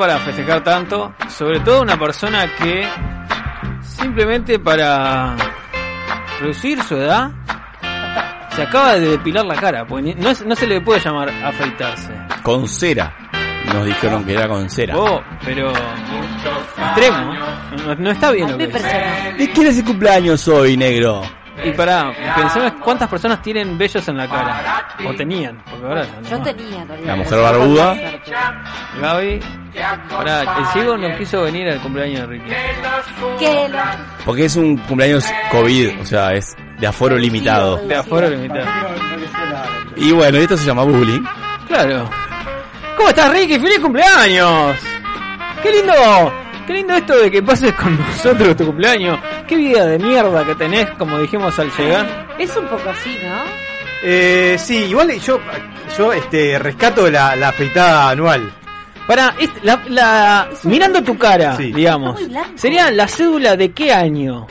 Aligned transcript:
para 0.00 0.18
festejar 0.20 0.64
tanto, 0.64 1.12
sobre 1.28 1.60
todo 1.60 1.82
una 1.82 1.98
persona 1.98 2.46
que 2.56 2.88
simplemente 3.82 4.58
para 4.58 5.36
reducir 6.40 6.82
su 6.82 6.96
edad 6.96 7.30
se 8.56 8.62
acaba 8.62 8.94
de 8.94 9.10
depilar 9.10 9.44
la 9.44 9.56
cara, 9.56 9.86
porque 9.86 10.14
no, 10.14 10.30
es- 10.30 10.44
no 10.46 10.56
se 10.56 10.66
le 10.66 10.80
puede 10.80 11.00
llamar 11.00 11.28
afeitarse. 11.44 12.12
Con 12.42 12.66
cera. 12.66 13.14
Nos 13.74 13.84
dijeron 13.84 14.24
que 14.24 14.32
era 14.32 14.48
con 14.48 14.68
cera. 14.70 14.96
Oh, 14.96 15.20
pero 15.44 15.70
extremo, 15.70 17.34
no, 17.86 17.94
no 17.96 18.10
está 18.10 18.32
bien 18.32 18.48
A 18.48 18.52
lo 18.52 18.58
que 18.58 18.64
impresiona. 18.64 19.30
¿De 19.36 19.50
quién 19.52 19.66
es 19.66 19.78
el 19.78 19.84
cumpleaños 19.84 20.48
hoy, 20.48 20.76
negro? 20.78 21.20
Y 21.64 21.72
para, 21.72 22.12
pensemos 22.34 22.72
cuántas 22.82 23.08
personas 23.08 23.42
tienen 23.42 23.76
vellos 23.76 24.06
en 24.08 24.16
la 24.16 24.28
cara, 24.28 24.86
o 25.06 25.14
tenían, 25.14 25.62
porque 25.68 25.86
ahora 25.86 26.06
no. 26.22 26.28
Yo 26.28 26.42
tenía, 26.42 26.82
en 26.82 26.88
realidad. 26.88 27.08
La 27.08 27.16
mujer 27.16 27.40
barbuda. 27.40 27.96
Gaby, 29.00 29.40
pará, 30.10 30.58
el 30.58 30.66
ciego 30.66 30.96
no 30.96 31.16
quiso 31.16 31.42
venir 31.42 31.68
al 31.68 31.80
cumpleaños 31.80 32.20
de 32.20 32.26
Ricky. 32.26 32.50
Que 33.38 33.68
lo... 33.68 33.78
Porque 34.24 34.44
es 34.44 34.56
un 34.56 34.76
cumpleaños 34.78 35.26
COVID, 35.50 36.00
o 36.00 36.04
sea, 36.04 36.32
es 36.32 36.56
de 36.78 36.86
aforo 36.86 37.16
limitado. 37.16 37.76
De 37.86 37.96
aforo 37.96 38.28
limitado. 38.28 38.66
Y 39.96 40.12
bueno, 40.12 40.38
esto 40.38 40.56
se 40.56 40.66
llama 40.66 40.84
bullying. 40.84 41.22
Claro. 41.68 42.08
¿Cómo 42.96 43.08
estás, 43.08 43.30
Ricky? 43.32 43.58
¡Feliz 43.58 43.78
cumpleaños! 43.80 44.76
¡Qué 45.62 45.70
lindo! 45.72 46.39
¡Qué 46.70 46.76
lindo 46.76 46.94
esto 46.94 47.18
de 47.18 47.32
que 47.32 47.42
pases 47.42 47.72
con 47.72 47.98
nosotros 47.98 48.56
tu 48.56 48.64
cumpleaños! 48.66 49.18
¡Qué 49.48 49.56
vida 49.56 49.86
de 49.86 49.98
mierda 49.98 50.44
que 50.46 50.54
tenés, 50.54 50.88
como 50.92 51.18
dijimos 51.18 51.58
al 51.58 51.68
llegar! 51.76 52.28
Es 52.38 52.56
un 52.56 52.64
poco 52.68 52.88
así, 52.90 53.18
¿no? 53.24 53.42
Eh, 54.04 54.54
sí, 54.56 54.84
igual 54.84 55.10
yo, 55.20 55.40
yo 55.98 56.12
este, 56.12 56.60
rescato 56.60 57.10
la, 57.10 57.34
la 57.34 57.48
afeitada 57.48 58.10
anual. 58.10 58.52
Para, 59.04 59.34
la, 59.64 59.82
la- 59.88 60.48
mirando 60.62 61.02
tu 61.02 61.18
cara, 61.18 61.56
Sí. 61.56 61.72
digamos. 61.72 62.20
¿sería 62.54 62.88
la 62.92 63.08
cédula 63.08 63.56
de 63.56 63.72
qué 63.72 63.92
año? 63.92 64.46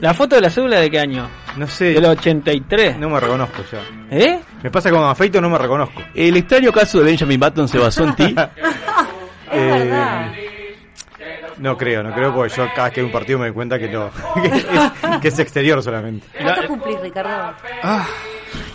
¿La 0.00 0.14
foto 0.14 0.36
de 0.36 0.40
la 0.40 0.48
cédula 0.48 0.80
de 0.80 0.90
qué 0.90 0.98
año? 0.98 1.28
No 1.58 1.66
sé, 1.66 1.92
Del 1.92 2.06
83. 2.06 2.96
no 2.96 3.10
me 3.10 3.20
reconozco 3.20 3.62
ya. 3.70 3.80
¿Eh? 4.16 4.40
Me 4.62 4.70
pasa 4.70 4.90
me 4.90 4.96
afeito 4.96 5.42
no 5.42 5.50
me 5.50 5.58
reconozco. 5.58 6.00
El 6.14 6.38
extraño 6.38 6.72
caso 6.72 7.00
de 7.00 7.04
Benjamin 7.04 7.38
Button 7.38 7.68
se 7.68 7.76
basó 7.76 8.04
en 8.04 8.14
ti. 8.16 8.34
Es 9.52 9.56
Eh, 9.58 9.66
verdad. 9.68 10.32
No 11.60 11.76
creo, 11.76 12.02
no 12.02 12.12
creo 12.14 12.34
porque 12.34 12.54
yo 12.56 12.66
cada 12.74 12.84
vez 12.84 12.94
que 12.94 13.00
hay 13.00 13.06
un 13.06 13.12
partido 13.12 13.38
me 13.38 13.46
doy 13.46 13.54
cuenta 13.54 13.78
que 13.78 13.88
no, 13.88 14.10
que 14.42 14.48
es, 14.48 14.66
que 15.20 15.28
es 15.28 15.38
exterior 15.38 15.82
solamente. 15.82 16.26
¿Cuánto 16.42 16.66
cumplís, 16.68 17.00
Ricardo? 17.00 17.52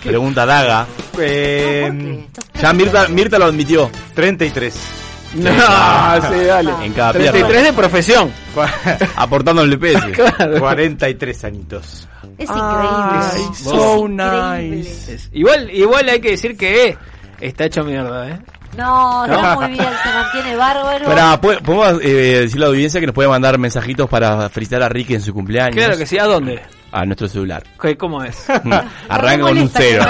Pregunta 0.04 0.46
Daga. 0.46 0.86
Eh, 1.20 1.88
¿Por 1.90 1.98
qué? 1.98 2.20
¿Estás- 2.26 2.62
Ya 2.62 2.74
Mirta, 2.74 3.08
Mirta 3.08 3.40
lo 3.40 3.46
admitió. 3.46 3.90
33. 4.14 5.02
No, 5.36 5.50
sí, 6.32 6.46
dale. 6.46 6.72
En 6.86 6.94
cada 6.94 7.12
33 7.14 7.46
pierna. 7.46 7.62
de 7.64 7.74
profesión. 7.74 8.32
Aportándole 9.16 9.78
peso. 9.78 10.08
Claro. 10.14 10.60
43 10.60 11.44
añitos. 11.44 12.08
Es 12.38 12.50
increíble. 12.50 12.90
Ay, 13.34 13.42
Es 13.52 13.58
so 13.60 14.08
increíble. 14.08 14.78
nice. 14.78 15.14
Es- 15.16 15.30
Igual, 15.34 15.70
igual 15.72 16.08
hay 16.08 16.22
que 16.22 16.32
decir 16.32 16.56
que 16.56 16.96
está 17.42 17.66
hecho 17.66 17.84
mierda, 17.84 18.30
¿eh? 18.30 18.40
No, 18.78 19.26
está 19.30 19.56
muy 19.56 19.68
bien, 19.72 19.88
se 20.04 20.10
mantiene 20.14 20.56
bárbaro. 20.56 21.06
Para, 21.06 21.40
¿po- 21.42 21.58
¿podemos 21.64 22.02
eh, 22.04 22.42
decirle 22.42 22.66
a 22.66 22.68
la 22.68 22.72
audiencia 22.74 23.00
que 23.00 23.06
nos 23.08 23.16
puede 23.16 23.30
mandar 23.30 23.58
mensajitos 23.58 24.10
para 24.10 24.50
felicitar 24.50 24.84
a 24.84 24.90
Ricky 24.90 25.16
en 25.16 25.22
su 25.22 25.34
cumpleaños? 25.34 25.76
Claro 25.76 25.98
que 25.98 26.06
sí, 26.06 26.18
¿a 26.18 26.26
dónde? 26.26 26.62
A 26.96 27.06
nuestro 27.06 27.28
celular. 27.28 27.64
¿Qué- 27.82 27.98
¿Cómo 27.98 28.24
es? 28.24 28.50
Arranca 29.10 29.44
con 29.44 29.58
un 29.58 29.70
molesta, 29.72 29.80
0. 29.82 30.06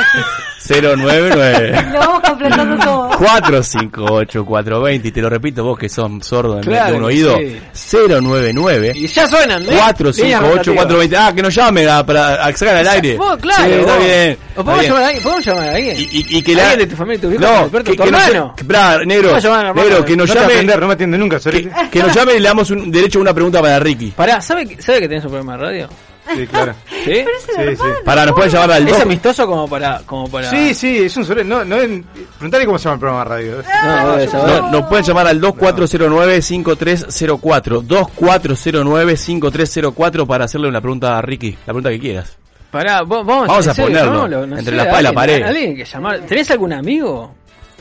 099 0.67 1.83
Lo 1.93 1.99
vamos 1.99 2.21
completando 2.27 2.77
todo. 2.83 3.09
458-420. 3.11 5.01
Y 5.05 5.11
te 5.11 5.21
lo 5.21 5.29
repito 5.29 5.63
vos 5.63 5.77
que 5.77 5.89
sos 5.89 6.09
sordo 6.25 6.55
de, 6.55 6.61
Claro 6.61 6.91
de 6.93 6.97
un 6.97 7.03
oído. 7.03 7.37
sí. 7.37 7.59
099 8.21 8.93
Y 8.95 9.07
ya 9.07 9.27
suenan, 9.27 9.63
¿eh? 9.63 9.77
458-420. 9.79 11.15
Ah, 11.17 11.33
que 11.35 11.41
nos 11.41 11.53
llame 11.53 11.87
a- 11.87 12.03
para 12.05 12.45
a 12.45 12.51
sacar 12.53 12.77
al 12.77 12.87
aire. 12.87 13.15
Vos, 13.17 13.37
claro. 13.37 13.63
Sí, 13.65 13.71
está 13.71 13.95
vos. 13.95 14.03
bien. 14.05 14.37
¿O 14.55 14.63
podemos 14.63 14.79
bien. 14.79 14.89
llamar 14.91 15.03
a 15.03 15.05
alguien? 15.07 15.23
¿Podemos 15.23 15.45
llamar 15.45 15.69
a 15.69 15.75
alguien? 15.75 15.97
Y, 15.97 16.01
y, 16.03 16.37
y 16.37 16.41
que 16.41 16.55
la... 16.55 16.61
¿Alguien 16.63 16.79
de 16.79 16.87
tu 16.87 16.95
familia, 16.97 17.21
tu 17.21 17.29
viejo, 17.29 17.43
no, 17.43 17.49
tu 17.49 17.61
experto, 17.63 17.91
que, 17.91 17.97
tu 17.97 18.03
que 18.03 18.09
hermano? 18.09 18.55
pará, 18.67 19.05
negro, 19.05 19.39
llamar 19.39 19.75
negro, 19.75 20.05
que 20.05 20.15
nos 20.17 20.29
No 20.29 20.35
llame, 20.35 20.53
atender, 20.53 20.79
no 20.79 20.87
me 20.87 20.93
atiende 20.93 21.17
nunca, 21.17 21.39
que, 21.39 21.69
que 21.91 21.99
nos 21.99 22.13
llame 22.15 22.33
y 22.35 22.39
le 22.39 22.47
damos 22.47 22.69
un 22.71 22.89
derecho 22.91 23.19
a 23.19 23.21
una 23.21 23.33
pregunta 23.33 23.61
para 23.61 23.79
Ricky. 23.79 24.11
Pará, 24.11 24.41
¿sabe, 24.41 24.65
que- 24.65 24.81
¿sabe 24.81 25.01
que 25.01 25.07
tenés 25.09 25.23
un 25.25 25.31
programa 25.31 25.57
de 25.57 25.63
radio? 25.63 25.89
Sí, 26.33 26.47
claro. 26.47 26.73
¿Sí? 26.89 26.95
Pero 27.05 27.29
es 27.37 27.49
el 27.57 27.77
Sí, 27.77 27.83
sí. 27.83 27.89
Para, 28.03 28.25
nos 28.25 28.33
pueden 28.35 28.51
llamar 28.51 28.71
al 28.71 28.83
¿Es 28.87 28.93
2. 28.93 29.01
amistoso 29.01 29.45
como 29.47 29.67
para...? 29.67 30.01
Como 30.05 30.27
para... 30.29 30.49
Sí, 30.49 30.73
sí, 30.73 30.97
es 31.03 31.15
un 31.17 31.25
Sorete. 31.25 31.47
No, 31.47 31.63
no, 31.65 31.79
en- 31.79 32.03
preguntale 32.37 32.65
cómo 32.65 32.77
se 32.79 32.85
llama 32.85 32.93
el 32.95 32.99
programa 32.99 33.23
de 33.23 33.29
radio. 33.29 33.63
No, 33.85 34.17
no 34.17 34.27
saber. 34.31 34.61
No, 34.63 34.71
nos 34.71 34.85
pueden 34.87 35.05
llamar 35.05 35.27
al 35.27 35.39
2409-5304. 35.41 37.87
2409-5304 37.87 40.27
para 40.27 40.45
hacerle 40.45 40.67
una 40.67 40.81
pregunta 40.81 41.17
a 41.17 41.21
Ricky. 41.21 41.51
La 41.51 41.65
pregunta 41.73 41.89
que 41.89 41.99
quieras. 41.99 42.37
Pará, 42.71 43.01
vos- 43.03 43.25
vamos, 43.25 43.47
Vamos 43.47 43.67
a 43.67 43.73
serio, 43.73 43.97
ponerlo 43.99 44.45
no 44.47 44.57
entre 44.57 44.71
sé, 44.71 44.77
la 44.77 44.83
espada 44.83 44.99
y 44.99 45.03
la 45.03 45.13
pared. 45.13 45.43
Alguien 45.43 45.75
que 45.77 45.85
llamar. 45.85 46.19
¿Tenés 46.21 46.49
algún 46.51 46.73
amigo? 46.73 47.33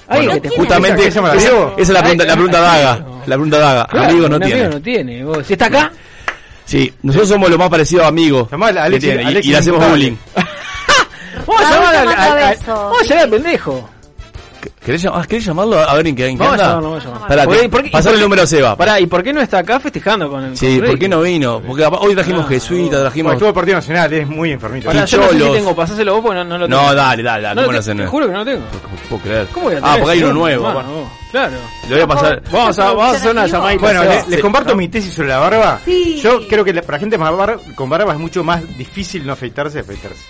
Alguien 0.07 0.29
Bueno, 0.29 0.43
que 0.43 0.49
te 0.49 0.55
¿quién 0.55 0.61
escuche. 0.63 0.77
Justamente, 0.77 1.09
¿Esa 1.09 1.21
es 1.79 1.89
la 1.89 2.01
pregunta, 2.03 2.25
la 2.27 2.33
pregunta 2.35 2.61
daga. 2.61 2.93
La 3.27 3.37
pregunta 3.37 3.59
daga. 3.59 3.87
Claro, 3.87 4.09
amigo 4.11 4.29
no 4.29 4.39
tiene. 4.39 4.61
Amigo 4.61 4.71
no 4.75 4.81
tiene. 4.83 5.25
vos. 5.25 5.47
Si 5.47 5.55
está 5.55 5.65
acá, 5.67 5.91
Sí, 6.65 6.93
nosotros 7.03 7.29
somos 7.29 7.51
lo 7.51 7.59
más 7.59 7.69
parecido 7.69 8.05
a 8.05 8.09
amigos. 8.09 8.49
Alexis- 8.79 9.01
tiene, 9.01 9.23
y- 9.23 9.27
Alexis 9.27 9.47
y, 9.49 9.53
le 9.53 9.59
hacemos 9.59 9.89
bullying. 9.89 10.17
Vamos 11.47 11.63
a 11.63 11.71
llamar 11.71 11.97
al 11.97 12.07
pendejo. 13.31 13.91
¿Querés, 14.85 15.03
llam- 15.03 15.13
ah, 15.15 15.25
¿querés 15.27 15.45
llamarlo? 15.47 15.79
A 15.79 15.95
ver 15.95 16.07
en 16.09 16.15
qué, 16.15 16.27
en 16.27 16.37
qué 16.37 16.45
Vamos 16.45 16.61
a 16.61 16.63
anda. 16.63 16.69
llamarlo, 16.75 16.89
vamos 16.91 17.03
a 17.03 17.07
llamarlo. 17.07 17.29
Pará, 17.29 17.45
Porque- 17.45 17.61
te- 17.63 17.69
porque- 17.71 17.91
pasale 17.91 18.17
el 18.17 18.21
número 18.23 18.43
a 18.43 18.47
Seba. 18.47 18.77
Pará, 18.77 19.01
¿y 19.01 19.07
por 19.07 19.23
qué 19.23 19.33
no 19.33 19.41
está 19.41 19.59
acá 19.59 19.81
festejando 19.81 20.29
con 20.31 20.45
el 20.45 20.57
Sí, 20.59 20.79
con 20.79 20.89
¿por 20.91 20.99
qué 20.99 21.09
no 21.09 21.23
vino? 21.23 21.63
Porque 21.67 21.85
hoy 21.87 22.15
trajimos 22.15 22.45
Ah, 22.45 22.49
jesuita, 22.49 22.85
Bueno, 22.91 23.01
trajimos... 23.05 23.33
estuvo 23.33 23.49
el 23.49 23.55
Partido 23.55 23.77
Nacional, 23.79 24.13
es 24.13 24.29
muy 24.29 24.53
enfermito. 24.53 24.87
Pará, 24.87 25.05
yo 25.07 25.17
no 25.19 25.29
sé 25.31 25.39
si 25.41 25.53
tengo, 25.53 25.75
pasáselo 25.75 26.13
vos 26.17 26.23
porque 26.23 26.37
no, 26.39 26.45
no 26.45 26.59
lo 26.59 26.69
tengo. 26.69 26.83
No, 26.83 26.95
dale, 26.95 27.23
dale, 27.23 27.43
dale. 27.43 27.55
No 27.55 27.63
¿Cómo 27.67 27.73
lo 27.73 27.79
no 27.79 27.85
te, 27.85 27.95
te 27.95 28.07
juro 28.07 28.27
que 28.27 28.33
no 28.33 28.39
lo 28.41 28.45
tengo. 28.45 28.61
No 28.61 29.09
puedo 29.09 29.23
creer. 29.23 29.47
¿Cómo 29.53 29.67
voy 29.67 29.75
a 29.75 29.79
Ah, 29.79 29.81
tener 29.83 29.99
porque 30.01 30.13
hay 30.13 30.23
uno 30.23 30.33
nuevo. 30.35 30.73
bueno. 30.73 31.11
Claro. 31.31 31.57
Le 31.89 31.95
voy 31.95 32.03
a 32.03 32.07
pasar... 32.07 32.43
Vamos 32.53 32.79
a, 32.79 32.85
vamos 32.85 33.05
a 33.05 33.11
hacer 33.17 33.31
una 33.31 33.47
llamadita. 33.47 33.81
Bueno, 33.83 34.05
les, 34.05 34.29
les 34.29 34.41
comparto 34.41 34.77
mi 34.77 34.89
tesis 34.89 35.15
sobre 35.15 35.29
la 35.29 35.39
barba. 35.39 35.81
Sí. 35.85 36.21
Yo 36.23 36.47
creo 36.47 36.63
que 36.63 36.73
la- 36.75 36.83
para 36.83 36.99
gente 36.99 37.17
más 37.17 37.35
bar- 37.37 37.59
con 37.75 37.89
barba 37.89 38.13
es 38.13 38.19
mucho 38.19 38.45
más 38.45 38.61
difícil 38.77 39.27
no 39.27 39.33
afeitarse 39.33 39.75
que 39.77 39.81
afeitarse. 39.81 40.23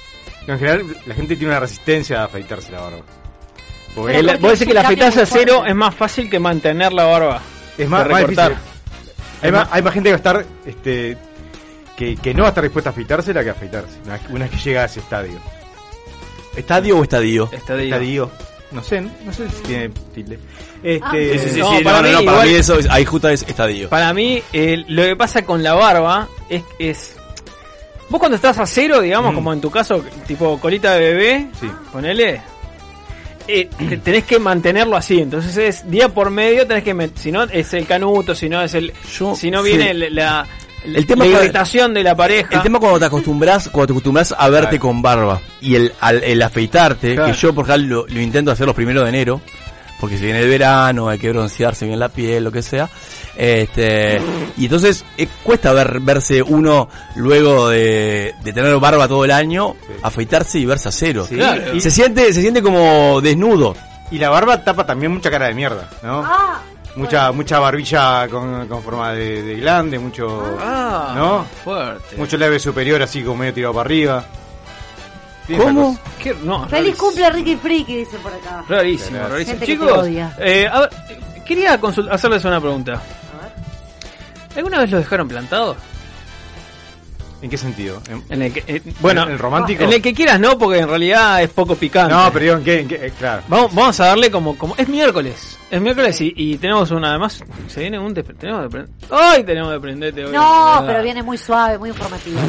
En 0.46 0.58
general, 0.58 0.84
la 1.06 1.14
gente 1.14 1.34
tiene 1.36 1.50
una 1.52 1.60
resistencia 1.60 2.20
a 2.22 2.24
afeitarse 2.26 2.70
la 2.70 2.80
barba. 2.82 2.98
Porque 3.94 4.14
porque 4.18 4.36
vos 4.38 4.42
decís 4.42 4.60
es 4.62 4.68
que 4.68 4.74
la 4.74 4.80
afeitarse 4.80 5.22
a 5.22 5.26
cero 5.26 5.64
es 5.66 5.74
más 5.74 5.94
fácil 5.94 6.28
que 6.28 6.38
mantener 6.38 6.92
la 6.92 7.04
barba. 7.04 7.40
es 7.78 7.88
más, 7.88 8.02
que 8.04 8.08
más 8.10 8.20
recortar. 8.20 8.50
difícil. 8.50 8.70
Hay 9.42 9.52
más, 9.52 9.68
hay 9.70 9.82
más 9.82 9.94
gente 9.94 10.08
que 10.08 10.12
va 10.12 10.16
a 10.16 10.18
estar, 10.18 10.46
este, 10.66 11.16
que, 11.96 12.16
que 12.16 12.34
no 12.34 12.42
va 12.42 12.48
a 12.48 12.50
estar 12.50 12.64
dispuesta 12.64 12.90
a 12.90 12.92
afeitársela 12.92 13.42
que 13.42 13.48
a 13.50 13.52
afeitarse. 13.52 13.98
Una, 14.04 14.14
vez- 14.14 14.30
una 14.30 14.38
vez 14.46 14.50
que 14.50 14.56
llega 14.58 14.82
a 14.82 14.84
ese 14.86 15.00
estadio. 15.00 15.38
¿Estadio 16.56 16.98
o 16.98 17.02
estadio? 17.02 17.48
Estadio. 17.52 17.82
Estadio. 17.84 18.30
No 18.70 18.82
sé, 18.82 19.00
no 19.00 19.32
sé 19.32 19.48
si 19.50 19.62
tiene 19.62 19.88
tilde. 20.12 20.38
Este, 20.82 21.00
Ah, 21.04 21.10
Sí, 21.12 21.38
sí, 21.38 21.50
sí, 21.54 21.60
No, 21.60 21.70
para 21.84 22.02
no, 22.02 22.02
no, 22.02 22.02
mí 22.02 22.10
no, 22.12 22.18
para 22.18 22.22
igual- 22.38 22.48
mí 22.48 22.54
eso 22.54 22.78
es, 22.78 22.88
ahí 22.90 23.04
justo 23.04 23.28
es 23.28 23.42
estadio. 23.42 23.88
Para 23.88 24.12
mí, 24.12 24.42
eh, 24.52 24.84
lo 24.88 25.02
que 25.04 25.16
pasa 25.16 25.42
con 25.44 25.62
la 25.62 25.74
barba 25.74 26.28
es, 26.48 26.62
es. 26.78 27.16
Vos 28.08 28.18
cuando 28.18 28.36
estás 28.36 28.58
a 28.58 28.66
cero, 28.66 29.00
digamos, 29.00 29.32
Mm. 29.32 29.34
como 29.34 29.52
en 29.52 29.60
tu 29.60 29.70
caso, 29.70 30.04
tipo 30.26 30.58
colita 30.58 30.92
de 30.94 31.00
bebé, 31.00 31.46
Sí. 31.60 31.70
ponele. 31.92 32.40
Eh, 33.48 33.68
te- 33.88 33.96
tenés 33.98 34.24
que 34.24 34.38
mantenerlo 34.38 34.96
así, 34.96 35.20
entonces 35.20 35.56
es 35.56 35.90
día 35.90 36.08
por 36.08 36.30
medio, 36.30 36.66
tenés 36.66 36.82
que 36.84 37.10
si 37.16 37.30
no 37.32 37.42
es 37.44 37.72
el 37.74 37.86
canuto, 37.86 38.34
si 38.34 38.48
no 38.48 38.62
es 38.62 38.74
el, 38.74 38.92
Yo- 39.18 39.34
si 39.34 39.50
no 39.50 39.62
viene 39.62 39.90
el- 39.90 40.14
la, 40.14 40.46
El 40.84 41.06
tema 41.06 41.24
la 41.24 41.38
irritación 41.42 41.94
de 41.94 42.02
la 42.02 42.14
pareja. 42.14 42.56
El 42.56 42.62
tema 42.62 42.78
cuando 42.78 42.98
te 42.98 43.06
acostumbras, 43.06 43.68
cuando 43.70 43.86
te 43.88 43.92
acostumbras 43.94 44.34
a 44.36 44.48
verte 44.50 44.70
Claro. 44.70 44.80
con 44.82 45.02
barba 45.02 45.40
y 45.60 45.74
el, 45.76 45.92
al- 46.00 46.22
el 46.22 46.42
afeitarte, 46.42 47.14
Claro. 47.14 47.32
que 47.32 47.38
yo 47.38 47.54
por 47.54 47.68
ejemplo 47.68 48.04
lo, 48.06 48.06
lo 48.14 48.20
intento 48.20 48.50
hacer 48.50 48.66
los 48.66 48.74
primeros 48.76 49.02
de 49.04 49.08
enero, 49.08 49.40
porque 50.00 50.18
si 50.18 50.24
viene 50.24 50.40
el 50.40 50.48
verano, 50.48 51.08
hay 51.08 51.18
que 51.18 51.30
broncearse 51.30 51.86
bien 51.86 51.98
la 51.98 52.08
piel, 52.10 52.44
lo 52.44 52.52
que 52.52 52.62
sea. 52.62 52.88
Este, 53.36 54.20
y 54.56 54.64
entonces 54.66 55.04
eh, 55.18 55.26
cuesta 55.42 55.72
ver, 55.72 55.98
verse 56.00 56.40
uno 56.42 56.88
luego 57.16 57.68
de, 57.68 58.32
de 58.44 58.52
tener 58.52 58.76
barba 58.78 59.08
todo 59.08 59.24
el 59.24 59.30
año, 59.32 59.74
Sí. 59.86 59.92
afeitarse 60.02 60.58
y 60.60 60.66
verse 60.66 60.88
a 60.88 60.92
cero. 60.92 61.26
Sí, 61.28 61.34
Claro. 61.36 61.74
y, 61.74 61.80
Se 61.80 61.90
siente, 61.90 62.32
se 62.32 62.40
siente 62.40 62.62
como 62.62 63.20
desnudo. 63.20 63.74
y 64.10 64.18
la 64.18 64.30
barba 64.30 64.62
tapa 64.62 64.86
también 64.86 65.12
mucha 65.12 65.30
cara 65.30 65.48
de 65.48 65.54
mierda, 65.54 65.88
¿no? 66.02 66.22
Ah, 66.24 66.60
mucha 66.96 67.32
mucha 67.32 67.58
barbilla 67.58 68.28
con, 68.28 68.68
con 68.68 68.80
forma 68.84 69.12
de, 69.12 69.42
de 69.42 69.56
glande, 69.56 69.98
mucho 69.98 70.56
Ah, 70.60 71.12
¿No? 71.16 71.44
fuerte. 71.64 72.16
mucho 72.16 72.36
leve 72.36 72.60
superior 72.60 73.02
así 73.02 73.22
como 73.22 73.38
medio 73.38 73.54
tirado 73.54 73.74
para 73.74 73.86
arriba. 73.86 74.24
¿Cómo? 75.58 75.88
cosa. 75.98 76.00
Qué- 76.22 76.36
no, 76.42 76.60
feliz 76.68 76.70
rarísimo. 76.72 76.96
cumple 77.08 77.30
Ricky 77.30 77.56
Friki, 77.56 77.96
dice 77.96 78.16
por 78.18 78.32
acá. 78.32 78.64
Rarísimo, 78.68 79.18
rarísimo. 79.28 79.58
Gente 79.58 79.66
que 79.66 79.72
te 79.72 79.72
Chicos, 79.84 79.98
odia. 79.98 80.34
eh, 80.38 80.66
a 80.72 80.80
ver, 80.80 80.90
quería 81.44 81.78
hacerles 82.10 82.44
una 82.46 82.60
pregunta. 82.60 83.02
¿Alguna 84.56 84.78
vez 84.80 84.90
lo 84.90 84.98
dejaron 84.98 85.28
plantado? 85.28 85.76
¿En 87.44 87.50
qué 87.50 87.58
sentido? 87.58 88.00
En- 88.08 88.24
En 88.30 88.40
el 88.40 88.52
que, 88.54 88.64
eh, 88.66 88.80
bueno, 89.02 89.24
¿En 89.24 89.32
el 89.32 89.38
romántico? 89.38 89.84
En 89.84 89.92
el 89.92 90.00
que 90.00 90.14
quieras 90.14 90.40
no, 90.40 90.56
porque 90.56 90.78
en 90.78 90.88
realidad 90.88 91.42
es 91.42 91.50
poco 91.50 91.74
picante. 91.76 92.14
No, 92.14 92.30
pero 92.32 92.42
digo, 92.42 92.56
¿en 92.56 92.64
qué? 92.64 92.80
en 92.80 92.88
qué? 92.88 92.94
Eh, 93.06 93.12
claro. 93.18 93.42
Vamos, 93.48 93.74
vamos 93.74 94.00
a 94.00 94.06
darle 94.06 94.30
como, 94.30 94.56
como 94.56 94.74
es 94.78 94.88
miércoles, 94.88 95.58
es 95.70 95.78
miércoles 95.78 96.18
y, 96.22 96.32
y 96.34 96.56
tenemos 96.56 96.90
una 96.90 97.10
además 97.10 97.44
se 97.66 97.80
viene 97.80 97.98
un 97.98 98.14
despre- 98.14 98.38
tenemos 98.38 98.72
de 98.72 98.86
ay 99.10 99.44
tenemos 99.44 99.72
de 99.72 99.78
prendete 99.80 100.24
hoy. 100.24 100.32
No, 100.32 100.82
pero 100.86 101.02
viene 101.02 101.22
muy 101.22 101.36
suave, 101.36 101.76
muy 101.76 101.90
informativo. 101.90 102.40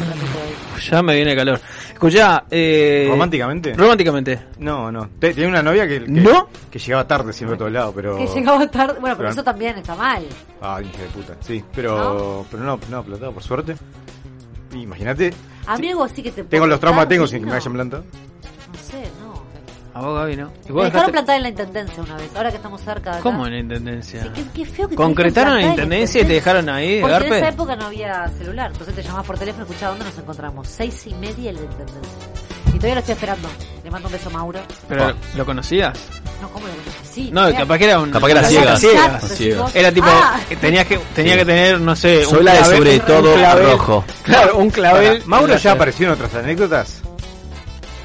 ya 0.90 1.02
me 1.02 1.14
viene 1.14 1.36
calor. 1.36 1.60
Escuchá, 1.92 2.44
eh, 2.50 3.06
¿Románticamente? 3.10 3.74
románticamente. 3.74 4.38
No, 4.60 4.90
no. 4.90 5.10
Te- 5.18 5.34
Tenía 5.34 5.50
una 5.50 5.62
novia 5.62 5.86
que, 5.86 6.04
que, 6.04 6.10
¿No? 6.10 6.48
que 6.70 6.78
llegaba 6.78 7.06
tarde 7.06 7.34
siempre 7.34 7.56
a 7.56 7.58
todos 7.58 7.72
lados, 7.72 7.92
pero... 7.94 8.16
Que 8.16 8.26
llegaba 8.28 8.66
tarde. 8.70 8.94
Bueno, 8.98 9.14
pero 9.14 9.28
Pero- 9.28 9.30
eso 9.30 9.44
también 9.44 9.76
está 9.76 9.94
mal. 9.94 10.24
Ah, 10.62 10.80
hija 10.82 11.02
de 11.02 11.08
puta. 11.08 11.34
Sí, 11.40 11.62
pero 11.74 12.46
pero 12.50 12.62
no, 12.62 12.80
no, 12.90 13.02
por 13.04 13.42
suerte. 13.42 13.76
Imagínate, 14.82 15.32
Amigo, 15.66 16.06
sí 16.08 16.22
que 16.22 16.30
te 16.32 16.44
tengo 16.44 16.66
los 16.66 16.78
traumas 16.80 17.08
tengo 17.08 17.26
sin 17.26 17.40
que 17.40 17.46
me 17.46 17.56
hayan 17.56 17.72
plantado. 17.72 18.04
No 18.72 18.78
sé, 18.78 19.02
no. 19.20 19.36
A 19.94 20.02
vos 20.02 20.14
Gaby, 20.18 20.36
¿no? 20.36 20.52
¿Y 20.68 20.72
Me 20.72 20.82
dejaron 20.84 20.92
dejaste- 20.92 21.12
plantar 21.12 21.36
en 21.38 21.42
la 21.42 21.48
intendencia 21.48 22.02
una 22.02 22.16
vez, 22.16 22.30
ahora 22.36 22.50
que 22.50 22.56
estamos 22.56 22.80
cerca 22.82 23.10
de 23.12 23.16
acá. 23.16 23.22
¿Cómo 23.22 23.46
en 23.46 23.52
la 23.54 23.58
intendencia? 23.60 24.22
Sí, 24.24 24.28
qué, 24.34 24.44
qué 24.54 24.66
feo 24.66 24.88
que 24.88 24.90
te 24.94 24.96
¿Concretaron 25.02 25.54
en 25.54 25.62
la 25.62 25.70
intendencia 25.70 26.20
y 26.20 26.24
te 26.26 26.32
dejaron 26.34 26.68
ahí 26.68 26.96
de 26.96 27.00
Porque 27.00 27.14
en 27.16 27.20
garpe? 27.22 27.38
esa 27.38 27.48
época 27.48 27.76
no 27.76 27.86
había 27.86 28.28
celular, 28.28 28.70
entonces 28.72 28.94
te 28.94 29.02
llamabas 29.02 29.26
por 29.26 29.38
teléfono 29.38 29.64
y 29.64 29.68
escuchabas 29.70 29.98
dónde 29.98 30.10
nos 30.12 30.18
encontramos. 30.22 30.68
Seis 30.68 31.06
y 31.06 31.14
media 31.14 31.48
en 31.50 31.56
la 31.56 31.62
intendencia. 31.62 32.28
Y 32.76 32.78
todavía 32.78 32.96
lo 32.96 33.00
estoy 33.00 33.12
esperando. 33.14 33.48
Le 33.84 33.90
mando 33.90 34.08
un 34.08 34.12
beso 34.12 34.28
a 34.28 34.32
Mauro. 34.32 34.60
¿Pero 34.86 35.14
lo 35.34 35.46
conocías? 35.46 35.98
No, 36.42 36.48
¿cómo 36.50 36.66
lo 36.66 36.74
conoces? 36.74 36.92
Sí. 37.10 37.30
No, 37.32 37.46
mirá. 37.46 37.58
capaz 37.60 37.78
que 37.78 37.84
era 37.86 38.00
un... 38.00 38.10
Capaz 38.10 38.26
que 38.26 38.32
era 38.32 38.44
Ciegas. 38.44 38.82
vos. 39.56 39.74
Era 39.74 39.92
tipo, 39.92 40.06
Ah. 40.10 40.38
que 40.46 40.56
tenía 40.56 40.84
que 40.84 40.98
tenía 41.14 41.36
que 41.38 41.46
tener, 41.46 41.80
no 41.80 41.96
sé, 41.96 42.26
Soy 42.26 42.44
la 42.44 42.52
de 42.52 42.64
sobre 42.76 43.00
todo 43.00 43.34
rojo. 43.72 44.04
Claro, 44.24 44.58
un 44.58 44.68
clavel. 44.68 45.22
Mauro 45.24 45.56
ya 45.56 45.72
apareció 45.72 46.08
en 46.08 46.12
otras 46.12 46.34
anécdotas. 46.34 47.00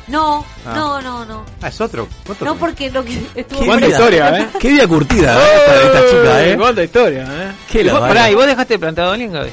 No, 0.08 0.46
Ah. 0.66 0.72
no, 0.74 1.02
no, 1.02 1.26
no. 1.26 1.44
Ah, 1.62 1.68
es 1.68 1.82
otro. 1.82 2.08
¿Otro? 2.30 2.46
No 2.46 2.56
porque 2.56 2.90
lo 2.92 3.04
que 3.04 3.22
estuvo 3.36 3.60
Qué 3.60 3.66
Cuánta 3.66 3.88
historia, 3.88 4.40
¿eh? 4.40 4.48
Qué 4.58 4.70
vida 4.70 4.88
curtida 4.88 5.38
¿eh? 5.38 5.50
esta, 5.58 5.82
esta 6.00 6.10
chica, 6.18 6.46
¿eh? 6.46 6.58
Cuánta 6.58 6.84
historia, 6.86 7.24
¿eh? 7.30 7.52
Qué 7.70 7.82
¿Y 7.82 7.84
vos, 7.90 7.94
la 7.96 8.00
pará, 8.00 8.14
vara. 8.14 8.32
¿y 8.32 8.36
vos 8.36 8.46
dejaste 8.46 8.80
plantado 8.80 9.10
a 9.10 9.14
alguien, 9.16 9.34
Gaby? 9.34 9.50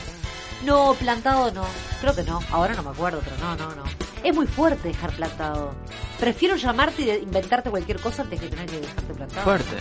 No, 0.65 0.95
plantado 0.95 1.51
no. 1.51 1.65
Creo 2.03 2.15
que 2.15 2.23
no. 2.23 2.41
Ahora 2.53 2.75
no 2.75 2.85
me 2.85 2.91
acuerdo, 2.91 3.21
pero 3.25 3.37
no, 3.39 3.57
no, 3.57 3.75
no. 3.75 3.83
Es 4.29 4.35
muy 4.35 4.47
fuerte 4.47 4.89
dejar 4.89 5.11
plantado. 5.13 5.75
Prefiero 6.21 6.55
llamarte 6.57 7.01
y 7.03 7.07
de- 7.07 7.19
inventarte 7.21 7.71
cualquier 7.71 7.99
cosa 7.99 8.23
antes 8.23 8.39
que 8.41 8.49
tener 8.49 8.67
que 8.67 8.81
dejarte 8.81 9.15
plantado. 9.15 9.43
Fuerte. 9.43 9.77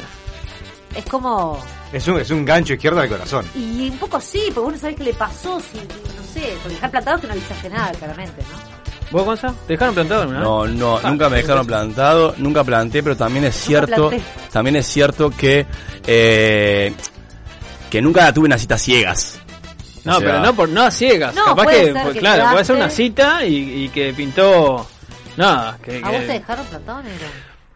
Es 0.96 1.04
como... 1.06 1.60
Es 1.92 2.08
un, 2.08 2.20
es 2.20 2.30
un 2.32 2.46
gancho 2.46 2.74
izquierdo 2.74 3.02
al 3.02 3.10
corazón. 3.10 3.46
Y 3.56 3.90
un 3.90 3.98
poco 3.98 4.22
sí, 4.22 4.44
porque 4.54 4.70
uno 4.70 4.78
sabe 4.78 4.96
qué 4.96 5.04
le 5.04 5.14
pasó, 5.14 5.60
si, 5.60 5.78
no 5.80 6.24
sé, 6.34 6.54
porque 6.62 6.76
dejar 6.76 6.92
plantado 6.92 7.18
es 7.18 7.22
que 7.22 7.28
no 7.28 7.34
avisaste 7.34 7.70
nada, 7.70 7.92
claramente, 7.92 8.42
¿no? 8.44 8.78
¿Vos, 9.12 9.24
Gonza? 9.26 9.54
¿Te 9.68 9.74
dejaron 9.74 9.94
plantado 9.96 10.22
alguna? 10.22 10.40
No, 10.40 10.66
no, 10.68 10.98
Ah, 10.98 11.10
nunca 11.10 11.30
me 11.30 11.38
dejaron 11.38 11.68
plantado, 11.68 12.34
nunca 12.38 12.64
planté, 12.64 13.04
pero 13.04 13.16
también 13.18 13.44
es 13.46 13.56
cierto, 13.56 14.10
planté. 14.10 14.26
también 14.52 14.76
es 14.78 14.88
cierto 14.88 15.30
que 15.30 15.66
eh, 16.06 16.94
que 17.90 18.02
nunca 18.02 18.32
tuve 18.34 18.46
unas 18.48 18.62
citas 18.62 18.82
ciegas. 18.82 19.40
No, 20.06 20.18
O 20.18 20.20
sea, 20.20 20.30
pero 20.30 20.40
no 20.42 20.54
por 20.54 20.70
no 20.70 20.82
a 20.84 20.92
ciegas. 20.92 21.34
No, 21.36 21.46
Capaz 21.46 21.64
puede 21.64 21.78
que, 21.80 21.86
ser 21.86 22.02
pues, 22.04 22.14
que 22.14 22.20
claro, 22.20 22.52
puede 22.52 22.66
ser 22.66 22.76
una 22.76 22.90
cita 22.90 23.46
y, 23.46 23.56
y 23.86 23.90
que 23.90 24.14
pintó. 24.14 24.88
Nada, 25.38 25.78
que. 25.84 25.98
¿A 25.98 26.10
que- 26.12 26.18
vos 26.18 26.28
te 26.28 26.34
dejaron 26.34 26.66
plantado, 26.68 27.04
negro? 27.04 27.26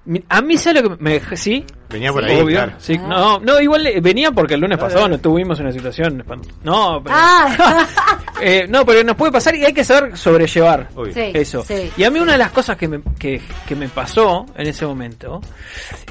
Mi- 0.03 0.23
A 0.29 0.41
mí, 0.41 0.57
¿sabes 0.57 0.81
lo 0.81 0.89
que 0.97 1.03
me 1.03 1.21
Sí, 1.35 1.63
Venía 1.87 2.11
por 2.11 2.23
Sí. 2.25 2.31
ahí, 2.31 2.41
obvio. 2.41 2.55
claro. 2.57 2.71
Sí, 2.79 2.99
Ah. 2.99 3.07
no, 3.07 3.39
no, 3.39 3.61
igual 3.61 3.85
eh, 3.85 3.99
venía 4.01 4.31
porque 4.31 4.55
el 4.55 4.61
lunes 4.61 4.79
pasado 4.79 5.07
no 5.07 5.19
tuvimos 5.19 5.59
una 5.59 5.71
situación. 5.71 6.23
No, 6.63 7.01
pero. 7.03 7.15
Ah, 7.17 7.85
Eh, 8.43 8.65
no, 8.67 8.83
pero 8.83 9.03
nos 9.03 9.15
puede 9.15 9.31
pasar 9.31 9.53
y 9.55 9.63
hay 9.63 9.71
que 9.73 9.83
saber 9.83 10.17
sobrellevar 10.17 10.89
Uy. 10.95 11.11
Eso. 11.15 11.63
sí. 11.63 11.91
Y 11.95 12.03
a 12.03 12.09
mí 12.09 12.19
una 12.19 12.31
de 12.31 12.37
las 12.39 12.49
cosas 12.49 12.75
que 12.75 12.87
me, 12.87 12.99
que, 13.19 13.39
que 13.67 13.75
me 13.75 13.87
pasó 13.87 14.47
en 14.57 14.65
ese 14.65 14.83
momento, 14.87 15.39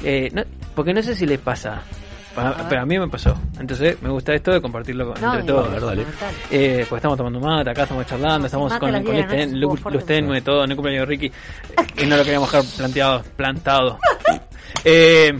eh, 0.01 0.29
no- 0.31 0.43
porque 0.73 0.93
no 0.93 1.03
sé 1.03 1.13
si 1.13 1.25
les 1.25 1.39
pasa, 1.39 1.81
pero 2.69 2.81
a 2.81 2.85
mí 2.85 2.97
me 2.97 3.07
pasó. 3.07 3.37
Entonces 3.59 4.01
me 4.01 4.09
gusta 4.09 4.33
esto 4.33 4.51
de 4.51 4.61
compartirlo 4.61 5.11
con, 5.13 5.21
No, 5.21 5.33
entre 5.33 5.47
todos. 5.47 5.67
A 5.67 5.69
ver, 5.71 5.81
dale. 5.81 6.05
fundamental. 6.05 6.35
Eh, 6.51 6.85
pues 6.87 6.99
estamos 6.99 7.17
tomando 7.17 7.39
mate, 7.39 7.69
acá 7.71 7.83
estamos 7.83 8.05
charlando, 8.05 8.45
estamos 8.45 8.73
con, 8.73 8.91
con 8.91 9.03
10 9.03 9.27
de 9.29 9.37
la 9.37 9.43
este, 9.43 9.55
luz, 9.57 9.81
luz 9.85 10.05
tenue, 10.05 10.41
todo, 10.41 10.63
en 10.63 10.71
el 10.71 10.75
cumpleaños 10.77 11.07
de 11.07 11.15
Ricky. 11.15 11.31
Y 12.03 12.05
no 12.05 12.17
lo 12.17 12.23
queríamos 12.23 12.51
dejar 12.51 12.67
planteado, 12.77 13.23
plantado. 13.35 13.99
Eh, 14.83 15.31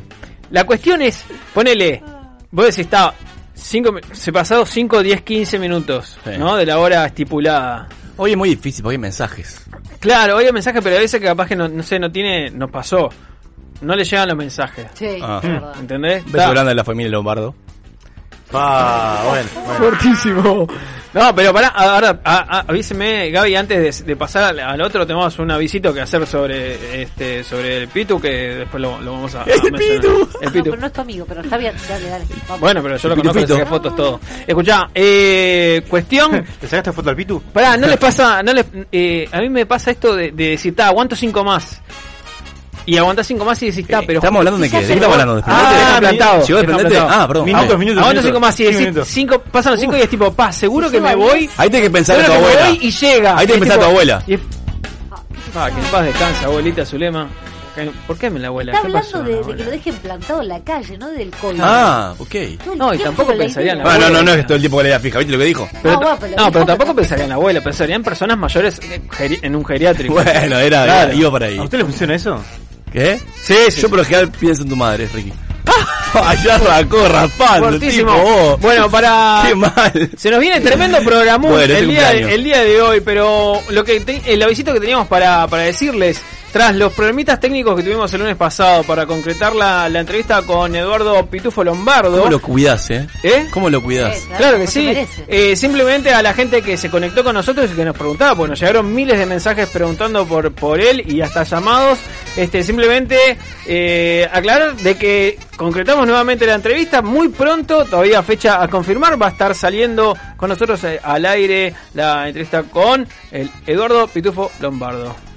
la 0.51 0.65
cuestión 0.65 1.01
es, 1.01 1.23
ponele, 1.53 2.03
vos 2.51 2.65
decís, 2.65 2.79
está, 2.79 3.13
cinco, 3.53 3.95
se 4.11 4.31
pasado 4.31 4.65
5, 4.65 5.01
10, 5.01 5.21
15 5.21 5.59
minutos, 5.59 6.19
Sí. 6.23 6.31
¿no? 6.37 6.55
De 6.57 6.65
la 6.65 6.77
hora 6.79 7.05
estipulada. 7.05 7.87
Hoy 8.17 8.31
es 8.31 8.37
muy 8.37 8.49
difícil 8.49 8.83
porque 8.83 8.95
hay 8.95 8.99
mensajes. 8.99 9.65
Claro, 9.99 10.35
hoy 10.37 10.45
hay 10.45 10.51
mensaje, 10.51 10.81
pero 10.81 10.97
a 10.97 10.99
veces 10.99 11.19
que 11.19 11.25
capaz 11.27 11.47
que 11.47 11.55
no, 11.55 11.67
no 11.67 11.81
sé, 11.81 11.97
no 11.99 12.11
tiene, 12.11 12.49
nos 12.51 12.69
pasó. 12.69 13.09
No 13.81 13.95
le 13.95 14.03
llegan 14.03 14.27
los 14.29 14.37
mensajes. 14.37 14.87
Sí, 14.93 15.17
Ah. 15.21 15.39
es 15.43 15.49
verdad. 15.49 15.73
¿Entendés? 15.79 16.23
Beso 16.25 16.37
Está 16.37 16.49
grande 16.51 16.69
de 16.69 16.75
la 16.75 16.83
familia 16.83 17.11
Lombardo. 17.11 17.55
Ah, 18.53 19.23
bueno, 19.29 19.49
bueno. 19.65 19.73
Fuertísimo. 19.77 20.67
No, 21.13 21.35
pero 21.35 21.53
pará, 21.53 21.67
ahora 21.69 22.21
a- 22.23 22.57
a- 22.57 22.65
avíseme, 22.67 23.29
Gaby, 23.31 23.55
antes 23.55 23.99
de, 23.99 24.05
de 24.05 24.15
pasar 24.15 24.43
al, 24.43 24.59
al 24.59 24.81
otro, 24.81 25.05
tenemos 25.05 25.37
un 25.39 25.51
avisito 25.51 25.93
que 25.93 25.99
hacer 26.01 26.25
sobre 26.25 27.01
este 27.01 27.43
sobre 27.43 27.79
el 27.79 27.87
Pitu, 27.89 28.19
que 28.19 28.29
después 28.59 28.81
lo, 28.81 28.99
lo 29.01 29.13
vamos 29.13 29.35
a, 29.35 29.41
a 29.41 29.43
¡El 29.43 29.71
mencionar. 29.71 29.79
Pitu! 30.01 30.29
El 30.41 30.45
No, 30.47 30.51
Pitu. 30.51 30.63
pero 30.69 30.77
no 30.77 30.87
es 30.87 30.93
tu 30.93 31.01
amigo, 31.01 31.25
pero 31.27 31.41
está 31.41 31.57
bien, 31.57 31.73
dale, 31.89 32.07
dale. 32.09 32.25
Vamos. 32.47 32.59
Bueno, 32.61 32.81
pero 32.83 32.95
yo 32.97 33.07
lo 33.09 33.13
El 33.15 33.19
conozco, 33.21 33.39
le 33.39 33.45
Pitufito. 33.45 33.65
saqué 33.65 33.69
fotos, 33.69 33.95
todo. 33.95 34.19
Escuchá, 34.47 34.89
eh, 34.95 35.83
cuestión... 35.89 36.31
¿Te 36.61 36.67
sacaste 36.67 36.91
foto 36.93 37.09
al 37.09 37.15
Pitu? 37.15 37.41
Pará, 37.53 37.75
no 37.77 37.87
les 37.87 37.97
pasa, 37.97 38.41
no 38.43 38.53
les, 38.53 38.65
eh, 38.91 39.27
a 39.31 39.39
mí 39.39 39.49
me 39.49 39.65
pasa 39.65 39.91
esto 39.91 40.15
de, 40.15 40.31
de 40.31 40.49
decir, 40.51 40.75
ta, 40.75 40.87
aguanto 40.87 41.15
cinco 41.15 41.43
más. 41.43 41.81
Y 42.85 42.97
aguantás 42.97 43.27
cinco 43.27 43.45
más 43.45 43.61
y 43.61 43.67
decís, 43.69 43.87
ta, 43.87 44.01
pero... 44.05 44.19
¿Estamos 44.19 44.39
hablando 44.39 44.59
de 44.59 44.69
qué? 44.69 44.79
¿De 44.81 44.87
qué 44.87 44.93
estamos 44.93 45.13
hablando? 45.13 45.35
¿De 45.35 45.43
Ah, 45.45 45.97
plantado. 45.99 46.45
¿Llegó 46.45 46.57
Desprendete? 46.59 46.89
Plantado. 46.95 47.21
Ah, 47.23 47.27
perdón. 47.27 47.45
Minutos, 47.45 47.71
Ah, 47.73 47.77
minutos. 47.77 48.01
Aguanto 48.01 48.21
cinco 48.23 48.39
más 48.39 48.59
y 48.59 48.63
decís, 48.63 49.03
cinco, 49.05 49.39
pasan 49.51 49.71
los 49.73 49.81
cinco 49.81 49.97
y 49.97 50.01
es 50.01 50.09
tipo, 50.09 50.33
pa, 50.33 50.51
seguro 50.51 50.89
que 50.89 50.99
me 50.99 51.13
voy. 51.15 51.49
Ahí 51.57 51.69
tenés 51.69 51.85
que 51.87 51.91
pensar 51.91 52.19
en 52.19 52.25
tu 52.25 52.31
abuela. 52.33 52.67
voy 52.69 52.79
y 52.81 52.91
llega. 52.91 53.37
Ahí 53.37 53.45
tenés 53.47 53.53
que 53.53 53.59
pensar 53.59 53.75
en 53.77 53.83
tu 53.83 53.85
abuela. 53.89 54.23
Pa, 55.53 55.69
que 55.69 55.79
en 55.81 55.85
paz 55.87 56.05
descansa, 56.05 56.45
abuelita 56.45 56.85
Zulema. 56.85 57.27
¿Por 58.05 58.17
qué 58.17 58.29
me 58.29 58.37
la 58.39 58.47
abuela? 58.49 58.73
Está 58.73 58.81
¿Qué 58.81 58.87
hablando 58.87 59.11
pasó, 59.11 59.23
de, 59.23 59.31
de 59.33 59.39
abuela? 59.39 59.57
que 59.57 59.63
lo 59.63 59.71
dejen 59.71 59.95
plantado 59.95 60.41
en 60.41 60.47
la 60.49 60.59
calle, 60.59 60.97
no 60.97 61.09
del 61.09 61.31
COVID. 61.31 61.59
Ah, 61.63 62.13
ok. 62.17 62.35
No, 62.77 62.93
y 62.93 62.97
tampoco 62.97 63.33
pensaría 63.37 63.71
en 63.71 63.77
la 63.79 63.83
Ah, 63.85 63.93
no, 63.93 63.99
no, 63.99 64.05
abuela. 64.17 64.23
no 64.23 64.33
es 64.33 64.45
todo 64.45 64.55
el 64.55 64.61
tiempo 64.61 64.77
que 64.77 64.83
le 64.83 64.89
da 64.89 64.99
fija. 64.99 65.17
¿Viste 65.19 65.31
lo 65.33 65.39
que 65.39 65.45
dijo? 65.45 65.69
Pero, 65.81 65.93
No, 65.95 65.99
bueno, 66.01 66.17
pero 66.19 66.35
no, 66.37 66.51
pero 66.51 66.65
tampoco 66.65 66.95
pensaría 66.95 67.23
en 67.23 67.29
la 67.29 67.35
abuela, 67.35 67.61
pensaría 67.61 67.95
en 67.95 68.03
personas 68.03 68.37
mayores 68.37 68.79
eh, 68.83 69.39
en 69.41 69.55
un 69.55 69.65
geriátrico. 69.65 70.13
Bueno, 70.15 70.31
era, 70.59 70.83
Claro. 70.83 71.03
era- 71.11 71.13
iba 71.13 71.31
para 71.31 71.45
ahí. 71.47 71.57
¿A 71.57 71.63
usted 71.63 71.77
le 71.77 71.85
funciona 71.85 72.15
eso? 72.15 72.41
¿Qué? 72.91 73.19
Sí, 73.41 73.55
sí, 73.69 73.81
Yo 73.81 73.89
por 73.89 73.99
lo 73.99 74.05
general 74.05 74.31
pienso 74.31 74.63
en 74.63 74.69
tu 74.69 74.75
madre, 74.75 75.07
Ricky. 75.13 75.31
Allá 76.13 76.55
arrancó 76.55 77.07
raspando, 77.07 77.79
tipo, 77.79 78.11
oh. 78.11 78.57
Bueno, 78.57 78.89
para... 78.89 79.43
Qué 79.47 79.55
mal. 79.55 80.09
Se 80.17 80.29
nos 80.29 80.39
viene 80.41 80.59
tremendo 80.59 80.97
Bueno, 81.03 81.73
es 81.73 81.79
el, 81.79 81.87
día 81.87 82.01
de, 82.01 82.05
cumpleaños. 82.07 82.31
el 82.31 82.43
día 82.43 82.63
de 82.63 82.81
hoy, 82.81 83.01
pero 83.01 83.61
lo 83.69 83.83
que 83.85 83.99
te- 84.01 84.21
el 84.25 84.41
avisito 84.43 84.73
que 84.73 84.79
teníamos 84.81 85.07
para, 85.07 85.47
para 85.47 85.63
decirles, 85.63 86.21
tras 86.51 86.75
los 86.75 86.91
problemitas 86.93 87.39
técnicos 87.39 87.75
que 87.75 87.83
tuvimos 87.83 88.13
el 88.13 88.21
lunes 88.21 88.35
pasado 88.35 88.83
para 88.83 89.05
concretar 89.05 89.55
la, 89.55 89.87
la 89.89 89.99
entrevista 90.01 90.41
con 90.41 90.75
Eduardo 90.75 91.25
Pitufo 91.27 91.63
Lombardo, 91.63 92.17
¿Cómo 92.19 92.31
lo 92.31 92.41
cuidás, 92.41 92.89
eh? 92.89 93.07
¿eh? 93.23 93.47
¿Cómo 93.51 93.69
lo 93.69 93.81
cuidás? 93.81 94.17
Eh, 94.17 94.23
Claro 94.37 94.57
que 94.57 94.67
sí. 94.67 94.93
Eh, 95.27 95.55
simplemente 95.55 96.13
a 96.13 96.21
la 96.21 96.33
gente 96.33 96.61
que 96.61 96.77
se 96.77 96.89
conectó 96.89 97.23
con 97.23 97.33
nosotros 97.33 97.69
y 97.71 97.75
que 97.75 97.85
nos 97.85 97.95
preguntaba, 97.95 98.35
pues 98.35 98.49
nos 98.49 98.59
llegaron 98.59 98.93
miles 98.93 99.17
de 99.17 99.25
mensajes 99.25 99.69
preguntando 99.69 100.25
por, 100.25 100.51
por 100.53 100.79
él 100.79 101.03
y 101.09 101.21
hasta 101.21 101.43
llamados. 101.43 101.99
Este, 102.35 102.63
simplemente 102.63 103.37
eh, 103.65 104.27
aclarar 104.31 104.75
de 104.75 104.97
que 104.97 105.37
concretamos 105.57 106.05
nuevamente 106.05 106.45
la 106.45 106.55
entrevista 106.55 107.01
muy 107.01 107.29
pronto, 107.29 107.85
todavía 107.85 108.23
fecha 108.23 108.61
a 108.61 108.67
confirmar, 108.67 109.21
va 109.21 109.27
a 109.27 109.31
estar 109.31 109.53
saliendo 109.55 110.17
con 110.37 110.49
nosotros 110.49 110.83
eh, 110.83 110.99
al 111.03 111.25
aire 111.25 111.73
la 111.93 112.27
entrevista 112.27 112.63
con 112.63 113.07
el 113.31 113.49
Eduardo 113.65 114.07
Pitufo 114.07 114.51
Lombardo. 114.59 115.30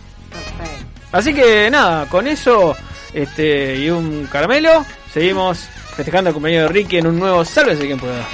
Así 1.14 1.32
que 1.32 1.70
nada, 1.70 2.06
con 2.08 2.26
eso 2.26 2.76
este 3.12 3.76
y 3.76 3.88
un 3.88 4.26
caramelo, 4.26 4.84
seguimos 5.12 5.60
festejando 5.94 6.30
el 6.30 6.34
cumpleaños 6.34 6.68
de 6.68 6.74
Ricky 6.74 6.96
en 6.96 7.06
un 7.06 7.20
nuevo 7.20 7.44
Sálvese 7.44 7.86
quien 7.86 8.00
pueda. 8.00 8.26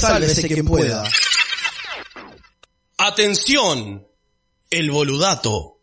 Sálvese 0.00 0.48
quien 0.48 0.64
pueda. 0.64 1.04
Atención, 2.96 4.08
el 4.70 4.90
boludato. 4.90 5.75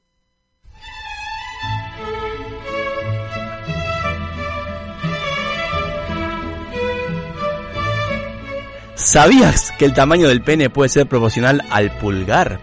¿Sabías 9.13 9.71
que 9.77 9.85
el 9.85 9.93
tamaño 9.93 10.27
del 10.27 10.41
pene 10.41 10.71
puede 10.71 10.89
ser 10.89 11.05
proporcional 11.05 11.63
al 11.69 11.95
pulgar? 11.99 12.59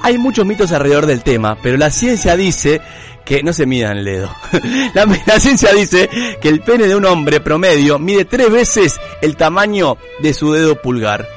Hay 0.00 0.16
muchos 0.16 0.46
mitos 0.46 0.72
alrededor 0.72 1.04
del 1.04 1.22
tema, 1.22 1.58
pero 1.62 1.76
la 1.76 1.90
ciencia 1.90 2.36
dice 2.36 2.80
que 3.26 3.42
no 3.42 3.52
se 3.52 3.66
midan 3.66 3.98
el 3.98 4.06
dedo. 4.06 4.34
La, 4.94 5.04
la 5.26 5.38
ciencia 5.38 5.74
dice 5.74 6.08
que 6.40 6.48
el 6.48 6.60
pene 6.60 6.86
de 6.86 6.96
un 6.96 7.04
hombre 7.04 7.40
promedio 7.40 7.98
mide 7.98 8.24
tres 8.24 8.50
veces 8.50 8.98
el 9.20 9.36
tamaño 9.36 9.98
de 10.20 10.32
su 10.32 10.50
dedo 10.54 10.80
pulgar. 10.80 11.28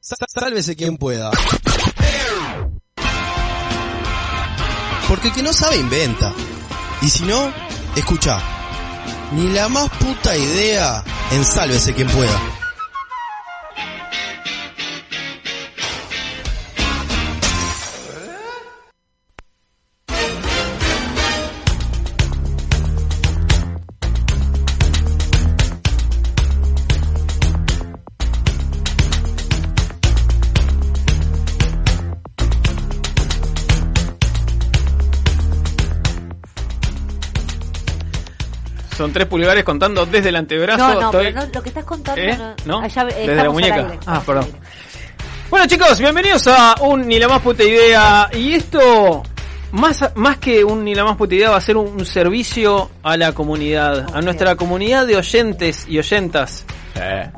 Sálvese 0.00 0.74
quien 0.74 0.96
pueda. 0.96 1.30
Porque 5.06 5.28
el 5.28 5.34
que 5.34 5.42
no 5.44 5.52
sabe 5.52 5.76
inventa. 5.76 6.32
Y 7.00 7.08
si 7.10 7.22
no, 7.22 7.52
escucha. 7.98 8.38
Ni 9.32 9.48
la 9.48 9.68
más 9.68 9.88
puta 9.90 10.36
idea 10.36 11.02
en 11.32 11.44
Sálvese 11.44 11.94
quien 11.94 12.08
pueda. 12.08 12.57
Son 38.98 39.12
tres 39.12 39.28
pulgares 39.28 39.62
contando 39.62 40.04
desde 40.06 40.30
el 40.30 40.34
antebrazo. 40.36 40.88
No, 40.88 41.00
no, 41.00 41.06
estoy- 41.06 41.26
pero 41.32 41.46
no, 41.46 41.52
lo 41.54 41.62
que 41.62 41.68
estás 41.68 41.84
contando 41.84 42.20
¿Eh? 42.20 42.36
no. 42.64 42.80
Allá, 42.80 43.02
eh, 43.16 43.26
Desde 43.28 43.36
la 43.44 43.50
muñeca. 43.50 43.76
aire, 43.76 43.98
Ah, 44.06 44.20
perdón. 44.26 44.44
aire. 44.46 44.58
Bueno 45.50 45.66
chicos, 45.66 46.00
bienvenidos 46.00 46.46
a 46.48 46.74
un 46.80 47.06
Ni 47.06 47.16
la 47.20 47.28
más 47.28 47.40
puta 47.40 47.62
idea. 47.62 48.28
Y 48.32 48.54
esto, 48.54 49.22
más, 49.70 50.04
más 50.16 50.38
que 50.38 50.64
un 50.64 50.82
Ni 50.84 50.96
la 50.96 51.04
más 51.04 51.16
puta 51.16 51.32
idea, 51.36 51.50
va 51.50 51.58
a 51.58 51.60
ser 51.60 51.76
un, 51.76 51.86
un 51.86 52.04
servicio 52.04 52.90
a 53.04 53.16
la 53.16 53.30
comunidad. 53.32 54.06
A 54.12 54.20
nuestra 54.20 54.56
comunidad 54.56 55.06
de 55.06 55.16
oyentes 55.16 55.86
y 55.88 55.96
oyentas. 56.00 56.64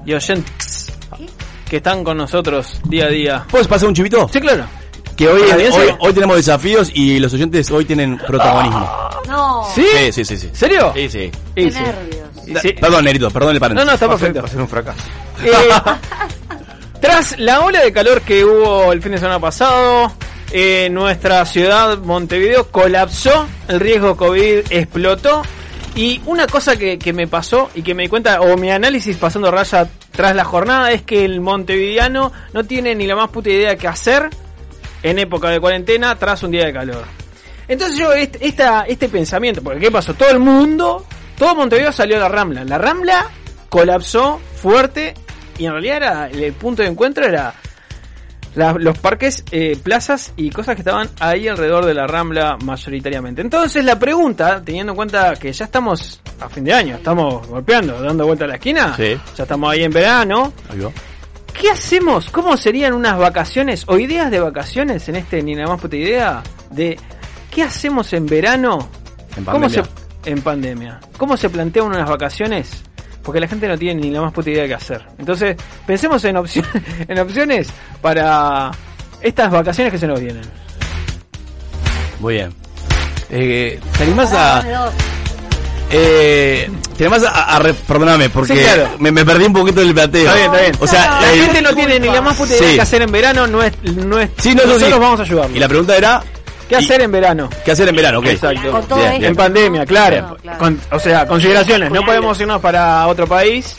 Y 0.06 0.14
oyentes. 0.14 0.86
¿Qué? 1.18 1.26
Que 1.68 1.76
están 1.76 2.02
con 2.02 2.16
nosotros 2.16 2.80
día 2.84 3.04
a 3.04 3.08
día. 3.10 3.46
¿Puedes 3.50 3.68
pasar 3.68 3.86
un 3.88 3.94
chivito? 3.94 4.28
Sí, 4.32 4.40
claro. 4.40 4.64
Que 5.20 5.28
hoy, 5.28 5.42
¿Para 5.42 5.56
bien, 5.56 5.70
hoy, 5.74 5.94
hoy 5.98 6.12
tenemos 6.14 6.36
desafíos 6.36 6.90
y 6.94 7.18
los 7.18 7.34
oyentes 7.34 7.70
hoy 7.70 7.84
tienen 7.84 8.16
protagonismo. 8.16 8.90
No, 9.28 9.68
¿Sí? 9.74 9.84
Sí, 9.92 10.12
sí, 10.12 10.24
sí. 10.24 10.36
sí. 10.38 10.50
¿Serio? 10.54 10.94
Sí, 10.96 11.10
sí. 11.10 11.30
Y 11.56 11.64
qué 11.64 11.72
sí. 11.72 11.78
nervios. 11.78 12.28
Y 12.46 12.56
sí. 12.56 12.72
Perdón, 12.80 13.04
Nerito, 13.04 13.30
perdón 13.30 13.54
el 13.54 13.74
No, 13.74 13.84
no, 13.84 13.92
está 13.92 14.08
perfecto. 14.08 14.40
Va 14.40 14.48
a 14.48 14.50
ser 14.50 14.60
un 14.62 14.68
fracaso. 14.68 14.98
Eh, 15.44 15.50
tras 17.02 17.38
la 17.38 17.60
ola 17.60 17.82
de 17.82 17.92
calor 17.92 18.22
que 18.22 18.46
hubo 18.46 18.94
el 18.94 19.02
fin 19.02 19.12
de 19.12 19.18
semana 19.18 19.38
pasado, 19.38 20.10
eh, 20.52 20.88
nuestra 20.90 21.44
ciudad, 21.44 21.98
Montevideo, 21.98 22.70
colapsó, 22.70 23.46
el 23.68 23.78
riesgo 23.78 24.16
COVID 24.16 24.72
explotó. 24.72 25.42
Y 25.96 26.22
una 26.24 26.46
cosa 26.46 26.78
que, 26.78 26.98
que 26.98 27.12
me 27.12 27.26
pasó 27.26 27.68
y 27.74 27.82
que 27.82 27.92
me 27.92 28.04
di 28.04 28.08
cuenta, 28.08 28.40
o 28.40 28.56
mi 28.56 28.70
análisis 28.70 29.18
pasando 29.18 29.50
raya 29.50 29.86
tras 30.12 30.34
la 30.34 30.44
jornada, 30.44 30.92
es 30.92 31.02
que 31.02 31.26
el 31.26 31.42
montevideano 31.42 32.32
no 32.54 32.64
tiene 32.64 32.94
ni 32.94 33.06
la 33.06 33.16
más 33.16 33.28
puta 33.28 33.50
idea 33.50 33.76
qué 33.76 33.86
hacer 33.86 34.30
en 35.02 35.18
época 35.18 35.48
de 35.50 35.60
cuarentena 35.60 36.16
tras 36.16 36.42
un 36.42 36.50
día 36.50 36.66
de 36.66 36.72
calor. 36.72 37.04
Entonces 37.68 37.96
yo, 37.96 38.12
este, 38.12 38.46
esta, 38.46 38.82
este 38.82 39.08
pensamiento, 39.08 39.62
porque 39.62 39.80
¿qué 39.80 39.90
pasó? 39.90 40.14
Todo 40.14 40.30
el 40.30 40.40
mundo, 40.40 41.06
todo 41.38 41.54
Montevideo 41.54 41.92
salió 41.92 42.16
a 42.16 42.20
la 42.20 42.28
Rambla. 42.28 42.64
La 42.64 42.78
Rambla 42.78 43.26
colapsó 43.68 44.40
fuerte 44.56 45.14
y 45.58 45.66
en 45.66 45.72
realidad 45.72 45.96
era, 45.96 46.26
el 46.28 46.52
punto 46.54 46.82
de 46.82 46.88
encuentro 46.88 47.24
era 47.24 47.54
la- 48.56 48.72
los 48.72 48.98
parques, 48.98 49.44
eh, 49.52 49.78
plazas 49.80 50.32
y 50.36 50.50
cosas 50.50 50.74
que 50.74 50.80
estaban 50.80 51.08
ahí 51.20 51.46
alrededor 51.46 51.84
de 51.86 51.94
la 51.94 52.08
Rambla 52.08 52.56
mayoritariamente. 52.64 53.40
Entonces 53.42 53.84
la 53.84 53.96
pregunta, 53.98 54.60
teniendo 54.64 54.92
en 54.92 54.96
cuenta 54.96 55.34
que 55.36 55.52
ya 55.52 55.66
estamos 55.66 56.20
a 56.40 56.48
fin 56.48 56.64
de 56.64 56.72
año, 56.72 56.96
estamos 56.96 57.46
golpeando, 57.46 58.02
dando 58.02 58.26
vuelta 58.26 58.46
a 58.46 58.48
la 58.48 58.54
esquina, 58.54 58.96
Sí. 58.96 59.16
ya 59.36 59.44
estamos 59.44 59.70
ahí 59.70 59.84
en 59.84 59.92
verano, 59.92 60.52
Ahí 60.68 60.80
va. 60.80 60.90
¿Qué 61.58 61.70
hacemos? 61.70 62.30
¿Cómo 62.30 62.56
serían 62.56 62.92
unas 62.94 63.18
vacaciones 63.18 63.84
o 63.86 63.98
ideas 63.98 64.30
de 64.30 64.40
vacaciones 64.40 65.08
en 65.08 65.16
este 65.16 65.42
ni 65.42 65.54
nada 65.54 65.68
más 65.68 65.80
puta 65.80 65.96
idea 65.96 66.42
de 66.70 66.98
qué 67.50 67.62
hacemos 67.62 68.12
en 68.12 68.26
verano? 68.26 68.88
En 69.36 69.44
¿Cómo 69.44 69.68
se 69.68 69.82
pandemia. 69.82 70.02
en 70.26 70.42
pandemia? 70.42 71.00
¿Cómo 71.16 71.36
se 71.36 71.48
plantean 71.50 71.86
unas 71.86 72.08
vacaciones? 72.08 72.82
Porque 73.22 73.38
la 73.40 73.46
gente 73.48 73.68
no 73.68 73.76
tiene 73.78 74.00
ni 74.00 74.10
la 74.10 74.22
más 74.22 74.32
puta 74.32 74.50
idea 74.50 74.62
de 74.62 74.68
qué 74.68 74.74
hacer. 74.74 75.04
Entonces, 75.18 75.56
pensemos 75.86 76.24
en 76.24 76.36
opciones, 76.36 76.70
en 77.08 77.18
opciones 77.18 77.68
para 78.00 78.70
estas 79.20 79.50
vacaciones 79.50 79.92
que 79.92 79.98
se 79.98 80.06
nos 80.06 80.18
vienen. 80.20 80.42
Muy 82.18 82.34
bien. 82.34 82.52
Eh, 83.30 83.78
¿Te 83.96 84.02
animás 84.04 84.32
Ah, 84.32 84.58
a...? 84.58 84.90
Eh, 85.90 86.70
¿Te 86.96 87.04
animás 87.04 87.24
a, 87.24 87.56
a 87.56 87.58
re- 87.58 87.74
perdóname, 87.74 88.28
porque 88.30 88.54
Sí, 88.56 88.60
claro. 88.62 88.90
me, 88.98 89.10
me 89.10 89.24
perdí 89.24 89.44
un 89.46 89.52
poquito 89.52 89.80
del 89.80 89.92
plateo. 89.94 90.22
Está 90.22 90.34
bien, 90.34 90.46
está 90.46 90.60
bien. 90.60 90.72
O 90.80 90.86
sea, 90.86 91.20
La 91.20 91.32
el- 91.32 91.42
gente 91.42 91.62
no 91.62 91.74
tiene 91.74 91.98
ni 92.00 92.08
la 92.08 92.20
más 92.20 92.36
puta 92.36 92.50
idea 92.52 92.60
de 92.62 92.68
Sí. 92.70 92.74
qué 92.76 92.80
hacer 92.82 93.02
en 93.02 93.10
verano, 93.12 93.46
no 93.46 93.62
es, 93.62 93.72
no 93.82 94.18
es 94.20 94.30
Sí, 94.38 94.54
no, 94.54 94.62
nosotros 94.64 94.92
sí. 94.92 94.98
vamos 94.98 95.20
a 95.20 95.22
ayudarlo. 95.24 95.56
Y 95.56 95.58
la 95.58 95.68
pregunta 95.68 95.96
era... 95.96 96.22
¿Qué 96.68 96.76
hacer 96.76 97.00
en 97.00 97.10
verano? 97.10 97.50
¿Qué 97.64 97.72
hacer 97.72 97.88
en 97.88 97.96
verano? 97.96 98.22
Exacto. 98.24 98.70
Con 98.70 98.86
todo 98.86 98.98
Bien, 99.00 99.14
esto, 99.14 99.26
En 99.26 99.34
pandemia, 99.34 99.80
¿no? 99.80 99.86
claro. 99.86 100.36
Claro. 100.40 100.58
Con- 100.58 100.80
o 100.92 100.98
sea, 101.00 101.26
consideraciones. 101.26 101.90
No 101.90 102.04
podemos 102.04 102.38
irnos 102.40 102.60
para 102.60 103.06
otro 103.08 103.26
país, 103.26 103.74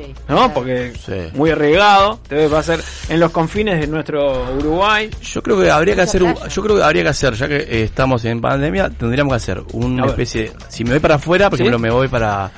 Sí, 0.00 0.14
¿no? 0.28 0.52
Porque 0.52 0.92
Sí. 1.04 1.36
muy 1.36 1.50
arriesgado. 1.50 2.20
Debe 2.28 2.48
va 2.48 2.60
a 2.60 2.62
ser 2.62 2.80
en 3.08 3.20
los 3.20 3.30
confines 3.30 3.80
de 3.80 3.86
nuestro 3.86 4.54
Uruguay. 4.54 5.10
Yo 5.22 5.42
creo 5.42 5.60
que 5.60 5.70
habría 5.70 5.94
que 5.94 6.02
hacer, 6.02 6.22
yo 6.22 6.62
creo 6.62 6.76
que 6.76 6.82
habría 6.82 7.02
que 7.02 7.08
hacer, 7.08 7.34
ya 7.34 7.48
que 7.48 7.56
eh, 7.56 7.82
estamos 7.84 8.24
en 8.24 8.40
pandemia, 8.40 8.90
tendríamos 8.90 9.32
que 9.32 9.36
hacer 9.36 9.62
una 9.72 10.06
especie, 10.06 10.52
si 10.68 10.84
me 10.84 10.90
voy 10.90 11.00
para 11.00 11.16
afuera, 11.16 11.50
por 11.50 11.78
me 11.78 11.90
voy 11.90 12.08
para 12.08 12.50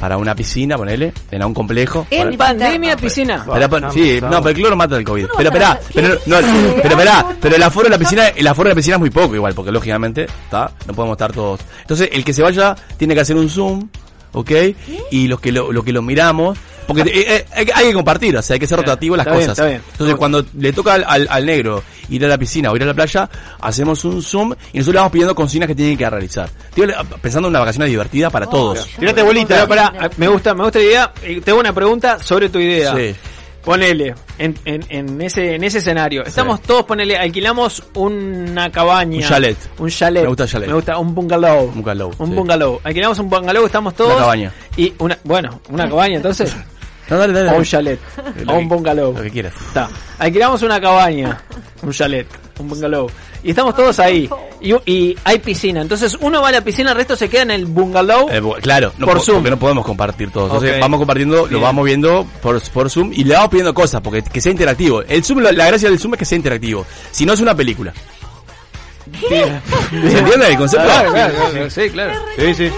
para 0.00 0.16
una 0.16 0.34
piscina, 0.34 0.78
ponele, 0.78 1.12
en 1.30 1.44
un 1.44 1.52
complejo. 1.52 2.06
En 2.10 2.34
Pandemia, 2.36 2.92
interno. 2.92 2.96
piscina. 2.96 3.44
sí, 3.92 4.18
no, 4.22 4.42
pero 4.42 4.48
el 4.48 4.54
cloro 4.54 4.76
mata 4.76 4.96
el 4.96 5.04
COVID. 5.04 5.26
Pero 5.36 5.50
esperá, 5.50 5.78
¿qué 5.92 6.00
pero 6.00 6.14
no, 6.24 6.36
pero 6.82 6.88
esperá, 6.88 7.36
pero 7.38 7.56
el 7.56 7.62
aforo 7.62 7.84
de 7.84 7.90
la 7.90 7.98
piscina, 7.98 8.28
el 8.28 8.46
aforo 8.46 8.68
de 8.70 8.74
la 8.74 8.76
piscina 8.76 8.96
es 8.96 9.00
muy 9.00 9.10
poco 9.10 9.34
igual, 9.34 9.52
porque 9.54 9.70
lógicamente, 9.70 10.24
está, 10.24 10.72
no 10.86 10.94
podemos 10.94 11.14
estar 11.16 11.32
todos. 11.32 11.60
Entonces, 11.82 12.08
el 12.12 12.24
que 12.24 12.32
se 12.32 12.42
vaya 12.42 12.74
tiene 12.96 13.14
que 13.14 13.20
hacer 13.20 13.36
un 13.36 13.50
zoom, 13.50 13.88
¿ok? 14.32 14.50
Y 15.10 15.28
los 15.28 15.38
que 15.38 15.52
lo, 15.52 15.70
lo 15.70 15.82
que 15.82 15.92
lo 15.92 16.00
miramos, 16.00 16.58
porque 16.86 17.02
eh, 17.02 17.12
eh, 17.14 17.46
hay, 17.52 17.64
que- 17.66 17.72
hay 17.74 17.86
que 17.88 17.94
compartir, 17.94 18.36
o 18.36 18.42
sea, 18.42 18.54
hay 18.54 18.60
que 18.60 18.66
ser 18.66 18.78
Bien, 18.78 18.86
rotativo 18.86 19.16
las 19.16 19.26
está 19.26 19.36
bien, 19.36 19.48
cosas. 19.48 19.58
está 19.58 19.68
bien. 19.68 19.82
Entonces, 19.92 20.16
cuando 20.16 20.44
le 20.58 20.72
toca 20.72 20.94
al, 20.94 21.04
al- 21.06 21.28
al 21.30 21.46
negro 21.46 21.82
ir 22.08 22.24
a 22.24 22.28
la 22.28 22.38
piscina 22.38 22.70
o 22.72 22.76
ir 22.76 22.82
a 22.82 22.86
la 22.86 22.94
playa, 22.94 23.28
hacemos 23.60 24.04
un 24.04 24.22
zoom 24.22 24.52
y 24.72 24.78
nosotros 24.78 24.94
le 24.94 24.98
vamos 24.98 25.12
pidiendo 25.12 25.34
consignas 25.34 25.68
que 25.68 25.74
tienen 25.74 25.96
que 25.96 26.08
realizar. 26.10 26.50
Estoy 26.68 26.92
pensando 27.22 27.48
en 27.48 27.52
una 27.52 27.60
vacaciones 27.60 27.88
divertida 27.90 28.30
para 28.30 28.46
todos. 28.46 28.86
Tirate 28.98 29.22
bolita. 29.22 29.66
Pará, 29.68 29.92
me 30.16 30.28
gusta, 30.28 30.54
me 30.54 30.64
gusta 30.64 30.78
la 30.80 30.84
idea. 30.84 31.12
Eh, 31.22 31.40
Tengo 31.44 31.60
una 31.60 31.72
pregunta 31.72 32.18
sobre 32.20 32.48
tu 32.48 32.58
idea. 32.58 32.94
Sí. 32.96 33.14
Ponele, 33.64 34.14
en, 34.38 34.54
en, 34.64 34.84
en 34.88 35.20
ese 35.20 35.54
en 35.54 35.64
ese 35.64 35.78
escenario. 35.78 36.24
Estamos 36.24 36.62
todos, 36.62 36.84
ponele, 36.84 37.16
alquilamos 37.16 37.82
una 37.94 38.70
cabaña. 38.70 39.18
Un 39.18 39.22
chalet. 39.22 39.56
Un 39.78 39.90
chalet. 39.90 40.22
Me 40.22 40.28
gusta 40.28 40.46
chalet. 40.46 40.68
Me 40.68 40.74
gusta 40.74 40.96
un 40.98 41.14
bungalow. 41.14 41.64
Un 41.66 41.74
bungalow, 41.74 42.12
Un 42.18 42.28
sí. 42.28 42.34
bungalow. 42.34 42.80
Alquilamos 42.82 43.18
un 43.18 43.28
bungalow, 43.28 43.66
estamos 43.66 43.94
todos. 43.94 44.12
Una 44.12 44.20
cabaña. 44.20 44.52
Y 44.76 44.94
una, 44.98 45.18
bueno, 45.24 45.60
una 45.68 45.88
cabaña 45.88 46.16
entonces. 46.16 46.56
No, 47.10 47.18
dale, 47.18 47.32
dale. 47.32 47.50
o 47.50 47.58
un 47.58 47.64
chalet. 47.64 47.98
O 48.46 48.54
un 48.54 48.68
bungalow. 48.68 49.12
Lo 49.14 49.22
que 49.22 49.30
quieras. 49.30 49.52
Está. 49.66 49.88
Alquilamos 50.18 50.62
una 50.62 50.80
cabaña, 50.80 51.40
un 51.82 51.90
chalet, 51.92 52.26
un 52.58 52.68
bungalow. 52.68 53.10
Y 53.42 53.50
estamos 53.50 53.74
todos 53.74 53.98
ahí. 53.98 54.28
Y, 54.60 54.74
y 54.90 55.16
hay 55.24 55.38
piscina. 55.38 55.80
Entonces 55.80 56.16
uno 56.20 56.42
va 56.42 56.48
a 56.50 56.52
la 56.52 56.60
piscina, 56.60 56.90
el 56.90 56.96
resto 56.96 57.16
se 57.16 57.28
queda 57.28 57.42
en 57.42 57.50
el 57.52 57.64
bungalow. 57.66 58.28
Eh, 58.30 58.42
claro, 58.60 58.92
no 58.98 59.06
Por 59.06 59.16
po- 59.16 59.22
Zoom. 59.22 59.36
porque 59.38 59.50
no 59.50 59.58
podemos 59.58 59.84
compartir 59.86 60.30
todo. 60.30 60.44
Entonces 60.44 60.78
vamos 60.78 60.98
compartiendo, 60.98 61.44
Bien. 61.46 61.52
lo 61.54 61.60
vamos 61.60 61.84
viendo 61.86 62.26
por, 62.42 62.60
por 62.70 62.90
Zoom 62.90 63.12
y 63.14 63.24
le 63.24 63.34
vamos 63.34 63.48
pidiendo 63.50 63.72
cosas, 63.74 64.00
porque 64.02 64.22
que 64.22 64.40
sea 64.42 64.52
interactivo. 64.52 65.02
El 65.02 65.24
Zoom, 65.24 65.40
la, 65.40 65.52
la 65.52 65.66
gracia 65.66 65.88
del 65.88 65.98
Zoom 65.98 66.14
es 66.14 66.18
que 66.18 66.24
sea 66.26 66.36
interactivo. 66.36 66.84
Si 67.10 67.24
no 67.24 67.32
es 67.32 67.40
una 67.40 67.54
película. 67.54 67.92
¿Se 69.90 70.18
entiende 70.18 70.48
el 70.48 70.56
concepto? 70.56 70.86
Claro, 70.86 71.12
claro, 71.12 71.34
claro, 71.50 71.70
sí, 71.70 71.90
claro. 71.90 72.12
Sí, 72.38 72.54
sí. 72.54 72.70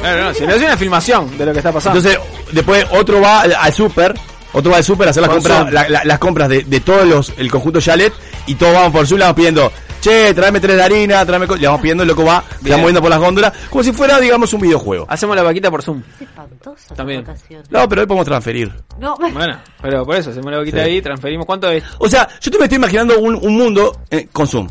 Claro, 0.00 0.24
no, 0.24 0.34
si 0.34 0.46
no 0.46 0.54
es 0.54 0.62
una 0.62 0.76
filmación 0.76 1.38
de 1.38 1.46
lo 1.46 1.52
que 1.52 1.58
está 1.58 1.72
pasando. 1.72 1.98
Entonces, 1.98 2.20
después 2.52 2.86
otro 2.92 3.20
va 3.20 3.40
al, 3.42 3.54
al 3.54 3.72
super, 3.72 4.14
otro 4.52 4.70
va 4.70 4.76
al 4.78 4.84
super 4.84 5.06
a 5.08 5.10
hacer 5.10 5.22
las 5.22 5.30
Por 5.30 5.38
compras, 5.38 5.72
la- 5.72 5.88
la- 5.88 6.04
las 6.04 6.18
compras 6.18 6.48
de, 6.48 6.62
de 6.64 6.80
todos 6.80 7.06
los, 7.06 7.32
el 7.38 7.50
conjunto 7.50 7.80
Chalet, 7.80 8.12
y 8.46 8.54
todos 8.56 8.74
vamos 8.74 8.92
por 8.92 9.06
Zoom, 9.06 9.18
le 9.18 9.24
vamos 9.24 9.36
pidiendo, 9.36 9.72
che, 10.00 10.34
tráeme 10.34 10.60
tres 10.60 10.76
de 10.76 10.82
harina, 10.82 11.24
tráeme, 11.24 11.46
co-", 11.46 11.56
le 11.56 11.66
vamos 11.66 11.80
pidiendo, 11.80 12.02
el 12.02 12.08
loco 12.10 12.24
va, 12.24 12.44
se 12.58 12.64
Bien. 12.64 12.74
va 12.76 12.78
moviendo 12.82 13.00
por 13.00 13.08
las 13.10 13.18
góndolas, 13.18 13.52
como 13.70 13.82
si 13.82 13.92
fuera, 13.92 14.20
digamos, 14.20 14.52
un 14.52 14.60
videojuego. 14.60 15.06
Hacemos 15.08 15.34
la 15.34 15.42
vaquita 15.42 15.70
por 15.70 15.82
Zoom. 15.82 16.02
Es 16.16 16.22
espantosa 16.22 16.94
También. 16.94 17.24
No, 17.70 17.88
pero 17.88 18.02
hoy 18.02 18.06
podemos 18.06 18.26
transferir. 18.26 18.70
No, 18.98 19.16
Bueno, 19.16 19.58
pero 19.80 20.04
por 20.04 20.16
eso, 20.16 20.28
hacemos 20.30 20.52
la 20.52 20.58
vaquita 20.58 20.78
Sí. 20.78 20.84
ahí, 20.84 21.00
transferimos. 21.02 21.46
¿Cuánto 21.46 21.70
es? 21.70 21.82
O 21.98 22.08
sea, 22.08 22.28
yo 22.40 22.50
te 22.50 22.58
me 22.58 22.64
estoy 22.64 22.76
imaginando 22.76 23.18
un, 23.18 23.34
un 23.36 23.56
mundo 23.56 24.00
eh, 24.10 24.28
con 24.30 24.46
Zoom. 24.46 24.68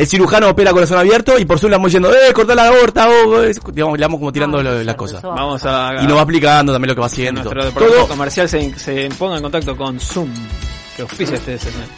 El 0.00 0.06
cirujano 0.06 0.48
opera 0.48 0.72
corazón 0.72 0.96
abierto 0.98 1.38
y 1.38 1.44
por 1.44 1.58
Zoom 1.58 1.70
le 1.72 1.76
vamos 1.76 1.88
diciendo, 1.92 2.10
eh, 2.10 2.32
cortá 2.32 2.54
la 2.54 2.68
aorta, 2.68 3.06
oh, 3.06 3.42
eh, 3.42 3.52
digamos, 3.70 3.98
le 3.98 4.04
vamos 4.06 4.18
como 4.18 4.32
tirando 4.32 4.58
Ah, 4.60 4.62
las 4.62 4.94
cosas. 4.94 5.22
va. 5.22 5.34
Vamos 5.34 5.62
a... 5.66 5.92
Y 6.02 6.06
nos 6.06 6.16
va 6.16 6.22
explicando 6.22 6.72
también 6.72 6.88
lo 6.88 6.94
que 6.94 7.00
va 7.00 7.06
haciendo. 7.06 7.42
nuestro 7.44 7.70
todo. 7.86 8.08
comercial 8.08 8.48
se, 8.48 8.78
se 8.78 9.10
ponga 9.18 9.36
en 9.36 9.42
contacto 9.42 9.76
con 9.76 10.00
Zoom. 10.00 10.30
Que 10.96 11.02
auspicia 11.02 11.36
este 11.36 11.58
segmento. 11.58 11.92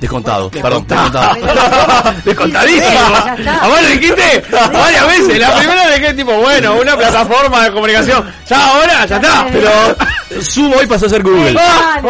descontado, 0.00 0.50
perdón, 0.50 0.86
Descontado. 0.86 1.34
descontado. 1.34 2.14
Descontadísimo. 2.24 2.90
Ya 3.26 3.34
está. 3.36 3.56
A 3.64 3.68
vos 3.68 3.82
lo 3.82 3.88
dijiste 3.88 4.44
varias 4.72 5.06
veces. 5.08 5.38
La 5.40 5.56
primera 5.56 5.86
vez 5.88 6.00
que 6.00 6.14
tipo, 6.14 6.32
bueno, 6.36 6.74
una 6.80 6.96
plataforma 6.96 7.64
de 7.64 7.72
comunicación. 7.72 8.32
Ya 8.48 8.66
ahora, 8.68 9.04
ya 9.06 9.16
está. 9.16 9.46
Pero 9.52 9.70
Zoom 10.40 10.72
hoy 10.72 10.86
pasó 10.86 11.06
a 11.06 11.08
ser 11.08 11.22
Google. 11.22 11.54
Ah, 11.58 12.00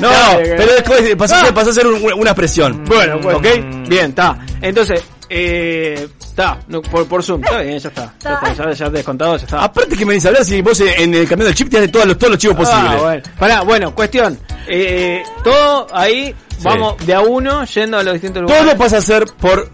No, 0.00 0.10
pero 0.38 0.72
después 0.74 1.16
pasó, 1.16 1.34
a 1.34 1.40
ser, 1.40 1.48
Ah. 1.50 1.54
pasó 1.54 1.70
a 1.70 1.74
ser 1.74 1.86
un- 1.86 2.12
una 2.14 2.30
expresión. 2.30 2.84
Bueno, 2.86 3.18
bueno, 3.20 3.38
¿Ok? 3.38 3.46
Bien, 3.88 4.10
está. 4.10 4.38
Entonces, 4.60 5.02
eh, 5.28 6.08
está, 6.20 6.58
no, 6.68 6.80
por, 6.82 7.06
por 7.06 7.22
Zoom, 7.22 7.42
está 7.44 7.60
bien, 7.60 7.78
ya 7.78 7.88
está. 7.88 8.14
Ya 8.22 8.34
está, 8.34 8.52
ya, 8.54 8.72
ya 8.72 8.90
descontado, 8.90 9.36
ya 9.36 9.44
está. 9.44 9.62
Aparte 9.64 9.96
que 9.96 10.04
me 10.06 10.14
dice 10.14 10.28
hablar 10.28 10.44
si 10.44 10.60
vos 10.62 10.80
en 10.80 11.14
el 11.14 11.28
camión 11.28 11.46
del 11.46 11.54
chip 11.54 11.68
te 11.70 11.78
haces 11.78 11.92
todos 11.92 12.06
los, 12.06 12.18
todos 12.18 12.30
los 12.32 12.38
chivos 12.40 12.56
posibles. 12.56 12.92
Ah, 12.92 12.96
bueno. 13.02 13.22
Pará, 13.38 13.60
bueno, 13.62 13.94
cuestión. 13.94 14.38
Eh, 14.66 15.22
todo 15.44 15.86
ahí, 15.92 16.34
vamos 16.62 16.96
de 17.06 17.14
a 17.14 17.20
uno 17.20 17.64
yendo 17.64 17.98
a 17.98 18.02
los 18.02 18.14
distintos 18.14 18.42
lugares. 18.42 18.64
Todo 18.66 18.76
pasa 18.78 18.96
a 18.98 19.00
ser 19.00 19.24
por 19.40 19.68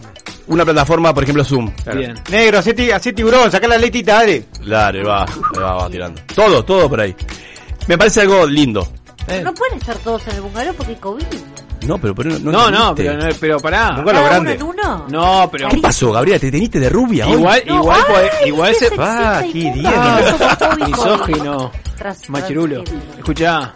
una 0.46 0.64
plataforma, 0.64 1.14
por 1.14 1.22
ejemplo 1.22 1.44
Zoom. 1.44 1.72
Bien. 1.94 2.14
Negro, 2.30 2.58
hacé 2.58 2.74
tiburón, 3.12 3.50
sacá 3.50 3.66
la 3.66 3.78
letita, 3.78 4.14
dale. 4.16 4.44
Dale, 4.66 5.02
va, 5.02 5.24
va, 5.58 5.74
va 5.74 5.90
tirando. 5.90 6.20
Todo, 6.34 6.64
todo 6.64 6.88
por 6.88 7.00
ahí. 7.00 7.14
Me 7.86 7.98
parece 7.98 8.22
algo 8.22 8.46
lindo. 8.46 8.86
No 9.42 9.54
pueden 9.54 9.78
estar 9.78 9.96
todos 9.98 10.26
en 10.28 10.36
el 10.36 10.40
bungalow 10.42 10.74
porque 10.74 10.92
hay 10.92 10.98
COVID. 10.98 11.24
No, 11.86 11.98
pero, 11.98 12.14
pero 12.14 12.30
no, 12.38 12.50
No, 12.52 12.70
no, 12.70 12.94
pero, 12.94 13.14
no- 13.16 13.28
pero 13.38 13.58
pará. 13.58 13.90
Nunca 13.90 14.12
lo 14.12 14.18
¿Cada 14.18 14.28
grande. 14.28 14.58
uno 14.62 14.72
en 14.72 14.78
uno? 14.86 15.06
No, 15.10 15.48
pero 15.50 15.68
¿Qué 15.68 15.78
pasó, 15.78 16.12
Gabriela? 16.12 16.38
¿Te 16.38 16.50
teniste 16.50 16.80
de 16.80 16.88
rubia 16.88 17.26
hoy? 17.26 17.32
igual, 17.34 17.62
No, 17.66 17.74
igual, 17.76 18.00
ay, 18.06 18.12
puede- 18.12 18.48
igual 18.48 18.68
qué 18.72 18.74
se... 18.78 18.80
sexista 18.88 19.38
Ah, 19.38 19.42
qué 19.42 19.52
bien. 19.52 20.86
misógino. 20.88 21.72
Machirulo. 22.28 22.84
Escuchá, 23.18 23.72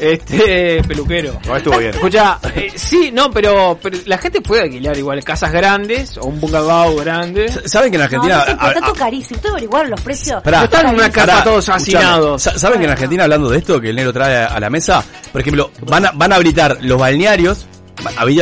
este 0.00 0.82
peluquero. 0.84 1.38
No, 1.46 1.56
estuvo 1.56 1.78
bien. 1.78 1.90
Escucha, 1.94 2.38
eh, 2.54 2.72
sí, 2.74 3.10
no, 3.12 3.30
pero, 3.30 3.78
pero 3.82 3.98
la 4.06 4.18
gente 4.18 4.40
puede 4.40 4.62
alquilar 4.62 4.96
igual 4.96 5.22
casas 5.24 5.52
grandes 5.52 6.16
o 6.18 6.24
un 6.26 6.40
bungalow 6.40 6.96
grande. 6.96 7.48
¿Saben 7.66 7.90
que 7.90 7.96
en 7.96 8.00
No, 8.00 8.04
Argentina... 8.04 8.38
no 8.38 8.44
sé, 8.46 8.54
por 8.56 8.64
a- 8.70 8.74
tanto 8.74 8.90
a- 8.90 8.94
carísimo. 8.94 9.36
¿Ustedes 9.36 9.52
averiguaron 9.52 9.90
los 9.90 10.00
precios? 10.00 10.42
Pará. 10.42 10.58
No 10.58 10.64
están 10.64 10.88
en 10.88 10.94
una 10.94 11.10
casa 11.10 11.44
todos 11.44 11.68
hacinados. 11.68 12.42
Sa- 12.42 12.58
¿Saben 12.58 12.78
que 12.78 12.84
en 12.86 12.90
Argentina, 12.92 13.24
hablando 13.24 13.48
de 13.50 13.58
esto, 13.58 13.80
que 13.80 13.90
el 13.90 13.96
negro 13.96 14.12
trae 14.12 14.36
a, 14.44 14.58
la 14.60 14.70
mesa, 14.70 15.04
por 15.30 15.40
ejemplo, 15.40 15.70
van 15.86 16.06
a, 16.06 16.10
van 16.12 16.32
a 16.32 16.36
habilitar 16.36 16.78
los 16.82 16.98
balnearios, 16.98 17.66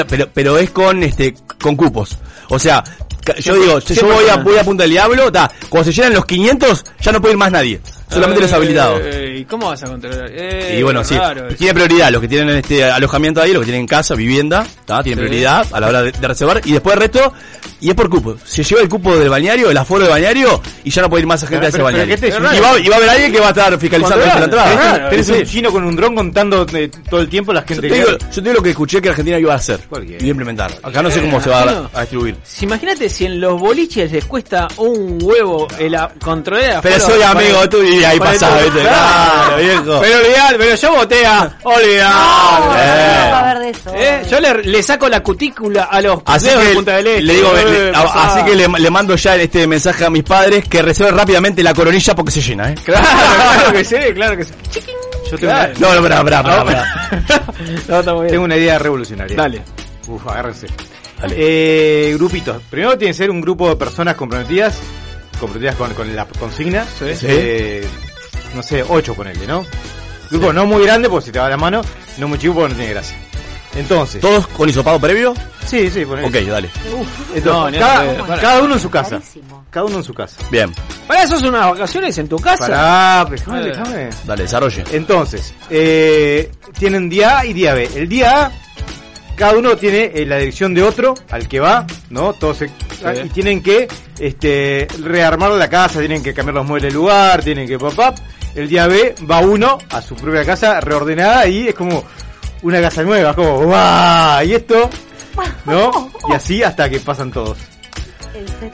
pero, 0.08 0.28
pero 0.32 0.58
es 0.58 0.70
con 0.70 1.02
este 1.02 1.34
con 1.60 1.76
cupos. 1.76 2.16
O 2.48 2.58
sea, 2.58 2.82
ca- 3.24 3.36
yo 3.36 3.54
digo, 3.54 3.78
yo 3.80 4.06
voy 4.06 4.28
a, 4.28 4.36
voy 4.36 4.56
a 4.58 4.64
Punta 4.64 4.82
del 4.84 4.92
Diablo, 4.92 5.30
ta, 5.30 5.50
cuando 5.68 5.90
se 5.90 5.96
llenan 5.96 6.14
los 6.14 6.24
500, 6.24 6.84
ya 7.00 7.12
no 7.12 7.20
puede 7.20 7.32
ir 7.34 7.38
más 7.38 7.52
nadie. 7.52 7.80
Solamente 8.10 8.42
los 8.42 8.52
habilitados. 8.52 9.00
Eh, 9.04 9.36
¿Y 9.40 9.44
cómo 9.44 9.68
vas 9.68 9.82
a 9.82 9.86
controlar? 9.86 10.30
Eh, 10.32 10.76
Y 10.78 10.82
bueno, 10.82 11.02
sí, 11.04 11.16
raro 11.16 11.48
tiene 11.56 11.74
prioridad 11.74 12.10
los 12.10 12.20
que 12.20 12.28
tienen 12.28 12.56
este 12.56 12.84
alojamiento 12.84 13.40
ahí, 13.40 13.52
los 13.52 13.60
que 13.60 13.66
tienen 13.70 13.86
casa, 13.86 14.14
vivienda, 14.14 14.66
¿tá? 14.84 15.02
tienen 15.02 15.24
Sí. 15.24 15.28
prioridad 15.28 15.66
a 15.72 15.80
la 15.80 15.88
hora 15.88 16.02
de, 16.02 16.12
de 16.12 16.28
reservar 16.28 16.60
y 16.64 16.72
después 16.72 16.94
el 16.94 17.00
resto, 17.00 17.32
y 17.80 17.88
es 17.88 17.94
por 17.94 18.10
cupo. 18.10 18.36
Se 18.44 18.62
lleva 18.62 18.82
el 18.82 18.88
cupo 18.88 19.16
del 19.16 19.28
balneario, 19.30 19.70
el 19.70 19.76
aforo 19.76 20.02
del 20.02 20.10
balneario 20.10 20.60
y 20.84 20.90
ya 20.90 21.02
no 21.02 21.08
puede 21.10 21.22
ir 21.22 21.26
más 21.26 21.40
gente 21.40 21.54
Pero- 21.56 21.64
a 21.64 21.68
ese 21.68 21.76
pero- 21.76 21.84
balneario. 21.84 22.16
pero 22.20 22.32
¿qué 22.36 22.48
te- 22.50 22.56
y, 22.56 22.60
va, 22.60 22.78
y 22.78 22.88
va 22.88 22.94
a 22.94 22.98
haber 22.98 23.10
alguien 23.10 23.32
que 23.32 23.40
va 23.40 23.46
a 23.46 23.50
estar 23.50 23.78
fiscalizando 23.78 24.24
la 24.26 24.44
entrada. 24.44 25.10
Tenés 25.10 25.28
un 25.30 25.42
chino 25.44 25.70
con 25.72 25.84
un 25.84 25.96
dron 25.96 26.14
contando 26.14 26.66
eh, 26.74 26.90
todo 27.08 27.20
el 27.20 27.28
tiempo 27.28 27.52
la 27.52 27.60
Yo 27.62 27.66
gente 27.68 27.88
te, 27.88 27.94
digo, 27.94 28.06
que... 28.18 28.24
yo 28.24 28.34
te 28.34 28.40
digo 28.42 28.54
lo 28.54 28.62
que 28.62 28.70
escuché 28.70 29.00
que 29.00 29.08
Argentina 29.08 29.38
iba 29.38 29.52
a 29.52 29.56
hacer 29.56 29.80
y 30.02 30.12
iba 30.12 30.18
a 30.22 30.26
implementar. 30.26 30.72
Acá 30.82 31.02
no 31.02 31.10
sé 31.10 31.20
cómo 31.20 31.40
se 31.40 31.48
va 31.50 31.62
a, 31.62 31.90
a 31.94 32.00
distribuir. 32.02 32.36
Si 32.42 32.64
imagínate 32.66 33.08
si 33.08 33.24
en 33.26 33.40
los 33.40 33.58
boliches 33.58 34.10
les 34.12 34.24
cuesta 34.26 34.68
un 34.76 35.18
huevo 35.22 35.66
el 35.78 35.94
a- 35.94 36.12
controlar 36.22 36.76
el 36.76 36.80
Pero 36.82 37.00
soy 37.00 37.22
amigo 37.22 37.68
tú 37.68 37.80
y 38.00 38.04
ahí 38.04 38.18
para 38.18 38.32
pasás, 38.32 38.58
el- 38.58 38.64
¿viste? 38.64 38.80
Claro, 38.80 39.40
Claro, 39.46 39.56
viejo. 39.62 40.00
Pero 40.00 40.18
olvidar, 40.18 40.54
pero 40.58 40.74
yo 40.76 40.92
voté 40.92 41.26
a 41.26 41.50
olvidar. 41.62 42.10
No, 42.60 42.76
Eh. 42.76 43.24
no 43.24 43.30
va 43.30 43.38
a 43.38 43.50
haber 43.50 43.58
de 43.62 43.70
eso. 43.70 43.92
Eh, 43.94 44.22
Yo 44.30 44.40
le, 44.40 44.54
le 44.64 44.82
saco 44.82 45.08
la 45.08 45.20
cutícula 45.22 45.84
a 45.84 46.00
los 46.00 46.20
Así 46.24 46.46
dedos 46.46 46.62
de 46.62 46.68
que 46.70 46.74
Punta 46.74 46.96
del 46.96 47.06
Este. 47.06 47.22
le 47.22 47.34
digo, 47.34 47.52
le- 47.54 47.90
a- 47.90 48.02
pasá. 48.02 48.26
así 48.34 48.44
que 48.50 48.56
le, 48.56 48.68
le 48.68 48.90
mando 48.90 49.16
ya 49.16 49.36
este 49.36 49.66
mensaje 49.66 50.04
a 50.04 50.10
mis 50.10 50.22
padres 50.22 50.68
que 50.68 50.82
reserven 50.82 51.16
rápidamente 51.16 51.62
la 51.62 51.74
coronilla 51.74 52.14
porque 52.14 52.30
se 52.32 52.40
llena, 52.42 52.70
¿eh? 52.70 52.74
Claro, 52.84 53.06
claro 53.06 53.72
que 53.72 53.84
sí, 53.84 53.96
claro 54.14 54.36
que 54.36 54.44
sí. 54.44 54.52
Yo 55.30 55.38
tengo, 55.38 55.52
Claro. 55.52 55.72
No, 55.78 55.94
no, 55.94 56.02
pará, 56.02 56.24
pará, 56.24 56.42
pará, 56.42 56.64
pará. 56.64 56.84
No, 57.88 58.00
una, 58.00 58.14
bien. 58.14 58.28
tengo 58.28 58.44
una 58.44 58.56
idea 58.56 58.78
revolucionaria. 58.78 59.36
Dale. 59.36 59.62
Uf, 60.08 60.26
agárrense. 60.26 60.66
Dale. 61.20 61.34
Eh, 61.38 62.14
grupitos. 62.16 62.62
Primero 62.70 62.96
tiene 62.98 63.12
que 63.12 63.18
ser 63.18 63.30
un 63.30 63.40
grupo 63.40 63.68
de 63.68 63.76
personas 63.76 64.14
comprometidas, 64.16 64.78
comprometidas 65.40 65.74
con, 65.76 65.92
con 65.94 66.14
la 66.14 66.24
consigna. 66.26 66.84
Sí. 66.98 67.14
Sí. 67.16 67.26
Eh, 67.28 67.88
no 68.54 68.62
sé, 68.62 68.84
ocho 68.88 69.14
ponele, 69.14 69.46
¿no? 69.46 69.64
Grupo 70.30 70.52
no 70.52 70.66
muy 70.66 70.84
grande, 70.84 71.08
porque 71.08 71.26
si 71.26 71.32
te 71.32 71.38
va 71.40 71.48
la 71.48 71.56
mano, 71.56 71.80
no 72.18 72.28
muy 72.28 72.38
chico 72.38 72.54
porque 72.54 72.68
no 72.70 72.76
tiene 72.76 72.92
gracia. 72.92 73.16
Entonces, 73.74 74.20
¿Todos 74.20 74.46
con 74.48 74.68
hisopado 74.68 74.98
previo? 75.00 75.32
sí, 75.64 75.88
sí, 75.90 76.04
ponele. 76.04 76.26
Ok, 76.28 76.34
dale. 76.48 76.70
Entonces, 77.34 77.44
No, 77.44 77.70
ni 77.70 77.78
cada, 77.78 78.60
uno 78.62 78.74
en 78.74 78.80
su 78.80 78.90
casa. 78.90 79.20
Cada 79.70 79.86
uno 79.86 79.98
en 79.98 80.04
su 80.04 80.12
casa. 80.12 80.36
Bien, 80.50 80.72
Para 81.06 81.22
eso 81.22 81.38
son 81.38 81.50
unas 81.50 81.70
vacaciones 81.70 82.18
en 82.18 82.28
tu 82.28 82.36
casa. 82.38 82.66
Pará, 82.66 83.24
déjame, 83.30 83.60
Eh. 83.60 83.64
déjame. 83.66 84.10
dale, 84.24 84.42
desarrolle. 84.42 84.84
Entonces, 84.92 85.54
eh, 85.70 86.50
tienen 86.78 87.08
día 87.08 87.38
A 87.38 87.46
y 87.46 87.52
día 87.52 87.74
B. 87.74 87.88
El 87.94 88.08
día 88.08 88.46
A, 88.46 88.52
cada 89.40 89.58
uno 89.58 89.76
tiene 89.76 90.12
eh, 90.14 90.24
la 90.26 90.36
dirección 90.36 90.72
de 90.74 90.82
otro 90.84 91.14
al 91.30 91.48
que 91.48 91.58
va, 91.60 91.86
¿no? 92.10 92.32
Todos 92.34 92.58
se- 92.58 92.70
y 93.24 93.28
tienen 93.30 93.62
que 93.62 93.88
este, 94.18 94.86
rearmar 95.02 95.50
la 95.52 95.68
casa, 95.68 95.98
tienen 95.98 96.22
que 96.22 96.32
cambiar 96.34 96.54
los 96.56 96.66
muebles 96.66 96.92
del 96.92 97.00
lugar, 97.00 97.42
tienen 97.42 97.66
que 97.66 97.78
pop 97.78 97.98
up. 97.98 98.14
El 98.54 98.68
día 98.68 98.86
B 98.86 99.14
va 99.30 99.40
uno 99.40 99.78
a 99.90 100.02
su 100.02 100.14
propia 100.14 100.44
casa 100.44 100.80
reordenada 100.80 101.46
y 101.46 101.68
es 101.68 101.74
como 101.74 102.04
una 102.62 102.80
casa 102.82 103.02
nueva, 103.02 103.34
como 103.34 103.62
¡guau! 103.64 104.44
Y 104.44 104.52
esto, 104.54 104.90
¿no? 105.64 106.12
Y 106.28 106.34
así 106.34 106.62
hasta 106.62 106.90
que 106.90 107.00
pasan 107.00 107.30
todos. 107.30 107.56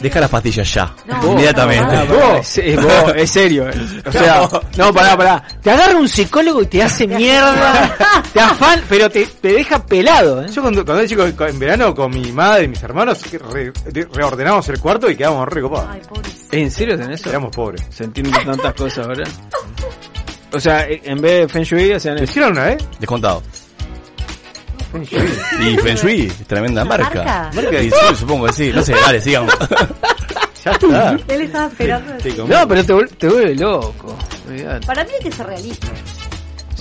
Deja 0.00 0.20
las 0.20 0.30
pastillas 0.30 0.72
ya, 0.74 0.94
No, 1.06 1.32
inmediatamente. 1.32 1.94
Es, 2.40 2.58
es- 2.58 2.76
vos, 2.82 3.12
es 3.14 3.30
serio. 3.30 3.68
eh. 3.68 4.02
O 4.06 4.12
sea, 4.12 4.48
no, 4.76 4.92
pará, 4.92 5.16
pará. 5.16 5.42
Te 5.62 5.70
agarra 5.70 5.96
un 5.96 6.08
psicólogo 6.08 6.62
y 6.62 6.66
te 6.66 6.82
hace 6.82 7.06
mierda. 7.08 7.96
te 8.32 8.40
afan, 8.40 8.82
pero 8.88 9.10
te, 9.10 9.26
te 9.26 9.52
deja 9.52 9.84
pelado, 9.84 10.42
¿eh? 10.42 10.46
Yo 10.52 10.62
cuando, 10.62 10.84
cuando 10.84 11.00
era 11.02 11.08
chico 11.08 11.44
en 11.46 11.58
verano 11.58 11.94
con 11.94 12.10
mi 12.10 12.30
madre 12.32 12.64
y 12.64 12.68
mis 12.68 12.82
hermanos 12.82 13.20
re- 13.52 13.72
de- 13.90 14.08
reordenamos 14.12 14.68
el 14.68 14.78
cuarto 14.78 15.10
y 15.10 15.16
quedamos 15.16 15.48
re 15.48 15.62
copados. 15.62 15.88
Ay, 15.92 16.00
pobrecito. 16.08 16.56
¿En 16.56 16.70
serio 16.70 16.96
tenés 16.98 17.20
eso? 17.20 17.30
Éramos 17.30 17.54
pobres. 17.54 17.82
Se 17.90 18.04
entienden 18.04 18.44
tantas 18.44 18.74
cosas, 18.74 19.06
¿verdad? 19.08 19.28
O 20.52 20.60
sea, 20.60 20.86
en 20.88 21.20
vez 21.20 21.40
de 21.40 21.48
Feng 21.48 21.64
Shui, 21.64 21.92
hacían 21.92 22.14
¿Lo 22.16 22.22
eso. 22.22 22.30
hicieron 22.30 22.52
una 22.52 22.64
vez? 22.66 22.78
Descontado. 22.98 23.42
Y 24.94 25.76
Feng 25.78 25.96
Shui, 25.96 26.28
tremenda 26.46 26.82
¿Una 26.82 26.96
marca. 26.96 27.14
marca? 27.24 27.50
Marca 27.54 27.82
Y 27.82 27.90
sí, 27.90 27.96
supongo 28.18 28.46
que 28.46 28.52
sí. 28.52 28.72
No 28.74 28.82
sé, 28.82 28.92
dale, 28.94 29.20
sigamos. 29.20 29.52
Ya 30.64 30.72
está. 30.72 31.16
Él 31.28 31.42
estaba 31.42 31.66
esperando. 31.68 32.12
Como- 32.36 32.48
No, 32.52 32.66
pero 32.66 32.84
te, 32.84 32.92
vuel- 32.92 33.16
te 33.16 33.28
vuelve 33.28 33.54
loco. 33.54 34.16
Olvidate. 34.48 34.84
Para 34.84 35.04
mí 35.04 35.10
hay 35.16 35.24
que 35.24 35.30
ser 35.30 35.46
realista. 35.46 35.86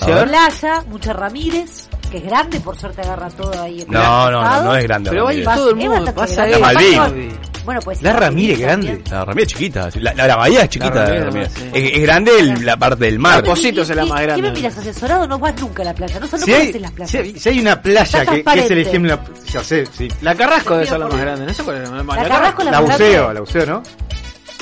A 0.00 0.06
ver. 0.06 0.26
Playa, 0.28 0.82
mucha 0.88 1.12
Ramírez, 1.12 1.88
que 2.20 2.24
es 2.24 2.30
grande, 2.30 2.60
por 2.60 2.76
suerte 2.78 3.02
agarra 3.02 3.28
todo 3.30 3.62
ahí. 3.62 3.84
No, 3.88 4.30
no, 4.30 4.42
no, 4.42 4.62
no 4.64 4.76
es 4.76 4.84
grande. 4.84 5.10
Pero 5.10 5.28
hay 5.28 5.42
Ramírez. 5.44 5.54
todo 5.56 5.70
el 5.70 5.80
Es 5.80 5.88
mundo. 5.88 6.14
Pasa 6.14 6.34
grande. 6.46 6.54
ahí. 6.54 6.92
La 6.94 7.00
Malvin. 7.00 7.38
Bueno, 7.64 7.80
pues. 7.82 8.00
La 8.02 8.12
Ramírez 8.12 8.60
también. 8.60 8.84
grande. 8.94 9.10
La 9.10 9.24
Ramírez 9.24 9.46
es 9.48 9.52
chiquita. 9.52 9.88
La, 9.96 10.14
la, 10.14 10.26
la 10.28 10.36
bahía 10.36 10.62
es 10.62 10.68
chiquita. 10.70 10.94
La 10.94 11.00
La 11.00 11.06
Ramírez, 11.24 11.26
Ramírez. 11.26 11.52
sí. 11.52 11.70
Es, 11.74 11.92
es 11.96 12.02
grande 12.02 12.38
el- 12.38 12.64
la 12.66 12.76
parte 12.76 13.04
del 13.04 13.18
mar. 13.18 13.36
La 13.38 13.42
Positos 13.50 13.90
es 13.90 13.96
la 13.96 14.02
¿Y- 14.04 14.06
y- 14.06 14.10
más 14.10 14.20
¿Qué 14.20 14.26
grande. 14.26 14.42
me 14.42 14.50
miras 14.52 14.78
asesorado? 14.78 15.26
No 15.26 15.38
vas 15.38 15.60
nunca 15.60 15.82
a 15.82 15.84
la 15.86 15.94
playa. 15.94 16.20
No 16.20 16.26
solo 16.28 16.44
Si 16.44 16.50
conoces 16.52 16.74
hay, 16.74 16.80
las 16.80 16.90
playas. 16.92 17.10
si, 17.10 17.16
hay, 17.18 17.38
si 17.38 17.48
hay 17.48 17.60
una 17.60 17.82
playa 17.82 18.24
que, 18.26 18.44
que 18.44 18.58
es 18.60 18.70
el 18.70 18.78
ejemplo, 18.78 19.18
ya 19.52 19.64
sé, 19.64 19.86
sí. 19.86 20.08
La 20.22 20.34
Carrasco 20.34 20.74
debe 20.74 20.86
ser 20.86 20.98
la 21.00 21.08
más 21.08 21.20
grande. 21.20 21.46
No 21.46 21.52
sé 21.54 21.62
cuál 21.64 21.82
es 21.82 21.90
la 21.90 22.02
más 22.02 22.16
La 22.16 22.22
la 22.22 22.28
Carrasco 22.28 22.62
la 22.64 22.70
La 22.70 22.80
más 22.80 22.90
buceo, 22.92 23.08
grande. 23.08 23.34
la 23.34 23.40
buceo, 23.40 23.66
¿no? 23.66 23.82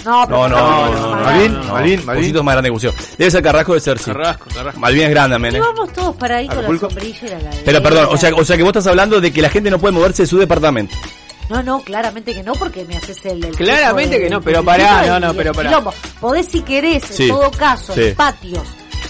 No, 0.05 0.25
pero 0.27 0.49
No, 0.49 0.49
no, 0.49 0.57
no, 0.59 0.95
es 0.95 1.01
no, 1.01 1.09
más 1.09 1.19
no, 1.19 1.25
Malvin. 1.25 1.53
Malvin, 1.69 2.07
Malvin. 2.07 2.23
Positos 2.23 2.45
más 2.45 2.55
grande 2.55 2.69
que 2.69 2.73
Buceo. 2.73 2.95
Debe 3.19 3.31
ser 3.31 3.43
Carrasco, 3.43 3.81
ser, 3.81 3.99
sí. 3.99 4.05
Carrasco, 4.11 4.47
Carrasco. 4.55 4.81
Malvin 4.81 5.03
es 5.03 5.11
grande 5.11 5.51
Y 5.51 5.55
¿eh? 5.57 5.61
vamos 5.61 5.93
todos 5.93 6.17
para 6.17 6.37
ahí 6.37 6.49
con 6.49 6.63
la 6.63 6.79
sombrilla 6.79 7.19
y 7.23 7.29
la 7.29 7.39
ladera. 7.39 7.63
Pero 7.65 7.83
perdón, 7.83 8.09
o 8.11 8.17
sea, 8.17 8.35
o 8.35 8.45
sea 8.45 8.57
que 8.57 8.63
vos 8.63 8.71
estás 8.71 8.87
hablando 8.87 9.21
de 9.21 9.33
que 9.33 9.43
la 9.43 9.49
gente 9.49 9.71
no 9.71 9.79
puede 9.79 9.93
moverse 9.95 10.23
de 10.23 10.27
su 10.27 10.39
departamento. 10.39 10.95
No, 11.51 11.63
no, 11.63 11.81
claramente 11.81 12.33
que 12.35 12.43
no, 12.43 12.53
porque 12.55 12.85
me 12.87 12.97
haces 12.97 13.25
el... 13.27 13.45
el 13.45 13.55
Claramente 13.55 14.19
que 14.19 14.31
no, 14.31 14.41
pero 14.41 14.65
pará, 14.65 15.07
no, 15.07 15.21
no, 15.29 15.35
pero 15.35 15.53
pará. 15.53 15.69
quilombo. 15.69 15.93
Podés, 16.21 16.47
si 16.47 16.63
querés, 16.63 17.05
Sí, 17.05 17.25
en 17.25 17.29
todo 17.31 17.51
caso, 17.51 17.93
sí. 17.95 18.01
en 18.03 18.15
patios 18.15 18.63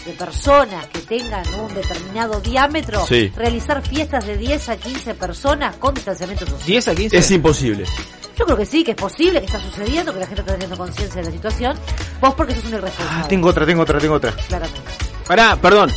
de 0.05 0.13
personas 0.13 0.87
que 0.89 0.99
tengan 1.01 1.45
un 1.55 1.73
determinado 1.73 2.41
diámetro, 2.41 3.07
Sí. 3.07 3.33
realizar 3.37 3.81
fiestas 3.87 4.27
de 4.27 4.37
10 4.37 4.69
a 4.69 4.77
15 4.77 5.15
personas 5.15 5.77
con 5.77 5.95
distanciamiento 5.95 6.45
social. 6.45 6.67
10 6.67 6.89
a 6.89 6.95
15. 6.97 7.17
Es 7.19 7.31
imposible. 7.31 7.85
Yo 8.37 8.45
creo 8.45 8.57
que 8.57 8.67
sí, 8.67 8.83
que 8.85 8.93
es 8.93 8.97
posible, 8.97 9.41
que 9.41 9.47
está 9.47 9.61
sucediendo, 9.61 10.13
que 10.13 10.21
la 10.21 10.27
gente 10.27 10.41
está 10.41 10.53
teniendo 10.53 10.77
conciencia 10.77 11.21
de 11.21 11.27
la 11.29 11.33
situación. 11.33 11.77
Vos 12.21 12.35
porque 12.35 12.55
sos 12.55 12.65
un 12.65 12.75
irresponsable. 12.75 13.23
Ah, 13.25 13.29
tengo 13.29 13.49
otra, 13.49 13.65
tengo 13.67 13.83
otra, 13.83 13.99
tengo 13.99 14.15
otra. 14.15 14.33
Claramente. 14.33 14.81
Pará, 15.27 15.57
perdón. 15.57 15.91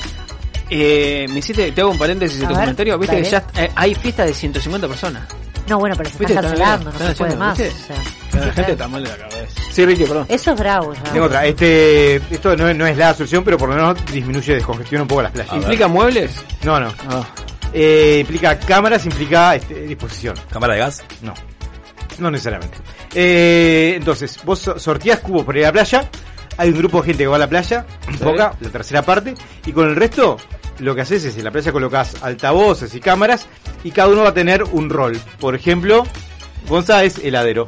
Eh, 0.69 1.25
me 1.29 1.39
hiciste, 1.39 1.71
te 1.71 1.81
hago 1.81 1.91
un 1.91 1.97
paréntesis 1.97 2.41
en 2.41 2.47
tu 2.47 2.53
ver, 2.53 2.59
comentario. 2.63 2.97
Viste 2.99 3.15
que 3.21 3.29
ya 3.29 3.45
eh, 3.55 3.71
hay 3.75 3.95
fiestas 3.95 4.27
de 4.27 4.33
150 4.33 4.87
personas. 4.87 5.23
No, 5.67 5.79
bueno, 5.79 5.95
pero 5.97 6.09
se 6.09 6.23
está 6.23 6.41
cancelando, 6.41 6.91
no 6.91 6.97
se 6.99 7.15
puede 7.15 7.33
haciendo, 7.33 7.37
más. 7.37 7.53
o 7.59 7.87
sea. 7.87 7.95
La 8.33 8.39
gente 8.41 8.53
claro. 8.53 8.71
está 8.73 8.87
mal 8.87 9.03
de 9.03 9.09
la 9.09 9.17
cabeza. 9.17 9.61
Sí, 9.71 9.85
Ricky, 9.85 10.03
perdón. 10.03 10.25
Eso 10.29 10.51
es 10.51 10.59
bravo 10.59 10.93
ya. 10.93 11.03
Tengo 11.03 11.25
otra. 11.25 11.45
Este, 11.45 12.15
esto 12.17 12.55
no, 12.55 12.69
es- 12.69 12.75
no 12.77 12.85
es 12.87 12.97
la 12.97 13.13
solución, 13.13 13.43
pero 13.43 13.57
por 13.57 13.69
lo 13.69 13.75
menos 13.75 14.05
disminuye, 14.05 14.53
descongestiona 14.55 15.01
un 15.01 15.07
poco 15.07 15.23
las 15.23 15.31
playas. 15.31 15.53
¿Implica 15.55 15.87
muebles? 15.87 16.31
No, 16.63 16.79
no. 16.79 16.93
Ah. 17.09 17.25
Eh, 17.73 18.19
implica 18.21 18.57
cámaras, 18.59 19.05
implica 19.05 19.55
este, 19.55 19.81
disposición. 19.81 20.35
Cámara 20.51 20.73
de 20.75 20.79
gas. 20.79 21.03
No. 21.21 21.33
No 22.19 22.31
necesariamente. 22.31 22.77
Eh, 23.13 23.93
entonces, 23.97 24.39
vos 24.43 24.59
so- 24.59 24.79
sorteás 24.79 25.19
cubos 25.19 25.43
por 25.43 25.55
ir 25.57 25.63
a 25.63 25.67
la 25.67 25.73
playa. 25.73 26.09
Hay 26.57 26.69
un 26.69 26.77
grupo 26.79 27.01
de 27.01 27.07
gente 27.07 27.23
que 27.23 27.27
va 27.27 27.35
a 27.35 27.39
la 27.39 27.47
playa, 27.49 27.85
poca, 28.23 28.53
la 28.59 28.69
tercera 28.69 29.01
parte. 29.03 29.35
Y 29.65 29.71
con 29.71 29.87
el 29.89 29.95
resto, 29.95 30.37
lo 30.79 30.95
que 30.95 31.01
haces 31.01 31.23
es 31.25 31.37
en 31.37 31.43
la 31.43 31.51
playa 31.51 31.71
colocas 31.71 32.15
altavoces 32.23 32.95
y 32.95 32.99
cámaras. 32.99 33.45
Y 33.83 33.91
cada 33.91 34.07
uno 34.09 34.23
va 34.23 34.29
a 34.29 34.33
tener 34.33 34.63
un 34.63 34.89
rol. 34.89 35.19
Por 35.39 35.53
ejemplo, 35.53 36.03
Gonza 36.67 37.03
es 37.03 37.19
heladero. 37.19 37.65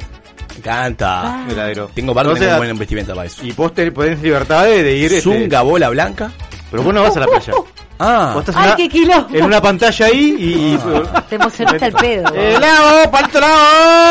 Me 0.50 0.56
encanta. 0.56 1.46
heladero. 1.48 1.88
Tengo 1.94 2.12
barro, 2.12 2.34
tengo 2.34 2.56
buena 2.56 2.74
vestimenta 2.74 3.14
para 3.14 3.26
eso. 3.28 3.44
Y 3.46 3.52
vos 3.52 3.72
te- 3.72 3.90
tenés 3.92 4.20
libertad 4.20 4.64
de, 4.64 4.82
de 4.82 4.96
ir. 4.96 5.12
este, 5.12 5.20
Zunga, 5.22 5.62
bola 5.62 5.88
blanca. 5.90 6.32
pero 6.70 6.82
vos 6.82 6.92
no 6.92 7.02
vas 7.02 7.16
a 7.16 7.20
la 7.20 7.26
playa. 7.26 7.52
Ah, 8.02 8.30
Vos 8.32 8.40
estás 8.48 8.56
Ay, 8.56 8.62
en 8.62 8.68
una- 8.68 8.76
qué 8.76 8.88
quilombo. 8.88 9.28
en 9.36 9.44
una 9.44 9.60
pantalla 9.60 10.06
ahí 10.06 10.34
y. 10.38 10.44
y- 10.74 10.78
Te 11.28 11.34
emocionaste 11.36 11.84
al 11.84 11.92
pedo. 11.92 12.32
¡Eh, 12.34 12.58
palito 13.12 13.40
lavo! 13.40 13.54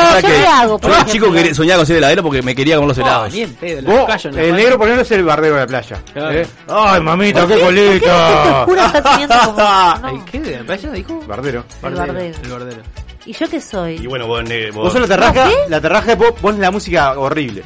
¿sabes 0.10 0.22
¿yo 0.24 0.30
qué? 0.30 0.36
qué 0.36 0.46
hago, 0.48 0.80
Yo 0.80 0.90
de 0.90 1.06
chico 1.12 1.32
quería- 1.32 1.56
soñaba 1.56 1.78
con 1.80 1.86
ser 1.88 1.98
heladero 1.98 2.22
porque 2.24 2.42
me 2.44 2.54
quería 2.56 2.76
comer 2.76 2.90
los 2.90 2.98
Oh, 3.00 3.02
helados. 3.02 3.34
pedo, 3.60 3.82
la 3.82 3.90
Vos, 3.94 4.06
callo 4.08 4.30
el 4.30 4.56
negro 4.56 4.78
por 4.78 4.88
ejemplo 4.88 5.02
es 5.02 5.12
el 5.12 5.24
bardero 5.24 5.56
de 5.56 5.62
la 5.62 5.68
playa. 5.68 5.98
Claro. 6.14 6.32
¿eh? 6.40 6.48
Ay, 6.68 7.02
mamita, 7.02 7.42
qué 7.48 7.56
¿Por 7.58 7.74
qué 7.74 7.88
colita. 7.90 8.60
oscura 8.62 8.86
está 8.86 9.02
teniendo 9.04 9.36
como.? 9.46 9.60
No, 10.20 10.26
¿Qué? 10.26 10.40
¿De 10.40 10.58
la 10.58 10.64
playa 10.64 10.90
dijo? 10.92 11.24
Bardero. 11.28 11.66
el 11.84 11.96
bardero. 11.96 12.20
El. 12.20 12.82
¿Y 13.26 13.34
yo 13.34 13.50
qué 13.50 13.60
soy? 13.60 13.96
Y 13.96 14.06
bueno, 14.08 14.28
vos, 14.28 14.44
vos- 14.44 14.74
Vos 14.76 14.92
sos 14.94 15.02
la 15.02 15.08
terraja, 15.08 15.46
¿Ah, 15.46 15.50
sí? 15.50 15.56
la 15.68 15.82
terraja 15.82 16.16
vos 16.16 16.32
pones 16.40 16.60
la 16.60 16.70
música 16.72 17.18
horrible. 17.20 17.64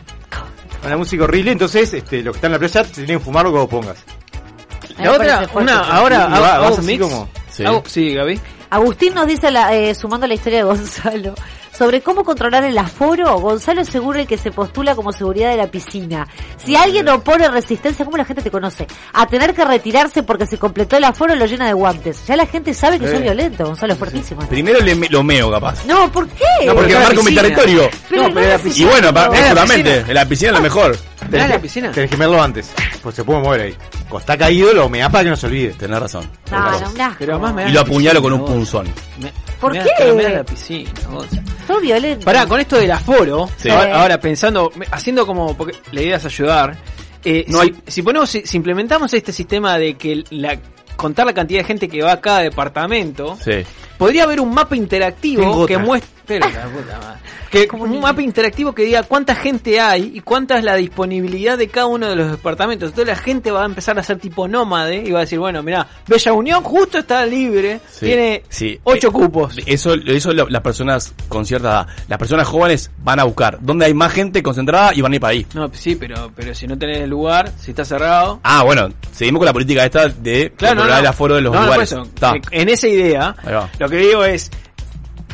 La 0.87 0.97
música 0.97 1.23
horrible, 1.25 1.51
entonces 1.51 1.93
este, 1.93 2.21
los 2.23 2.33
que 2.33 2.37
están 2.37 2.49
en 2.49 2.53
la 2.53 2.59
playa 2.59 2.83
se 2.83 2.91
tienen 2.93 3.17
que 3.19 3.23
fumar 3.23 3.43
lo 3.45 3.51
que 3.51 3.57
vos 3.59 3.69
pongas. 3.69 3.97
La 5.03 5.11
otra, 5.13 5.47
una, 5.53 5.79
ahora 5.81 6.27
va- 6.27 6.55
hago, 6.67 6.77
mix. 6.79 7.01
como- 7.03 7.29
Sí. 7.51 7.63
Hago- 7.63 7.83
sí, 7.85 8.13
Gaby. 8.13 8.39
Agustín 8.71 9.13
nos 9.13 9.27
dice, 9.27 9.51
la- 9.51 9.73
eh, 9.75 9.93
sumando 9.93 10.25
la 10.25 10.33
historia 10.33 10.59
de 10.59 10.63
Gonzalo, 10.73 11.35
sobre 11.71 12.01
cómo 12.01 12.23
controlar 12.23 12.63
el 12.63 12.75
aforo. 12.79 13.37
Gonzalo 13.39 13.81
es 13.81 13.89
seguro 13.89 14.19
el 14.19 14.25
que 14.25 14.37
se 14.39 14.51
postula 14.51 14.95
como 14.95 15.11
seguridad 15.11 15.51
de 15.51 15.57
la 15.57 15.67
piscina. 15.67 16.27
Si 16.57 16.75
alguien 16.75 17.07
opone 17.09 17.47
resistencia, 17.49 18.03
¿cómo 18.05 18.17
la 18.17 18.25
gente 18.25 18.41
te 18.41 18.49
conoce? 18.49 18.87
A 19.13 19.27
tener 19.27 19.53
que 19.53 19.63
retirarse 19.65 20.23
porque 20.23 20.47
se 20.47 20.57
completó 20.57 20.97
el 20.97 21.03
aforo, 21.03 21.35
lo 21.35 21.45
llena 21.45 21.67
de 21.67 21.73
guantes. 21.73 22.25
Ya 22.25 22.35
la 22.35 22.47
gente 22.47 22.73
sabe 22.73 22.97
que 22.99 23.07
sos 23.07 23.21
violento, 23.21 23.65
Gonzalo, 23.65 23.93
es 23.93 23.99
fuertísimo. 23.99 24.41
Primero 24.49 24.79
le, 24.79 24.95
me- 24.95 25.09
lo 25.09 25.21
meo, 25.21 25.51
capaz. 25.51 25.85
No, 25.85 26.11
¿por 26.11 26.27
qué? 26.29 26.65
No, 26.65 26.73
porque 26.73 26.93
la 26.93 26.99
marco 27.01 27.21
mi 27.21 27.35
territorio. 27.35 27.89
Pero 28.09 28.21
No, 28.23 28.27
no 28.29 28.33
pero 28.33 28.47
la 28.49 28.57
piscina- 28.57 28.87
Y 28.87 28.91
bueno, 28.91 29.11
No, 29.11 29.31
la 29.31 29.37
seguramente, 29.43 30.13
la 30.15 30.25
piscina 30.27 30.49
es 30.51 30.57
lo 30.57 30.63
mejor. 30.63 30.97
¿Tenés 31.29 31.49
la 31.49 31.59
piscina? 31.59 31.91
Tenés 31.91 32.09
que 32.09 32.15
verlo 32.17 32.41
antes, 32.41 32.71
pues 33.01 33.15
se 33.15 33.23
puede 33.23 33.41
mover 33.41 33.61
ahí. 33.61 33.75
Cuando 34.09 34.19
está 34.19 34.37
caído, 34.37 34.73
lo 34.73 34.89
meás 34.89 35.09
para 35.11 35.23
que 35.23 35.29
no 35.31 35.35
se 35.35 35.47
olvide. 35.47 35.69
Tenés 35.73 35.99
razón. 35.99 36.29
No, 36.51 36.59
no, 36.59 36.67
asco. 36.67 37.15
Pero 37.19 37.33
además 37.33 37.53
me 37.55 37.61
da 37.63 37.69
Y 37.69 37.71
la 37.73 37.81
lo 37.81 37.87
apuñalo 37.87 38.21
con 38.21 38.33
un 38.33 38.45
punzón. 38.45 38.87
Me- 39.19 39.31
¿Por 39.59 39.71
me 39.71 39.79
da- 39.79 39.83
qué? 39.85 39.91
pero 39.97 40.15
me 40.15 40.23
da 40.23 40.29
la 40.29 40.43
piscina, 40.43 40.91
vos. 41.09 41.27
Sos 41.67 41.81
violento. 41.81 42.25
Pará, 42.25 42.45
con 42.45 42.59
esto 42.59 42.75
del 42.77 42.91
aforo, 42.91 43.49
Sí. 43.57 43.69
ahora, 43.69 44.01
ahora 44.01 44.19
pensando, 44.19 44.71
haciendo 44.91 45.25
como, 45.25 45.55
porque 45.55 45.77
la 45.91 46.01
idea 46.01 46.17
es 46.17 46.25
ayudar, 46.25 46.75
eh, 47.23 47.45
No 47.47 47.59
si, 47.61 47.63
hay- 47.67 47.75
si 47.87 48.01
ponemos, 48.01 48.29
si, 48.29 48.41
si 48.45 48.57
implementamos 48.57 49.13
este 49.13 49.31
sistema 49.31 49.77
de 49.77 49.95
que 49.95 50.23
la, 50.31 50.57
contar 50.97 51.25
la 51.25 51.33
cantidad 51.33 51.61
de 51.61 51.65
gente 51.65 51.87
que 51.87 52.01
va 52.03 52.11
a 52.11 52.21
cada 52.21 52.39
departamento, 52.39 53.37
Sí. 53.43 53.63
podría 53.97 54.23
haber 54.25 54.41
un 54.41 54.53
mapa 54.53 54.75
interactivo 54.75 55.65
que 55.65 55.77
muestre, 55.77 56.09
Pero 56.39 56.53
la 56.59 56.65
puta 56.67 56.97
madre. 56.99 57.19
Que 57.51 57.67
un 57.71 57.99
mapa 57.99 58.21
interactivo 58.23 58.73
que 58.73 58.83
diga 58.83 59.03
cuánta 59.03 59.35
gente 59.35 59.79
hay 59.79 60.11
y 60.15 60.21
cuánta 60.21 60.57
es 60.57 60.63
la 60.63 60.73
disponibilidad 60.75 61.55
de 61.55 61.67
cada 61.67 61.85
uno 61.85 62.09
de 62.09 62.15
los 62.15 62.31
departamentos. 62.31 62.89
Entonces 62.89 63.15
la 63.15 63.21
gente 63.21 63.51
va 63.51 63.61
a 63.61 63.65
empezar 63.65 63.99
a 63.99 64.03
ser 64.03 64.17
tipo 64.17 64.47
nómade 64.47 65.03
y 65.05 65.11
va 65.11 65.19
a 65.19 65.21
decir, 65.21 65.37
bueno, 65.37 65.61
mira, 65.61 65.85
Bella 66.07 66.33
Unión 66.33 66.63
justo 66.63 66.97
está 66.97 67.23
libre, 67.27 67.79
Sí, 67.91 68.05
tiene 68.07 68.43
sí. 68.49 68.79
ocho 68.83 69.09
Eh, 69.09 69.11
cupos. 69.11 69.55
Eso, 69.67 69.93
eso 69.93 70.33
lo- 70.33 70.49
las 70.49 70.61
personas 70.63 71.13
con 71.29 71.45
cierta 71.45 71.69
edad, 71.69 71.87
las 72.07 72.17
personas 72.17 72.47
jóvenes 72.47 72.89
van 73.03 73.19
a 73.19 73.23
buscar 73.25 73.59
dónde 73.61 73.85
hay 73.85 73.93
más 73.93 74.11
gente 74.11 74.41
concentrada 74.41 74.91
y 74.95 75.01
van 75.01 75.11
a 75.11 75.15
ir 75.15 75.21
para 75.21 75.31
ahí. 75.33 75.45
No, 75.53 75.69
sí, 75.73 75.95
pero, 75.95 76.31
pero 76.35 76.55
si 76.55 76.65
no 76.65 76.75
tenés 76.75 77.07
lugar, 77.07 77.51
si 77.59 77.69
está 77.69 77.85
cerrado. 77.85 78.39
Ah, 78.43 78.63
bueno, 78.63 78.89
seguimos 79.11 79.39
con 79.39 79.45
la 79.45 79.53
política 79.53 79.85
esta 79.85 80.07
de 80.09 80.51
Claro, 80.57 80.75
no, 80.75 80.81
controlar 80.81 80.95
no. 80.95 80.99
el 81.01 81.07
aforo 81.07 81.35
de 81.35 81.41
los 81.41 81.53
No, 81.53 81.59
no, 81.59 81.65
lugares. 81.67 81.91
eso, 81.91 82.01
En 82.49 82.69
esa 82.69 82.87
idea, 82.87 83.35
lo 83.77 83.87
que 83.89 83.97
digo 83.97 84.23
es 84.25 84.49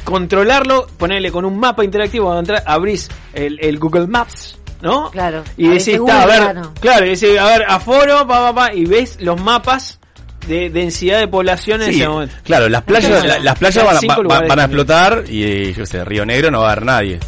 controlarlo, 0.03 0.87
ponerle 0.97 1.31
con 1.31 1.45
un 1.45 1.59
mapa 1.59 1.83
interactivo, 1.83 2.37
entrar, 2.37 2.63
abrís 2.65 3.09
el, 3.33 3.59
el 3.61 3.79
Google 3.79 4.07
Maps, 4.07 4.57
¿no? 4.81 5.09
Claro. 5.11 5.43
Y 5.57 5.67
decís, 5.67 5.87
está, 5.95 6.23
a 6.23 6.25
ver, 6.25 6.39
claro. 6.41 6.73
claro, 6.79 7.05
y 7.05 7.09
decís, 7.09 7.37
a 7.39 7.45
ver, 7.45 7.65
aforo, 7.67 8.27
pa, 8.27 8.51
pa, 8.51 8.53
pa, 8.53 8.73
y 8.73 8.85
ves 8.85 9.17
los 9.21 9.39
mapas 9.41 9.99
de 10.47 10.69
densidad 10.69 11.19
de 11.19 11.27
población 11.27 11.81
en 11.81 11.91
Sí, 11.93 11.99
ese 11.99 12.07
momento. 12.09 12.35
claro, 12.43 12.69
las 12.69 12.81
playas, 12.83 13.05
Entonces, 13.11 13.29
la- 13.29 13.39
las 13.39 13.59
playas 13.59 13.85
van, 13.85 13.97
a- 13.97 13.99
va- 14.15 14.23
lugares 14.23 14.49
van 14.49 14.59
a 14.59 14.63
explotar 14.63 15.23
y, 15.27 15.73
yo 15.73 15.85
sé, 15.85 16.03
Río 16.05 16.25
Negro 16.25 16.49
no 16.49 16.61
va 16.61 16.69
a 16.69 16.71
haber 16.71 16.85
nadie. 16.85 17.19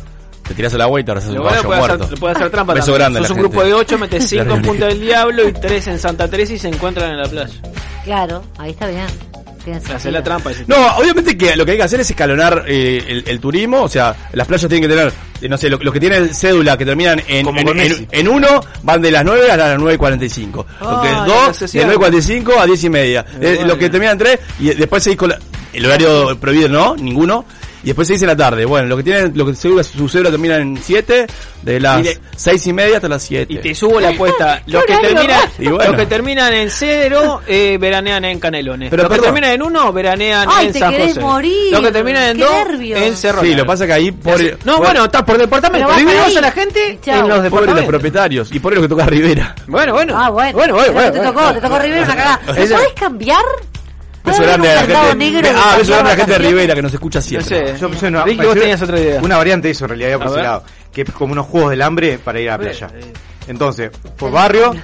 Te 0.47 0.55
tiras 0.55 0.73
al 0.73 0.81
agua 0.81 0.99
y 0.99 1.03
te 1.03 1.11
abrazas 1.11 1.29
un 1.29 1.37
caballo 1.37 1.63
puede 1.63 1.79
muerto. 1.79 2.03
hacer, 2.05 2.19
puede 2.19 2.35
hacer 2.35 2.49
trampa 2.49 2.73
Beso 2.73 2.93
grande 2.93 3.19
a 3.19 3.21
Sos 3.21 3.29
la 3.29 3.35
un 3.35 3.41
gente. 3.41 3.55
grupo 3.55 3.65
de 3.67 3.73
ocho, 3.73 3.97
metes 3.97 4.23
De 4.23 4.27
cinco 4.37 4.43
Río 4.45 4.55
en 4.55 4.61
Punta 4.63 4.85
del 4.87 4.99
Diablo 4.99 5.47
y 5.47 5.53
tres 5.53 5.87
en 5.87 5.99
Santa 5.99 6.27
Teresa 6.27 6.53
y 6.53 6.57
se 6.59 6.67
encuentran 6.67 7.11
en 7.11 7.17
la 7.21 7.29
playa. 7.29 7.53
Claro, 8.03 8.43
ahí 8.57 8.71
está 8.71 8.87
bien. 8.87 9.05
Tiene 9.63 9.77
Hacer 9.79 9.89
sentido. 9.91 10.11
la 10.11 10.23
trampa. 10.23 10.51
ese 10.51 10.63
No, 10.67 10.95
obviamente 10.97 11.37
que 11.37 11.55
lo 11.55 11.65
que 11.65 11.71
hay 11.71 11.77
que 11.77 11.83
hacer 11.83 11.99
es 11.99 12.09
escalonar 12.09 12.65
eh, 12.67 13.03
el, 13.07 13.23
el 13.27 13.39
turismo, 13.39 13.83
o 13.83 13.87
sea, 13.89 14.15
las 14.33 14.47
playas 14.47 14.67
tienen 14.69 14.89
que 14.89 14.95
tener, 14.95 15.13
eh, 15.41 15.47
no 15.49 15.57
sé, 15.57 15.69
lo- 15.69 15.77
los 15.77 15.93
que 15.93 15.99
tienen 15.99 16.33
cédula 16.33 16.77
que 16.77 16.85
terminan 16.85 17.21
en, 17.27 17.45
en, 18.11 18.27
uno 18.27 18.61
van 18.83 19.01
de 19.01 19.11
las 19.11 19.23
9 19.23 19.51
a 19.51 19.57
las 19.57 19.77
9 19.79 19.93
y 19.95 19.97
45. 19.97 20.65
Los 20.81 21.01
que 21.01 21.09
dos, 21.09 21.27
la 21.27 21.41
de 21.43 21.47
necesidad. 21.49 21.83
9 21.83 21.95
y 21.95 21.97
45 21.99 22.59
a 22.59 22.65
10 22.65 22.83
y 22.83 22.89
media. 22.89 23.25
Eh, 23.39 23.59
los 23.65 23.77
que 23.77 23.89
terminan 23.89 24.13
en 24.13 24.19
3 24.19 24.39
y 24.59 24.65
después 24.73 25.03
seguís 25.03 25.17
con 25.19 25.29
la- 25.29 25.39
el 25.73 25.85
horario 25.85 26.37
prohibido, 26.39 26.67
¿no? 26.69 26.95
Ninguno. 26.95 27.45
Y 27.83 27.87
después 27.87 28.07
se 28.07 28.13
dice 28.13 28.25
en 28.25 28.29
la 28.29 28.35
tarde. 28.37 28.63
Bueno, 28.65 28.87
los 28.87 28.97
que 28.97 29.03
tienen, 29.03 29.31
los 29.35 29.47
que 29.49 29.55
cédula, 29.55 29.83
su 29.83 30.07
cédula 30.07 30.29
termina 30.29 30.57
en 30.57 30.77
7, 30.81 31.25
de 31.63 31.79
las 31.79 31.99
Y 31.99 32.03
de- 32.03 32.19
6 32.35 32.67
y 32.67 32.73
media 32.73 32.97
hasta 32.97 33.07
las 33.09 33.23
7. 33.23 33.51
Y 33.53 33.57
te 33.57 33.73
subo 33.73 33.99
la 33.99 34.09
apuesta. 34.09 34.61
Los 34.67 34.83
que 34.85 34.97
terminan, 34.97 35.41
bueno. 35.57 35.77
los 35.87 35.95
que 35.95 36.05
terminan 36.05 36.53
en 36.53 36.69
cero, 36.69 37.41
eh, 37.47 37.77
veranean 37.79 38.23
en 38.25 38.39
Canelones. 38.39 38.89
Pero 38.91 39.03
los 39.03 39.11
que 39.11 39.19
terminan 39.19 39.51
en 39.51 39.61
uno, 39.63 39.91
veranean 39.91 40.47
Ay, 40.51 40.67
en 40.67 40.73
te 40.73 40.79
San 40.79 40.91
querés 40.91 41.07
José. 41.09 41.19
morir. 41.21 41.71
Los 41.71 41.81
que 41.81 41.91
terminan 41.91 42.23
en 42.29 42.37
Qué 42.37 42.43
dos, 42.43 42.53
nervios. 42.67 42.99
en 43.01 43.15
Cerro 43.17 43.41
Sí, 43.41 43.51
lo 43.55 43.63
que 43.63 43.65
pasa 43.67 43.87
que 43.87 43.93
ahí 43.93 44.11
por, 44.11 44.39
No, 44.65 44.75
por- 44.77 44.85
bueno, 44.85 45.05
está 45.05 45.25
por 45.25 45.37
departamento. 45.39 45.89
Dividimos 45.95 46.35
a 46.37 46.41
la 46.41 46.51
gente 46.51 46.99
Chao. 47.03 47.13
en 47.15 47.19
los 47.21 47.27
por 47.29 47.35
los 47.37 47.43
departamentos. 47.43 47.87
propietarios 47.89 48.51
y 48.51 48.59
por 48.59 48.75
lo 48.75 48.81
que 48.81 48.87
toca 48.87 49.05
Rivera. 49.07 49.55
Bueno, 49.67 49.93
bueno. 49.93 50.13
Ah, 50.17 50.29
bueno. 50.29 50.53
Bueno, 50.57 50.75
bueno, 50.75 50.93
bueno, 50.93 51.11
te 51.11 51.17
bueno. 51.17 51.33
tocó, 51.33 51.53
te 51.53 51.61
tocó 51.61 51.79
Rivera 51.79 52.03
una 52.05 52.15
cagada. 52.15 52.39
¿Lo 52.47 52.53
podés 52.53 52.93
cambiar? 52.95 53.41
Beso 54.23 54.37
¿Puede 54.37 54.47
grande 54.51 54.69
a 54.71 54.75
la 54.75 54.81
gente. 54.81 55.15
negro 55.15 55.41
de 55.41 55.49
Ah, 55.57 55.75
beso 55.77 55.91
grande 55.93 56.09
a 56.11 56.13
la 56.13 56.17
gente 56.25 56.31
de? 56.39 56.49
Rivera 56.49 56.75
que 56.75 56.81
nos 56.81 56.93
escucha 56.93 57.19
No 57.19 57.23
siempre. 57.23 57.67
sé. 57.73 57.79
Yo 57.79 57.89
pensé 57.89 58.07
en 58.07 58.15
una, 58.15 58.23
Ricky, 58.25 58.37
vos 58.37 58.45
pareció 58.47 58.61
tenías 58.61 58.81
otra 58.83 58.99
idea. 58.99 59.21
una 59.21 59.37
variante 59.37 59.67
de 59.67 59.71
eso 59.71 59.85
en 59.85 59.89
realidad, 59.89 60.09
iba 60.09 60.17
por 60.19 60.27
A 60.27 60.29
ese 60.29 60.35
ver. 60.35 60.45
lado. 60.45 60.63
Que 60.93 61.01
es 61.01 61.11
como 61.11 61.33
unos 61.33 61.45
juegos 61.47 61.69
del 61.71 61.81
hambre 61.81 62.19
para 62.19 62.39
ir 62.39 62.49
a 62.49 62.53
la 62.53 62.57
playa. 62.59 62.87
Entonces, 63.47 63.89
por 64.17 64.31
barrio, 64.31 64.75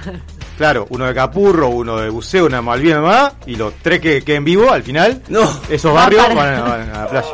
claro, 0.56 0.86
uno 0.90 1.06
de 1.06 1.14
Capurro, 1.14 1.68
uno 1.68 1.98
de 1.98 2.08
Buceo, 2.10 2.46
una 2.46 2.56
de 2.56 2.62
Malvinas 2.62 3.00
más, 3.02 3.32
y 3.46 3.54
los 3.56 3.74
tres 3.82 4.00
que 4.00 4.22
queden 4.22 4.44
vivos 4.44 4.70
al 4.72 4.82
final, 4.82 5.22
No. 5.28 5.48
esos 5.68 5.94
barrios 5.94 6.22
para- 6.26 6.34
van 6.34 6.54
a, 6.54 6.60
van 6.62 6.90
a 6.90 6.98
la 7.04 7.08
playa. 7.08 7.28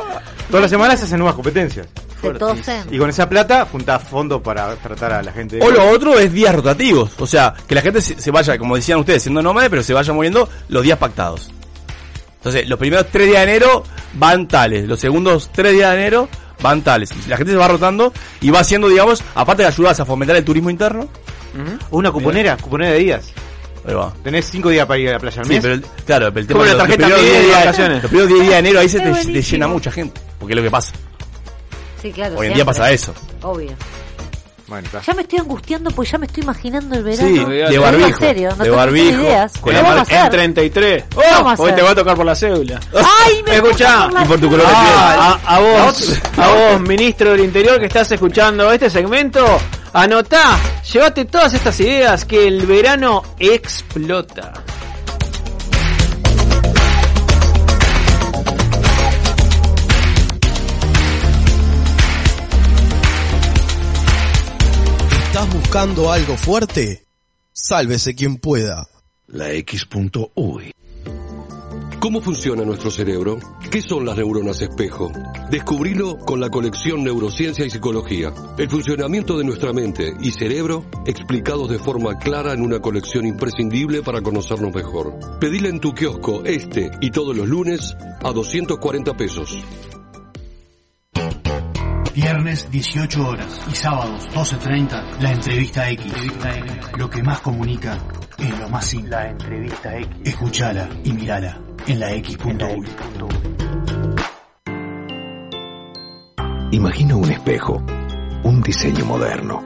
Todas 0.47 0.61
las 0.61 0.71
semanas 0.71 0.99
se 0.99 1.05
hacen 1.05 1.17
nuevas 1.19 1.35
competencias. 1.35 1.87
Se 2.21 2.29
tosen. 2.31 2.83
Y 2.91 2.97
con 2.97 3.09
esa 3.09 3.27
plata 3.29 3.67
juntás 3.71 4.01
fondos 4.03 4.41
para 4.41 4.75
tratar 4.75 5.13
a 5.13 5.21
la 5.23 5.31
gente. 5.31 5.59
O 5.61 5.69
lo 5.69 5.89
otro 5.89 6.17
es 6.17 6.31
días 6.31 6.53
rotativos. 6.55 7.11
O 7.19 7.27
sea, 7.27 7.53
que 7.67 7.75
la 7.75 7.81
gente 7.81 8.01
se, 8.01 8.19
se 8.19 8.31
vaya, 8.31 8.57
como 8.57 8.75
decían 8.75 8.99
ustedes, 8.99 9.21
siendo 9.23 9.41
nómade, 9.43 9.69
pero 9.69 9.83
se 9.83 9.93
vaya 9.93 10.11
moviendo 10.13 10.47
los 10.69 10.81
días 10.83 10.97
pactados. 10.97 11.51
Entonces, 12.45 12.69
los 12.69 12.77
primeros 12.77 13.07
tres 13.11 13.25
días 13.27 13.43
de 13.43 13.53
enero 13.55 13.83
van 14.13 14.47
tales. 14.47 14.87
Los 14.87 14.99
segundos 14.99 15.49
tres 15.51 15.73
días 15.73 15.89
de 15.93 15.97
enero 15.97 16.29
van 16.61 16.83
tales. 16.83 17.09
La 17.27 17.37
gente 17.37 17.51
se 17.53 17.57
va 17.57 17.67
rotando 17.67 18.13
y 18.39 18.51
va 18.51 18.59
haciendo, 18.59 18.87
digamos, 18.87 19.23
aparte 19.33 19.63
de 19.63 19.69
ayudas 19.69 19.99
a 19.99 20.05
fomentar 20.05 20.35
el 20.35 20.45
turismo 20.45 20.69
interno. 20.69 21.09
O 21.89 21.97
una 21.97 22.11
cuponera, 22.11 22.55
cuponera 22.57 22.91
de 22.91 22.99
días. 22.99 23.31
Ahí 23.87 23.95
va. 23.95 24.13
Tenés 24.23 24.45
cinco 24.45 24.69
días 24.69 24.85
para 24.85 24.99
ir 24.99 25.09
a 25.09 25.13
la 25.13 25.19
playa 25.19 25.41
al 25.41 25.47
Sí, 25.47 25.53
mes. 25.53 25.61
pero 25.63 25.73
el- 25.73 25.81
claro, 26.05 26.27
pero 26.31 26.39
el 26.41 26.47
tema 26.47 26.59
Como 26.59 26.63
de 26.65 26.69
la 26.69 26.77
los, 26.77 26.77
los 26.77 26.97
tarjeta 26.97 27.05
primeros 27.07 27.21
mía 27.23 27.31
10 27.31 27.41
de 27.41 27.47
días, 27.47 27.65
los 28.03 28.09
primeros 28.11 28.27
10 28.29 28.39
días 28.41 28.51
de 28.53 28.59
enero 28.59 28.79
ahí 28.79 28.89
se 28.89 28.99
te, 28.99 29.11
te 29.33 29.41
llena 29.41 29.67
mucha 29.67 29.91
gente. 29.91 30.21
Porque 30.37 30.53
es 30.53 30.57
lo 30.57 30.63
que 30.63 30.71
pasa. 30.71 30.93
Sí, 31.99 32.11
claro. 32.11 32.37
Hoy 32.37 32.45
en 32.47 32.53
día 32.53 32.65
pasa 32.65 32.91
eso. 32.91 33.11
Obvio. 33.41 33.71
Bueno. 34.67 34.87
Ya 35.05 35.13
me 35.13 35.21
estoy 35.21 35.39
angustiando 35.39 35.91
porque 35.91 36.11
ya 36.11 36.17
me 36.17 36.25
estoy 36.25 36.43
imaginando 36.43 36.95
el 36.95 37.03
verano. 37.03 37.27
Sí, 37.29 37.45
de 37.45 37.77
barbijo, 37.77 38.07
En 38.09 38.17
serio, 38.17 38.49
no 38.57 38.63
de 38.63 38.69
barbijo, 38.71 39.21
ideas. 39.21 39.53
con 39.59 39.63
¿Qué 39.71 39.73
la 39.73 39.81
vamos 39.83 39.95
a 39.95 39.97
mar- 40.03 40.07
En 40.11 40.17
hacer? 40.17 40.31
33. 40.31 41.03
¿Qué 41.03 41.15
vamos 41.31 41.59
a 41.59 41.61
Oh, 41.61 41.65
hoy 41.65 41.71
te 41.73 41.81
va 41.83 41.89
a 41.91 41.95
tocar 41.95 42.15
por 42.15 42.25
la 42.25 42.35
cédula. 42.35 42.79
Ay, 42.93 43.43
me 43.45 43.55
Escuchá, 43.57 44.09
Y 44.23 44.25
por 44.25 44.39
tu 44.39 44.49
color 44.49 44.65
de 44.65 44.73
Ah, 44.75 45.39
a, 45.45 45.55
a 45.55 45.59
vos, 45.59 46.19
a 46.37 46.47
vos, 46.47 46.81
ministro 46.81 47.31
del 47.31 47.41
Interior 47.41 47.79
que 47.79 47.85
estás 47.85 48.11
escuchando 48.11 48.71
este 48.71 48.89
segmento, 48.89 49.45
anotá, 49.93 50.57
llévate 50.91 51.25
todas 51.25 51.53
estas 51.53 51.79
ideas 51.79 52.25
que 52.25 52.47
el 52.47 52.65
verano 52.65 53.21
explota. 53.37 54.51
¿Estás 65.45 65.61
buscando 65.61 66.11
algo 66.11 66.37
fuerte? 66.37 67.05
Sálvese 67.53 68.15
quien 68.15 68.37
pueda. 68.37 68.87
La 69.27 69.51
X.UI. 69.51 70.71
¿Cómo 71.99 72.19
funciona 72.19 72.63
nuestro 72.63 72.89
cerebro? 72.89 73.37
¿Qué 73.69 73.83
son 73.83 74.05
las 74.05 74.17
neuronas 74.17 74.59
espejo? 74.61 75.11
Descubrilo 75.51 76.17
con 76.17 76.39
la 76.39 76.49
colección 76.49 77.03
Neurociencia 77.03 77.63
y 77.63 77.69
Psicología. 77.69 78.33
El 78.57 78.69
funcionamiento 78.69 79.37
de 79.37 79.43
nuestra 79.43 79.71
mente 79.71 80.15
y 80.19 80.31
cerebro 80.31 80.83
explicados 81.05 81.69
de 81.69 81.77
forma 81.77 82.17
clara 82.17 82.53
en 82.53 82.61
una 82.61 82.79
colección 82.79 83.27
imprescindible 83.27 84.01
para 84.01 84.21
conocernos 84.21 84.73
mejor. 84.73 85.13
Pedile 85.39 85.69
en 85.69 85.79
tu 85.79 85.93
kiosco 85.93 86.43
este 86.43 86.89
y 87.01 87.11
todos 87.11 87.37
los 87.37 87.47
lunes 87.47 87.95
a 88.23 88.31
240 88.31 89.15
pesos. 89.15 89.59
Viernes 92.15 92.71
18 92.71 93.27
horas 93.27 93.59
y 93.69 93.75
sábados 93.75 94.29
12.30 94.29 95.19
la 95.19 95.31
entrevista 95.33 95.89
X. 95.89 96.13
Lo 96.97 97.09
que 97.09 97.21
más 97.21 97.41
comunica 97.41 97.97
es 98.37 98.57
lo 98.57 98.69
más 98.69 98.85
simple. 98.85 99.09
La 99.09 99.29
entrevista 99.31 99.97
X. 99.97 100.07
Escuchala 100.23 100.87
y 101.03 101.11
mirala 101.11 101.59
en 101.85 101.99
la 101.99 102.13
X.U. 102.13 102.83
Imagina 106.71 107.15
un 107.17 107.29
espejo, 107.29 107.83
un 108.43 108.61
diseño 108.61 109.03
moderno. 109.03 109.61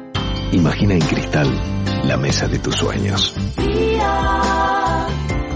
Imagina 0.52 0.96
en 0.96 1.02
cristal 1.02 1.48
la 2.04 2.18
mesa 2.18 2.48
de 2.48 2.58
tus 2.58 2.76
sueños. 2.76 3.36
Día, 3.58 5.08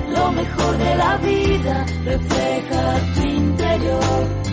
lo 0.10 0.32
mejor 0.32 0.78
de 0.78 0.96
la 0.96 1.18
vida 1.18 1.86
refleja 2.06 3.00
tu 3.16 3.22
interior. 3.28 4.53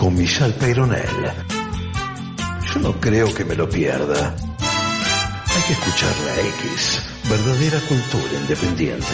Con 0.00 0.16
Michelle 0.16 0.54
Peyronel. 0.54 1.04
Yo 2.72 2.80
no 2.80 2.98
creo 2.98 3.34
que 3.34 3.44
me 3.44 3.54
lo 3.54 3.68
pierda. 3.68 4.34
Hay 4.34 5.62
que 5.66 5.72
escuchar 5.74 6.14
la 6.24 6.40
X. 6.40 7.02
Verdadera 7.28 7.80
cultura 7.80 8.40
independiente. 8.40 9.06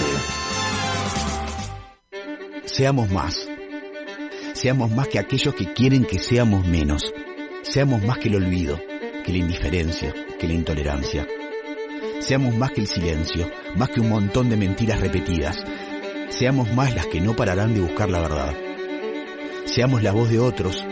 Seamos 2.66 3.10
más. 3.10 3.48
Seamos 4.54 4.92
más 4.92 5.08
que 5.08 5.18
aquellos 5.18 5.56
que 5.56 5.72
quieren 5.72 6.04
que 6.04 6.20
seamos 6.20 6.64
menos. 6.68 7.12
Seamos 7.62 8.04
más 8.04 8.18
que 8.18 8.28
el 8.28 8.36
olvido, 8.36 8.78
que 9.24 9.32
la 9.32 9.38
indiferencia, 9.38 10.14
que 10.38 10.46
la 10.46 10.54
intolerancia. 10.54 11.26
Seamos 12.20 12.54
más 12.54 12.70
que 12.70 12.82
el 12.82 12.86
silencio, 12.86 13.50
más 13.74 13.88
que 13.88 14.00
un 14.00 14.08
montón 14.08 14.48
de 14.50 14.56
mentiras 14.56 15.00
repetidas. 15.00 15.56
Seamos 16.28 16.72
más 16.74 16.94
las 16.94 17.08
que 17.08 17.20
no 17.20 17.34
pararán 17.34 17.74
de 17.74 17.80
buscar 17.80 18.08
la 18.08 18.20
verdad. 18.20 18.65
Seamos 19.66 20.02
la 20.02 20.12
voz 20.12 20.30
de 20.30 20.38
otros. 20.38 20.82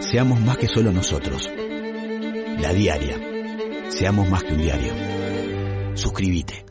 Seamos 0.00 0.40
más 0.40 0.56
que 0.56 0.68
solo 0.68 0.92
nosotros. 0.92 1.50
La 2.60 2.72
diaria. 2.72 3.18
Seamos 3.90 4.28
más 4.30 4.42
que 4.44 4.54
un 4.54 4.62
diario. 4.62 4.92
Suscríbete. 5.94 6.64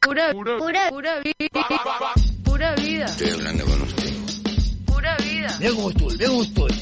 Pura, 0.00 0.32
pura, 0.32 0.90
pura 0.90 1.20
vida. 1.20 1.66
Pura 2.44 2.74
vida. 2.74 3.04
Estoy 3.06 3.30
hablando 3.30 3.64
con 3.64 3.82
usted. 3.82 4.12
Pura 4.86 5.16
vida. 5.16 5.46
Estoy, 5.46 5.58
mira 6.12 6.26
cómo 6.28 6.42
estoy. 6.42 6.72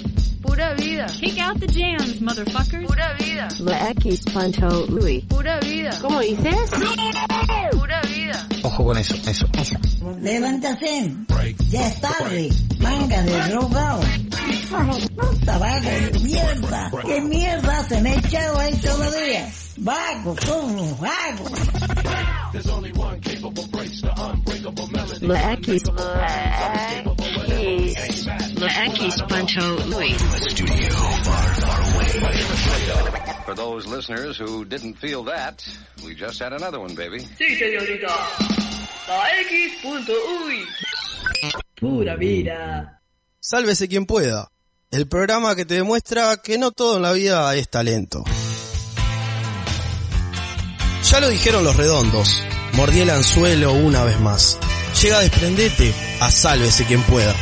Pura 0.43 0.75
vida. 0.75 1.07
Kick 1.21 1.39
out 1.39 1.61
the 1.61 1.67
jams, 1.69 2.21
motherfuckers. 2.21 2.87
Pura 2.87 3.15
vida. 3.19 3.49
La 3.61 3.91
X 3.91 4.25
Pancho 4.35 4.87
Louis. 4.89 5.25
Pura 5.27 5.61
vida. 5.61 5.91
¿Cómo 6.03 6.21
dices? 6.21 6.71
Pura 7.73 8.03
vida. 8.03 8.49
Ojo 8.63 8.85
con 8.85 8.99
eso, 8.99 9.15
eso, 9.15 9.47
eso. 9.55 9.77
Levántate. 10.21 11.15
Ya 11.71 11.87
es 11.87 12.01
tarde. 12.01 12.51
Manga 12.81 13.23
de 13.23 13.41
drogado. 13.51 14.03
Puta 15.17 15.59
vaga 15.59 15.91
de 15.91 16.19
mierda. 16.21 16.91
¿Qué 17.07 17.21
mierda 17.21 17.85
se 17.89 18.01
me 18.01 18.15
echado 18.17 18.59
ahí 18.59 18.75
todavía? 18.77 19.53
Vago, 19.79 20.37
son 20.41 20.77
los 20.77 20.99
vagos. 21.01 21.53
La 25.21 25.53
X. 25.53 25.83
La 28.57 28.85
X 28.87 29.23
Pancho 29.29 29.61
Louis. 29.87 30.17
For 33.45 33.55
those 33.55 33.87
listeners 33.87 34.39
who 34.39 34.65
didn't 34.65 34.95
feel 34.95 35.25
that, 35.25 35.65
we 36.05 36.15
just 36.15 36.39
had 36.39 36.53
another 36.53 36.79
one, 36.81 36.95
baby. 36.95 37.21
Sí, 37.39 37.57
señorita. 37.57 38.09
La 39.09 39.29
X.uy. 39.41 40.67
Pura 41.81 42.15
vida. 42.17 43.01
Sálvese 43.41 43.89
quien 43.89 44.05
pueda. 44.05 44.53
El 44.91 45.09
programa 45.09 45.57
que 45.57 45.65
te 45.65 45.75
demuestra 45.75 46.37
que 46.37 46.59
no 46.59 46.73
todo 46.73 46.97
en 46.97 47.03
la 47.03 47.13
vida 47.13 47.57
es 47.57 47.71
talento. 47.71 48.23
Ya 51.11 51.21
lo 51.21 51.29
dijeron 51.31 51.65
los 51.65 51.77
redondos. 51.77 52.37
Mordí 52.75 53.01
el 53.01 53.09
anzuelo 53.09 53.73
una 53.73 54.05
vez 54.05 54.21
más. 54.21 54.59
Llega 55.03 55.19
a 55.19 55.21
desprendete 55.23 55.95
a 56.21 56.31
sálvese 56.31 56.85
quien 56.85 57.03
pueda. 57.05 57.35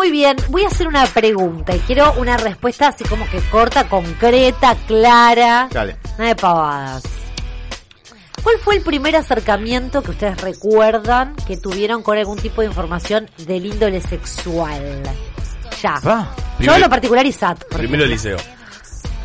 Muy 0.00 0.10
bien. 0.10 0.34
Voy 0.48 0.64
a 0.64 0.68
hacer 0.68 0.88
una 0.88 1.04
pregunta 1.04 1.76
y 1.76 1.78
quiero 1.80 2.14
una 2.14 2.38
respuesta 2.38 2.88
así 2.88 3.04
como 3.04 3.28
que 3.28 3.38
corta, 3.50 3.86
concreta, 3.86 4.74
clara. 4.86 5.68
Dale. 5.70 5.98
Nada 6.16 6.28
de 6.30 6.36
pavadas. 6.36 7.02
¿Cuál 8.42 8.56
fue 8.60 8.76
el 8.76 8.82
primer 8.82 9.14
acercamiento 9.14 10.02
que 10.02 10.12
ustedes 10.12 10.40
recuerdan 10.40 11.36
que 11.46 11.58
tuvieron 11.58 12.02
con 12.02 12.16
algún 12.16 12.38
tipo 12.38 12.62
de 12.62 12.68
información 12.68 13.28
del 13.46 13.66
índole 13.66 14.00
sexual? 14.00 15.02
Ya. 15.82 16.00
Ah, 16.02 16.34
Yo 16.58 16.78
lo 16.78 16.88
particular 16.88 17.26
ISAT. 17.26 17.62
por 17.66 17.76
Primero 17.76 18.04
el 18.04 18.10
liceo. 18.10 18.38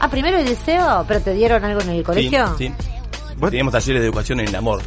Ah, 0.01 0.09
primero 0.09 0.38
el 0.38 0.45
liceo, 0.45 1.05
pero 1.07 1.21
te 1.21 1.33
dieron 1.33 1.63
algo 1.63 1.79
en 1.79 1.89
el 1.91 2.03
colegio. 2.03 2.53
Sí, 2.57 2.67
sí. 2.67 2.73
Teníamos 3.39 3.71
talleres 3.71 4.01
de 4.01 4.07
educación 4.07 4.41
en 4.41 4.49
el 4.49 4.55
amor. 4.55 4.81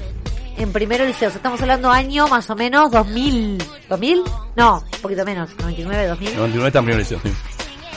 En 0.58 0.72
primero 0.72 1.04
liceo, 1.04 1.28
o 1.28 1.30
sea, 1.30 1.36
estamos 1.36 1.60
hablando 1.60 1.88
año 1.88 2.26
más 2.26 2.50
o 2.50 2.56
menos 2.56 2.90
2000. 2.90 3.58
¿2000? 3.88 4.24
No, 4.56 4.78
un 4.78 5.00
poquito 5.00 5.24
menos, 5.24 5.50
99, 5.60 6.06
2000. 6.08 6.36
99 6.36 6.66
está 6.66 6.78
en 6.80 6.84
primer 6.84 6.98
liceo, 7.00 7.20
sí. 7.22 7.32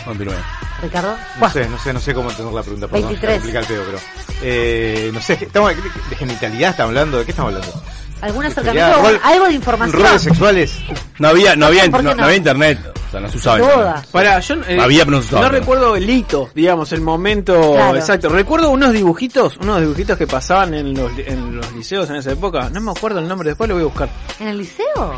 99. 0.05 0.41
Ricardo. 0.83 1.17
No 1.39 1.49
sé, 1.49 1.67
no 1.67 1.77
sé, 1.79 1.93
no 1.93 1.99
sé 1.99 2.13
cómo 2.13 2.29
entender 2.29 2.53
la 2.53 2.61
pregunta, 2.61 2.87
perdón. 2.87 3.09
23. 3.09 3.33
Complica 3.37 3.59
el 3.59 3.65
pedo, 3.65 3.83
pero. 3.85 3.99
Eh, 4.43 5.09
no 5.11 5.21
sé, 5.21 5.33
estamos, 5.41 5.73
¿de 6.09 6.15
genitalidad 6.15 6.71
estamos 6.71 6.89
hablando? 6.89 7.17
¿De 7.17 7.25
qué 7.25 7.31
estamos 7.31 7.53
hablando? 7.53 7.81
¿Algún 8.21 8.43
Sería 8.43 8.61
acercamiento? 8.61 9.01
rol- 9.01 9.19
algo 9.23 9.45
de 9.47 9.53
información. 9.53 10.01
Roles 10.03 10.21
sexuales. 10.21 10.75
No 11.19 11.27
había, 11.29 11.55
no 11.55 11.65
había, 11.67 11.89
¿Por 11.89 11.99
qué 11.99 12.03
no, 12.03 12.09
no? 12.11 12.15
no 12.17 12.23
había 12.25 12.37
internet. 12.37 12.79
O 13.07 13.11
sea, 13.11 13.19
no 13.19 13.29
se 13.29 13.37
usaba 13.37 13.57
duda. 13.57 14.03
Para, 14.11 14.39
yo 14.39 14.55
eh, 14.67 14.79
Había, 14.79 15.03
pero 15.05 15.17
no 15.17 15.21
se 15.23 15.27
usaba. 15.27 15.41
no 15.47 15.49
recuerdo 15.49 15.95
el 15.97 16.09
hito, 16.09 16.49
digamos, 16.55 16.91
el 16.93 17.01
momento 17.01 17.73
Claro. 17.73 17.97
exacto. 17.97 18.29
Recuerdo 18.29 18.69
unos 18.69 18.93
dibujitos, 18.93 19.57
unos 19.57 19.81
dibujitos 19.81 20.17
que 20.17 20.27
pasaban 20.27 20.73
en 20.73 20.93
los, 20.93 21.11
en 21.17 21.57
los 21.57 21.71
liceos 21.73 22.09
en 22.09 22.15
esa 22.17 22.31
época. 22.31 22.69
No 22.69 22.79
me 22.79 22.91
acuerdo 22.91 23.19
el 23.19 23.27
nombre, 23.27 23.49
después 23.49 23.67
lo 23.67 23.75
voy 23.75 23.81
a 23.83 23.87
buscar. 23.87 24.09
¿En 24.39 24.47
el 24.47 24.59
liceo? 24.59 25.17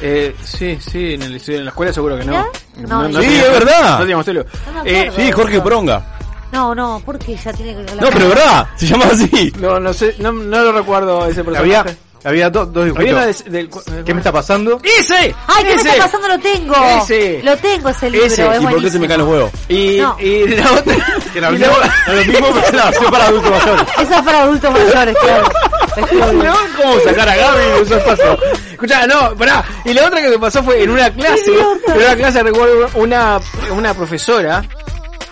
Eh, 0.00 0.34
sí, 0.42 0.78
sí, 0.80 1.14
en 1.14 1.22
el 1.22 1.32
liceo, 1.32 1.58
en 1.58 1.64
la 1.64 1.70
escuela 1.70 1.92
seguro 1.92 2.16
que 2.18 2.24
no. 2.24 2.32
No, 2.32 3.06
Sí, 3.08 3.12
teníamos- 3.12 3.22
es 3.24 3.50
verdad. 3.52 3.90
No 3.92 3.98
teníamos 3.98 4.24
tele. 4.26 4.44
No 4.74 4.84
me 4.84 5.00
Eh. 5.06 5.12
Sí, 5.14 5.32
Jorge 5.32 5.60
Pronga. 5.60 6.06
No, 6.52 6.74
no, 6.74 7.02
porque 7.04 7.36
ya 7.36 7.52
tiene 7.52 7.74
que 7.74 7.94
No, 7.96 8.08
pero 8.08 8.24
es 8.26 8.28
verdad, 8.28 8.66
se 8.76 8.86
llama 8.86 9.06
así. 9.12 9.52
No, 9.58 9.78
no 9.80 9.92
sé, 9.92 10.14
no, 10.20 10.32
no 10.32 10.62
lo 10.62 10.72
recuerdo 10.72 11.26
ese 11.26 11.42
personaje. 11.44 11.76
Había, 11.76 11.96
había 12.26 12.50
do- 12.50 12.66
dos 12.66 12.84
de- 12.94 13.50
del- 13.50 13.70
¿Qué 14.04 14.12
me 14.14 14.20
está 14.20 14.32
pasando? 14.32 14.80
¡Ese! 14.82 15.34
¡Ay, 15.46 15.62
qué 15.62 15.64
me 15.64 15.74
¡Ese! 15.74 15.88
está 15.90 16.02
pasando! 16.04 16.28
Lo 16.28 16.38
tengo. 16.40 16.74
Ese. 17.02 17.40
Lo 17.42 17.56
tengo 17.56 17.88
ese 17.88 18.10
libro. 18.10 18.26
Ese. 18.26 18.46
es 18.54 18.62
¿Y 18.62 18.66
por 18.66 18.82
qué 18.82 18.90
se 18.90 18.98
me 18.98 19.08
caen 19.08 19.20
los 19.20 19.28
huevos? 19.28 19.50
Y, 19.68 19.98
No. 20.00 20.16
y 20.20 20.48
la 20.48 20.72
otra. 20.72 20.96
Que 21.32 21.40
la- 21.40 21.50
mismo, 21.50 21.66
lo 22.06 22.24
mismo, 22.24 22.48
pero 22.64 22.76
la 22.78 22.84
versión 22.86 23.10
para 23.10 23.26
adultos 23.26 23.50
mayores. 23.50 23.86
Eso 23.98 24.14
es 24.14 24.22
para 24.22 24.42
adultos 24.42 24.72
mayores, 24.72 25.16
claro. 25.20 25.48
No, 25.96 26.54
¿cómo 26.76 27.00
sacar 27.00 27.26
a 27.28 27.36
Gaby 27.36 27.58
de 27.80 27.86
su 27.86 27.94
espacio? 27.94 28.38
Escuchá, 28.72 29.06
no, 29.06 29.34
pará. 29.34 29.64
Y 29.86 29.94
la 29.94 30.04
otra 30.06 30.20
que 30.20 30.28
me 30.28 30.38
pasó 30.38 30.62
fue 30.62 30.82
en 30.82 30.90
una 30.90 31.10
clase. 31.10 31.52
En 31.88 31.96
una 31.96 32.16
clase 32.16 32.42
recuerdo 32.42 32.90
una, 32.94 33.40
una 33.70 33.94
profesora, 33.94 34.62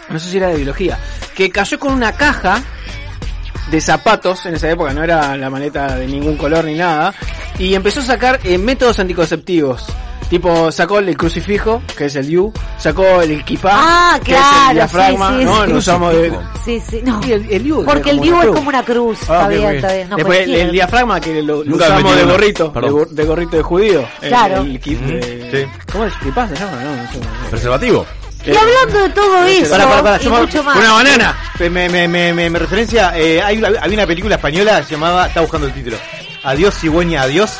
no 0.08 0.18
sé 0.18 0.30
si 0.30 0.36
era 0.38 0.48
de 0.48 0.56
biología, 0.56 0.98
que 1.34 1.50
cayó 1.50 1.78
con 1.78 1.92
una 1.92 2.12
caja 2.12 2.62
de 3.70 3.80
zapatos, 3.80 4.44
en 4.46 4.54
esa 4.54 4.70
época 4.70 4.92
no 4.92 5.02
era 5.02 5.36
la 5.36 5.50
maleta 5.50 5.96
de 5.96 6.06
ningún 6.06 6.36
color 6.36 6.64
ni 6.64 6.74
nada, 6.74 7.14
y 7.58 7.74
empezó 7.74 8.00
a 8.00 8.04
sacar 8.04 8.40
eh, 8.44 8.58
métodos 8.58 8.98
anticonceptivos. 8.98 9.84
Tipo, 10.28 10.72
sacó 10.72 10.98
el 11.00 11.16
crucifijo, 11.18 11.82
que 11.96 12.06
es 12.06 12.16
el 12.16 12.26
DIU, 12.26 12.52
sacó 12.78 13.20
el 13.20 13.32
equipá, 13.32 13.70
Ah, 13.74 14.20
que 14.24 14.32
es 14.32 14.38
claro, 14.38 14.70
el 14.70 14.74
diafragma, 14.76 15.28
sí, 15.30 15.38
sí, 15.38 15.44
¿no? 15.44 15.64
sí. 15.64 15.70
Lo 15.70 15.76
usamos 15.76 16.12
de... 16.14 16.32
Sí, 16.64 16.80
sí, 16.80 17.00
no. 17.04 17.20
Y 17.26 17.32
el, 17.32 17.52
el 17.52 17.84
Porque 17.84 18.10
el 18.10 18.20
una 18.20 18.40
es 18.40 18.46
como 18.46 18.68
una 18.70 18.82
cruz. 18.82 19.18
Ah, 19.28 19.34
está 19.34 19.44
ok, 19.44 19.50
bien, 19.50 19.66
ok. 19.68 19.74
está 19.74 19.92
bien. 19.92 20.08
No, 20.08 20.16
Después 20.16 20.48
el, 20.48 20.72
diafragma 20.72 21.20
que 21.20 21.42
lo, 21.42 21.58
lo 21.62 21.64
Nunca 21.70 21.84
usamos 21.84 22.16
de 22.16 22.24
gorrito, 22.24 22.72
de, 23.10 23.24
gorrito 23.24 23.56
de 23.58 23.62
judío. 23.62 24.04
El- 24.22 24.28
Claro. 24.30 24.62
El, 24.62 24.80
kit 24.80 24.98
de... 25.00 25.68
¿Cómo 25.92 26.04
es? 26.06 26.14
¿Kipá 26.16 26.48
se 26.48 26.56
llama? 26.56 26.72
No, 26.82 26.96
no 26.96 27.02
sé. 27.12 27.18
Preservativo. 27.50 28.06
Y 28.46 28.54
hablando 28.56 28.98
de 29.02 29.08
todo 29.10 29.44
eso, 29.46 29.70
Pará, 29.70 29.84
pará, 29.88 30.02
pará, 30.02 30.22
y 30.22 30.28
mucho 30.28 30.62
más. 30.62 30.76
Una 30.76 30.92
banana. 30.92 31.36
Me, 31.58 31.70
me, 31.70 31.88
me, 31.88 32.08
me, 32.32 32.50
me- 32.50 32.58
referencia, 32.58 33.12
eh, 33.16 33.40
hay, 33.42 33.58
una- 33.58 33.68
había 33.80 33.96
una 33.98 34.06
película 34.06 34.34
española 34.36 34.78
que 34.80 34.84
se 34.86 34.90
llamaba, 34.92 35.26
estaba 35.26 35.42
buscando 35.42 35.66
el 35.66 35.72
título, 35.72 35.96
Adiós 36.42 36.74
cigüeña, 36.78 37.22
adiós. 37.22 37.58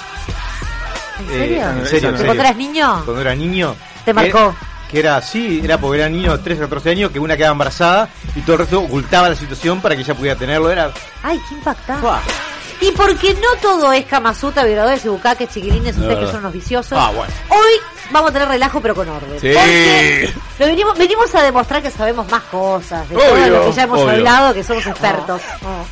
¿En 1.20 1.24
Eh, 1.24 1.38
serio? 1.38 1.56
en 1.70 1.86
serio, 1.86 2.08
en 2.08 2.14
¿De 2.14 2.18
serio. 2.18 2.24
cuando 2.26 2.42
eras 2.42 2.56
niño? 2.56 3.02
Cuando 3.04 3.20
era 3.22 3.34
niño. 3.34 3.76
¿Te 4.04 4.12
marcó? 4.12 4.54
Que 4.90 4.98
era 5.00 5.16
así, 5.16 5.60
era 5.64 5.78
porque 5.78 6.00
era 6.00 6.08
niño 6.10 6.36
de 6.36 6.42
13 6.44 6.60
a 6.60 6.64
14 6.66 6.90
años, 6.90 7.10
que 7.10 7.18
una 7.18 7.36
quedaba 7.36 7.52
embarazada 7.52 8.08
y 8.36 8.40
todo 8.42 8.52
el 8.54 8.58
resto 8.60 8.80
ocultaba 8.80 9.28
la 9.30 9.34
situación 9.34 9.80
para 9.80 9.94
que 9.96 10.02
ella 10.02 10.14
pudiera 10.14 10.38
tenerlo. 10.38 10.70
Era. 10.70 10.90
Ay, 11.22 11.40
qué 11.48 11.54
impactante. 11.54 12.06
Y 12.86 12.92
porque 12.92 13.34
no 13.34 13.48
todo 13.62 13.92
es 13.92 14.04
Kamasuta, 14.04 14.62
violadores 14.64 15.04
y 15.04 15.08
bucaques, 15.08 15.48
chiquilines, 15.48 15.96
ustedes 15.96 16.18
que 16.18 16.26
son 16.26 16.40
unos 16.40 16.52
viciosos. 16.52 16.98
Ah, 17.00 17.10
bueno. 17.14 17.32
Hoy 17.48 17.72
vamos 18.10 18.30
a 18.30 18.32
tener 18.34 18.48
relajo 18.48 18.80
pero 18.80 18.94
con 18.94 19.08
orden. 19.08 19.40
Sí. 19.40 19.48
Porque 19.54 20.34
lo 20.58 20.66
venimos, 20.66 20.98
venimos 20.98 21.34
a 21.34 21.42
demostrar 21.42 21.82
que 21.82 21.90
sabemos 21.90 22.30
más 22.30 22.42
cosas, 22.44 23.08
de 23.08 23.16
todo 23.16 23.36
lo 23.46 23.64
que 23.66 23.72
ya 23.72 23.82
hemos 23.84 24.00
obvio. 24.00 24.10
hablado, 24.10 24.52
que 24.54 24.62
somos 24.62 24.86
expertos. 24.86 25.40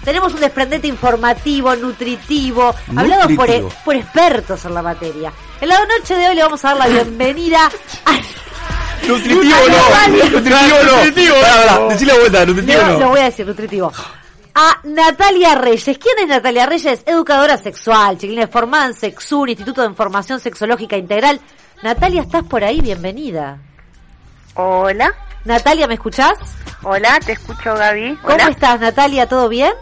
Tenemos 0.05 0.35
un 0.35 0.41
desprendente 0.41 0.87
informativo, 0.87 1.75
nutritivo, 1.77 2.75
hablado 2.95 3.23
por, 3.37 3.49
e- 3.49 3.61
Nutritivo. 3.61 3.73
por 3.85 3.97
expertos 3.97 4.65
en 4.67 4.75
la 4.75 4.83
materia. 4.83 5.33
En 5.61 5.69
la 5.69 5.79
noche 5.87 6.15
de 6.15 6.29
hoy 6.29 6.35
le 6.35 6.43
vamos 6.43 6.63
a 6.65 6.69
dar 6.69 6.77
la 6.77 6.87
bienvenida 6.89 7.71
a... 8.05 8.13
Nutritivo 9.07 9.43
no. 9.69 10.31
Nutritivo 10.31 10.57
no. 10.85 10.97
Nutritivo 10.97 11.35
no. 11.81 11.89
decí 11.89 12.05
la 12.05 12.15
vuelta, 12.15 12.45
nutritivo 12.47 12.81
Lo, 12.83 12.89
lo 12.93 12.99
no. 12.99 13.09
voy 13.09 13.21
a 13.21 13.25
decir, 13.25 13.47
nutritivo. 13.47 13.93
A 14.55 14.79
Natalia 14.85 15.55
Reyes. 15.55 15.99
¿Quién 15.99 16.19
es 16.21 16.27
Natalia 16.29 16.67
Reyes? 16.67 17.03
Educadora 17.07 17.57
sexual, 17.57 18.19
chiquilines, 18.19 18.51
formada 18.51 18.87
en 18.87 18.95
Sexur, 18.95 19.49
Instituto 19.49 19.81
de 19.83 19.89
Información 19.89 20.41
Sexológica 20.41 20.97
Integral. 20.97 21.41
Natalia, 21.83 22.21
¿estás 22.23 22.45
por 22.45 22.63
ahí? 22.63 22.81
Bienvenida. 22.81 23.59
Hola, 24.55 25.15
Natalia, 25.45 25.87
¿me 25.87 25.95
escuchás? 25.95 26.35
hola, 26.83 27.19
te 27.25 27.33
escucho 27.33 27.75
Gaby. 27.75 28.17
¿Cómo 28.23 28.35
Hola. 28.35 28.49
estás, 28.49 28.79
Natalia? 28.81 29.27
¿Todo 29.27 29.49
bien? 29.49 29.73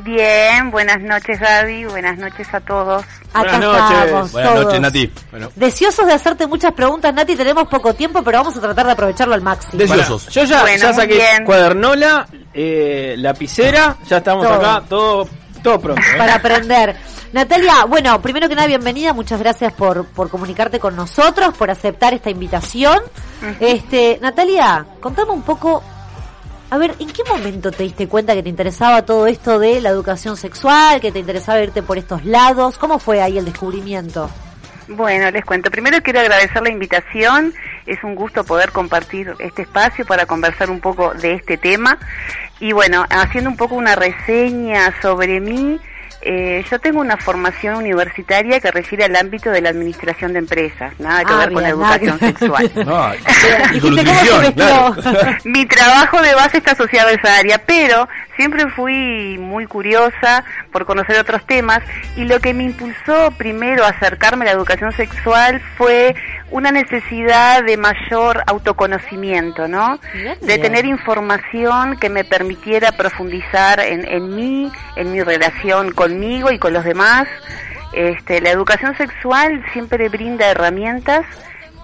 Bien, 0.00 0.70
buenas 0.70 1.00
noches 1.00 1.40
Gaby, 1.40 1.86
buenas 1.86 2.18
noches 2.18 2.46
a 2.52 2.60
todos. 2.60 3.02
Acá 3.32 3.58
Buenas 3.58 3.60
noches. 3.60 3.98
estamos 4.04 4.32
Buenas 4.32 4.52
todos. 4.52 4.64
noches, 4.66 4.80
Nati. 4.80 5.12
Deseosos 5.56 6.06
de 6.06 6.12
hacerte 6.12 6.46
muchas 6.46 6.72
preguntas, 6.72 7.12
Nati. 7.14 7.34
Tenemos 7.34 7.66
poco 7.68 7.94
tiempo, 7.94 8.22
pero 8.22 8.38
vamos 8.38 8.56
a 8.56 8.60
tratar 8.60 8.86
de 8.86 8.92
aprovecharlo 8.92 9.34
al 9.34 9.42
máximo. 9.42 9.78
Deseosos. 9.78 10.28
Yo 10.28 10.44
ya, 10.44 10.60
Bueno, 10.60 10.82
ya 10.82 10.92
saqué 10.92 11.14
bien. 11.14 11.44
cuadernola, 11.44 12.28
eh, 12.60 13.14
lapicera, 13.18 13.96
ya 14.08 14.16
estamos 14.16 14.44
Todo. 14.44 14.54
acá, 14.54 14.82
todo, 14.88 15.28
todo 15.62 15.80
pronto. 15.80 16.02
¿eh? 16.02 16.18
Para 16.18 16.34
aprender. 16.34 16.96
Natalia, 17.32 17.84
bueno, 17.84 18.20
primero 18.20 18.48
que 18.48 18.56
nada, 18.56 18.66
bienvenida, 18.66 19.12
muchas 19.12 19.38
gracias 19.38 19.72
por, 19.74 20.06
por 20.06 20.28
comunicarte 20.28 20.80
con 20.80 20.96
nosotros, 20.96 21.54
por 21.56 21.70
aceptar 21.70 22.14
esta 22.14 22.30
invitación. 22.30 22.98
Este, 23.60 24.18
Natalia, 24.20 24.84
contame 24.98 25.30
un 25.30 25.42
poco, 25.42 25.84
a 26.70 26.78
ver, 26.78 26.96
¿en 26.98 27.08
qué 27.10 27.22
momento 27.30 27.70
te 27.70 27.84
diste 27.84 28.08
cuenta 28.08 28.34
que 28.34 28.42
te 28.42 28.48
interesaba 28.48 29.02
todo 29.02 29.28
esto 29.28 29.60
de 29.60 29.80
la 29.80 29.90
educación 29.90 30.36
sexual, 30.36 31.00
que 31.00 31.12
te 31.12 31.20
interesaba 31.20 31.60
irte 31.62 31.82
por 31.82 31.96
estos 31.96 32.24
lados? 32.24 32.76
¿Cómo 32.76 32.98
fue 32.98 33.22
ahí 33.22 33.38
el 33.38 33.44
descubrimiento? 33.44 34.28
Bueno, 34.88 35.30
les 35.30 35.44
cuento. 35.44 35.70
Primero 35.70 36.02
quiero 36.02 36.20
agradecer 36.20 36.62
la 36.62 36.70
invitación. 36.70 37.52
Es 37.88 38.04
un 38.04 38.14
gusto 38.14 38.44
poder 38.44 38.70
compartir 38.70 39.34
este 39.38 39.62
espacio 39.62 40.04
para 40.04 40.26
conversar 40.26 40.70
un 40.70 40.78
poco 40.78 41.14
de 41.14 41.32
este 41.32 41.56
tema. 41.56 41.98
Y 42.60 42.72
bueno, 42.72 43.04
haciendo 43.08 43.48
un 43.48 43.56
poco 43.56 43.76
una 43.76 43.96
reseña 43.96 44.94
sobre 45.00 45.40
mí, 45.40 45.80
eh, 46.20 46.64
yo 46.68 46.78
tengo 46.80 47.00
una 47.00 47.16
formación 47.16 47.76
universitaria 47.76 48.58
que 48.58 48.70
refiere 48.72 49.04
al 49.04 49.14
ámbito 49.14 49.50
de 49.50 49.60
la 49.60 49.70
administración 49.70 50.32
de 50.32 50.40
empresas, 50.40 50.92
nada 50.98 51.24
que 51.24 51.32
Ah, 51.32 51.36
ver 51.36 51.52
con 51.52 51.62
la 51.62 51.70
nada 51.70 51.94
educación 51.96 52.18
sexual. 52.18 52.70
No, 52.84 53.12
y 53.74 53.80
con 53.80 53.90
nutrición, 53.96 54.52
claro. 54.52 54.96
Mi 55.44 55.64
trabajo 55.66 56.20
de 56.20 56.34
base 56.34 56.58
está 56.58 56.72
asociado 56.72 57.08
a 57.08 57.12
esa 57.12 57.36
área, 57.36 57.58
pero 57.64 58.08
siempre 58.36 58.68
fui 58.70 59.38
muy 59.38 59.66
curiosa 59.66 60.44
por 60.72 60.86
conocer 60.86 61.18
otros 61.18 61.44
temas 61.46 61.80
y 62.16 62.24
lo 62.24 62.40
que 62.40 62.54
me 62.54 62.64
impulsó 62.64 63.32
primero 63.36 63.84
a 63.84 63.88
acercarme 63.88 64.44
a 64.44 64.46
la 64.46 64.52
educación 64.52 64.92
sexual 64.92 65.60
fue 65.76 66.14
una 66.50 66.70
necesidad 66.70 67.62
de 67.64 67.76
mayor 67.76 68.42
autoconocimiento, 68.46 69.68
¿no? 69.68 69.98
De 70.40 70.58
tener 70.58 70.86
información 70.86 71.98
que 71.98 72.08
me 72.08 72.24
permitiera 72.24 72.92
profundizar 72.92 73.80
en, 73.80 74.06
en 74.06 74.34
mí, 74.34 74.72
en 74.96 75.12
mi 75.12 75.22
relación 75.22 75.92
conmigo 75.92 76.50
y 76.50 76.58
con 76.58 76.72
los 76.72 76.84
demás. 76.84 77.28
Este, 77.92 78.40
la 78.40 78.50
educación 78.50 78.96
sexual 78.96 79.64
siempre 79.72 80.08
brinda 80.08 80.46
herramientas 80.46 81.24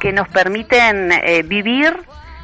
que 0.01 0.13
nos 0.13 0.29
permiten 0.29 1.13
eh, 1.13 1.43
vivir 1.43 1.97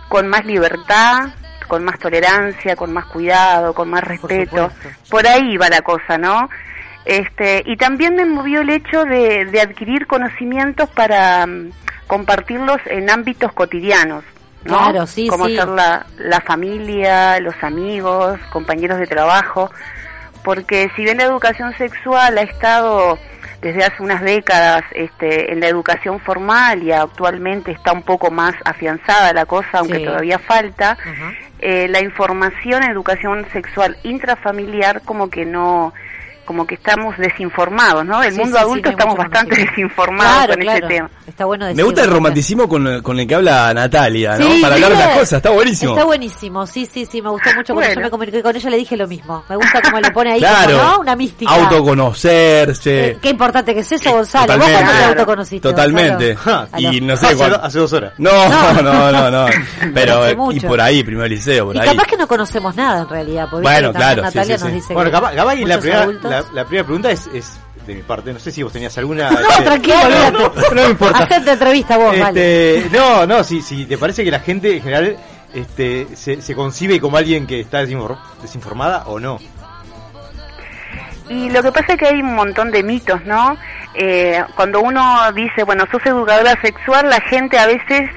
con 0.09 0.29
más 0.29 0.45
libertad, 0.45 1.31
con 1.71 1.85
más 1.85 2.01
tolerancia, 2.01 2.75
con 2.75 2.93
más 2.93 3.07
cuidado, 3.07 3.73
con 3.75 3.89
más 3.89 4.03
respeto. 4.03 4.73
Por 5.09 5.25
ahí 5.25 5.57
va 5.57 5.69
la 5.69 5.83
cosa, 5.83 6.19
¿no? 6.19 6.51
Este, 7.05 7.63
y 7.65 7.77
también 7.77 8.17
me 8.17 8.25
movió 8.25 8.63
el 8.63 8.71
hecho 8.71 9.05
de, 9.05 9.45
de 9.45 9.61
adquirir 9.61 10.09
conocimientos 10.09 10.89
para 10.91 11.47
mm, 11.47 11.71
compartirlos 12.09 12.79
en 12.87 13.09
ámbitos 13.09 13.53
cotidianos. 13.53 14.25
¿no? 14.65 14.79
Claro, 14.79 15.07
sí, 15.07 15.29
Como 15.29 15.47
sí. 15.47 15.55
ser 15.57 15.69
la, 15.69 16.05
la 16.19 16.41
familia, 16.41 17.39
los 17.39 17.55
amigos, 17.63 18.41
compañeros 18.53 18.99
de 18.99 19.07
trabajo. 19.07 19.71
Porque 20.43 20.91
si 20.97 21.05
bien 21.05 21.19
la 21.19 21.25
educación 21.25 21.73
sexual 21.79 22.37
ha 22.37 22.43
estado 22.43 23.17
desde 23.61 23.85
hace 23.85 24.03
unas 24.03 24.23
décadas 24.23 24.83
este, 24.93 25.53
en 25.53 25.61
la 25.61 25.69
educación 25.69 26.19
formal 26.21 26.83
y 26.83 26.93
actualmente 26.93 27.71
está 27.73 27.93
un 27.93 28.03
poco 28.03 28.31
más 28.31 28.55
afianzada 28.65 29.33
la 29.33 29.45
cosa, 29.47 29.69
aunque 29.79 29.99
Sí. 29.99 30.05
todavía 30.05 30.39
falta, 30.39 30.97
eh, 31.59 31.87
la 31.89 32.01
información 32.01 32.83
en 32.83 32.91
educación 32.91 33.47
sexual 33.53 33.97
intrafamiliar 34.03 35.03
como 35.03 35.29
que 35.29 35.45
no 35.45 35.93
como 36.45 36.67
que 36.67 36.75
estamos 36.75 37.17
desinformados, 37.17 38.05
¿no? 38.05 38.23
El 38.23 38.33
Sí, 38.33 38.39
mundo 38.41 38.57
sí, 38.59 38.63
adulto 38.65 38.89
no 38.89 38.91
estamos 38.99 39.17
bastante 39.17 39.57
desinformados 39.57 40.33
Claro, 40.35 40.53
con 40.55 40.63
claro. 40.63 40.79
este 40.87 40.95
tema. 40.95 41.11
Está 41.27 41.45
bueno 41.45 41.65
Me 41.65 41.69
decirlo 41.69 41.87
gusta 41.87 42.03
el 42.05 42.11
romanticismo 42.11 42.69
con, 42.69 43.03
con 43.03 43.21
el 43.21 43.27
que 43.27 43.35
habla 43.37 43.73
Natalia, 43.73 44.37
¿no? 44.37 44.51
Sí, 44.51 44.59
Para 44.61 44.75
hablar 44.75 44.91
de 44.93 44.99
las 44.99 45.09
cosas, 45.11 45.33
está 45.35 45.51
buenísimo. 45.51 45.93
Está 45.93 46.05
buenísimo, 46.05 46.67
sí, 46.67 46.87
sí, 46.87 47.07
sí, 47.07 47.23
me 47.23 47.31
gustó 47.31 47.51
mucho. 47.55 47.73
Cuando 47.75 47.83
yo 47.83 47.95
Bueno. 47.95 48.01
me 48.03 48.11
comuniqué 48.11 48.43
con 48.43 48.57
ella 48.57 48.71
le 48.71 48.77
dije 48.79 48.97
lo 48.97 49.07
mismo. 49.07 49.45
Me 49.49 49.57
gusta 49.57 49.81
cómo 49.83 50.01
le 50.01 50.11
pone 50.11 50.33
ahí, 50.33 50.41
Claro. 50.41 50.77
como, 50.79 50.91
¿no? 50.91 50.99
Una 51.01 51.17
mística. 51.17 51.53
Autoconocerse. 51.55 53.11
Eh, 53.11 53.19
Qué 53.21 53.29
importante 53.31 53.75
que 53.75 53.81
es 53.81 53.93
eso, 53.93 54.11
Gonzalo. 54.13 54.47
¿Vos 54.47 54.57
Totalmente. 54.57 54.85
cuándo 54.85 55.03
te 55.03 55.09
autoconociste? 55.21 55.69
Totalmente. 55.69 56.35
Gonzalo? 56.35 56.67
Y 56.79 57.01
no 57.01 57.15
hace, 57.15 57.27
sé 57.29 57.37
cuál- 57.37 57.51
do- 57.51 57.63
hace 57.63 57.79
dos 57.79 57.93
horas. 57.93 58.13
No, 58.19 58.83
no, 58.83 59.13
no, 59.13 59.31
no. 59.31 59.47
Pero, 59.95 60.23
Hace 60.23 60.33
eh, 60.33 60.37
y 60.53 60.61
por 60.61 60.81
ahí, 60.81 61.03
primer 61.05 61.31
liceo, 61.31 61.67
por 61.67 61.77
Y 61.77 61.79
ahí. 61.79 61.89
capaz 61.89 62.07
que 62.07 62.17
no 62.17 62.27
conocemos 62.27 62.75
nada 62.77 63.03
en 63.03 63.09
realidad. 63.09 63.47
Porque 63.51 63.63
Bueno, 63.63 63.93
claro, 63.93 64.23
sí, 64.23 64.37
Natalia 64.37 64.59
sí, 64.59 64.65
nos 64.65 64.73
dice 64.73 64.95
Bueno, 64.95 65.11
que 65.11 65.17
capaz, 65.17 65.35
capaz 65.35 65.55
y 65.57 65.65
la 65.65 65.79
primera, 65.79 66.03
adultos- 66.03 66.31
la, 66.43 66.53
la 66.53 66.65
primera 66.65 66.85
pregunta 66.85 67.11
es, 67.11 67.27
es 67.33 67.59
de 67.87 67.95
mi 67.95 68.03
parte. 68.03 68.33
No 68.33 68.39
sé 68.39 68.51
si 68.51 68.63
vos 68.63 68.73
tenías 68.73 68.97
alguna. 68.99 69.31
No, 69.31 69.41
este, 69.41 69.63
tranquilo, 69.65 70.31
no, 70.33 70.53
no 70.75 70.83
me 70.83 70.91
importa. 70.91 71.25
Hacete 71.25 71.53
entrevista 71.53 71.97
vos, 71.97 72.19
vale. 72.19 72.79
Este, 72.79 72.99
no, 72.99 73.27
no, 73.27 73.43
si, 73.45 73.63
si 73.63 73.87
te 73.87 73.97
parece 73.99 74.25
que 74.25 74.31
la 74.31 74.41
gente 74.41 74.77
en 74.77 74.83
general 74.83 75.17
este, 75.55 76.07
se, 76.15 76.41
se 76.43 76.55
concibe 76.55 77.01
como 77.01 77.17
alguien 77.17 77.47
que 77.47 77.61
está 77.61 77.83
desinfor- 77.83 78.19
desinformada 78.43 79.05
o 79.07 79.19
no. 79.21 79.39
Y 81.29 81.49
lo 81.51 81.63
que 81.63 81.71
pasa 81.71 81.93
es 81.93 81.99
que 81.99 82.07
hay 82.09 82.21
un 82.21 82.35
montón 82.35 82.71
de 82.73 82.83
mitos, 82.83 83.25
¿no? 83.25 83.57
Eh, 83.95 84.43
cuando 84.57 84.81
uno 84.81 85.31
dice, 85.33 85.63
bueno, 85.63 85.85
sos 85.91 86.05
educadora 86.05 86.61
sexual, 86.61 87.09
la 87.09 87.21
gente 87.21 87.57
a 87.59 87.67
veces 87.67 88.11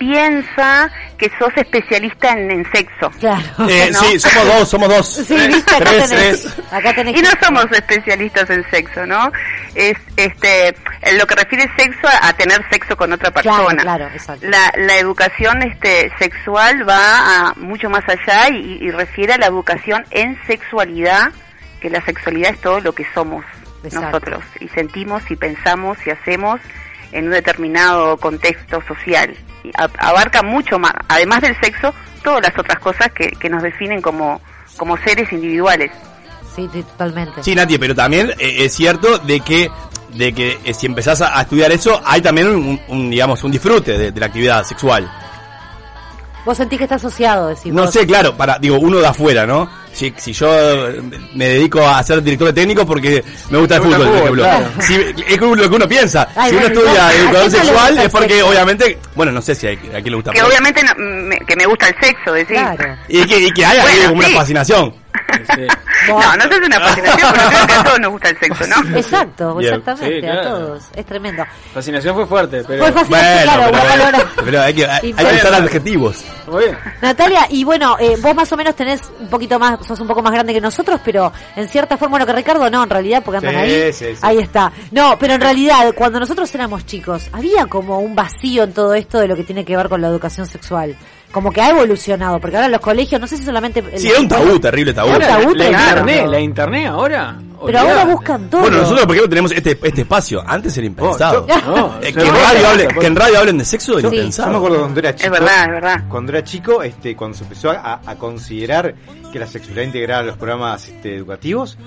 piensa 0.00 0.90
que 1.18 1.30
sos 1.38 1.52
especialista 1.56 2.30
en, 2.30 2.50
en 2.50 2.72
sexo. 2.72 3.10
Claro. 3.20 3.44
Eh, 3.68 3.90
¿no? 3.92 4.00
Sí, 4.00 4.18
somos 4.18 4.46
dos, 4.46 4.68
somos 4.70 4.88
dos. 4.88 5.06
Sí, 5.26 5.36
viste, 5.46 5.74
acá 5.74 5.84
Tres, 5.84 6.08
tenés, 6.08 6.42
tres. 6.42 6.72
acá 6.72 6.94
tenés 6.94 7.18
Y 7.18 7.22
no 7.22 7.28
somos 7.42 7.66
especialistas 7.70 8.48
en 8.48 8.64
sexo, 8.70 9.04
¿no? 9.06 9.30
Es 9.74 9.98
este 10.16 10.74
en 11.02 11.18
lo 11.18 11.26
que 11.26 11.34
refiere 11.34 11.70
sexo 11.76 12.08
a, 12.08 12.28
a 12.28 12.32
tener 12.32 12.64
sexo 12.70 12.96
con 12.96 13.12
otra 13.12 13.30
Claro, 13.30 13.58
persona. 13.66 13.82
claro, 13.82 14.06
exacto. 14.06 14.46
La, 14.48 14.72
la 14.76 14.96
educación 14.96 15.62
este 15.62 16.10
sexual 16.18 16.88
va 16.88 17.48
a 17.50 17.54
mucho 17.56 17.90
más 17.90 18.04
allá 18.08 18.48
y, 18.48 18.78
y 18.80 18.90
refiere 18.90 19.34
a 19.34 19.38
la 19.38 19.46
educación 19.46 20.04
en 20.10 20.38
sexualidad, 20.46 21.30
que 21.82 21.90
la 21.90 22.00
sexualidad 22.06 22.52
es 22.54 22.60
todo 22.62 22.80
lo 22.80 22.94
que 22.94 23.06
somos 23.12 23.44
Exacto. 23.84 24.06
nosotros 24.06 24.44
y 24.60 24.68
sentimos 24.68 25.22
y 25.30 25.36
pensamos 25.36 25.98
y 26.06 26.10
hacemos 26.10 26.58
en 27.12 27.26
un 27.26 27.32
determinado 27.32 28.16
contexto 28.16 28.82
social. 28.88 29.36
Y 29.64 29.70
a- 29.76 29.90
abarca 30.08 30.42
mucho 30.42 30.78
más, 30.78 30.92
además 31.08 31.40
del 31.42 31.54
sexo, 31.60 31.92
todas 32.24 32.40
las 32.42 32.58
otras 32.58 32.78
cosas 32.80 33.10
que, 33.12 33.28
que 33.30 33.48
nos 33.50 33.62
definen 33.62 34.00
como, 34.00 34.40
como 34.76 34.96
seres 34.98 35.30
individuales. 35.32 35.90
Sí, 36.56 36.68
totalmente. 36.72 37.42
Sí, 37.42 37.54
Nati, 37.54 37.78
pero 37.78 37.94
también 37.94 38.30
eh, 38.38 38.64
es 38.64 38.74
cierto 38.74 39.18
de 39.18 39.40
que 39.40 39.70
de 40.14 40.32
que 40.32 40.58
eh, 40.64 40.74
si 40.74 40.86
empezás 40.86 41.20
a, 41.22 41.38
a 41.38 41.42
estudiar 41.42 41.70
eso, 41.70 42.00
hay 42.04 42.20
también 42.20 42.48
un, 42.48 42.80
un, 42.88 43.10
digamos, 43.10 43.44
un 43.44 43.52
disfrute 43.52 43.96
de, 43.96 44.10
de 44.10 44.18
la 44.20 44.26
actividad 44.26 44.64
sexual. 44.64 45.08
Vos 46.44 46.56
sentís 46.56 46.78
que 46.78 46.84
está 46.84 46.96
asociado, 46.96 47.48
decís 47.48 47.72
No 47.72 47.82
vos. 47.82 47.92
sé, 47.92 48.06
claro, 48.06 48.34
para, 48.36 48.58
digo, 48.58 48.78
uno 48.80 48.98
de 48.98 49.06
afuera, 49.06 49.46
¿no? 49.46 49.70
Si, 49.92 50.12
si 50.16 50.32
yo 50.32 50.48
eh, 50.88 51.02
me 51.34 51.46
dedico 51.48 51.86
a 51.86 52.02
ser 52.02 52.22
director 52.22 52.46
de 52.48 52.52
técnico 52.54 52.86
porque 52.86 53.22
me 53.50 53.58
gusta 53.58 53.76
el 53.76 53.82
fútbol, 53.82 54.06
por 54.06 54.16
ejemplo. 54.18 54.42
claro. 54.44 54.66
Si- 54.80 54.94
es 55.26 55.40
lo 55.40 55.56
que 55.70 55.76
uno 55.76 55.88
piensa. 55.88 56.28
Ay, 56.36 56.50
si 56.50 56.56
uno 56.56 56.66
bueno, 56.68 56.80
estudia 56.80 57.02
no, 57.02 57.08
¿a 57.08 57.12
educador 57.14 57.44
no 57.44 57.50
sexual 57.58 57.98
es 57.98 58.08
porque 58.10 58.28
sexo? 58.34 58.48
obviamente, 58.48 58.98
bueno, 59.14 59.32
no 59.32 59.42
sé 59.42 59.54
si 59.54 59.66
hay, 59.66 59.76
a 59.76 59.78
quién 60.00 60.04
le 60.04 60.14
gusta. 60.16 60.30
Que 60.30 60.36
pero- 60.38 60.48
obviamente 60.48 60.82
no- 60.84 60.94
me, 60.96 61.38
que 61.40 61.56
me 61.56 61.66
gusta 61.66 61.88
el 61.88 61.94
sexo, 62.00 62.32
decir. 62.32 62.56
Claro. 62.56 62.96
Y 63.08 63.24
que, 63.26 63.38
y 63.40 63.50
que 63.50 63.64
haya 63.66 63.82
Bueno, 63.82 64.08
como 64.10 64.22
sí. 64.22 64.28
una 64.30 64.38
fascinación. 64.40 64.94
No, 66.08 66.36
no 66.36 66.42
sé 66.42 66.48
si 66.48 66.54
es 66.60 66.66
una 66.66 66.80
fascinación, 66.80 67.32
pero 67.32 67.48
creo 67.48 67.66
que 67.66 67.72
a 67.74 67.84
todos 67.84 68.00
nos 68.00 68.10
gusta 68.12 68.28
el 68.30 68.38
sexo, 68.38 68.64
¿no? 68.66 68.96
Exacto, 68.98 69.60
exactamente, 69.60 70.14
Sí, 70.16 70.20
claro. 70.22 70.40
a 70.40 70.44
todos. 70.44 70.82
Es 70.94 71.06
tremendo. 71.06 71.44
Fascinación 71.74 72.14
fue 72.14 72.26
fuerte, 72.26 72.62
pero. 72.66 72.82
Fue 72.84 72.92
fascinante, 72.92 73.42
claro, 73.42 73.62
pero, 73.70 73.82
palabra. 73.88 74.26
pero 74.44 74.62
hay 74.62 74.74
que, 74.74 74.86
hay, 74.86 75.14
hay 75.16 75.26
que 75.26 75.34
usar 75.36 75.54
adjetivos. 75.54 76.24
Muy 76.46 76.64
bien. 76.64 76.78
Natalia, 77.02 77.46
y 77.50 77.64
bueno, 77.64 77.96
eh, 78.00 78.16
vos 78.20 78.34
más 78.34 78.50
o 78.52 78.56
menos 78.56 78.74
tenés 78.74 79.00
un 79.20 79.28
poquito 79.28 79.58
más, 79.58 79.78
sos 79.86 80.00
un 80.00 80.06
poco 80.06 80.22
más 80.22 80.32
grande 80.32 80.52
que 80.52 80.60
nosotros, 80.60 81.00
pero 81.04 81.32
en 81.56 81.68
cierta 81.68 81.96
forma, 81.96 82.12
bueno, 82.12 82.26
que 82.26 82.32
Ricardo 82.32 82.68
no, 82.70 82.82
en 82.82 82.90
realidad, 82.90 83.22
porque 83.24 83.38
andan 83.38 83.54
Sí, 83.64 83.70
ahí. 83.72 83.92
sí, 83.92 84.04
sí. 84.14 84.20
Ahí 84.22 84.38
está. 84.38 84.72
No, 84.90 85.16
pero 85.18 85.34
en 85.34 85.40
realidad, 85.40 85.92
cuando 85.96 86.20
nosotros 86.20 86.54
éramos 86.54 86.86
chicos, 86.86 87.28
había 87.32 87.66
como 87.66 88.00
un 88.00 88.14
vacío 88.14 88.64
en 88.64 88.72
todo 88.72 88.94
esto 88.94 89.18
de 89.18 89.28
lo 89.28 89.36
que 89.36 89.44
tiene 89.44 89.64
que 89.64 89.76
ver 89.76 89.88
con 89.88 90.00
la 90.00 90.08
educación 90.08 90.46
sexual. 90.46 90.96
Como 91.32 91.52
que 91.52 91.60
ha 91.60 91.70
evolucionado, 91.70 92.40
porque 92.40 92.56
ahora 92.56 92.68
los 92.68 92.80
colegios, 92.80 93.20
no 93.20 93.26
sé 93.26 93.36
si 93.36 93.44
solamente... 93.44 93.82
Sí, 93.98 94.08
era 94.08 94.18
un 94.20 94.28
tabú, 94.28 94.58
terrible 94.58 94.92
tabú. 94.92 95.10
Era 95.10 95.36
un 95.38 95.42
tabú 95.44 95.54
La 95.54 95.66
internet, 95.70 96.26
la 96.26 96.40
internet 96.40 96.86
ahora. 96.88 97.36
Pero 97.66 97.78
ahora 97.80 98.04
buscan 98.06 98.48
todo. 98.50 98.60
Bueno, 98.62 98.78
nosotros, 98.78 99.06
por 99.06 99.14
ejemplo, 99.14 99.28
tenemos 99.30 99.52
este, 99.52 99.78
este 99.82 100.00
espacio. 100.02 100.42
Antes 100.46 100.76
era 100.78 100.86
impensado. 100.86 101.46
yo- 101.46 101.60
no, 101.66 101.94
Eh, 102.00 102.12
que, 102.12 102.20
en 102.22 102.34
radio 102.34 102.88
que 103.00 103.06
en 103.06 103.16
radio 103.16 103.38
hablen 103.38 103.58
de 103.58 103.64
sexo 103.64 103.98
era 103.98 104.08
Yo, 104.08 104.14
impensado. 104.14 104.48
yo 104.48 104.52
me 104.52 104.58
acuerdo 104.58 104.78
cuando 104.80 105.00
era 105.00 105.14
chico. 105.14 105.30
verdad, 105.32 105.62
es 105.64 105.68
verdad. 105.70 106.04
Cuando 106.08 106.32
era 106.32 106.44
chico, 106.44 106.82
este, 106.82 107.16
cuando 107.16 107.36
se 107.36 107.44
empezó 107.44 107.70
a, 107.70 108.00
a 108.06 108.14
considerar 108.16 108.94
que 109.32 109.38
la 109.38 109.46
sexualidad 109.46 109.84
integrada 109.84 110.20
a 110.20 110.24
los 110.24 110.36
programas 110.36 110.88
este, 110.88 111.16
educativos, 111.16 111.78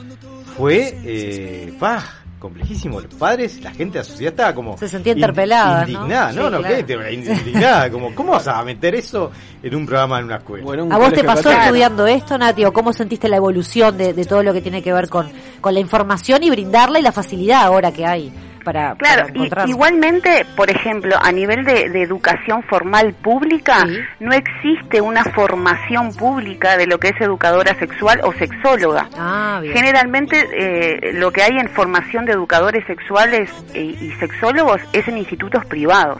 fue, 0.57 0.95
eh, 1.03 1.73
pa, 1.79 2.03
complejísimo. 2.43 2.99
Los 2.99 3.13
padres, 3.15 3.61
la 3.63 3.71
gente 3.71 3.93
de 3.93 3.99
la 3.99 4.03
sociedad 4.03 4.33
estaba 4.33 4.53
como... 4.53 4.77
Se 4.77 4.87
sentía 4.89 5.13
interpelada, 5.13 5.85
¿no? 5.85 5.91
Indignada, 5.91 6.31
¿no? 6.33 6.45
Sí, 6.45 6.51
no, 6.51 6.59
claro. 6.59 6.75
¿qué? 6.75 6.83
Te- 6.83 7.13
Indignada, 7.13 7.89
como, 7.89 8.13
¿cómo 8.13 8.33
vas 8.33 8.47
a 8.49 8.61
meter 8.63 8.95
eso 8.95 9.31
en 9.63 9.73
un 9.75 9.85
programa 9.85 10.19
en 10.19 10.25
una 10.25 10.35
escuela? 10.35 10.65
Bueno, 10.65 10.83
un 10.83 10.91
¿A 10.91 10.97
vos 10.97 11.13
te 11.13 11.23
pasó 11.23 11.43
católico. 11.43 11.61
estudiando 11.63 12.05
esto, 12.05 12.37
Nati? 12.37 12.65
¿O 12.65 12.73
cómo 12.73 12.91
sentiste 12.91 13.29
la 13.29 13.37
evolución 13.37 13.97
de, 13.97 14.13
de 14.13 14.25
todo 14.25 14.43
lo 14.43 14.51
que 14.51 14.61
tiene 14.61 14.83
que 14.83 14.91
ver 14.91 15.07
con, 15.07 15.31
con 15.61 15.73
la 15.73 15.79
información 15.79 16.43
y 16.43 16.49
brindarla 16.49 16.99
y 16.99 17.01
la 17.01 17.13
facilidad 17.13 17.63
ahora 17.63 17.91
que 17.93 18.05
hay 18.05 18.31
para, 18.63 18.95
Claro, 18.95 19.27
para 19.49 19.65
y- 19.65 19.69
igualmente, 19.69 20.45
por 20.55 20.69
ejemplo, 20.69 21.15
a 21.21 21.31
nivel 21.31 21.63
de, 21.65 21.89
de 21.89 22.01
educación 22.01 22.63
formal 22.63 23.13
pública, 23.13 23.85
no 24.19 24.33
existe 24.33 25.01
una 25.01 25.23
formación 25.25 26.13
pública 26.15 26.77
de 26.77 26.87
lo 26.87 26.99
que 26.99 27.09
es 27.09 27.21
educadora 27.21 27.75
sexual 27.79 28.21
o 28.23 28.33
sexóloga. 28.33 29.09
Ah, 29.17 29.59
bien. 29.61 29.73
Generalmente 29.75 30.47
eh, 30.53 31.13
lo 31.13 31.31
que 31.31 31.43
hay 31.43 31.57
en 31.57 31.69
formación 31.69 32.25
de 32.25 32.33
educadores 32.33 32.85
sexuales 32.87 33.49
y, 33.73 33.79
y 34.05 34.11
sexólogos 34.19 34.81
es 34.93 35.07
en 35.07 35.17
institutos 35.17 35.65
privados. 35.65 36.19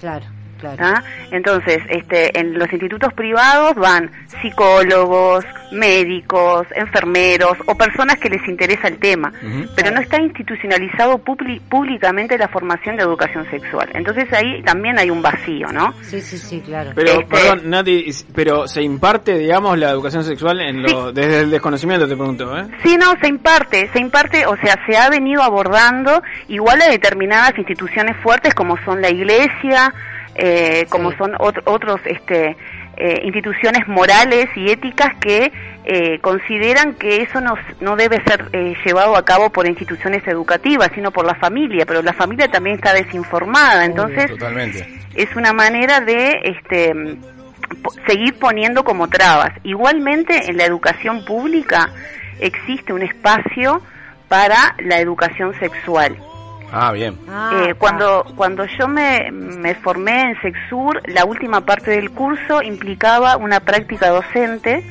Claro, 0.00 0.26
claro. 0.72 0.96
¿ah? 0.96 1.02
Entonces, 1.30 1.78
este, 1.88 2.38
en 2.38 2.58
los 2.58 2.72
institutos 2.72 3.12
privados 3.12 3.74
van 3.74 4.10
psicólogos, 4.42 5.44
médicos, 5.72 6.66
enfermeros 6.74 7.56
o 7.66 7.74
personas 7.74 8.16
que 8.16 8.28
les 8.28 8.46
interesa 8.48 8.88
el 8.88 8.98
tema, 8.98 9.32
pero 9.74 9.90
no 9.90 10.00
está 10.00 10.20
institucionalizado 10.20 11.18
públicamente 11.18 12.38
la 12.38 12.48
formación 12.48 12.96
de 12.96 13.02
educación 13.02 13.48
sexual. 13.50 13.88
Entonces 13.94 14.32
ahí 14.32 14.62
también 14.62 14.98
hay 14.98 15.10
un 15.10 15.22
vacío, 15.22 15.68
¿no? 15.72 15.92
Sí, 16.02 16.20
sí, 16.20 16.38
sí, 16.38 16.60
claro. 16.60 16.92
Pero, 16.94 17.20
Este- 17.20 17.24
perdón, 17.24 17.70
Nati, 17.70 18.06
pero 18.34 18.68
se 18.68 18.82
imparte, 18.82 19.38
digamos, 19.38 19.78
la 19.78 19.90
educación 19.90 20.24
sexual 20.24 20.60
en 20.60 20.82
lo, 20.82 21.12
desde 21.12 21.40
el 21.40 21.50
desconocimiento, 21.50 22.06
te 22.08 22.16
pregunto, 22.16 22.56
¿eh? 22.56 22.66
Sí, 22.82 22.96
no, 22.96 23.14
se 23.20 23.28
imparte, 23.28 23.88
se 23.92 24.00
imparte, 24.00 24.46
o 24.46 24.56
sea, 24.56 24.78
se 24.86 24.96
ha 24.96 25.08
venido 25.10 25.42
abordando 25.42 26.22
igual 26.48 26.80
a 26.82 26.88
determinadas 26.88 27.56
instituciones 27.58 28.16
fuertes 28.22 28.54
como 28.54 28.76
son 28.84 29.00
la 29.00 29.10
iglesia, 29.10 29.92
eh, 30.36 30.86
como 30.90 31.12
son 31.16 31.32
ot- 31.34 31.62
otros 31.64 32.00
este, 32.04 32.56
eh, 32.96 33.20
instituciones 33.24 33.86
morales 33.88 34.48
y 34.56 34.70
éticas 34.70 35.14
que 35.20 35.52
eh, 35.84 36.18
consideran 36.20 36.94
que 36.94 37.22
eso 37.22 37.40
no, 37.40 37.96
debe 37.96 38.22
ser 38.24 38.46
eh, 38.52 38.74
llevado 38.84 39.16
a 39.16 39.24
cabo 39.24 39.50
por 39.50 39.66
instituciones 39.66 40.26
educativas, 40.26 40.90
sino 40.94 41.10
por 41.10 41.24
la 41.26 41.34
familia, 41.34 41.84
pero 41.86 42.02
la 42.02 42.12
familia 42.14 42.48
también 42.48 42.76
está 42.76 42.92
desinformada, 42.94 43.84
entonces 43.84 44.30
es 45.14 45.36
una 45.36 45.52
manera 45.52 46.00
de 46.00 46.40
este 46.44 46.92
seguir 48.06 48.34
poniendo 48.38 48.84
como 48.84 49.08
trabas. 49.08 49.50
Igualmente 49.62 50.50
en 50.50 50.56
la 50.56 50.64
educación 50.64 51.24
pública 51.24 51.90
existe 52.40 52.92
un 52.92 53.02
espacio 53.02 53.80
para 54.28 54.74
la 54.78 54.98
educación 55.00 55.52
sexual. 55.58 56.16
Ah, 56.72 56.92
bien. 56.92 57.18
Eh, 57.52 57.74
cuando 57.78 58.24
cuando 58.36 58.64
yo 58.66 58.88
me, 58.88 59.30
me 59.30 59.74
formé 59.76 60.30
en 60.30 60.40
Sexur, 60.40 61.00
la 61.06 61.24
última 61.24 61.60
parte 61.60 61.92
del 61.92 62.10
curso 62.10 62.62
implicaba 62.62 63.36
una 63.36 63.60
práctica 63.60 64.08
docente 64.08 64.84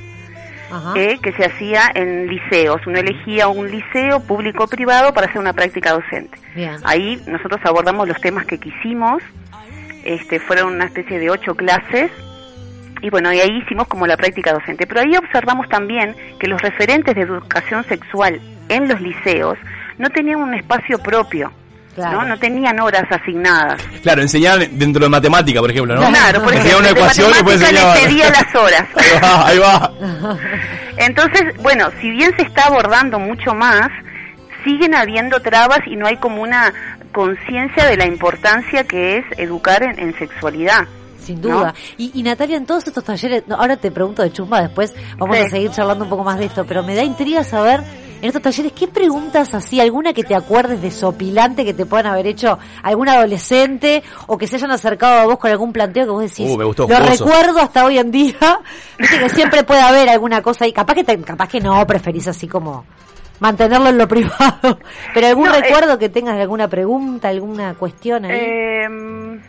eh, 0.96 1.20
que 1.22 1.34
se 1.34 1.46
hacía 1.46 1.92
en 1.94 2.28
liceos. 2.28 2.82
Uno 2.88 2.98
elegía 2.98 3.48
un 3.48 3.70
liceo 3.70 4.22
público 4.22 4.64
o 4.64 4.68
privado 4.68 5.14
para 5.14 5.28
hacer 5.28 5.40
una 5.40 5.54
práctica 5.54 5.94
docente. 5.94 6.38
Bien. 6.56 6.78
Ahí 6.84 7.22
nosotros 7.28 7.62
abordamos 7.64 8.08
los 8.08 8.20
temas 8.20 8.46
que 8.46 8.58
quisimos, 8.58 9.22
este, 10.04 10.40
fueron 10.40 10.74
una 10.74 10.86
especie 10.86 11.20
de 11.20 11.30
ocho 11.30 11.56
clases, 11.56 12.12
y 13.02 13.10
bueno, 13.10 13.34
y 13.34 13.40
ahí 13.40 13.58
hicimos 13.58 13.88
como 13.88 14.08
la 14.08 14.16
práctica 14.18 14.54
docente. 14.54 14.88
Pero 14.88 15.02
ahí 15.02 15.16
observamos 15.18 15.68
también 15.70 16.16
que 16.40 16.48
los 16.48 16.62
referentes 16.62 17.14
de 17.14 17.22
educación 17.22 17.84
sexual 17.84 18.40
en 18.70 18.88
los 18.88 19.00
liceos 19.02 19.58
no 19.98 20.10
tenían 20.10 20.42
un 20.42 20.54
espacio 20.54 20.98
propio, 21.00 21.52
¿no? 21.98 22.26
No 22.26 22.38
tenían 22.39 22.80
horas 22.80 23.04
asignadas. 23.10 23.82
Claro, 24.02 24.22
enseñar 24.22 24.68
dentro 24.70 25.04
de 25.04 25.10
matemática, 25.10 25.60
por 25.60 25.72
ejemplo, 25.72 25.96
¿no? 25.96 26.08
Claro, 26.10 26.41
por 26.44 26.54
ejemplo, 26.54 26.80
una 26.80 26.88
de 26.88 26.94
ecuación 26.94 27.30
y 27.30 27.34
después 27.34 27.60
matemática 27.60 27.94
enseñar... 27.94 27.98
le 27.98 28.08
pedía 28.08 28.30
las 28.30 28.56
horas. 28.56 28.88
Ahí 28.96 29.20
va, 29.22 29.48
ahí 29.48 29.58
va. 29.60 29.91
Entonces, 30.98 31.41
bueno, 31.62 31.89
si 32.02 32.10
bien 32.12 32.32
se 32.38 32.44
está 32.44 32.66
abordando 32.66 33.20
mucho 33.20 33.54
más, 33.54 33.89
siguen 34.64 34.96
habiendo 34.96 35.39
trabas 35.41 35.80
y 35.88 35.96
no 35.96 36.08
hay 36.08 36.18
como 36.18 36.41
una 36.41 36.74
conciencia 37.12 37.86
de 37.86 37.98
la 37.98 38.06
importancia 38.06 38.84
que 38.86 39.18
es 39.18 39.26
educar 39.38 39.84
en, 39.84 40.00
en 40.00 40.18
sexualidad. 40.18 40.88
Sin 41.20 41.41
duda. 41.41 41.74
Y, 41.98 42.12
y 42.20 42.24
Natalia, 42.24 42.58
en 42.58 42.66
todos 42.66 42.86
estos 42.88 43.04
talleres, 43.04 43.44
no, 43.48 43.56
ahora 43.56 43.78
te 43.78 43.91
pregunto 43.91 44.22
de 44.24 44.32
chumba, 44.34 44.62
después 44.62 44.94
vamos 45.18 45.38
Sí. 45.38 45.44
a 45.44 45.50
seguir 45.50 45.72
charlando 45.72 46.04
un 46.04 46.10
poco 46.10 46.24
más 46.24 46.38
de 46.38 46.46
esto, 46.46 46.66
pero 46.66 46.84
me 46.84 46.96
da 46.96 47.04
intriga 47.04 47.44
saber 47.46 47.82
en 48.24 48.28
estos 48.28 48.42
talleres 48.42 48.72
qué 48.72 48.88
preguntas 48.88 49.54
así, 49.54 49.82
alguna 49.82 50.14
que 50.14 50.24
te 50.24 50.34
acuerdes 50.34 50.82
de 50.82 50.92
sopilante 50.92 51.66
que 51.66 51.74
te 51.74 51.86
puedan 51.86 52.06
haber 52.06 52.26
hecho 52.28 52.58
algún 52.82 53.10
adolescente 53.10 54.02
o 54.28 54.38
que 54.38 54.48
se 54.48 54.56
hayan 54.56 54.72
acercado 54.72 55.20
a 55.20 55.26
vos 55.26 55.38
con 55.38 55.52
algún 55.52 55.74
planteo 55.74 56.06
que 56.06 56.12
vos 56.12 56.22
decís, 56.22 56.50
Uh, 56.50 56.58
me 56.58 56.64
gustó, 56.64 56.88
lo 56.88 56.96
jugoso. 56.96 57.26
recuerdo 57.26 57.60
hasta 57.60 57.84
hoy 57.84 57.98
en 57.98 58.12
día, 58.12 58.36
viste 58.98 59.20
que 59.20 59.28
siempre 59.30 59.64
puede 59.66 59.82
haber 59.82 60.08
alguna 60.08 60.42
cosa 60.42 60.64
ahí, 60.64 60.72
capaz 60.72 60.96
que 60.96 61.04
te- 61.04 61.20
capaz 61.22 61.50
que 61.50 61.60
no, 61.60 61.86
preferís 61.86 62.26
así 62.30 62.48
como 62.48 62.86
mantenerlo 63.42 63.90
en 63.90 63.98
lo 63.98 64.08
privado, 64.08 64.80
pero 65.14 65.28
algún 65.28 65.50
No, 65.50 65.56
eh, 65.56 65.62
recuerdo 65.62 66.00
que 66.00 66.08
tengas 66.08 66.36
de 66.38 66.44
alguna 66.44 66.70
pregunta, 66.70 67.28
alguna 67.28 67.74
cuestión 67.74 68.24
ahí. 68.24 68.40
Eh, 68.40 69.40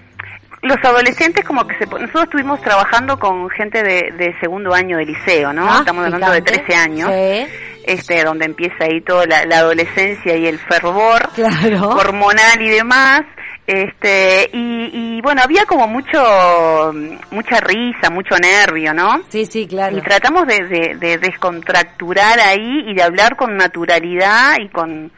los 0.65 0.77
adolescentes 0.83 1.45
como 1.45 1.67
que 1.67 1.77
se... 1.79 1.87
Nosotros 1.87 2.25
estuvimos 2.25 2.61
trabajando 2.61 3.19
con 3.19 3.49
gente 3.51 3.83
de, 3.83 4.13
de 4.17 4.35
segundo 4.41 4.75
año 4.75 4.97
de 4.97 5.05
liceo, 5.07 5.53
¿no? 5.53 5.67
Ah, 5.71 5.79
Estamos 5.81 6.05
hablando 6.05 6.31
de 6.33 6.43
picante. 6.43 6.65
13 6.67 6.75
años. 6.83 7.11
Sí. 7.13 7.47
Este, 7.87 8.25
donde 8.25 8.47
empieza 8.47 8.85
ahí 8.85 9.03
toda 9.03 9.27
la, 9.27 9.45
la 9.45 9.59
adolescencia 9.59 10.37
y 10.37 10.47
el 10.47 10.59
fervor 10.59 11.29
Claro. 11.35 11.91
hormonal 11.91 12.61
y 12.63 12.71
demás. 12.71 13.23
Este, 13.67 14.51
y, 14.53 15.17
y 15.17 15.21
bueno, 15.23 15.41
había 15.43 15.65
como 15.67 15.87
mucho, 15.87 16.93
mucha 17.31 17.61
risa, 17.61 18.11
mucho 18.11 18.37
nervio, 18.39 18.93
¿no? 18.95 19.23
Sí, 19.29 19.47
sí, 19.47 19.67
claro. 19.67 19.97
Y 19.97 20.01
tratamos 20.03 20.47
de, 20.47 20.65
de, 20.67 20.97
de 20.97 21.19
descontracturar 21.19 22.41
ahí 22.41 22.85
y 22.87 22.95
de 22.95 23.03
hablar 23.03 23.37
con 23.37 23.57
naturalidad 23.57 24.57
y 24.61 24.69
con, 24.69 25.11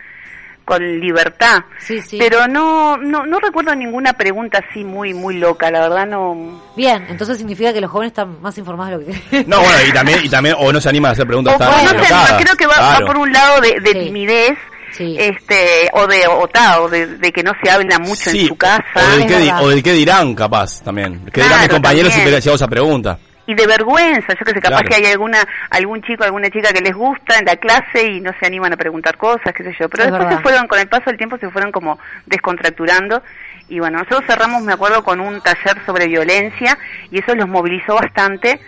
con 0.67 0.83
libertad. 1.01 1.61
Sí, 1.79 2.03
sí. 2.03 2.19
Pero 2.19 2.47
no, 2.49 2.97
no, 2.99 3.25
no 3.25 3.39
recuerdo 3.39 3.75
ninguna 3.75 4.13
pregunta 4.15 4.59
así 4.69 4.85
muy, 4.85 5.15
muy 5.15 5.37
loca, 5.39 5.71
la 5.71 5.81
verdad 5.83 6.07
no. 6.07 6.61
Bien, 6.77 7.07
entonces 7.09 7.39
significa 7.39 7.73
que 7.73 7.81
los 7.81 7.91
jóvenes 7.91 8.11
están 8.11 8.43
más 8.43 8.59
informados 8.59 8.99
de 9.07 9.15
lo 9.15 9.19
que... 9.31 9.45
No, 9.47 9.61
bueno, 9.61 9.79
y 9.89 9.93
también, 9.93 10.19
y 10.25 10.29
también, 10.29 10.57
o 10.59 10.73
no 10.73 10.81
se 10.81 10.89
animan 10.89 11.11
a 11.11 11.13
hacer 11.13 11.27
preguntas 11.27 11.55
O 11.55 11.59
tan 11.59 11.71
no 11.71 11.79
sé, 11.91 11.97
alocadas. 11.97 12.43
creo 12.43 12.57
que 12.57 12.67
va, 12.67 12.75
va 12.81 12.89
Claro. 12.97 13.07
por 13.07 13.17
un 13.19 13.33
lado 13.33 13.61
de, 13.61 13.79
de 13.81 13.95
timidez, 13.95 14.59
este, 14.99 15.89
o 15.93 16.07
de, 16.07 16.27
o, 16.27 16.49
ta, 16.49 16.81
o 16.81 16.89
de, 16.89 17.07
de 17.19 17.33
que 17.33 17.43
no 17.43 17.53
se 17.63 17.71
habla 17.71 17.99
mucho 17.99 18.31
Sí, 18.31 18.41
en 18.41 18.49
su 18.49 18.57
casa. 18.57 18.83
O 18.97 19.17
del, 19.17 19.27
qué, 19.27 19.39
di- 19.39 19.51
o 19.51 19.69
del 19.69 19.83
qué 19.83 19.93
dirán, 19.93 20.35
capaz, 20.35 20.83
también. 20.83 21.25
¿Qué 21.33 21.43
dirán 21.43 21.59
mis 21.61 21.69
Claro, 21.69 21.75
compañeros 21.75 22.13
si, 22.13 22.19
también. 22.21 22.43
si 22.43 22.49
hago 22.49 22.57
esa 22.57 22.69
pregunta? 22.69 23.19
Y 23.47 23.55
de 23.55 23.67
vergüenza, 23.67 24.35
yo 24.39 24.45
que 24.45 24.53
sé, 24.53 24.61
capaz 24.61 24.83
Claro. 24.83 24.89
que 24.89 24.95
hay 24.97 25.13
alguna 25.13 25.39
algún 25.71 26.03
chico, 26.03 26.25
alguna 26.25 26.51
chica 26.51 26.73
que 26.73 26.81
les 26.81 26.95
gusta 26.95 27.39
en 27.39 27.45
la 27.45 27.57
clase 27.57 28.05
y 28.05 28.21
no 28.21 28.33
se 28.41 28.47
animan 28.47 28.73
a 28.73 28.77
preguntar 28.77 29.17
cosas, 29.17 29.53
qué 29.55 29.63
sé 29.63 29.75
yo, 29.79 29.89
pero 29.89 30.03
Es 30.05 30.11
después 30.11 30.25
verdad. 30.25 30.37
se 30.39 30.43
fueron, 30.43 30.67
con 30.67 30.79
el 30.81 30.89
paso 30.89 31.05
del 31.07 31.17
tiempo 31.17 31.39
se 31.39 31.49
fueron 31.51 31.71
como 31.73 31.99
descontracturando 32.27 33.23
y 33.69 33.79
bueno, 33.81 33.99
nosotros 33.99 34.25
cerramos, 34.27 34.63
me 34.63 34.73
acuerdo, 34.73 35.03
con 35.05 35.21
un 35.21 35.41
taller 35.41 35.77
sobre 35.87 36.07
violencia 36.07 36.77
y 37.11 37.19
eso 37.21 37.35
los 37.35 37.49
movilizó 37.49 37.95
bastante, 37.95 38.61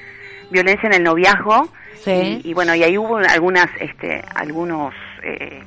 violencia 0.51 0.87
en 0.89 0.95
el 0.95 1.03
noviazgo 1.03 1.73
Sí. 2.05 2.41
y, 2.45 2.51
y 2.51 2.55
bueno, 2.55 2.75
y 2.77 2.85
ahí 2.85 2.97
hubo 2.97 3.17
algunas, 3.19 3.69
este, 3.81 4.23
algunos 4.37 4.95
eh, 5.25 5.65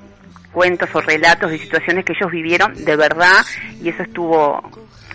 cuentos 0.53 0.89
o 0.93 1.01
relatos 1.01 1.51
de 1.51 1.57
situaciones 1.57 2.05
que 2.05 2.13
ellos 2.13 2.31
vivieron 2.31 2.73
de 2.85 2.95
verdad 2.95 3.41
y 3.81 3.89
eso 3.89 4.03
estuvo, 4.03 4.61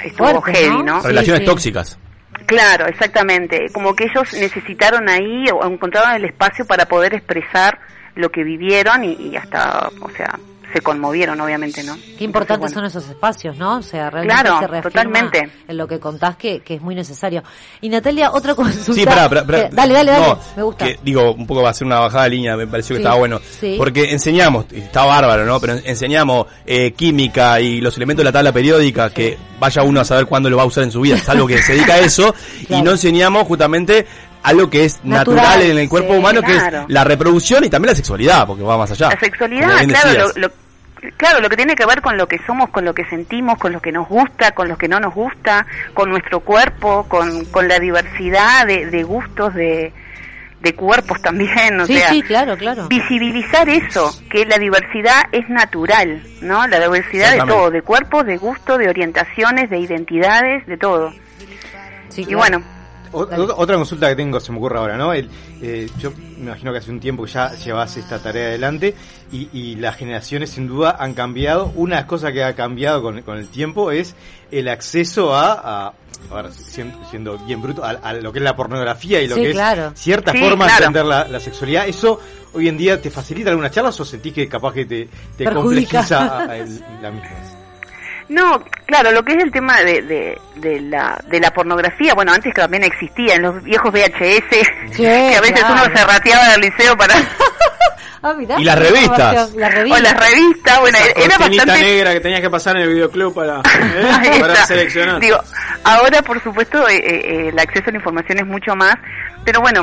estuvo 0.04 0.40
Fuerte, 0.42 0.52
heavy, 0.60 0.76
¿no? 0.82 0.96
¿no? 0.96 1.00
Relaciones 1.02 1.44
tóxicas. 1.46 1.98
Claro, 2.46 2.86
exactamente. 2.86 3.66
Como 3.72 3.94
que 3.94 4.04
ellos 4.04 4.32
necesitaron 4.34 5.08
ahí 5.08 5.44
o 5.52 5.66
encontraron 5.66 6.14
el 6.14 6.24
espacio 6.24 6.64
para 6.64 6.86
poder 6.86 7.14
expresar 7.14 7.78
lo 8.14 8.30
que 8.30 8.44
vivieron 8.44 9.04
y, 9.04 9.12
y 9.14 9.36
hasta, 9.36 9.90
o 10.00 10.10
sea, 10.10 10.38
se 10.76 10.82
conmovieron, 10.82 11.40
obviamente, 11.40 11.82
¿no? 11.82 11.96
Qué 12.18 12.24
importantes 12.24 12.70
Entonces, 12.70 12.92
son 12.92 13.00
esos 13.02 13.08
espacios, 13.10 13.56
¿no? 13.56 13.78
O 13.78 13.82
sea, 13.82 14.10
realmente 14.10 14.42
Claro, 14.42 14.58
se 14.60 14.66
reafirma 14.66 15.02
totalmente. 15.04 15.50
en 15.66 15.76
lo 15.76 15.88
que 15.88 15.98
contás 15.98 16.36
que, 16.36 16.60
que 16.60 16.74
es 16.74 16.82
muy 16.82 16.94
necesario. 16.94 17.42
Y 17.80 17.88
Natalia, 17.88 18.30
otra 18.32 18.54
consulta. 18.54 18.92
Sí, 18.92 19.04
pará, 19.06 19.28
pará, 19.28 19.44
pará. 19.44 19.58
Eh, 19.60 19.68
dale, 19.72 19.94
dale, 19.94 20.10
dale. 20.12 20.26
No, 20.26 20.38
me 20.56 20.62
gusta. 20.62 20.84
que, 20.84 20.98
digo, 21.02 21.32
un 21.32 21.46
poco 21.46 21.62
va 21.62 21.70
a 21.70 21.74
ser 21.74 21.86
una 21.86 21.98
bajada 22.00 22.24
de 22.24 22.30
línea, 22.30 22.56
me 22.56 22.66
pareció 22.66 22.94
que 22.94 22.98
Sí, 22.98 23.02
estaba 23.02 23.16
bueno. 23.16 23.40
sí. 23.60 23.74
Porque 23.78 24.12
enseñamos, 24.12 24.66
y 24.70 24.80
está 24.80 25.04
bárbaro, 25.06 25.46
¿no? 25.46 25.58
Pero 25.60 25.74
enseñamos 25.84 26.46
eh, 26.66 26.92
química 26.92 27.58
y 27.60 27.80
los 27.80 27.96
elementos 27.96 28.20
de 28.20 28.24
la 28.24 28.32
tabla 28.32 28.52
periódica, 28.52 29.08
que 29.10 29.38
vaya 29.58 29.82
uno 29.82 30.00
a 30.00 30.04
saber 30.04 30.26
cuándo 30.26 30.50
lo 30.50 30.58
va 30.58 30.64
a 30.64 30.66
usar 30.66 30.84
en 30.84 30.90
su 30.92 31.00
vida, 31.00 31.16
salvo 31.18 31.46
que 31.46 31.62
se 31.62 31.72
dedica 31.72 31.94
a 31.94 31.98
eso, 32.00 32.34
y 32.68 32.82
no 32.82 32.90
enseñamos 32.90 33.44
justamente 33.46 34.06
algo 34.42 34.70
que 34.70 34.84
es 34.84 35.00
natural, 35.02 35.44
Natural, 35.44 35.62
en 35.70 35.78
el 35.78 35.88
cuerpo 35.88 36.12
sí, 36.12 36.18
humano, 36.20 36.40
que 36.42 36.54
es 36.56 36.62
la 36.86 37.02
reproducción 37.02 37.64
y 37.64 37.68
también 37.70 37.90
la 37.90 37.96
sexualidad, 37.96 38.46
porque 38.46 38.62
va 38.62 38.78
más 38.78 38.90
allá. 38.92 39.08
La 39.08 39.18
sexualidad, 39.18 39.84
claro, 39.88 40.28
lo, 40.36 40.42
lo- 40.42 40.52
claro, 41.16 41.40
lo 41.40 41.48
que 41.48 41.56
tiene 41.56 41.74
que 41.74 41.86
ver 41.86 42.00
con 42.00 42.16
lo 42.16 42.26
que 42.28 42.38
somos, 42.46 42.70
con 42.70 42.84
lo 42.84 42.94
que 42.94 43.04
sentimos, 43.06 43.58
con 43.58 43.72
lo 43.72 43.80
que 43.80 43.92
nos 43.92 44.08
gusta, 44.08 44.52
con 44.52 44.68
lo 44.68 44.76
que 44.76 44.88
no 44.88 45.00
nos 45.00 45.14
gusta, 45.14 45.66
con 45.94 46.10
nuestro 46.10 46.40
cuerpo, 46.40 47.06
con, 47.08 47.44
con 47.46 47.68
la 47.68 47.78
diversidad 47.78 48.66
de, 48.66 48.86
de 48.86 49.02
gustos, 49.02 49.54
de, 49.54 49.92
de 50.60 50.74
cuerpos 50.74 51.20
también, 51.22 51.80
o 51.80 51.86
sí, 51.86 51.96
sea, 51.96 52.08
sí, 52.08 52.22
claro, 52.22 52.56
claro. 52.56 52.88
visibilizar 52.88 53.68
eso, 53.68 54.12
que 54.30 54.44
la 54.46 54.58
diversidad 54.58 55.22
es 55.32 55.48
natural, 55.48 56.22
¿no? 56.40 56.66
La 56.66 56.80
diversidad 56.80 57.32
de 57.32 57.38
todo, 57.38 57.70
de 57.70 57.82
cuerpos, 57.82 58.26
de 58.26 58.36
gustos, 58.36 58.78
de 58.78 58.88
orientaciones, 58.88 59.70
de 59.70 59.78
identidades, 59.78 60.66
de 60.66 60.76
todo. 60.76 61.12
Sí, 62.08 62.22
y 62.22 62.24
claro. 62.26 62.38
bueno, 62.38 62.75
otra 63.12 63.76
consulta 63.76 64.08
que 64.08 64.16
tengo, 64.16 64.40
se 64.40 64.52
me 64.52 64.58
ocurre 64.58 64.78
ahora, 64.78 64.96
¿no? 64.96 65.12
El, 65.12 65.28
eh, 65.62 65.88
yo 65.98 66.10
me 66.38 66.44
imagino 66.46 66.72
que 66.72 66.78
hace 66.78 66.90
un 66.90 67.00
tiempo 67.00 67.24
que 67.24 67.32
ya 67.32 67.52
llevas 67.54 67.96
esta 67.96 68.18
tarea 68.18 68.48
adelante 68.48 68.94
y, 69.32 69.48
y 69.52 69.76
las 69.76 69.96
generaciones 69.96 70.50
sin 70.50 70.66
duda 70.68 70.96
han 70.98 71.14
cambiado. 71.14 71.72
Una 71.76 72.06
cosa 72.06 72.32
que 72.32 72.44
ha 72.44 72.54
cambiado 72.54 73.02
con, 73.02 73.22
con 73.22 73.38
el 73.38 73.48
tiempo 73.48 73.90
es 73.90 74.14
el 74.50 74.68
acceso 74.68 75.34
a, 75.34 75.52
a 75.88 75.92
ahora, 76.30 76.50
siendo, 76.50 76.98
siendo 77.10 77.38
bien 77.38 77.60
bruto, 77.62 77.84
a, 77.84 77.90
a 77.90 78.12
lo 78.14 78.32
que 78.32 78.38
es 78.38 78.44
la 78.44 78.56
pornografía 78.56 79.20
y 79.22 79.28
lo 79.28 79.34
Sí, 79.36 79.42
que 79.42 79.50
claro. 79.52 79.88
es 79.94 80.00
cierta 80.00 80.32
Sí, 80.32 80.38
forma 80.38 80.66
de 80.66 80.72
entender 80.72 81.04
la, 81.04 81.28
la 81.28 81.40
sexualidad. 81.40 81.86
¿Eso 81.88 82.20
hoy 82.54 82.68
en 82.68 82.76
día 82.76 83.00
te 83.00 83.10
facilita 83.10 83.50
algunas 83.50 83.70
charlas 83.72 83.98
o 84.00 84.04
sentís 84.04 84.32
que 84.32 84.48
capaz 84.48 84.72
que 84.72 84.84
te, 84.86 85.08
complejiza 85.52 86.18
a- 86.38 86.50
a 86.50 86.56
el- 86.58 86.80
la 87.02 87.10
misma? 87.10 87.28
No, 88.28 88.62
claro, 88.86 89.12
lo 89.12 89.22
que 89.24 89.34
es 89.34 89.42
el 89.42 89.52
tema 89.52 89.80
de, 89.80 90.02
de, 90.02 90.40
de 90.56 90.80
la, 90.80 91.18
de 91.28 91.40
la 91.40 91.52
pornografía, 91.52 92.14
bueno, 92.14 92.32
antes 92.32 92.52
que 92.52 92.60
también 92.60 92.82
existía 92.82 93.36
en 93.36 93.42
los 93.42 93.62
viejos 93.62 93.92
VHS, 93.92 94.96
que 94.96 95.36
a 95.36 95.40
veces 95.40 95.60
claro. 95.60 95.74
uno 95.74 95.96
se 95.96 96.04
rateaba 96.04 96.48
del 96.50 96.60
liceo 96.62 96.96
para... 96.96 97.14
Ah, 98.22 98.34
mirá. 98.34 98.58
Y 98.58 98.64
las 98.64 98.76
revistas. 98.76 99.52
La 99.54 99.68
o 99.68 99.70
revista. 99.70 100.00
las 100.00 100.28
revistas, 100.28 100.80
bueno, 100.80 100.98
Esa 100.98 101.24
era 101.24 101.38
bastante... 101.38 101.80
negra 101.80 102.12
que 102.12 102.20
tenías 102.20 102.40
que 102.40 102.50
pasar 102.50 102.76
en 102.76 102.82
el 102.82 102.88
videoclub 102.88 103.32
para, 103.32 103.58
¿eh? 103.60 104.40
Para 104.40 104.66
seleccionar. 104.66 105.20
Digo, 105.20 105.38
ahora 105.84 106.22
por 106.22 106.42
supuesto 106.42 106.88
eh, 106.88 106.96
eh, 106.96 107.48
el 107.50 107.58
acceso 107.58 107.84
a 107.88 107.92
la 107.92 107.98
información 107.98 108.38
es 108.38 108.46
mucho 108.46 108.74
más, 108.74 108.96
pero 109.44 109.60
bueno, 109.60 109.82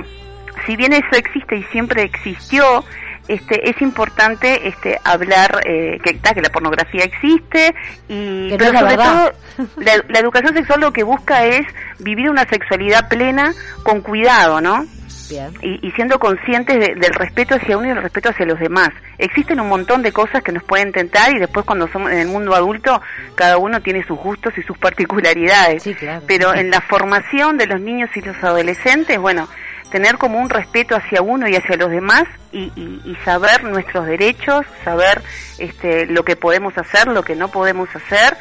si 0.65 0.75
bien 0.75 0.91
eso 0.91 1.15
existe 1.15 1.55
y 1.55 1.63
siempre 1.71 2.03
existió, 2.03 2.83
este, 3.27 3.69
es 3.69 3.81
importante 3.81 4.67
este, 4.67 4.99
hablar 5.03 5.61
eh, 5.65 5.99
que, 6.03 6.17
que 6.19 6.41
la 6.41 6.49
pornografía 6.49 7.03
existe 7.05 7.73
y 8.09 8.49
Que 8.49 8.57
pero 8.57 8.79
sobre 8.79 8.95
todo 8.95 9.31
la, 9.77 10.03
la 10.09 10.19
educación 10.19 10.53
sexual 10.53 10.81
lo 10.81 10.91
que 10.91 11.03
busca 11.03 11.45
es 11.45 11.65
vivir 11.99 12.29
una 12.29 12.45
sexualidad 12.49 13.07
plena 13.09 13.53
con 13.83 14.01
cuidado, 14.01 14.59
¿no? 14.61 14.85
Bien. 15.29 15.53
y, 15.61 15.79
y 15.87 15.91
siendo 15.91 16.19
conscientes 16.19 16.77
de- 16.77 16.95
del 16.95 17.13
respeto 17.13 17.55
hacia 17.55 17.77
uno 17.77 17.85
y 17.87 17.89
del 17.93 18.03
respeto 18.03 18.29
hacia 18.29 18.45
los 18.45 18.59
demás. 18.59 18.89
Existen 19.17 19.59
un 19.61 19.69
montón 19.69 20.01
de 20.01 20.11
cosas 20.11 20.43
que 20.43 20.51
nos 20.51 20.63
pueden 20.63 20.91
tentar 20.91 21.33
y 21.33 21.39
después 21.39 21.65
cuando 21.65 21.87
somos 21.87 22.11
en 22.11 22.19
el 22.19 22.27
mundo 22.27 22.53
adulto 22.53 23.01
cada 23.33 23.57
uno 23.57 23.79
tiene 23.81 24.05
sus 24.05 24.17
gustos 24.19 24.53
y 24.57 24.61
sus 24.63 24.77
particularidades. 24.77 25.81
Pero 26.27 26.53
en 26.53 26.69
la 26.69 26.81
formación 26.81 27.57
de 27.57 27.67
los 27.67 27.79
niños 27.79 28.09
y 28.15 28.21
los 28.21 28.35
adolescentes, 28.43 29.17
bueno, 29.17 29.47
tener 29.93 30.17
como 30.17 30.39
un 30.39 30.49
respeto 30.49 30.95
hacia 30.95 31.21
uno 31.21 31.47
y 31.47 31.55
hacia 31.55 31.77
los 31.77 31.89
demás 31.91 32.23
y, 32.51 32.63
y- 32.75 33.01
y 33.05 33.15
saber 33.23 33.63
nuestros 33.63 34.05
derechos, 34.07 34.65
saber 34.83 35.21
este, 35.59 36.07
lo 36.07 36.25
que 36.25 36.35
podemos 36.35 36.75
hacer, 36.77 37.07
lo 37.07 37.21
que 37.23 37.35
no 37.35 37.47
podemos 37.49 37.87
hacer, 37.95 38.35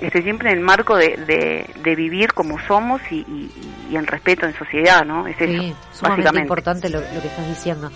este, 0.00 0.20
siempre 0.22 0.50
en 0.50 0.58
el 0.58 0.64
marco 0.64 0.96
de, 0.96 1.16
de, 1.26 1.70
de 1.82 1.94
vivir 1.94 2.32
como 2.34 2.58
somos 2.66 3.00
y, 3.10 3.20
y- 3.20 3.50
y 3.92 3.96
en 3.96 4.06
respeto 4.06 4.44
en 4.46 4.58
sociedad, 4.58 5.04
¿no? 5.06 5.26
Es 5.28 5.36
eso, 5.40 5.46
Sí, 5.62 5.74
sumamente 5.92 6.24
básicamente. 6.24 6.40
importante 6.40 6.88
lo, 6.90 7.00
lo 7.00 7.22
que 7.22 7.28
estás 7.28 7.48
diciendo. 7.48 7.90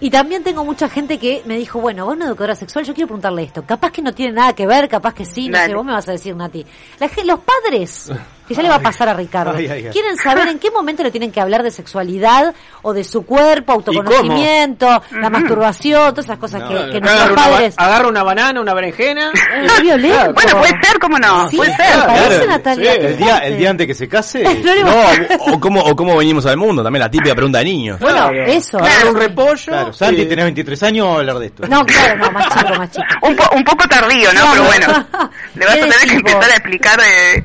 Y 0.00 0.10
también 0.10 0.42
tengo 0.44 0.64
mucha 0.64 0.88
gente 0.90 1.18
que 1.18 1.42
me 1.46 1.56
dijo, 1.56 1.80
bueno, 1.80 2.04
vos 2.04 2.14
una 2.14 2.26
educadora 2.26 2.54
sexual, 2.54 2.84
yo 2.84 2.92
quiero 2.92 3.06
preguntarle 3.08 3.44
esto. 3.44 3.64
Capaz 3.64 3.90
que 3.90 4.02
no 4.02 4.12
tiene 4.12 4.32
nada 4.32 4.52
que 4.52 4.66
ver, 4.66 4.86
capaz 4.88 5.14
que 5.14 5.24
sí, 5.24 5.48
no 5.48 5.56
Dale. 5.56 5.68
sé, 5.70 5.74
vos 5.74 5.84
me 5.86 5.92
vas 5.92 6.06
a 6.08 6.12
decir, 6.12 6.36
Nati. 6.36 6.66
La 7.00 7.08
los 7.24 7.40
padres, 7.40 8.12
que 8.46 8.54
ya 8.54 8.62
le 8.62 8.68
va 8.68 8.74
a 8.76 8.80
pasar 8.80 9.08
a 9.08 9.14
Ricardo, 9.14 9.54
Ay, 9.56 9.66
ay, 9.70 9.86
ay. 9.86 9.90
quieren 9.92 10.16
saber 10.16 10.48
en 10.48 10.58
qué 10.58 10.70
momento 10.70 11.02
le 11.02 11.10
tienen 11.10 11.32
que 11.32 11.40
hablar 11.40 11.62
de 11.62 11.70
sexualidad 11.70 12.54
o 12.82 12.92
de 12.92 13.02
su 13.04 13.24
cuerpo, 13.24 13.72
autoconocimiento, 13.72 15.02
la 15.12 15.30
masturbación, 15.30 16.10
todas 16.10 16.26
esas 16.26 16.38
cosas 16.38 16.62
que, 16.64 16.74
que 16.92 17.00
nuestros 17.00 17.30
una, 17.32 17.42
padres... 17.42 17.74
agarra 17.76 18.08
una 18.08 18.22
banana, 18.22 18.60
una 18.60 18.74
berenjena. 18.74 19.30
Es 19.62 19.80
violento. 19.82 20.14
Claro, 20.16 20.32
Bueno, 20.34 20.58
puede 20.58 20.72
ser, 20.82 20.98
¿cómo 21.00 21.18
no? 21.18 21.48
Sí, 21.50 21.56
puede 21.56 21.74
ser. 21.76 22.06
parece 22.06 22.28
Claro, 22.28 22.46
Natalia. 22.46 22.92
sí, 22.92 22.98
el, 23.00 23.16
día, 23.16 23.38
el 23.38 23.58
día 23.58 23.70
antes 23.70 23.86
que 23.86 23.94
se 23.94 24.08
case. 24.08 24.44
No 24.84 24.90
o, 24.90 25.54
o 25.54 25.60
cómo, 25.60 25.80
o 25.80 25.94
cómo 25.96 26.16
venimos 26.16 26.44
al 26.46 26.56
mundo, 26.56 26.82
también 26.82 27.00
la 27.02 27.10
típica 27.10 27.34
pregunta 27.34 27.58
de 27.58 27.64
niños. 27.64 28.00
Bueno, 28.00 28.30
eso. 28.46 28.78
Un 28.78 29.14
repollo. 29.16 29.54
Claro, 29.66 29.92
Santi, 29.92 30.22
y- 30.22 30.26
tenés 30.26 30.44
23 30.46 30.82
años, 30.84 31.18
hablar 31.18 31.38
de 31.38 31.46
esto. 31.46 31.66
No, 31.66 31.84
claro, 31.84 32.16
no, 32.16 32.30
más 32.32 32.48
chico, 32.48 32.74
más 32.76 32.90
chico. 32.90 33.04
Un, 33.22 33.36
po- 33.36 33.50
un 33.56 33.64
poco 33.64 33.86
tardío, 33.88 34.32
¿no? 34.32 34.40
Pero 34.52 34.64
bueno, 34.64 35.06
le 35.54 35.64
vas 35.66 35.74
a 35.74 35.78
¿Qué 35.78 35.80
tener 35.82 36.08
que 36.08 36.14
empezar 36.16 36.44
a 36.44 36.56
explicar 36.56 37.00
eh, 37.00 37.44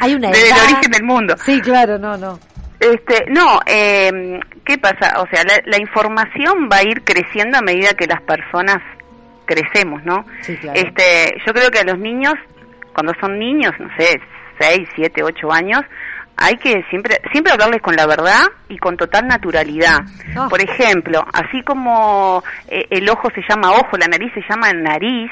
Hay 0.00 0.14
una 0.14 0.28
desde 0.30 0.50
el 0.50 0.74
origen 0.74 0.90
del 0.90 1.04
mundo. 1.04 1.34
Sí, 1.44 1.60
claro, 1.60 1.98
no, 1.98 2.16
no. 2.16 2.38
Este, 2.80 3.26
no, 3.30 3.60
eh, 3.66 4.40
¿qué 4.64 4.78
pasa? 4.78 5.20
O 5.20 5.26
sea, 5.28 5.42
la, 5.44 5.60
la 5.64 5.80
información 5.80 6.68
va 6.72 6.78
a 6.78 6.82
ir 6.84 7.02
creciendo 7.02 7.58
a 7.58 7.62
medida 7.62 7.94
que 7.94 8.06
las 8.06 8.22
personas 8.22 8.78
crecemos, 9.46 10.04
¿no? 10.04 10.24
Sí, 10.42 10.56
claro. 10.56 10.78
Este, 10.78 11.34
yo 11.44 11.52
creo 11.52 11.70
que 11.70 11.80
a 11.80 11.84
los 11.84 11.98
niños, 11.98 12.34
cuando 12.92 13.12
son 13.20 13.38
niños, 13.38 13.72
no 13.80 13.88
sé, 13.96 14.20
6, 14.60 14.88
7, 14.94 15.22
8 15.24 15.52
años, 15.52 15.82
hay 16.36 16.56
que 16.56 16.84
siempre 16.88 17.20
siempre 17.32 17.52
hablarles 17.52 17.82
con 17.82 17.96
la 17.96 18.06
verdad 18.06 18.42
y 18.68 18.78
con 18.78 18.96
total 18.96 19.26
naturalidad. 19.26 19.98
Ah. 20.36 20.46
Por 20.48 20.60
ejemplo, 20.60 21.24
así 21.32 21.62
como 21.62 22.44
eh, 22.68 22.86
el 22.90 23.08
ojo 23.08 23.28
se 23.34 23.42
llama 23.48 23.72
ojo, 23.72 23.96
la 23.98 24.06
nariz 24.06 24.32
se 24.32 24.42
llama 24.48 24.72
nariz, 24.72 25.30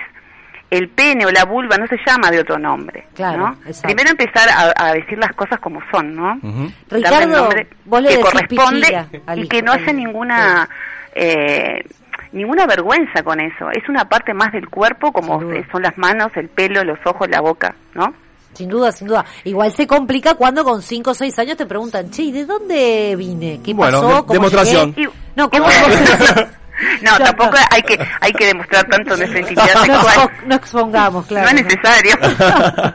el 0.70 0.88
pene 0.88 1.24
o 1.26 1.30
la 1.30 1.44
vulva 1.44 1.76
no 1.76 1.86
se 1.86 1.96
llama 2.06 2.30
de 2.30 2.40
otro 2.40 2.58
nombre, 2.58 3.06
Claro. 3.14 3.56
Primero 3.82 4.10
empezar 4.10 4.48
a, 4.48 4.72
a 4.88 4.92
decir 4.94 5.16
las 5.18 5.32
cosas 5.34 5.60
como 5.60 5.80
son, 5.92 6.14
¿no? 6.16 6.38
Darle 6.42 6.72
el 6.90 7.02
Ricardo, 7.04 7.36
nombre 7.36 7.68
vos 7.84 8.02
le 8.02 8.08
que 8.08 8.16
decís 8.16 8.30
corresponde 8.32 9.06
y 9.36 9.48
que 9.48 9.62
no 9.62 9.72
hace 9.72 9.92
ninguna 9.92 10.68
eh, 11.14 11.84
ninguna 12.32 12.66
vergüenza 12.66 13.22
con 13.22 13.40
eso. 13.40 13.70
Es 13.70 13.88
una 13.88 14.08
parte 14.08 14.34
más 14.34 14.52
del 14.52 14.68
cuerpo, 14.68 15.12
como 15.12 15.40
son 15.70 15.82
las 15.82 15.96
manos, 15.96 16.28
el 16.36 16.48
pelo, 16.48 16.82
los 16.84 16.98
ojos, 17.06 17.28
la 17.30 17.40
boca, 17.40 17.74
¿no? 17.94 18.12
Sin 18.52 18.68
duda, 18.68 18.90
sin 18.90 19.06
duda. 19.08 19.24
Igual 19.44 19.70
se 19.72 19.86
complica 19.86 20.34
cuando 20.34 20.64
con 20.64 20.80
5 20.82 21.10
o 21.10 21.14
6 21.14 21.38
años 21.38 21.56
te 21.58 21.66
preguntan, 21.66 22.10
che, 22.10 22.22
¿y 22.22 22.32
de 22.32 22.44
dónde 22.46 23.14
vine? 23.16 23.60
¿Qué 23.62 23.72
Bueno, 23.74 24.00
pasó? 24.00 24.08
de- 24.08 24.20
¿Cómo 24.22 24.32
demostración. 24.32 24.94
llegué?" 24.94 25.10
Y- 25.10 25.36
No, 25.36 25.50
¿cómo 25.50 25.66
No, 27.02 27.16
tampoco 27.18 27.56
hay 27.70 27.82
que 27.82 27.98
hay 28.20 28.32
que 28.32 28.46
demostrar 28.46 28.84
tanto 28.84 29.16
nuestra 29.16 29.40
no, 29.40 29.46
sexual. 29.46 30.30
no 30.46 30.54
expongamos, 30.54 31.26
claro. 31.26 31.50
no 31.50 31.56
es 31.58 31.64
necesario. 31.64 32.14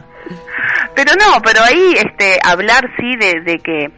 pero 0.94 1.12
no, 1.16 1.40
pero 1.42 1.62
ahí 1.64 1.94
este 1.96 2.38
hablar 2.44 2.88
sí 2.98 3.16
de, 3.16 3.40
de 3.40 3.58
que 3.58 3.90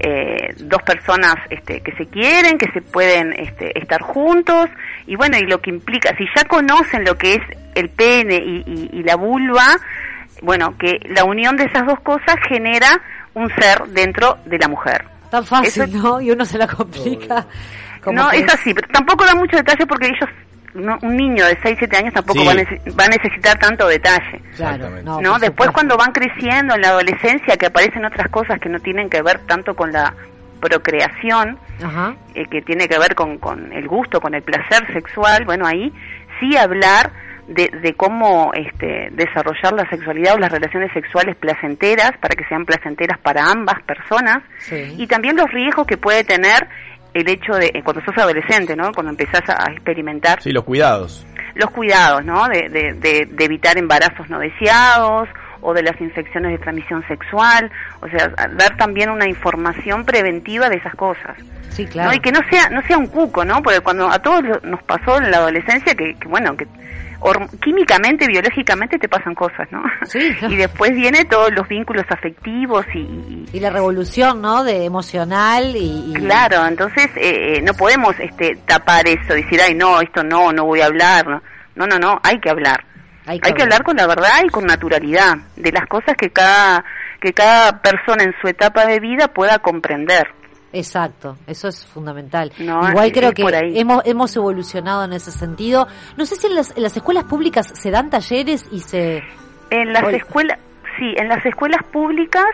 eh, 0.00 0.54
dos 0.58 0.82
personas 0.82 1.34
este, 1.50 1.80
que 1.80 1.92
se 1.92 2.06
quieren, 2.06 2.56
que 2.58 2.70
se 2.72 2.80
pueden 2.82 3.32
este, 3.32 3.78
estar 3.78 4.00
juntos 4.00 4.68
y 5.06 5.16
bueno, 5.16 5.36
y 5.38 5.42
lo 5.46 5.60
que 5.60 5.70
implica, 5.70 6.14
si 6.16 6.24
ya 6.36 6.44
conocen 6.44 7.04
lo 7.04 7.16
que 7.16 7.34
es 7.34 7.40
el 7.74 7.88
pene 7.90 8.36
y, 8.36 8.62
y- 8.66 8.90
y 8.92 9.02
la 9.02 9.16
vulva, 9.16 9.64
bueno, 10.42 10.76
que 10.78 10.98
la 11.14 11.24
unión 11.24 11.56
de 11.56 11.64
esas 11.64 11.86
dos 11.86 12.00
cosas 12.00 12.36
genera 12.48 13.00
un 13.34 13.48
ser 13.56 13.82
dentro 13.88 14.38
de 14.46 14.58
la 14.58 14.68
mujer. 14.68 15.04
Tan 15.30 15.44
fácil, 15.44 15.82
Eso- 15.82 15.98
¿no? 15.98 16.20
Y 16.20 16.30
uno 16.30 16.44
se 16.44 16.58
la 16.58 16.66
complica. 16.66 17.46
Como 18.08 18.22
no, 18.22 18.30
que 18.30 18.38
es 18.38 18.54
así, 18.54 18.74
pero 18.74 18.88
tampoco 18.88 19.24
da 19.24 19.34
mucho 19.34 19.56
detalle 19.56 19.86
porque 19.86 20.06
ellos, 20.08 20.28
no- 20.74 20.98
un 21.02 21.16
niño 21.16 21.44
de 21.46 21.58
6, 21.62 21.76
7 21.78 21.96
años 21.96 22.14
tampoco 22.14 22.40
Sí. 22.40 22.46
va, 22.46 22.52
a 22.52 22.56
nece- 22.56 22.98
va 23.00 23.04
a 23.04 23.08
necesitar 23.08 23.58
tanto 23.58 23.86
detalle. 23.88 24.40
Claro, 24.56 24.90
no, 25.02 25.20
¿no? 25.20 25.38
Después 25.38 25.70
cuando 25.70 25.96
van 25.96 26.12
creciendo 26.12 26.74
en 26.74 26.80
la 26.82 26.88
adolescencia 26.88 27.56
que 27.56 27.66
aparecen 27.66 28.04
otras 28.04 28.28
cosas 28.30 28.58
que 28.60 28.68
no 28.68 28.78
tienen 28.80 29.08
que 29.08 29.22
ver 29.22 29.38
tanto 29.46 29.74
con 29.74 29.92
la 29.92 30.12
procreación, 30.60 31.58
Ajá. 31.82 32.14
eh, 32.34 32.44
que 32.50 32.62
tiene 32.62 32.88
que 32.88 32.98
ver 32.98 33.14
con, 33.14 33.38
con 33.38 33.72
el 33.72 33.86
gusto, 33.88 34.20
con 34.20 34.34
el 34.34 34.42
placer 34.42 34.92
sexual, 34.92 35.44
bueno, 35.44 35.66
ahí 35.66 35.92
sí 36.40 36.56
hablar 36.56 37.10
de, 37.46 37.70
de 37.82 37.94
cómo 37.94 38.52
este, 38.54 39.08
desarrollar 39.12 39.72
la 39.72 39.88
sexualidad 39.88 40.34
o 40.34 40.38
las 40.38 40.52
relaciones 40.52 40.92
sexuales 40.92 41.34
placenteras 41.36 42.12
para 42.20 42.34
que 42.34 42.44
sean 42.44 42.66
placenteras 42.66 43.18
para 43.20 43.50
ambas 43.50 43.80
personas 43.84 44.38
Sí. 44.58 44.94
y 44.98 45.06
también 45.06 45.36
los 45.36 45.50
riesgos 45.50 45.86
que 45.86 45.96
puede 45.96 46.24
tener 46.24 46.68
el 47.20 47.28
hecho 47.28 47.52
de 47.54 47.66
eh, 47.74 47.82
cuando 47.84 48.02
sos 48.04 48.16
adolescente, 48.18 48.74
¿no? 48.76 48.92
Cuando 48.92 49.10
empezás 49.10 49.42
a 49.48 49.70
experimentar 49.72 50.40
Sí, 50.42 50.50
los 50.52 50.64
cuidados. 50.64 51.26
los 51.54 51.70
cuidados, 51.70 52.24
¿no? 52.24 52.46
De, 52.48 52.68
de, 52.68 52.92
de- 52.94 53.26
de 53.30 53.44
evitar 53.44 53.76
embarazos 53.78 54.28
no 54.30 54.38
deseados 54.38 55.28
o 55.60 55.74
de 55.74 55.82
las 55.82 56.00
infecciones 56.00 56.52
de 56.52 56.58
transmisión 56.58 57.04
sexual, 57.08 57.70
o 58.00 58.08
sea, 58.08 58.28
dar 58.28 58.76
también 58.76 59.10
una 59.10 59.28
información 59.28 60.04
preventiva 60.04 60.68
de 60.68 60.76
esas 60.76 60.94
cosas. 60.94 61.36
Sí, 61.70 61.84
claro. 61.84 62.10
¿no? 62.10 62.14
Y 62.16 62.20
que 62.20 62.30
no 62.30 62.40
sea 62.48 62.68
no 62.70 62.80
sea 62.82 62.96
un 62.96 63.08
cuco, 63.08 63.44
¿no? 63.44 63.60
Porque 63.62 63.80
cuando 63.80 64.08
a 64.08 64.18
todos 64.20 64.42
nos 64.62 64.82
pasó 64.84 65.18
en 65.18 65.30
la 65.30 65.38
adolescencia 65.38 65.94
que, 65.94 66.14
que, 66.14 66.28
bueno, 66.28 66.56
que 66.56 66.66
químicamente, 67.62 68.26
biológicamente 68.26 68.98
te 68.98 69.08
pasan 69.08 69.34
cosas, 69.34 69.66
¿no? 69.70 69.82
Sí. 70.04 70.18
y 70.48 70.56
después 70.56 70.92
viene 70.92 71.24
todos 71.24 71.50
los 71.52 71.66
vínculos 71.68 72.04
afectivos 72.08 72.86
y, 72.94 72.98
y- 73.00 73.44
Y 73.52 73.60
la 73.60 73.70
revolución, 73.70 74.40
¿no? 74.40 74.64
De 74.64 74.84
emocional 74.84 75.74
y... 75.76 76.10
y- 76.10 76.14
Claro, 76.14 76.66
entonces 76.66 77.06
eh, 77.16 77.56
eh, 77.56 77.62
no 77.62 77.74
podemos 77.74 78.18
este, 78.20 78.56
tapar 78.66 79.08
eso, 79.08 79.34
decir, 79.34 79.60
ay, 79.60 79.74
no, 79.74 80.00
esto 80.00 80.22
no, 80.22 80.52
no 80.52 80.64
voy 80.64 80.80
a 80.80 80.86
hablar. 80.86 81.26
No, 81.26 81.40
no, 81.76 81.86
no, 81.86 81.98
no, 81.98 82.20
hay 82.22 82.38
que 82.40 82.50
hablar. 82.50 82.84
Hay 83.26 83.40
Hay 83.42 83.52
que 83.52 83.62
hablar 83.62 83.82
con 83.82 83.96
la 83.96 84.06
verdad 84.06 84.40
y 84.44 84.48
con 84.48 84.64
naturalidad 84.64 85.36
de 85.56 85.70
las 85.72 85.86
cosas 85.86 86.16
que 86.16 86.30
cada 86.30 86.84
que 87.20 87.32
cada 87.32 87.82
persona 87.82 88.22
en 88.24 88.32
su 88.40 88.46
etapa 88.48 88.86
de 88.86 89.00
vida 89.00 89.28
pueda 89.28 89.58
comprender. 89.58 90.28
Exacto, 90.72 91.36
eso 91.46 91.68
es 91.68 91.84
fundamental. 91.86 92.52
No, 92.58 92.88
Igual 92.90 93.10
creo 93.12 93.32
que 93.32 93.42
hemos 93.74 94.02
hemos 94.04 94.36
evolucionado 94.36 95.04
en 95.04 95.12
ese 95.14 95.30
sentido. 95.30 95.86
No 96.16 96.26
sé 96.26 96.36
si 96.36 96.46
en 96.46 96.54
las, 96.54 96.76
en 96.76 96.82
las 96.82 96.96
escuelas 96.96 97.24
públicas 97.24 97.72
se 97.74 97.90
dan 97.90 98.10
talleres 98.10 98.66
y 98.70 98.80
se... 98.80 99.22
En 99.70 99.92
las 99.92 100.12
escuelas, 100.12 100.58
sí, 100.98 101.14
en 101.16 101.28
las 101.28 101.44
escuelas 101.46 101.82
públicas 101.90 102.44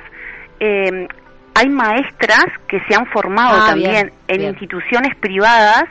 eh, 0.61 1.09
hay 1.55 1.69
maestras 1.69 2.45
que 2.69 2.79
se 2.89 2.95
han 2.97 3.07
formado 3.07 3.59
Ah, 3.63 3.67
también 3.71 3.91
bien, 3.91 4.13
en 4.29 4.39
bien. 4.39 4.51
instituciones 4.51 5.15
privadas 5.17 5.85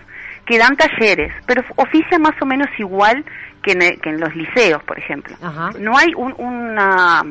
que 0.45 0.57
dan 0.57 0.76
talleres, 0.76 1.32
pero 1.45 1.61
ofician 1.78 2.21
más 2.21 2.34
o 2.41 2.45
menos 2.45 2.67
igual 2.78 3.24
que 3.61 3.71
en, 3.71 3.80
que 4.01 4.09
en 4.09 4.19
los 4.19 4.36
liceos, 4.36 4.84
por 4.84 4.99
ejemplo. 4.99 5.36
No 5.80 5.97
hay 5.97 6.13
un- 6.15 6.36
una, 6.38 7.24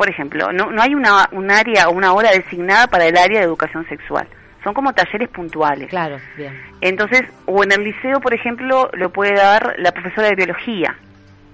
por 0.00 0.08
ejemplo, 0.08 0.50
no, 0.50 0.70
no 0.70 0.80
hay 0.80 0.94
una, 0.94 1.28
un 1.30 1.50
área 1.50 1.90
o 1.90 1.92
una 1.92 2.14
hora 2.14 2.30
designada 2.30 2.86
para 2.86 3.04
el 3.04 3.18
área 3.18 3.40
de 3.40 3.44
educación 3.44 3.86
sexual. 3.86 4.26
Son 4.64 4.72
como 4.72 4.94
talleres 4.94 5.28
puntuales. 5.28 5.90
Claro, 5.90 6.16
bien. 6.38 6.58
Entonces, 6.80 7.24
o 7.44 7.62
en 7.62 7.72
el 7.72 7.84
liceo, 7.84 8.18
por 8.18 8.32
ejemplo, 8.32 8.88
lo 8.94 9.10
puede 9.10 9.34
dar 9.34 9.74
la 9.76 9.92
profesora 9.92 10.28
de 10.28 10.36
biología. 10.36 10.96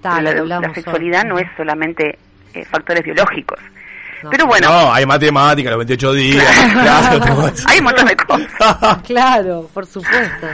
Ta, 0.01 0.21
Pero 0.23 0.31
lo 0.31 0.43
que 0.43 0.47
la, 0.47 0.59
la 0.61 0.73
sexualidad 0.73 1.23
hoy. 1.23 1.27
no 1.27 1.39
es 1.39 1.47
solamente 1.57 2.17
eh, 2.53 2.63
factores 2.63 3.03
biológicos. 3.03 3.59
Pero 4.31 4.45
bueno, 4.45 4.69
No, 4.69 4.93
hay 4.93 5.05
matemática 5.05 5.69
los 5.69 5.79
28 5.79 6.13
días. 6.13 6.45
claro, 6.71 7.51
hay 7.67 7.79
un 7.79 7.83
montón 7.83 8.05
de 8.05 8.15
cosas. 8.15 8.97
Claro, 9.03 9.69
por 9.73 9.85
supuesto. 9.85 10.47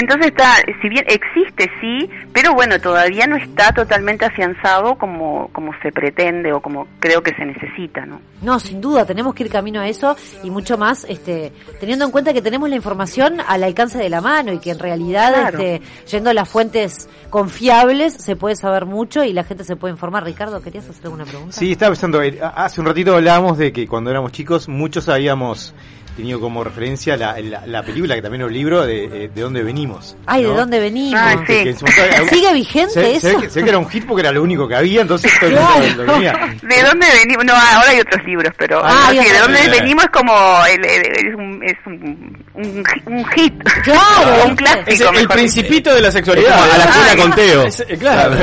Entonces 0.00 0.28
está, 0.28 0.56
si 0.82 0.88
bien 0.88 1.04
existe 1.06 1.70
sí, 1.80 2.10
pero 2.32 2.52
bueno, 2.54 2.80
todavía 2.80 3.26
no 3.26 3.36
está 3.36 3.72
totalmente 3.72 4.24
afianzado 4.24 4.96
como, 4.96 5.48
como 5.52 5.72
se 5.82 5.92
pretende 5.92 6.52
o 6.52 6.60
como 6.60 6.88
creo 6.98 7.22
que 7.22 7.32
se 7.34 7.44
necesita, 7.44 8.04
¿no? 8.04 8.20
No, 8.42 8.58
sin 8.58 8.80
duda, 8.80 9.06
tenemos 9.06 9.34
que 9.34 9.44
ir 9.44 9.50
camino 9.50 9.80
a 9.80 9.88
eso 9.88 10.16
y 10.42 10.50
mucho 10.50 10.76
más, 10.76 11.04
este, 11.08 11.52
teniendo 11.80 12.04
en 12.04 12.10
cuenta 12.10 12.32
que 12.32 12.42
tenemos 12.42 12.68
la 12.68 12.76
información 12.76 13.40
al 13.46 13.62
alcance 13.62 13.96
de 13.98 14.08
la 14.10 14.20
mano 14.20 14.52
y 14.52 14.58
que 14.58 14.70
en 14.70 14.78
realidad, 14.78 15.32
Claro. 15.32 15.58
este, 15.58 15.82
yendo 16.10 16.30
a 16.30 16.34
las 16.34 16.48
fuentes 16.48 17.08
confiables, 17.30 18.14
se 18.14 18.36
puede 18.36 18.56
saber 18.56 18.86
mucho 18.86 19.24
y 19.24 19.32
la 19.32 19.44
gente 19.44 19.64
se 19.64 19.76
puede 19.76 19.92
informar. 19.92 20.24
Ricardo, 20.24 20.60
¿querías 20.60 20.88
hacer 20.88 21.04
alguna 21.04 21.24
pregunta? 21.24 21.52
Sí, 21.52 21.72
estaba 21.72 21.90
pensando, 21.92 22.22
eh, 22.22 22.38
hace 22.42 22.80
un 22.80 22.86
ratito 22.86 23.14
hablábamos 23.14 23.58
de 23.58 23.72
que 23.72 23.86
cuando 23.86 24.10
éramos 24.10 24.32
chicos 24.32 24.68
muchos 24.68 25.08
habíamos 25.08 25.74
tenido 26.16 26.40
como 26.40 26.62
referencia 26.64 27.16
la, 27.16 27.38
la, 27.40 27.66
la 27.66 27.82
película, 27.82 28.14
que 28.14 28.22
también 28.22 28.42
es 28.42 28.46
un 28.48 28.52
libro, 28.54 28.86
de, 28.86 29.04
eh, 29.24 29.30
de 29.34 29.40
dónde 29.42 29.62
venimos. 29.62 30.16
Ay, 30.26 30.42
¿de 30.44 30.48
dónde 30.54 30.78
venimos? 30.80 31.20
Ah, 31.22 31.36
Que- 31.46 31.64
que 31.64 31.70
en 31.70 31.78
su 31.78 31.84
momento- 31.86 32.34
¿Sigue 32.34 32.52
vigente 32.52 33.16
eso? 33.16 33.38
ve 33.40 33.48
que, 33.48 33.60
era 33.68 33.78
un 33.78 33.88
hit 33.88 34.06
porque 34.06 34.20
era 34.20 34.32
lo 34.32 34.42
único 34.42 34.68
que 34.68 34.76
había, 34.76 35.02
entonces 35.02 35.32
todo 35.40 35.50
el 35.50 35.56
mundo 35.56 35.72
Claro. 35.74 36.04
lo 36.04 36.12
tenía. 36.14 36.32
¿De 36.62 36.82
dónde 36.82 37.06
venimos? 37.22 37.44
No, 37.44 37.52
ahora 37.54 37.88
hay 37.90 38.00
otros 38.00 38.24
libros, 38.24 38.52
pero 38.56 38.80
Ah, 38.84 39.08
sí, 39.10 39.16
de 39.18 39.38
dónde 39.38 39.68
venimos 39.68 40.04
es 40.04 40.10
como 40.10 40.32
el, 40.66 40.84
el- 40.84 41.26
es 41.28 41.34
un, 41.34 41.60
es 41.64 41.76
un, 41.86 42.44
un, 42.54 42.84
un 43.06 43.24
hit, 43.30 43.54
Claro, 43.82 44.44
un 44.46 44.56
clásico. 44.56 44.84
Es 44.90 45.00
el, 45.00 45.28
principito 45.28 45.94
de 45.94 46.00
la 46.00 46.10
sexualidad. 46.12 46.52
A 46.54 46.78
la 46.78 46.84
escuela 46.84 47.10
Ay, 47.10 47.16
con 47.18 47.32
Teo. 47.34 47.62
es- 47.64 47.80
eh, 47.88 47.96
claro. 47.98 48.36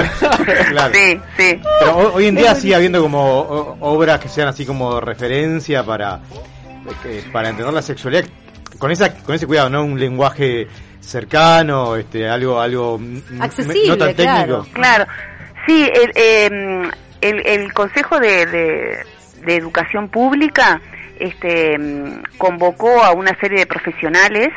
Claro. 0.69 0.93
Sí, 1.01 1.19
sí. 1.37 1.59
Pero 1.79 1.97
ho- 1.97 2.13
hoy 2.15 2.27
en 2.27 2.35
día 2.35 2.53
sigue 2.55 2.75
habiendo 2.75 3.01
como 3.01 3.23
o- 3.39 3.77
obras 3.81 4.19
que 4.19 4.27
sean 4.29 4.47
así 4.49 4.65
como 4.65 4.99
referencia 4.99 5.83
para 5.83 6.19
que- 7.03 7.23
para 7.31 7.49
entender 7.49 7.73
la 7.73 7.81
sexualidad 7.81 8.25
con 8.79 8.91
esa 8.91 9.13
con 9.23 9.35
ese 9.35 9.45
cuidado, 9.47 9.69
no 9.69 9.83
un 9.83 9.99
lenguaje 9.99 10.67
cercano, 10.99 11.95
este 11.95 12.27
algo 12.29 12.59
algo 12.61 12.99
Accesible, 13.39 13.87
no 13.87 13.97
tan 13.97 14.13
técnico. 14.15 14.67
Claro, 14.73 15.05
sí, 15.65 15.89
el, 15.93 16.11
eh, 16.15 16.89
el, 17.21 17.45
el 17.45 17.73
Consejo 17.73 18.19
de, 18.19 18.45
de, 18.45 18.97
de 19.45 19.55
Educación 19.55 20.09
Pública 20.09 20.79
este, 21.19 21.77
mm, 21.77 22.23
convocó 22.37 23.03
a 23.03 23.11
una 23.11 23.37
serie 23.39 23.59
de 23.59 23.65
profesionales 23.65 24.49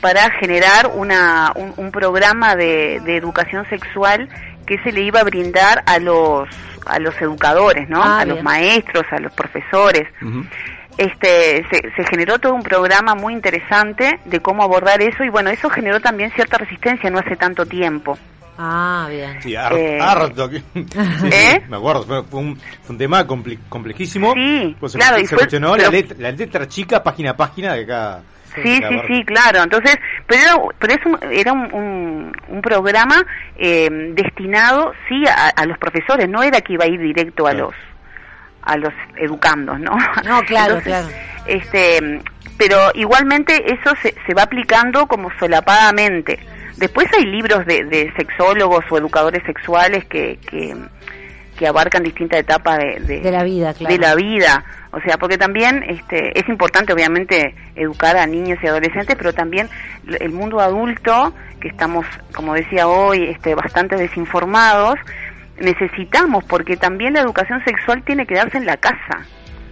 para 0.00 0.30
generar 0.38 0.90
una, 0.94 1.52
un, 1.56 1.74
un 1.76 1.90
programa 1.90 2.56
de, 2.56 3.00
de 3.04 3.16
educación 3.16 3.68
sexual 3.68 4.28
que 4.66 4.78
se 4.82 4.92
le 4.92 5.02
iba 5.02 5.20
a 5.20 5.24
brindar 5.24 5.82
a 5.86 5.98
los 5.98 6.48
a 6.86 6.98
los 6.98 7.14
educadores, 7.20 7.88
¿no? 7.90 8.02
Ah, 8.02 8.20
a 8.20 8.24
los 8.24 8.42
maestros, 8.42 9.04
a 9.10 9.18
los 9.20 9.32
profesores. 9.34 10.08
Este, 11.00 11.64
se, 11.70 11.80
se 11.96 12.04
generó 12.10 12.38
todo 12.38 12.52
un 12.54 12.62
programa 12.62 13.14
muy 13.14 13.32
interesante 13.32 14.20
de 14.26 14.40
cómo 14.40 14.62
abordar 14.62 15.00
eso 15.00 15.24
y 15.24 15.30
bueno, 15.30 15.48
eso 15.48 15.70
generó 15.70 15.98
también 15.98 16.30
cierta 16.32 16.58
resistencia 16.58 17.08
no 17.08 17.18
hace 17.20 17.36
tanto 17.36 17.64
tiempo. 17.64 18.18
Ah, 18.58 19.06
bien. 19.08 19.40
Sí, 19.40 19.56
har- 19.56 19.72
Eh, 19.72 19.98
harto. 19.98 20.50
Sí, 20.74 20.84
¿Eh? 21.32 21.62
Me 21.70 21.78
acuerdo, 21.78 22.02
fue, 22.04 22.22
fue 22.24 22.40
un, 22.40 22.56
fue 22.56 22.90
un 22.90 22.98
tema 22.98 23.26
comple- 23.26 23.58
complejísimo. 23.70 24.34
Sí, 24.34 24.76
Pues 24.78 24.92
se, 24.92 24.98
claro, 24.98 25.16
se 25.16 25.22
y 25.22 25.26
fue- 25.26 25.38
cuestionó 25.38 25.74
la, 25.74 25.88
letra, 25.88 26.16
la 26.20 26.32
letra 26.32 26.68
chica, 26.68 27.02
página 27.02 27.30
a 27.30 27.36
página 27.36 27.72
de 27.72 27.86
cada. 27.86 28.20
Sí, 28.62 28.80
de 28.80 28.88
sí, 28.88 29.00
sí, 29.06 29.24
claro. 29.24 29.62
Entonces, 29.62 29.96
pero 30.26 30.42
era, 30.42 30.56
pero 30.78 30.92
es 30.92 31.06
un, 31.06 31.18
era 31.32 31.52
un, 31.54 31.72
un, 31.72 32.32
un 32.48 32.60
programa 32.60 33.24
eh, 33.56 33.88
destinado, 34.12 34.92
sí, 35.08 35.22
a, 35.26 35.48
a 35.56 35.64
los 35.64 35.78
profesores. 35.78 36.28
No 36.28 36.42
era 36.42 36.60
que 36.60 36.74
iba 36.74 36.84
a 36.84 36.88
ir 36.88 37.00
directo 37.00 37.46
a 37.46 37.54
los 37.54 37.72
a 38.62 38.76
los 38.76 38.92
educandos, 39.16 39.78
¿no? 39.80 39.96
No, 40.24 40.42
claro, 40.42 40.78
Entonces, 40.78 40.84
claro. 40.84 41.08
Este, 41.46 42.20
pero 42.58 42.90
igualmente 42.94 43.72
eso 43.72 43.94
se, 44.02 44.14
se 44.26 44.34
va 44.34 44.42
aplicando 44.42 45.06
como 45.06 45.30
solapadamente. 45.38 46.38
Después 46.76 47.08
hay 47.16 47.24
libros 47.26 47.64
de, 47.66 47.84
de 47.84 48.12
sexólogos 48.16 48.84
o 48.90 48.98
educadores 48.98 49.42
sexuales 49.44 50.04
que, 50.06 50.38
que, 50.46 50.74
que 51.58 51.66
abarcan 51.66 52.02
distintas 52.02 52.40
etapas 52.40 52.78
de, 52.78 53.00
de, 53.00 53.20
De 53.20 53.30
la 53.30 53.44
vida, 53.44 53.74
claro. 53.74 53.94
de 53.94 54.00
la 54.00 54.14
vida. 54.14 54.64
O 54.92 55.00
sea, 55.00 55.18
porque 55.18 55.38
también 55.38 55.84
este, 55.86 56.38
es 56.38 56.48
importante, 56.48 56.92
obviamente, 56.92 57.54
educar 57.76 58.16
a 58.16 58.26
niños 58.26 58.58
y 58.62 58.66
adolescentes, 58.66 59.14
pero 59.16 59.32
también 59.32 59.68
el 60.18 60.32
mundo 60.32 60.60
adulto, 60.60 61.32
que 61.60 61.68
estamos, 61.68 62.06
como 62.34 62.54
decía 62.54 62.88
hoy, 62.88 63.24
este, 63.24 63.54
bastante 63.54 63.96
desinformados, 63.96 64.98
necesitamos, 65.60 66.44
porque 66.44 66.76
también 66.76 67.14
la 67.14 67.20
educación 67.20 67.62
sexual 67.64 68.02
tiene 68.04 68.26
que 68.26 68.34
darse 68.34 68.58
en 68.58 68.66
la 68.66 68.76
casa, 68.76 69.26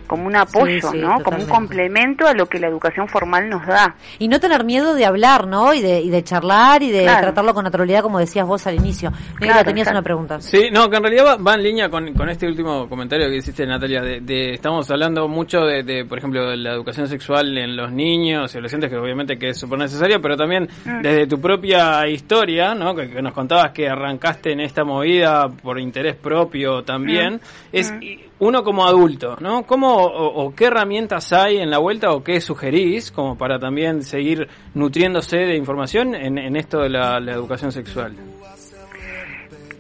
como 0.08 0.26
un 0.26 0.34
apoyo, 0.34 0.90
sí, 0.90 0.98
¿no? 0.98 1.22
Como 1.22 1.36
un 1.38 1.46
complemento 1.46 2.26
a 2.26 2.34
lo 2.34 2.46
que 2.46 2.58
la 2.58 2.66
educación 2.66 3.06
formal 3.06 3.48
nos 3.48 3.64
da. 3.66 3.94
Y 4.18 4.26
no 4.26 4.40
tener 4.40 4.64
miedo 4.64 4.94
de 4.94 5.04
hablar, 5.04 5.46
¿no? 5.46 5.72
Y 5.74 5.80
de, 5.80 6.00
y 6.00 6.10
de 6.10 6.24
charlar 6.24 6.82
y 6.82 6.90
de 6.90 7.02
Claro. 7.04 7.20
tratarlo 7.26 7.54
con 7.54 7.62
naturalidad, 7.64 8.02
como 8.02 8.18
decías 8.18 8.46
vos 8.46 8.66
al 8.66 8.74
inicio. 8.74 9.10
Mira, 9.40 9.52
Claro, 9.54 9.68
tenías 9.68 9.88
una 9.88 10.02
pregunta. 10.02 10.40
Sí, 10.40 10.68
no, 10.72 10.90
que 10.90 10.96
en 10.96 11.02
realidad 11.02 11.24
va, 11.26 11.36
va 11.36 11.54
en 11.54 11.62
línea 11.62 11.88
con, 11.88 12.12
con 12.14 12.28
este 12.28 12.46
último 12.48 12.88
comentario 12.88 13.28
que 13.28 13.36
hiciste, 13.36 13.64
Natalia. 13.66 14.02
De, 14.02 14.20
de- 14.20 14.54
estamos 14.54 14.90
hablando 14.90 15.28
mucho 15.28 15.60
de, 15.60 15.82
de, 15.84 16.04
por 16.04 16.18
ejemplo, 16.18 16.48
de 16.50 16.56
la 16.56 16.72
educación 16.72 17.06
sexual 17.06 17.56
en 17.58 17.76
los 17.76 17.92
niños 17.92 18.52
y 18.54 18.56
adolescentes, 18.56 18.90
que 18.90 18.96
obviamente 18.96 19.38
que 19.38 19.50
es 19.50 19.58
súper 19.58 19.78
necesaria, 19.78 20.18
pero 20.20 20.36
también 20.36 20.68
Mm. 20.84 21.02
desde 21.02 21.26
tu 21.26 21.40
propia 21.40 22.06
historia, 22.08 22.74
¿no? 22.74 22.94
Que, 22.94 23.10
que 23.10 23.20
nos 23.22 23.32
contabas 23.32 23.72
que 23.72 23.88
arrancaste 23.88 24.52
en 24.52 24.60
esta 24.60 24.84
movida 24.84 25.48
por 25.48 25.78
interés 25.78 26.16
propio 26.16 26.82
también. 26.82 27.34
Mm. 27.34 27.38
Es 27.72 27.92
Mm. 27.92 28.00
Uno 28.40 28.62
como 28.62 28.86
adulto, 28.86 29.36
¿no? 29.40 29.64
¿Cómo 29.64 29.94
o, 29.96 30.44
o 30.44 30.54
qué 30.54 30.66
herramientas 30.66 31.32
hay 31.32 31.58
en 31.58 31.70
la 31.70 31.78
vuelta 31.78 32.10
o 32.12 32.22
qué 32.22 32.40
sugerís 32.40 33.10
como 33.10 33.36
para 33.36 33.58
también 33.58 34.02
seguir 34.02 34.48
nutriéndose 34.74 35.38
de 35.38 35.56
información 35.56 36.14
en, 36.14 36.38
en 36.38 36.56
esto 36.56 36.80
de 36.80 36.88
la, 36.90 37.18
la 37.20 37.32
educación 37.32 37.72
sexual? 37.72 38.14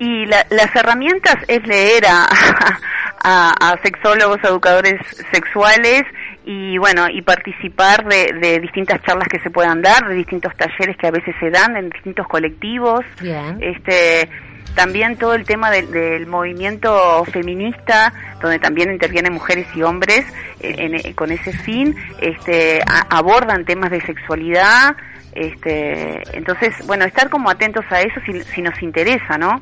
Y 0.00 0.26
la- 0.26 0.46
las 0.50 0.74
herramientas 0.76 1.36
es 1.48 1.66
leer 1.66 2.04
a, 2.06 2.26
a, 3.24 3.50
a 3.72 3.82
sexólogos, 3.82 4.38
educadores 4.44 5.00
sexuales 5.32 6.02
y 6.44 6.78
bueno, 6.78 7.08
y 7.12 7.20
participar 7.22 8.06
de, 8.06 8.32
de 8.40 8.58
distintas 8.60 9.02
charlas 9.02 9.28
que 9.28 9.38
se 9.40 9.50
puedan 9.50 9.82
dar, 9.82 10.08
de 10.08 10.14
distintos 10.14 10.54
talleres 10.56 10.96
que 10.96 11.06
a 11.06 11.10
veces 11.10 11.34
se 11.40 11.50
dan 11.50 11.76
en 11.76 11.90
distintos 11.90 12.26
colectivos. 12.26 13.00
Bien. 13.20 13.58
Este, 13.60 14.28
también 14.74 15.16
todo 15.16 15.34
el 15.34 15.44
tema 15.44 15.70
del, 15.70 15.90
del 15.90 16.26
movimiento 16.26 17.24
feminista, 17.32 18.12
donde 18.40 18.58
también 18.58 18.92
intervienen 18.92 19.32
mujeres 19.32 19.66
y 19.74 19.82
hombres 19.82 20.24
eh, 20.60 20.74
en- 20.78 20.94
en- 20.94 21.12
con 21.14 21.30
ese 21.32 21.52
fin, 21.52 21.94
este, 22.20 22.80
a- 22.86 23.06
abordan 23.18 23.64
temas 23.64 23.90
de 23.90 24.00
sexualidad. 24.02 24.96
Este, 25.32 26.20
entonces, 26.36 26.74
bueno, 26.86 27.04
estar 27.04 27.28
como 27.30 27.50
atentos 27.50 27.84
a 27.90 28.00
eso 28.00 28.20
si, 28.26 28.40
si 28.54 28.62
nos 28.62 28.80
interesa, 28.82 29.38
¿no? 29.38 29.60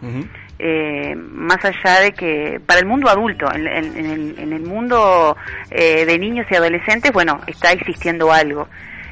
eh, 0.58 1.14
más 1.16 1.62
allá 1.66 2.00
de 2.00 2.12
que 2.12 2.58
para 2.64 2.80
el 2.80 2.86
mundo 2.86 3.10
adulto, 3.10 3.46
en, 3.54 3.66
en- 3.66 3.96
en 3.96 4.06
el, 4.06 4.38
en 4.38 4.52
el 4.54 4.62
mundo 4.62 5.36
eh, 5.70 6.06
de 6.06 6.18
niños 6.18 6.46
y 6.50 6.54
adolescentes, 6.54 7.12
bueno, 7.12 7.40
está 7.46 7.72
existiendo 7.72 8.32
algo. 8.32 8.66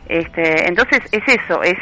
Este, 0.08 0.66
entonces 0.66 1.00
es 1.12 1.22
eso, 1.26 1.62
es 1.62 1.76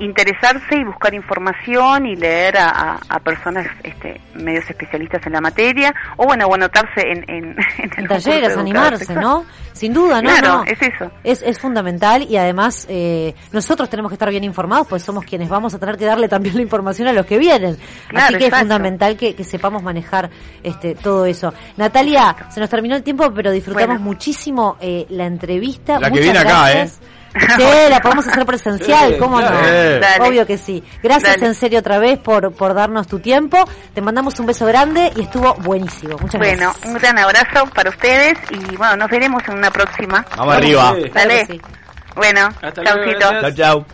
interesarse 0.00 0.76
y 0.76 0.84
buscar 0.84 1.14
información 1.14 2.06
y 2.06 2.16
leer 2.16 2.58
a, 2.58 2.68
a- 2.70 3.00
a 3.08 3.20
personas 3.20 3.66
este, 3.82 4.20
medios 4.34 4.68
especialistas 4.68 5.24
en 5.26 5.32
la 5.32 5.40
materia 5.40 5.94
o 6.16 6.24
bueno, 6.26 6.46
o 6.46 6.54
anotarse 6.54 7.00
en, 7.06 7.24
en, 7.28 7.56
en 7.96 8.06
talleres, 8.08 8.56
animarse, 8.56 9.14
¿no? 9.14 9.44
Sin 9.72 9.94
duda, 9.94 10.20
¿no? 10.20 10.28
Claro, 10.30 10.48
no. 10.58 10.64
es 10.64 10.82
eso. 10.82 11.10
Es, 11.24 11.42
es 11.42 11.58
fundamental 11.58 12.26
y 12.28 12.36
además 12.36 12.86
eh, 12.90 13.34
nosotros 13.52 13.88
tenemos 13.88 14.10
que 14.10 14.14
estar 14.14 14.28
bien 14.30 14.44
informados, 14.44 14.86
pues 14.88 15.02
somos 15.02 15.24
quienes 15.24 15.48
vamos 15.48 15.72
a 15.74 15.78
tener 15.78 15.96
que 15.96 16.04
darle 16.04 16.28
también 16.28 16.56
la 16.56 16.62
información 16.62 17.08
a 17.08 17.12
los 17.12 17.24
que 17.24 17.38
vienen. 17.38 17.76
Claro, 18.08 18.26
Así 18.26 18.38
que 18.38 18.46
es 18.46 18.54
fundamental 18.58 19.16
que, 19.16 19.34
que 19.34 19.44
sepamos 19.44 19.82
manejar 19.82 20.28
este 20.62 20.94
todo 20.94 21.24
eso. 21.24 21.54
Natalia, 21.76 22.36
se 22.50 22.60
nos 22.60 22.68
terminó 22.68 22.96
el 22.96 23.02
tiempo, 23.02 23.32
pero 23.34 23.50
disfrutamos 23.52 23.88
Bueno. 23.88 24.04
muchísimo 24.04 24.76
eh, 24.80 25.06
la 25.10 25.26
entrevista. 25.26 25.94
La 25.98 26.08
que 26.08 26.10
Muchas 26.10 26.24
viene 26.24 26.38
acá, 26.40 26.48
gracias. 26.70 26.98
¿eh? 27.00 27.19
Sí, 27.56 27.64
la 27.90 28.00
podemos 28.00 28.26
hacer 28.26 28.44
presencial, 28.44 29.16
¿cómo 29.18 29.40
no? 29.40 29.50
Dale. 29.50 30.28
Obvio 30.28 30.46
que 30.46 30.58
sí. 30.58 30.82
Gracias 31.02 31.34
Dale. 31.36 31.46
en 31.46 31.54
serio 31.54 31.78
otra 31.78 31.98
vez 31.98 32.18
por, 32.18 32.52
por 32.52 32.74
darnos 32.74 33.06
tu 33.06 33.18
tiempo. 33.20 33.58
Te 33.94 34.00
mandamos 34.00 34.38
un 34.40 34.46
beso 34.46 34.66
grande 34.66 35.12
y 35.16 35.22
estuvo 35.22 35.54
buenísimo. 35.54 36.16
Muchas 36.18 36.38
Bueno, 36.40 36.70
gracias. 36.72 36.86
un 36.86 36.94
gran 36.94 37.18
abrazo 37.18 37.66
para 37.74 37.90
ustedes 37.90 38.38
y 38.50 38.76
bueno, 38.76 38.96
nos 38.96 39.10
veremos 39.10 39.42
en 39.48 39.58
una 39.58 39.70
próxima. 39.70 40.24
Vamos 40.36 40.56
arriba. 40.56 40.92
Dale. 40.92 41.10
Claro 41.10 41.30
sí. 41.48 41.60
Bueno, 42.16 42.48
Hasta 42.62 42.82
luego, 42.82 42.98
chaucito. 43.04 43.28
gracias. 43.30 43.56
Chao, 43.56 43.86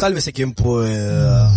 Sálvese 0.00 0.32
quien 0.32 0.54
pueda. 0.54 1.52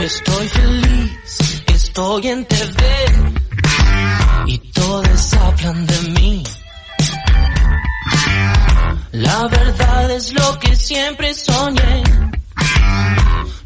Estoy 0.00 0.48
feliz, 0.48 1.64
estoy 1.74 2.28
en 2.28 2.44
TV 2.44 2.86
y 4.46 4.58
todos 4.58 5.34
hablan 5.34 5.86
de 5.86 6.02
mí. 6.02 6.15
La 9.18 9.48
verdad 9.48 10.10
es 10.10 10.30
lo 10.34 10.58
que 10.58 10.76
siempre 10.76 11.32
soñé. 11.32 12.02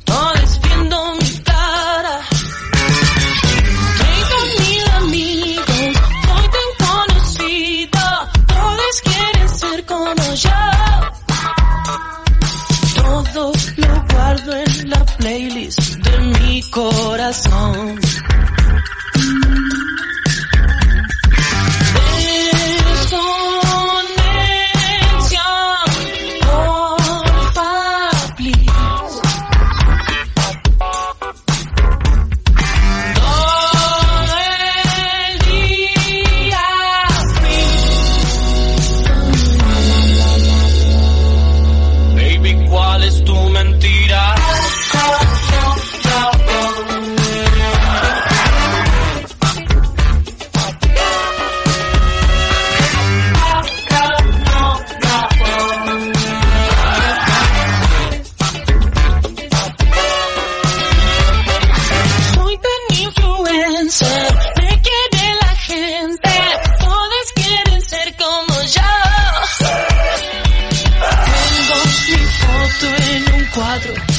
Todos 0.05 0.61
viendo 0.63 1.15
mi 1.17 1.39
cara. 1.41 2.21
Tengo 3.99 4.39
mil 4.61 4.91
amigos, 5.03 5.67
soy 6.27 6.47
tan 6.55 6.71
conocida. 6.87 8.33
Todos 8.47 9.03
quieren 9.03 9.49
ser 9.49 9.87
como 9.87 10.35
yo. 10.35 10.61
Todo 12.95 13.53
lo 13.77 14.05
guardo 14.13 14.53
en 14.57 14.91
la 14.91 15.05
playlist 15.19 15.95
de 15.97 16.19
mi 16.19 16.63
corazón. 16.71 17.99
En 73.87 74.10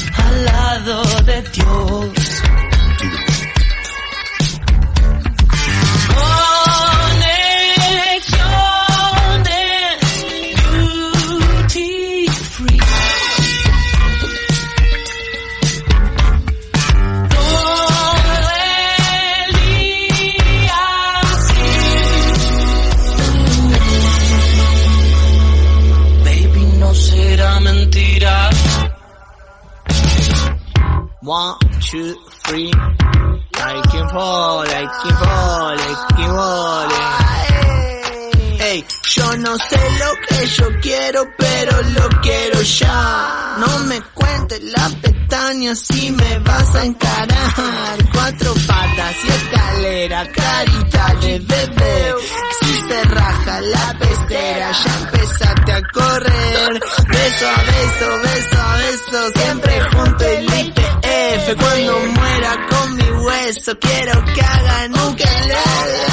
si 45.76 46.10
me 46.10 46.38
vas 46.40 46.74
a 46.74 46.84
encarar. 46.84 47.98
Cuatro 48.12 48.52
patas 48.66 49.16
y 49.24 49.28
escalera, 49.28 50.28
carita 50.32 51.14
de 51.20 51.38
bebé. 51.38 52.14
Si 52.60 52.74
se 52.88 53.02
raja 53.04 53.60
la 53.60 53.98
pecera, 53.98 54.72
ya 54.72 54.98
empezaste 54.98 55.72
a 55.72 55.82
correr. 55.92 56.80
Beso 57.08 57.48
a 57.48 57.62
beso, 57.62 58.08
beso 58.22 58.58
a 58.60 58.76
beso, 58.76 59.38
siempre 59.38 59.80
junto 59.92 60.24
el 60.24 60.44
IPF. 60.44 61.56
Cuando 61.60 61.98
muera 62.00 62.66
con 62.68 62.96
mi 62.96 63.10
hueso, 63.24 63.78
quiero 63.78 64.24
que 64.34 64.42
hagan 64.42 64.98
un 64.98 65.14
quelele. 65.14 66.11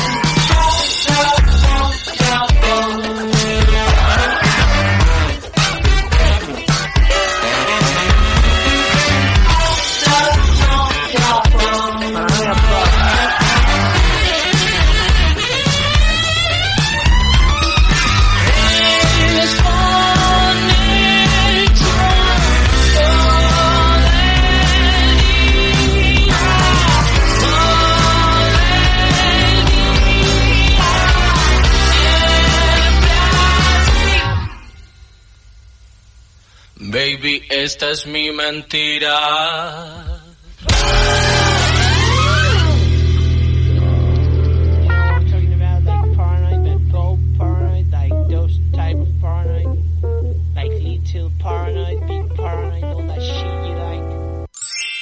That 53.07 53.21
shit 53.21 53.65
you 53.67 53.75
like. 53.75 54.47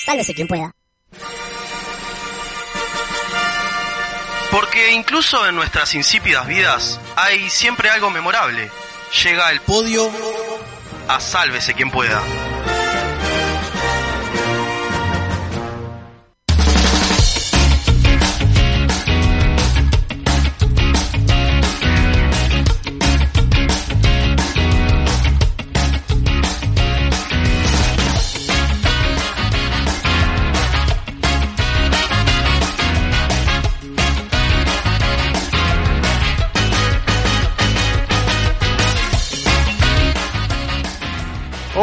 Sálvese 0.06 0.34
quien 0.34 0.48
pueda. 0.48 0.74
Porque 4.52 4.94
incluso 4.94 5.48
en 5.48 5.56
nuestras 5.56 5.94
insípidas 5.94 6.48
vidas 6.48 7.00
hay 7.16 7.50
siempre 7.50 7.90
algo 7.90 8.10
memorable. 8.10 8.72
Llega 9.24 9.52
el 9.52 9.62
podio 9.62 10.10
a 11.08 11.20
sálvese 11.20 11.74
quien 11.74 11.92
pueda. 11.92 12.47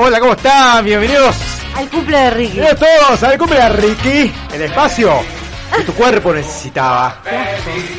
Hola, 0.06 0.20
¿cómo 0.20 0.32
están? 0.32 0.84
Bienvenidos. 0.84 1.34
Al 1.76 1.88
cumple 1.88 2.18
de 2.18 2.30
Ricky. 2.30 2.52
Bienvenidos 2.60 2.78
todos 3.08 3.22
al 3.22 3.38
cumple 3.38 3.56
de 3.58 3.68
Ricky. 3.70 4.32
El 4.52 4.62
espacio 4.62 5.12
que 5.74 5.82
tu 5.84 5.92
cuerpo 5.94 6.32
necesitaba. 6.34 7.16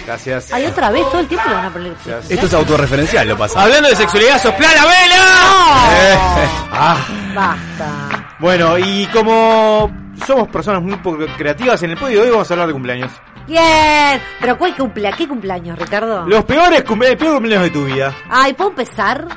Gracias. 0.06 0.54
Hay 0.54 0.66
otra 0.68 0.92
vez, 0.92 1.04
todo 1.10 1.20
el 1.22 1.28
tiempo 1.28 1.50
le 1.50 1.56
van 1.56 1.66
a 1.66 1.70
poner. 1.72 1.94
Esto 2.30 2.46
es 2.46 2.54
autorreferencial, 2.54 3.28
lo 3.28 3.38
pasa. 3.38 3.62
Hablando 3.64 3.90
de 3.90 3.96
sexualidad, 3.96 4.40
sopla 4.42 4.68
la 4.76 4.82
vela. 4.84 5.16
Eh, 5.92 6.18
ah. 6.72 6.98
Basta. 7.34 8.36
Bueno, 8.40 8.78
y 8.78 9.08
como 9.08 9.92
somos 10.26 10.48
personas 10.50 10.82
muy 10.84 10.96
poco 10.98 11.26
creativas, 11.38 11.82
en 11.84 11.92
el 11.92 11.98
podio 11.98 12.20
de 12.22 12.28
hoy 12.28 12.32
vamos 12.32 12.50
a 12.50 12.54
hablar 12.54 12.68
de 12.68 12.74
cumpleaños. 12.74 13.12
Bien. 13.48 14.22
Pero 14.40 14.58
¿cuál 14.58 14.76
cumple? 14.76 15.12
¿Qué 15.18 15.28
cumpleaños, 15.28 15.78
Ricardo? 15.78 16.26
Los 16.28 16.46
peores 16.46 16.84
cumple- 16.86 17.10
el 17.10 17.18
peor 17.18 17.34
cumpleaños 17.36 17.64
de 17.66 17.70
tu 17.72 17.86
vida. 17.86 18.14
Ay, 18.30 18.54
¿puedo 18.54 18.70
empezar? 18.72 19.28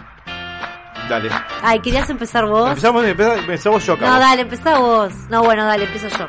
Dale. 1.08 1.30
Ay, 1.62 1.80
¿querías 1.80 2.08
empezar 2.10 2.46
vos? 2.46 2.68
Empezamos, 2.68 3.04
empezamos, 3.04 3.38
empezamos 3.40 3.86
yo, 3.86 3.94
No, 3.94 4.00
cabrón. 4.00 4.20
dale, 4.20 4.42
empezá 4.42 4.78
vos. 4.78 5.12
No, 5.30 5.42
bueno, 5.42 5.64
dale, 5.64 5.84
empiezo 5.84 6.08
yo. 6.18 6.26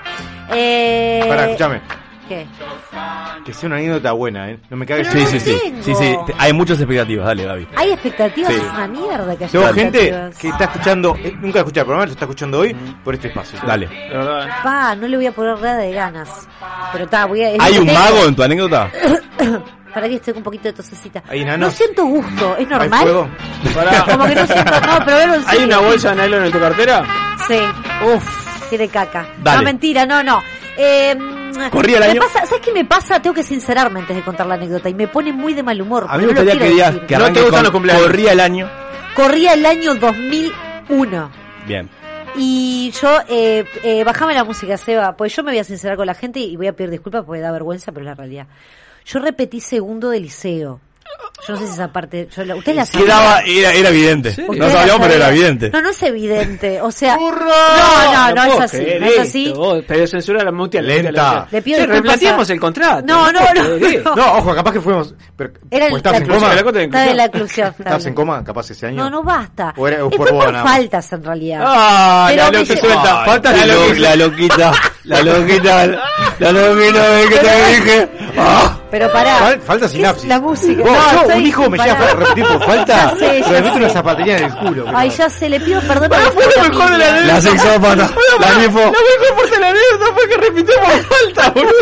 Eh... 0.54 1.26
Pará, 1.28 1.46
escúchame. 1.46 1.82
¿Qué? 2.28 2.46
Que 3.44 3.54
sea 3.54 3.66
una 3.68 3.78
anécdota 3.78 4.12
buena, 4.12 4.52
¿eh? 4.52 4.60
No 4.70 4.78
me 4.78 4.86
cagues. 4.86 5.08
Sí, 5.08 5.26
sí, 5.26 5.40
sí. 5.40 5.58
Sí, 5.82 5.96
sí. 5.96 6.16
te- 6.28 6.36
Hay 6.38 6.54
muchas 6.54 6.80
expectativas, 6.80 7.26
dale, 7.26 7.44
Gaby. 7.46 7.68
¿Hay 7.76 7.92
expectativas? 7.92 8.54
Sí. 8.54 8.60
Es 8.60 8.72
una 8.72 8.88
mierda 8.88 9.36
que 9.36 9.44
haya 9.46 9.52
Tengo 9.52 9.74
gente 9.74 10.30
que 10.40 10.50
está 10.50 10.66
escuchando, 10.66 11.16
eh, 11.24 11.36
nunca 11.42 11.60
escuché 11.60 11.80
el 11.80 11.86
programa, 11.88 12.06
lo 12.06 12.12
está 12.12 12.26
escuchando 12.26 12.60
hoy 12.60 12.76
por 13.04 13.16
este 13.16 13.30
espacio. 13.30 13.58
Dale. 13.66 13.90
Pa, 14.64 14.94
no 14.96 15.08
le 15.08 15.18
voy 15.18 15.26
a 15.26 15.32
poner 15.32 15.60
nada 15.60 15.78
de 15.78 15.92
ganas. 15.92 16.48
Pero 16.92 17.06
está, 17.06 17.26
voy 17.26 17.44
a... 17.44 17.48
¿Hay 17.60 17.78
un 17.80 17.88
tengo. 17.88 18.00
mago 18.00 18.26
en 18.28 18.36
tu 18.36 18.44
anécdota? 18.44 18.92
Para 19.94 20.08
que 20.08 20.16
estoy 20.16 20.34
con 20.34 20.40
un 20.40 20.44
poquito 20.44 20.64
de 20.66 20.74
tosecita. 20.74 21.24
¿Hay 21.28 21.44
No 21.46 21.70
siento 21.72 22.06
gusto, 22.06 22.54
¿es 22.54 22.60
¿Hay 22.60 22.66
normal? 22.66 23.08
Como 24.10 24.26
que 24.26 24.36
no 24.36 24.46
siento, 24.48 24.82
no, 24.82 25.06
pero 25.06 25.20
en 25.22 25.44
¿Hay 25.48 25.64
una 25.64 25.80
bolsa 25.80 26.16
de 26.16 26.22
nylon 26.24 26.46
en 26.46 26.52
tu 26.52 26.60
cartera? 26.60 27.06
Sí. 27.48 27.60
Uf, 28.06 28.70
tiene 28.70 28.88
caca. 28.88 29.28
Dale. 29.44 29.58
No, 29.58 29.64
mentira, 29.64 30.06
no, 30.06 30.22
no. 30.24 30.42
Eh, 30.78 31.16
Corría 31.72 31.98
el 31.98 32.04
me 32.04 32.10
año. 32.12 32.22
Pasa, 32.22 32.46
¿Sabes 32.46 32.62
qué 32.64 32.72
me 32.72 32.86
pasa? 32.86 33.22
Tengo 33.22 33.34
que 33.34 33.44
sincerarme 33.44 34.00
antes 34.00 34.16
de 34.16 34.22
contar 34.22 34.46
la 34.48 34.54
anécdota 34.56 34.88
y 34.90 34.94
me 34.94 35.08
pone 35.08 35.34
muy 35.34 35.54
de 35.54 35.64
mal 35.64 35.82
humor. 35.82 36.06
A 36.08 36.18
mí 36.18 36.26
me 36.26 36.34
no 36.34 36.42
gustaría 36.42 36.62
que 36.66 36.70
digas 36.74 36.96
que 37.08 37.18
No 37.18 37.34
te 37.34 37.42
gustan 37.42 37.64
los 37.64 37.72
cumpleaños. 37.72 38.04
corría 38.04 38.32
el 38.32 38.40
año. 38.40 38.70
Corría 39.16 39.54
el 39.54 39.66
año 39.66 39.96
2001. 39.96 41.32
Bien. 41.68 41.90
Y 42.36 42.92
yo, 43.02 43.18
eh, 43.28 43.66
eh, 43.84 44.04
bajame 44.04 44.34
la 44.36 44.44
música, 44.44 44.78
Seba, 44.78 45.18
pues 45.18 45.36
yo 45.36 45.44
me 45.44 45.52
voy 45.52 45.60
a 45.60 45.64
sincerar 45.64 45.98
con 45.98 46.06
la 46.06 46.14
gente 46.14 46.40
y 46.40 46.56
voy 46.56 46.68
a 46.68 46.74
pedir 46.74 46.92
disculpas 46.92 47.26
porque 47.26 47.42
da 47.42 47.52
vergüenza, 47.52 47.92
pero 47.92 48.06
es 48.06 48.10
la 48.10 48.16
realidad. 48.16 48.48
Yo 49.12 49.20
repetí 49.20 49.60
segundo 49.60 50.10
de 50.10 50.20
liceo. 50.20 50.80
Yo 51.48 51.54
no 51.54 51.60
sé 51.60 51.68
si 51.68 51.74
esa 51.74 51.92
parte, 51.92 52.28
yo 52.36 52.44
la, 52.44 52.56
¿usted 52.56 52.76
la 52.76 52.86
era, 53.46 53.72
era 53.74 53.90
evidente. 53.90 54.30
¿Usted 54.30 54.46
No 54.48 54.70
sabíamos, 54.70 55.02
pero 55.08 55.14
era 55.16 55.30
evidente. 55.30 55.70
No, 55.72 55.82
no 55.82 55.90
es 55.90 56.04
evidente. 56.04 56.82
O 56.82 56.92
sea, 56.92 57.16
no, 57.16 57.32
no, 57.32 58.36
no, 58.36 58.44
es 58.54 58.60
así. 58.60 58.78
creer 58.78 59.02
No 59.02 59.08
es 59.08 59.20
así. 59.20 59.46
esto, 59.48 59.60
vos, 59.60 59.84
Pero 59.88 60.06
censura 60.08 60.44
la 60.44 60.52
mutea. 60.52 60.82
Lenta. 60.82 61.48
Le 61.50 61.62
pido 61.62 61.78
Sí, 61.78 61.82
disculpas 61.84 61.96
replanteamos 62.04 62.50
a- 62.50 62.54
el 62.54 62.60
contrato. 62.60 63.02
No, 63.08 63.32
no, 63.32 63.40
no. 63.54 64.16
No, 64.16 64.34
ojo, 64.38 64.54
capaz 64.54 64.74
que 64.74 64.82
fuimos. 64.82 65.16
Pero, 65.36 65.52
Era 65.72 65.88
el- 65.88 65.94
¿o 65.94 65.98
¿Estás 65.98 66.12
la 66.12 66.18
en 66.20 66.24
coma? 66.28 66.50
de 67.06 67.14
la 67.16 67.26
inclusión. 67.26 67.68
está 67.70 67.84
¿Estás 67.84 67.98
bien. 68.04 68.08
en 68.10 68.16
coma? 68.16 68.44
Capaz 68.44 68.70
ese 68.72 68.86
año. 68.88 69.04
No, 69.04 69.10
no 69.10 69.24
basta. 69.24 69.74
O 69.78 69.88
era- 69.88 70.06
o 70.06 70.10
por 70.10 70.30
por 70.30 70.54
faltas 70.54 71.14
en 71.14 71.24
realidad. 71.24 71.64
Ah, 71.66 72.28
Pero 72.30 72.44
la 72.44 72.52
loca 72.60 72.66
suelta. 72.78 73.26
La, 73.26 73.52
la 73.56 73.66
lo- 73.66 73.88
loca. 73.88 74.00
la 74.00 74.16
loquita, 74.16 74.72
la 75.06 75.22
loquita, 75.24 75.86
la 76.40 76.52
loquita 76.52 77.30
que 77.30 77.38
te 77.38 77.68
dije. 77.74 78.10
Pero 78.92 79.12
pará. 79.12 79.38
Fal- 79.40 79.62
falta 79.62 79.86
¿Qué 79.88 79.92
sinapsis. 79.94 80.28
La 80.28 80.40
música. 80.40 80.82
Vos, 80.84 80.92
no, 81.14 81.28
yo, 81.30 81.36
un 81.38 81.46
hijo 81.46 81.70
me 81.70 81.78
pará. 81.78 81.94
llama 81.94 82.06
a 82.06 82.16
repetir 82.16 82.46
por 82.48 82.64
falta, 82.66 82.96
Ya 82.96 83.10
sé, 83.12 83.16
pero 83.20 83.40
ya 83.46 83.50
me 83.52 83.62
meto 83.62 83.74
sé. 83.74 83.80
una 83.80 83.90
zapatería 83.90 84.38
en 84.38 84.44
el 84.46 84.56
culo. 84.56 84.86
Ay, 84.94 85.10
ya 85.12 85.30
se 85.30 85.50
le 85.50 85.60
pido 85.60 85.82
perdón 85.82 86.10
Pará, 86.10 86.32
fue 86.32 86.44
lo 86.44 86.64
mejor 86.70 86.92
de 86.92 86.98
la 86.98 87.06
familia. 87.06 87.34
La 87.34 87.42
sexópata, 87.42 88.10
la 88.40 88.54
nifo. 88.56 88.80
La 88.80 88.92
mejor 88.92 89.50
de 89.52 89.60
la 89.60 89.70
anécdota 89.70 90.14
fue 90.16 90.30
que 90.30 90.38
repitió 90.38 90.76
por 90.76 90.92
falta, 91.36 91.50
boludo. 91.52 91.74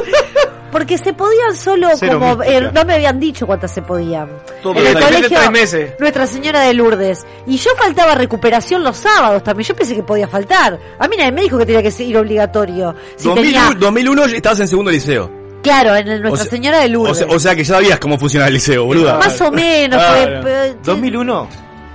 Porque 0.70 0.98
se 0.98 1.14
podían 1.14 1.56
solo 1.56 1.88
Cero 1.96 2.20
como... 2.20 2.44
eh, 2.44 2.70
no 2.74 2.84
me 2.84 2.96
habían 2.96 3.18
dicho 3.22 3.48
cuántas 3.48 3.72
se 3.72 3.82
podían. 3.82 4.28
Todo 4.62 4.76
en 4.78 4.88
el 4.88 4.94
colegio, 5.02 5.30
tres 5.30 5.50
meses. 5.52 5.94
Nuestra 5.98 6.28
Señora 6.28 6.60
de 6.60 6.74
Lourdes. 6.74 7.26
Y 7.48 7.56
yo 7.56 7.72
faltaba 7.78 8.16
recuperación 8.16 8.84
los 8.84 8.98
sábados 8.98 9.42
también. 9.44 9.66
Yo 9.66 9.76
pensé 9.76 9.96
que 9.96 10.04
podía 10.04 10.28
faltar. 10.28 10.78
A 11.00 11.08
mí 11.08 11.16
nadie 11.16 11.32
me 11.32 11.42
dijo 11.44 11.58
que 11.58 11.66
tenía 11.66 11.82
que 11.82 11.90
ser 11.90 12.16
obligatorio. 12.18 12.94
Si 13.16 13.30
2001, 13.30 13.36
tenía... 13.70 13.80
2001 13.80 14.26
estabas 14.26 14.60
en 14.60 14.68
segundo 14.68 14.92
liceo. 14.92 15.32
Claro, 15.68 15.96
en 15.96 16.08
el 16.08 16.22
Nuestra 16.22 16.42
O 16.42 16.46
sea- 16.46 16.52
Señora 16.52 16.80
de 16.80 16.86
O 16.86 16.90
Lourdes. 16.90 17.18
sea, 17.18 17.28
o 17.30 17.40
sea 17.40 17.56
que 17.56 17.64
ya 17.64 17.74
sabías 17.76 18.00
cómo 18.00 18.18
funciona 18.18 18.48
el 18.48 18.54
liceo, 18.54 18.86
boluda. 18.86 19.18
Más 19.18 19.40
o 19.42 19.52
menos. 19.52 20.02
Claro. 20.02 20.42
fue- 20.42 20.52
fue- 20.52 20.76
2001. 20.84 21.48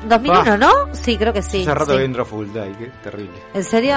2001, 0.05 0.57
¿no? 0.59 0.71
Sí, 0.93 1.17
creo 1.17 1.33
que 1.33 1.43
sí. 1.43 1.63
Hace 1.63 1.75
rato 1.75 1.93
sí. 1.93 1.99
que 1.99 2.05
entro 2.05 2.23
a 2.23 2.25
facultad 2.27 2.65
y 2.67 2.73
qué 2.75 2.91
terrible. 3.05 3.31
¿En 3.55 3.63
serio? 3.63 3.95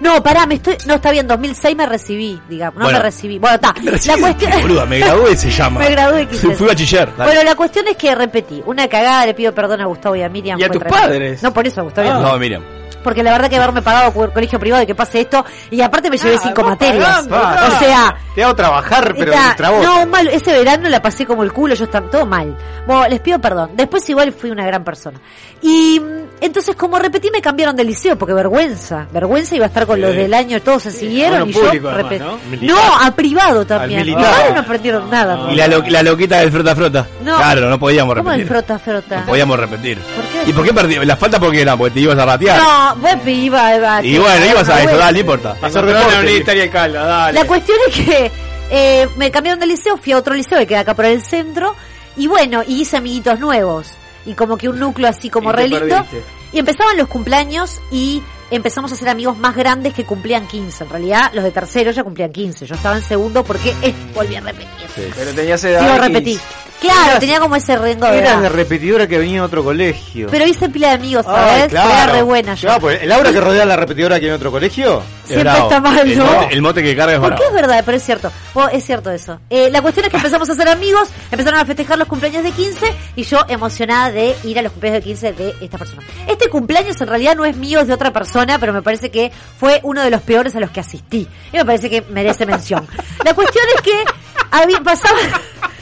No, 0.00 0.22
pará, 0.22 0.46
me 0.46 0.54
estoy... 0.54 0.76
No, 0.86 0.94
está 0.94 1.10
bien, 1.10 1.26
2006 1.26 1.74
me 1.76 1.84
recibí, 1.84 2.40
digamos. 2.48 2.76
No 2.78 2.84
Bueno. 2.84 2.98
me 3.00 3.02
recibí. 3.02 3.40
Bueno, 3.40 3.56
está. 3.56 3.74
La 3.82 4.16
cuestión... 4.18 4.52
Boluda, 4.62 4.86
me 4.86 5.00
gradué 5.00 5.36
se 5.36 5.50
llama. 5.56 5.80
Me 5.80 5.90
gradué, 5.90 6.28
quise 6.28 6.46
Sí, 6.48 6.54
Fui 6.54 6.68
bachiller. 6.68 7.08
dale. 7.16 7.32
Bueno, 7.32 7.42
la 7.50 7.56
cuestión 7.56 7.88
es 7.88 7.96
que 7.96 8.14
repetí. 8.14 8.62
Una 8.66 8.86
cagada, 8.86 9.26
le 9.26 9.34
pido 9.34 9.52
perdón 9.52 9.80
a 9.80 9.86
Gustavo 9.86 10.14
y 10.14 10.22
a 10.22 10.28
Miriam. 10.28 10.60
Y 10.60 10.62
a 10.62 10.68
tus 10.68 10.78
tremendo. 10.80 11.06
padres. 11.08 11.42
No, 11.42 11.52
por 11.52 11.66
eso, 11.66 11.80
a 11.80 11.84
Gustavo 11.84 12.06
y 12.06 12.10
a 12.10 12.18
No, 12.20 12.38
Miriam. 12.38 12.62
Porque 13.02 13.22
la 13.22 13.32
verdad 13.32 13.48
que 13.50 13.56
haberme 13.56 13.82
pagado 13.82 14.12
por 14.12 14.32
colegio 14.32 14.58
privado 14.58 14.82
y 14.82 14.86
que 14.86 14.94
pase 14.94 15.20
esto. 15.22 15.44
Y 15.70 15.80
aparte 15.80 16.10
me 16.10 16.16
llevé 16.18 16.36
Ah, 16.36 16.40
cinco 16.42 16.62
materias. 16.62 17.26
pagando, 17.28 17.36
o 17.76 17.78
sea, 17.78 18.14
Te 18.34 18.42
hago 18.44 18.54
trabajar, 18.56 19.14
pero 19.16 19.32
Está- 19.32 19.70
no, 19.82 20.06
mal, 20.06 20.26
ese 20.28 20.52
verano 20.52 20.88
la 20.88 21.02
pasé 21.02 21.26
como 21.26 21.42
el 21.42 21.52
culo, 21.52 21.74
yo 21.74 21.84
estaba 21.84 22.08
todo 22.10 22.24
mal. 22.24 22.56
Bueno, 22.86 23.06
les 23.08 23.20
pido 23.20 23.38
perdón. 23.38 23.72
Después 23.74 24.08
igual 24.08 24.32
fui 24.32 24.50
una 24.50 24.64
gran 24.64 24.82
persona. 24.84 25.20
Y 25.60 26.00
mm, 26.00 26.22
entonces 26.40 26.74
como 26.74 26.98
repetí 26.98 27.30
me 27.30 27.40
cambiaron 27.42 27.76
de 27.76 27.84
liceo 27.84 28.16
porque 28.16 28.32
vergüenza, 28.34 29.06
vergüenza 29.12 29.54
iba 29.54 29.66
a 29.66 29.68
estar 29.68 29.86
con 29.86 30.00
los 30.00 30.14
del 30.14 30.32
año, 30.34 30.60
todos 30.62 30.84
se 30.84 30.90
siguieron 30.90 31.40
Bueno, 31.40 31.50
y 31.50 31.52
público, 31.52 31.84
yo 31.84 31.90
además, 31.90 32.10
repetí. 32.12 32.66
¿no? 32.66 32.74
No, 32.74 32.80
a 33.00 33.10
privado 33.14 33.66
también. 33.66 34.14
Padres 34.14 34.54
no 34.54 34.60
aprendieron 34.60 35.10
nada. 35.10 35.52
Y 35.52 35.54
la, 35.56 35.68
lo- 35.68 35.82
la 35.86 36.02
loquita 36.02 36.38
del 36.38 36.50
frota 36.50 36.74
frota. 36.74 37.06
No. 37.22 37.36
Claro, 37.36 37.68
no 37.68 37.78
podíamos 37.78 38.14
¿Cómo 38.16 38.30
el 38.32 38.38
repetir. 38.38 38.48
frota 38.48 38.78
frota? 38.78 39.20
No 39.20 39.26
podíamos 39.26 39.58
repetir. 39.58 39.98
¿Por 39.98 40.24
qué? 40.44 40.50
¿Y 40.50 40.52
por 40.54 40.64
qué 40.64 40.72
perdí? 40.74 40.94
La 41.04 41.16
falta 41.16 41.38
porque 41.38 41.60
era, 41.62 41.76
porque 41.76 41.94
te 41.94 42.00
ibas 42.00 42.18
a 42.18 42.24
ratear. 42.24 42.58
No, 42.60 42.91
vos 42.94 43.10
iba, 43.26 43.76
iba 43.76 44.04
Y 44.04 44.18
bueno, 44.18 44.46
ibas 44.46 44.68
a 44.68 44.82
eso, 44.82 44.96
dale, 44.96 45.12
no 45.12 45.20
importa. 45.20 45.56
Hacer 45.60 45.84
deporte. 45.86 46.70
Calda, 46.70 47.04
dale. 47.04 47.38
La 47.38 47.46
cuestión 47.46 47.78
es 47.88 47.94
que 47.94 48.30
eh, 48.70 49.08
me 49.16 49.30
cambiaron 49.30 49.60
de 49.60 49.66
liceo, 49.66 49.96
fui 49.96 50.12
a 50.12 50.18
otro 50.18 50.34
liceo 50.34 50.58
que 50.58 50.66
queda 50.66 50.80
acá 50.80 50.94
por 50.94 51.04
el 51.04 51.22
centro, 51.22 51.74
y 52.16 52.26
bueno, 52.26 52.62
y 52.66 52.82
hice 52.82 52.96
amiguitos 52.96 53.38
nuevos. 53.38 53.88
Y 54.24 54.34
como 54.34 54.56
que 54.56 54.68
un 54.68 54.78
núcleo 54.78 55.08
así 55.08 55.30
como 55.30 55.50
Y 55.50 55.52
te 55.52 55.56
re 55.56 55.68
lindo. 55.68 55.86
perdiste. 55.88 56.22
Y 56.52 56.58
empezaban 56.58 56.96
los 56.96 57.08
cumpleaños 57.08 57.80
y 57.90 58.22
empezamos 58.50 58.92
a 58.92 58.96
ser 58.96 59.08
amigos 59.08 59.36
más 59.38 59.56
grandes 59.56 59.94
que 59.94 60.04
cumplían 60.04 60.46
15. 60.46 60.84
En 60.84 60.90
realidad, 60.90 61.30
los 61.32 61.42
de 61.42 61.50
tercero 61.50 61.90
ya 61.90 62.04
cumplían 62.04 62.30
15. 62.30 62.66
Yo 62.66 62.74
estaba 62.74 62.96
en 62.96 63.02
segundo 63.02 63.42
porque 63.42 63.74
eh, 63.82 63.94
volví 64.14 64.36
a 64.36 64.40
repetir. 64.40 64.68
Pero 65.16 65.32
tenías 65.32 65.64
edad. 65.64 65.92
De 65.92 65.98
repetí. 65.98 66.38
15. 66.82 66.96
Claro, 67.02 67.18
tenía 67.20 67.40
como 67.40 67.56
ese 67.56 67.76
rengo 67.78 68.06
de 68.06 68.18
Eras 68.18 68.32
edad. 68.32 68.42
de 68.42 68.48
repetidora 68.50 69.06
que 69.06 69.18
venía 69.18 69.40
a 69.40 69.44
otro 69.44 69.64
colegio. 69.64 70.28
Pero 70.30 70.46
hice 70.46 70.68
pila 70.68 70.88
de 70.88 70.94
amigos, 70.94 71.24
Ay, 71.28 71.34
¿sabes? 71.34 71.68
claro. 71.70 71.90
Era 71.90 72.06
re 72.12 72.22
buena 72.22 72.54
yo. 72.54 72.66
Claro, 72.68 72.80
pues, 72.80 73.02
el 73.02 73.12
aura 73.12 73.32
que 73.32 73.40
rodea 73.40 73.62
a 73.62 73.66
la 73.66 73.76
repetidora 73.76 74.20
que 74.20 74.28
en 74.28 74.34
otro 74.34 74.50
colegio. 74.50 75.02
Siempre 75.24 75.44
Bravo. 75.50 75.68
está 75.68 75.80
mal, 75.80 75.98
el 76.10 76.18
¿no? 76.18 76.24
Mote, 76.26 76.54
el 76.54 76.62
mote 76.62 76.82
que 76.82 76.96
carga 76.96 77.14
es 77.14 77.20
Porque 77.20 77.36
bravo. 77.36 77.56
es 77.56 77.62
verdad, 77.62 77.82
pero 77.86 77.96
es 77.96 78.02
cierto. 78.02 78.32
Es 78.72 78.84
cierto 78.84 79.10
eso. 79.10 79.38
Eh, 79.48 79.70
la 79.70 79.80
cuestión 79.80 80.04
es 80.06 80.10
que 80.10 80.16
empezamos 80.18 80.50
a 80.50 80.54
ser 80.54 80.68
amigos, 80.68 81.08
empezaron 81.30 81.60
a 81.60 81.64
festejar 81.64 81.96
los 81.98 82.08
cumpleaños 82.08 82.42
de 82.42 82.50
15 82.50 82.94
y 83.16 83.22
yo 83.22 83.38
emocionada 83.48 84.10
de 84.10 84.34
ir 84.44 84.58
a 84.58 84.62
los 84.62 84.72
cumpleaños 84.72 85.02
de 85.02 85.08
15 85.08 85.32
de 85.32 85.54
esta 85.60 85.78
persona. 85.78 86.02
Este 86.28 86.48
cumpleaños 86.48 87.00
en 87.00 87.06
realidad 87.06 87.36
no 87.36 87.44
es 87.44 87.56
mío, 87.56 87.80
es 87.80 87.86
de 87.86 87.94
otra 87.94 88.12
persona, 88.12 88.58
pero 88.58 88.72
me 88.72 88.82
parece 88.82 89.10
que 89.10 89.30
fue 89.58 89.80
uno 89.84 90.02
de 90.02 90.10
los 90.10 90.20
peores 90.22 90.54
a 90.56 90.60
los 90.60 90.70
que 90.70 90.80
asistí. 90.80 91.26
Y 91.52 91.56
me 91.56 91.64
parece 91.64 91.88
que 91.88 92.02
merece 92.10 92.44
mención. 92.44 92.86
La 93.24 93.32
cuestión 93.34 93.64
es 93.76 93.80
que 93.82 94.04
había 94.50 94.80
pasado... 94.80 95.14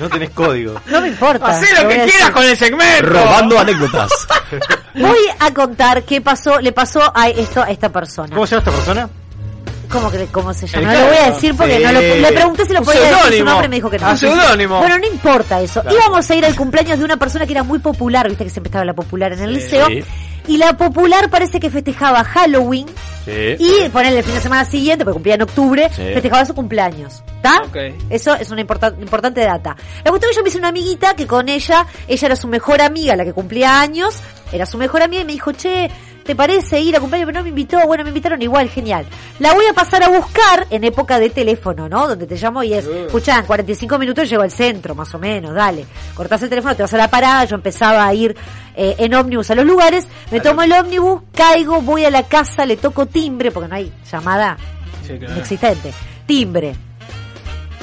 No 0.01 0.09
tenés 0.09 0.31
código. 0.31 0.75
No 0.87 1.01
me 1.01 1.09
importa. 1.09 1.47
Hacé 1.47 1.67
lo 1.83 1.89
que 1.89 1.95
a 1.95 2.05
quieras 2.05 2.15
decir. 2.21 2.33
con 2.33 2.43
el 2.45 2.57
segmento. 2.57 3.07
Robando 3.07 3.59
anécdotas. 3.59 4.11
Voy 4.95 5.19
a 5.39 5.55
contar 5.55 6.03
qué 6.05 6.21
pasó, 6.21 6.59
le 6.61 6.73
pasó 6.73 7.01
a 7.15 7.29
esto 7.29 7.63
a 7.63 7.71
esta 7.71 7.91
persona. 7.91 8.35
¿Cómo 8.35 8.47
se 8.47 8.57
llama 8.57 8.65
esta 8.67 8.77
persona? 8.77 9.09
¿Cómo, 9.91 10.11
que, 10.11 10.25
cómo 10.27 10.55
se 10.55 10.67
llama? 10.67 10.93
El 10.93 10.99
No 10.99 11.05
lo 11.05 11.11
voy 11.11 11.17
a 11.19 11.31
decir 11.33 11.55
porque 11.57 11.77
Sí. 11.79 11.83
no 11.85 11.93
lo, 11.93 12.01
le 12.01 12.33
pregunté 12.33 12.65
si 12.65 12.73
lo 12.73 12.79
Un 12.81 12.85
podía 12.87 13.01
decir 13.03 13.39
su 13.41 13.45
nombre 13.45 13.67
y 13.67 13.69
me 13.69 13.77
dijo 13.77 13.91
que 13.91 13.99
no. 13.99 14.11
Un 14.11 14.19
seudónimo. 14.19 14.79
Bueno, 14.79 14.99
no 14.99 15.07
importa 15.07 15.61
eso. 15.61 15.83
Íbamos 15.91 16.31
a 16.31 16.35
ir 16.35 16.45
al 16.47 16.55
cumpleaños 16.57 16.99
de 16.99 17.05
una 17.05 17.17
persona 17.17 17.45
que 17.45 17.53
era 17.53 17.63
muy 17.65 17.81
popular, 17.81 18.29
viste 18.29 18.45
que 18.45 18.51
siempre 18.51 18.69
estaba 18.69 18.85
la 18.85 18.95
popular 18.95 19.33
en 19.33 19.41
el 19.41 19.53
liceo. 19.53 19.87
Sí. 19.89 20.05
Y 20.47 20.57
la 20.57 20.77
popular 20.77 21.31
parece 21.31 21.61
que 21.61 21.71
festejaba 21.71 22.25
Halloween 22.25 22.87
Sí. 23.25 23.57
y 23.59 23.89
ponerle 23.91 24.19
el 24.21 24.25
fin 24.25 24.35
de 24.35 24.41
semana 24.41 24.65
siguiente, 24.65 25.05
porque 25.05 25.15
cumplía 25.15 25.35
en 25.35 25.43
octubre, 25.43 25.89
Sí. 25.95 26.03
festejaba 26.15 26.45
su 26.47 26.55
cumpleaños. 26.55 27.23
¿Está? 27.37 27.63
Ok. 27.65 27.77
Eso 28.09 28.35
es 28.35 28.51
una 28.51 28.61
importa- 28.63 28.95
importante 29.01 29.41
data. 29.43 29.77
La 30.05 30.11
cuestión 30.11 30.31
es 30.31 30.37
que 30.37 30.41
yo 30.41 30.43
me 30.43 30.49
hice 30.49 30.59
una 30.59 30.69
amiguita 30.69 31.15
que 31.15 31.27
con 31.27 31.49
ella, 31.49 31.87
ella 32.09 32.27
era 32.27 32.37
su 32.37 32.49
mejor 32.49 32.81
amiga, 32.81 33.15
la 33.17 33.25
que 33.25 33.33
cumplía 33.33 33.81
años, 33.81 34.17
era 34.53 34.67
su 34.67 34.79
mejor 34.79 35.03
amiga 35.03 35.23
y 35.23 35.25
me 35.27 35.33
dijo, 35.33 35.53
che, 35.53 35.91
¿te 36.31 36.37
parece 36.37 36.81
ir 36.81 36.95
a 36.95 37.01
cumpleaños? 37.01 37.27
Pero 37.27 37.39
no 37.41 37.43
me 37.43 37.49
invitó, 37.49 37.85
bueno, 37.89 38.05
me 38.05 38.11
invitaron 38.11 38.41
igual, 38.41 38.69
genial. 38.69 39.05
La 39.41 39.53
voy 39.53 39.67
a 39.67 39.73
pasar 39.73 40.05
a 40.05 40.09
buscar 40.11 40.65
en 40.71 40.85
época 40.85 41.19
de 41.19 41.29
teléfono, 41.29 41.89
¿no? 41.89 42.07
Donde 42.07 42.25
te 42.25 42.37
llamo 42.37 42.63
y 42.63 42.73
es, 42.73 42.87
escuchá, 42.87 43.41
en 43.41 43.47
45 43.47 43.99
minutos 43.99 44.31
llego 44.31 44.45
al 44.45 44.53
centro, 44.53 44.95
más 44.95 45.13
o 45.13 45.19
menos, 45.19 45.53
dale. 45.53 45.85
Cortás 46.15 46.41
el 46.45 46.49
teléfono, 46.49 46.77
te 46.77 46.83
vas 46.83 46.95
a 46.95 46.99
la 46.99 47.09
parada, 47.11 47.47
yo 47.47 47.57
empezaba 47.57 48.07
a 48.07 48.15
ir 48.15 48.37
eh, 48.77 48.95
en 48.99 49.13
ómnibus 49.13 49.51
a 49.51 49.57
los 49.57 49.65
lugares, 49.67 50.07
me 50.31 50.39
tomo 50.39 50.63
el 50.63 50.71
ómnibus, 50.73 51.23
caigo, 51.35 51.81
voy 51.83 52.05
a 52.05 52.11
la 52.13 52.23
casa, 52.23 52.65
le 52.65 52.77
toco 52.77 53.07
timbre, 53.07 53.51
porque 53.51 53.69
no 53.69 53.75
hay 53.75 53.93
llamada 54.09 54.57
Sí, 55.05 55.19
claro. 55.19 55.35
inexistente. 55.35 55.93
Timbre. 56.27 56.77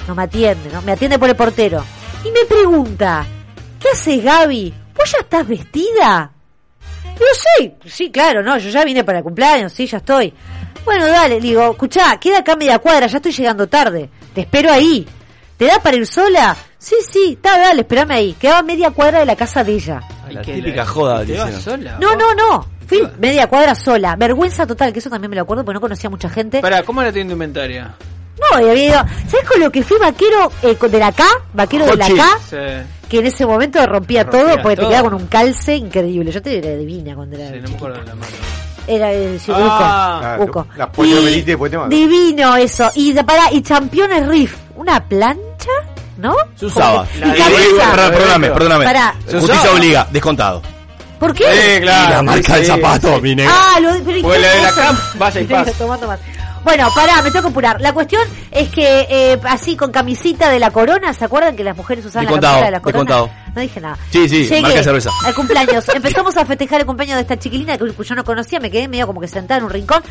No 0.08 0.16
me 0.16 0.24
atiende, 0.24 0.70
¿no? 0.72 0.82
Me 0.84 0.94
atiende 0.94 1.20
por 1.20 1.28
el 1.28 1.36
portero. 1.36 1.84
Y 2.24 2.32
me 2.32 2.46
pregunta, 2.46 3.26
¿qué 3.78 3.90
haces 3.90 4.24
Gaby? 4.24 4.74
¿Vos 4.98 5.12
ya 5.12 5.18
estás 5.20 5.46
vestida? 5.46 6.32
Digo, 7.20 7.32
sí, 7.58 7.90
sí, 7.90 8.12
claro, 8.12 8.44
no, 8.44 8.58
yo 8.58 8.70
ya 8.70 8.84
vine 8.86 9.04
para 9.04 9.20
el 9.20 9.24
cumpleaños, 9.24 9.74
sí, 9.74 9.88
ya 9.88 9.98
estoy. 9.98 10.34
Bueno, 10.86 11.08
dale, 11.08 11.40
digo, 11.40 11.72
escuchá, 11.72 12.18
queda 12.20 12.40
acá 12.40 12.56
media 12.56 12.80
cuadra, 12.80 13.08
ya 13.08 13.18
estoy 13.18 13.32
llegando 13.32 13.68
tarde. 13.68 14.10
Te 14.34 14.42
espero 14.42 14.72
ahí. 14.72 15.06
¿Te 15.58 15.66
da 15.66 15.80
para 15.80 15.98
ir 15.98 16.06
sola? 16.06 16.56
Sí, 16.78 16.96
sí, 17.12 17.34
está, 17.34 17.58
dale, 17.58 17.82
espérame 17.82 18.12
ahí. 18.12 18.34
Quedaba 18.40 18.62
media 18.62 18.92
cuadra 18.92 19.20
de 19.20 19.26
la 19.26 19.36
casa 19.36 19.64
de 19.64 19.74
ella. 19.74 20.02
La 20.30 20.42
típica 20.42 20.86
joda, 20.86 21.26
¿Te 21.26 21.36
vas 21.38 21.48
dicen. 21.48 21.62
sola? 21.62 21.98
No, 22.00 22.16
no, 22.16 22.34
no. 22.36 22.66
Fui 22.86 23.02
media 23.20 23.48
cuadra 23.48 23.74
sola. 23.76 24.16
Vergüenza 24.16 24.66
total, 24.68 24.94
que 24.94 25.00
eso 25.00 25.10
también 25.10 25.30
me 25.32 25.36
lo 25.36 25.42
acuerdo 25.42 25.66
porque 25.66 25.74
no 25.76 25.82
conocía 25.82 26.10
mucha 26.10 26.30
gente. 26.30 26.62
Pará, 26.62 26.84
¿cómo 26.84 27.02
era 27.02 27.12
tu 27.12 27.20
indumentaria? 27.20 27.96
No, 28.40 28.62
y 28.62 28.70
había 28.70 28.86
ido. 28.86 29.06
¿Sabes 29.28 29.50
con 29.50 29.60
lo 29.60 29.72
que 29.72 29.84
fui 29.84 29.98
vaquero 29.98 30.52
eh, 30.62 30.78
de 30.80 31.00
la 31.00 31.12
K? 31.12 31.24
Vaquero 31.54 31.86
de 31.88 31.98
la. 31.98 32.08
K, 32.08 32.40
Sí. 32.50 32.56
Que 33.10 33.20
en 33.20 33.26
ese 33.28 33.46
momento 33.46 33.80
rompía, 33.86 34.24
Rompía 34.24 34.26
todo 34.30 34.62
porque 34.62 34.76
todo. 34.76 34.88
te 34.88 34.92
quedaba 34.94 35.10
con 35.10 35.22
un 35.22 35.28
calce 35.28 35.76
increíble. 35.76 36.32
Yo 36.32 36.42
te 36.42 36.58
era 36.58 36.76
divina 36.78 37.16
cuando 37.16 37.36
era. 37.38 37.50
Sí, 37.52 37.60
no 37.62 37.70
me 37.70 37.76
acuerdo 37.76 38.00
de 38.00 38.06
la 38.06 38.16
mano. 38.16 38.32
Era 38.88 39.12
el 39.12 39.40
sí, 39.40 39.52
Ah, 39.56 40.38
Uco. 40.40 40.62
Uco. 40.62 40.68
La 40.78 40.90
pollo 40.92 41.20
Y 41.22 41.26
melite, 41.26 41.52
después 41.52 41.70
te 41.72 41.78
mando. 41.78 41.96
Divino 41.96 42.56
eso. 42.56 42.90
Y 42.96 43.14
para, 43.16 43.52
y 43.52 43.62
Championes 43.62 44.26
Riff. 44.28 44.56
Una 44.76 45.04
plancha, 45.04 45.70
¿no? 46.18 46.36
Se 46.56 46.68
usaba. 46.68 47.06
Como- 47.06 47.34
Y- 47.36 47.38
perdón, 47.40 48.12
Perdóname, 48.12 48.48
perdóname. 48.50 48.86
Pará. 48.86 49.16
Justicia 49.30 49.72
obliga, 49.74 50.08
descontado. 50.12 50.62
¿Por 51.20 51.34
qué? 51.34 51.80
Y 51.82 51.84
la 51.86 52.22
marca 52.22 52.56
del 52.58 52.66
zapato, 52.68 53.20
mi 53.20 53.36
negro. 53.36 53.52
Ah, 53.56 53.80
lo 53.80 53.90
pero 54.06 54.18
¿y 54.18 54.22
Porque 54.22 54.38
qué 54.38 54.42
la 54.44 54.54
de 54.54 54.62
la? 54.62 54.72
Camp, 54.74 55.00
vaya 55.18 55.42
y 55.42 55.44
paz. 55.46 55.74
Tomá, 55.74 55.98
tomá. 55.98 56.18
Bueno, 56.68 56.90
pará, 56.94 57.22
me 57.22 57.32
tengo 57.32 57.44
que 57.44 57.52
apurar. 57.52 57.80
La 57.80 57.94
cuestión 57.94 58.22
es 58.52 58.68
que 58.68 59.08
eh, 59.10 59.40
así 59.46 59.78
con 59.78 59.90
camisita 59.90 60.50
de 60.50 60.60
la 60.60 60.70
corona, 60.70 61.14
¿se 61.14 61.24
acuerdan 61.24 61.56
que 61.56 61.64
las 61.64 61.78
mujeres 61.78 62.06
usaban 62.06 62.26
la 62.26 62.32
camiseta 62.32 62.66
de 62.66 62.72
la 62.72 62.82
corona? 62.82 63.16
No 63.56 63.62
dije 63.62 63.80
nada. 63.80 63.98
Sí, 64.10 64.28
sí, 64.28 64.44
Llegué 64.44 64.64
marca 64.64 64.78
de 64.80 64.84
cerveza. 64.84 65.10
Al 65.24 65.34
cumpleaños. 65.34 65.88
Empezamos 65.88 66.36
a 66.36 66.44
festejar 66.44 66.82
el 66.82 66.86
cumpleaños 66.86 67.16
de 67.16 67.22
esta 67.22 67.40
chiquilina 67.40 67.78
que 67.78 67.90
yo 68.04 68.16
no 68.16 68.26
conocía, 68.26 68.60
me 68.60 68.70
quedé 68.70 68.90
medio 68.90 69.08
como 69.08 69.22
que 69.22 69.30
sentada 69.30 69.60
en 69.60 69.64
un 69.64 69.70
rincón. 69.70 70.04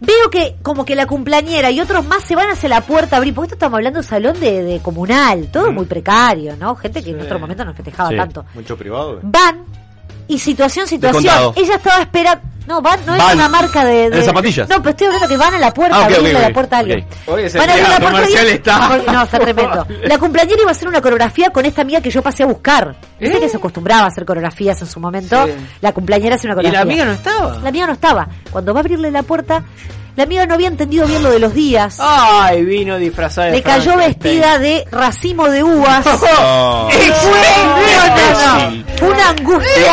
Veo 0.00 0.30
que 0.30 0.56
como 0.62 0.84
que 0.84 0.96
la 0.96 1.06
cumpleañera 1.06 1.70
y 1.70 1.78
otros 1.78 2.04
más 2.04 2.24
se 2.24 2.34
van 2.34 2.50
hacia 2.50 2.68
la 2.68 2.80
puerta 2.80 3.14
a 3.14 3.18
abrir, 3.18 3.32
porque 3.32 3.46
esto 3.46 3.54
estamos 3.54 3.76
hablando 3.76 4.00
de 4.00 4.06
salón 4.06 4.40
de, 4.40 4.64
de 4.64 4.80
comunal, 4.80 5.46
todo 5.52 5.70
muy 5.70 5.86
precario, 5.86 6.56
¿no? 6.56 6.74
Gente 6.74 7.04
que 7.04 7.10
en 7.10 7.20
otro 7.20 7.38
momento 7.38 7.64
no 7.64 7.72
festejaba 7.72 8.08
Sí, 8.08 8.16
tanto. 8.16 8.44
Mucho 8.52 8.76
privado. 8.76 9.20
Van 9.22 9.64
y 10.26 10.38
situación, 10.40 10.88
situación. 10.88 11.52
Ella 11.54 11.76
estaba 11.76 12.02
esperando. 12.02 12.53
No, 12.66 12.80
van, 12.80 13.04
no 13.04 13.14
es 13.14 13.34
una 13.34 13.48
marca 13.48 13.84
de. 13.84 14.08
de- 14.10 14.18
¿En 14.18 14.24
zapatillas? 14.24 14.68
No, 14.68 14.76
pero 14.78 14.90
estoy 14.90 15.06
hablando 15.08 15.28
que 15.28 15.36
van 15.36 15.54
a 15.54 15.58
la 15.58 15.74
puerta, 15.74 15.96
Ah, 15.98 16.06
a 16.06 16.10
la 16.10 16.50
puerta 16.50 16.76
a 16.76 16.78
alguien. 16.80 17.00
Ok. 17.26 17.34
Oye, 17.34 17.46
ese 17.46 17.58
Van 17.58 17.68
a 17.68 17.72
abrir 17.72 17.88
la 17.88 17.94
empleado 17.96 18.12
puerta 18.14 18.28
comercial 18.28 18.46
está. 18.56 18.88
Porque- 18.88 19.12
No, 19.12 19.22
está 19.22 19.38
tremendo. 19.38 19.86
La 20.04 20.18
cumpleañera 20.18 20.60
iba 20.62 20.70
a 20.70 20.72
hacer 20.72 20.88
una 20.88 21.00
coreografía 21.02 21.50
con 21.50 21.64
esta 21.66 21.82
amiga 21.82 22.00
que 22.00 22.10
yo 22.10 22.22
pasé 22.22 22.42
a 22.42 22.46
buscar. 22.46 22.96
Viste 23.20 23.38
que 23.40 23.48
se 23.48 23.56
acostumbraba 23.58 24.04
a 24.04 24.06
hacer 24.08 24.24
coreografías 24.24 24.80
en 24.80 24.86
su 24.86 24.98
momento. 25.00 25.44
Sí. 25.46 25.52
La 25.82 25.92
cumpleañera 25.92 26.36
hace 26.36 26.46
una 26.46 26.54
¿Y 26.54 26.56
la 26.56 26.62
coreografía. 26.70 26.92
amiga 26.92 27.04
no 27.04 27.12
estaba? 27.12 27.58
La 27.62 27.68
amiga 27.68 27.86
no 27.86 27.92
estaba. 27.92 28.28
Cuando 28.50 28.72
va 28.72 28.80
a 28.80 28.82
abrirle 28.82 29.10
la 29.10 29.22
puerta, 29.22 29.62
la 30.16 30.22
amiga 30.24 30.46
no 30.46 30.54
había 30.54 30.68
entendido 30.68 31.06
bien 31.06 31.22
lo 31.22 31.30
de 31.30 31.38
los 31.38 31.52
días. 31.54 31.96
Ay, 32.00 32.64
vino 32.64 32.96
disfrazada 32.98 33.48
de 33.48 33.52
Le 33.54 33.62
cayó 33.62 33.96
vestida 33.96 34.58
de 34.58 34.86
racimo 34.90 35.48
de 35.50 35.62
uvas. 35.62 36.04
No. 36.06 36.88
Y 36.90 36.94
fue, 36.94 37.40
no, 37.96 38.16
no, 38.16 38.70
no. 38.70 38.84
Fue 38.96 39.08
una 39.08 39.28
angustia. 39.30 39.92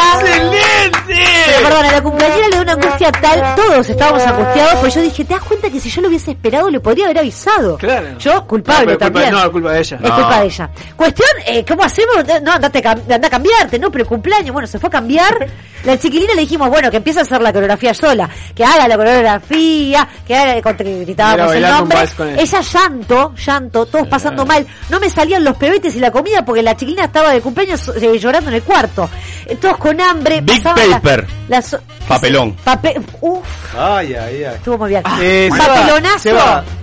Pero 1.08 1.68
perdón, 1.68 1.86
a 1.86 1.92
la 1.92 2.02
cumpleañera 2.04 2.48
le 2.48 2.52
dio 2.54 2.62
una 2.62 2.74
angustia 2.74 3.12
tal, 3.12 3.56
todos 3.56 3.90
estábamos 3.90 4.22
angustiados, 4.24 4.76
pues 4.80 4.96
yo 4.96 5.02
dije, 5.02 5.26
¿te 5.26 5.34
das 5.34 5.44
cuenta 5.44 5.70
que 5.70 5.80
si 5.80 5.90
yo 5.90 6.02
lo 6.02 6.08
hubiese 6.08 6.32
esperado 6.32 6.70
le 6.70 6.80
podría 6.80 7.06
haber 7.06 7.20
avisado? 7.20 7.78
Claro. 7.78 8.18
Yo, 8.20 8.46
culpable 8.48 8.94
No, 8.94 8.98
pero 9.00 9.12
culpa- 9.12 9.22
también. 9.22 9.44
no, 9.46 9.52
culpa 9.52 9.72
de 9.72 9.80
ella. 9.80 9.98
Es 9.98 10.10
No. 10.10 10.16
culpa 10.16 10.40
de 10.40 10.46
ella. 10.46 10.70
Cuestión, 10.96 11.28
eh, 11.46 11.66
¿cómo 11.68 11.84
hacemos? 11.84 12.16
No, 12.44 12.52
andate, 12.54 12.82
anda 12.88 13.28
a 13.28 13.30
cambiarte, 13.30 13.80
no, 13.80 13.92
pero 13.92 14.06
cumpleaños, 14.06 14.52
bueno, 14.54 14.68
se 14.68 14.80
fue 14.80 14.88
a 14.88 14.92
cambiar. 14.92 15.48
La 15.84 15.98
chiquilina 15.98 16.34
le 16.36 16.42
dijimos, 16.42 16.70
bueno, 16.70 16.92
que 16.92 16.98
empiece 16.98 17.20
a 17.20 17.24
hacer 17.24 17.42
la 17.42 17.52
coreografía 17.52 17.94
sola, 17.94 18.30
que 18.56 18.64
haga 18.64 18.88
la 18.88 18.96
coreografía, 18.98 20.08
que 20.28 20.36
haga, 20.36 20.62
con- 20.62 20.78
que 20.78 21.00
gritábamos 21.06 21.54
Era 21.56 21.70
el 21.70 21.76
nombre. 21.76 21.98
él. 22.02 22.40
Ella 22.40 22.62
llanto, 22.62 23.34
llanto, 23.36 23.86
todos 23.86 24.08
pasando 24.08 24.46
mal. 24.46 24.66
No 24.90 25.00
me 25.00 25.10
salían 25.10 25.44
los 25.44 25.56
pebetes 25.58 25.96
y 25.96 26.00
la 26.00 26.12
comida 26.12 26.44
porque 26.46 26.62
la 26.64 26.76
chiquilina 26.76 27.06
estaba 27.06 27.32
de 27.32 27.42
cumpleaños 27.42 27.88
eh, 28.02 28.18
llorando 28.20 28.50
en 28.50 28.56
el 28.56 28.64
cuarto. 28.64 29.10
Eh, 29.46 29.56
Todos 29.56 29.78
con 29.78 30.00
hambre. 30.00 30.42
Big 30.42 30.64
la- 30.64 30.74
paper. 30.76 31.28
la 31.48 31.62
so- 31.62 31.80
Papelón. 32.08 32.54
Papel, 32.64 33.02
uf, 33.22 33.46
Ay, 33.78 34.14
ay, 34.16 34.44
ay. 34.44 34.56
estuvo 34.56 34.78
muy 34.80 34.90
bien. 34.90 35.04
Eh, 35.22 35.50
Papelonazo. 35.58 36.30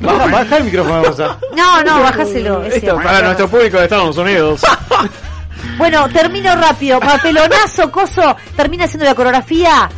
Baja, 0.00 0.26
baja 0.26 0.56
el 0.56 0.64
micrófono, 0.64 1.02
vamos 1.02 1.20
a. 1.20 1.38
No, 1.54 1.82
no, 1.82 2.00
bájaselo. 2.02 2.62
ese. 2.64 2.76
Esto 2.78 2.96
para 2.96 3.20
nuestro 3.22 3.48
público 3.48 3.76
de 3.78 3.84
Estados 3.84 4.16
Unidos. 4.16 4.60
Bueno, 5.76 6.08
termino 6.08 6.54
rápido. 6.56 6.98
Papelonazo, 7.00 7.90
coso, 7.90 8.36
termina 8.56 8.84
haciendo 8.84 9.04
la 9.04 9.14
coreografía. 9.14 9.88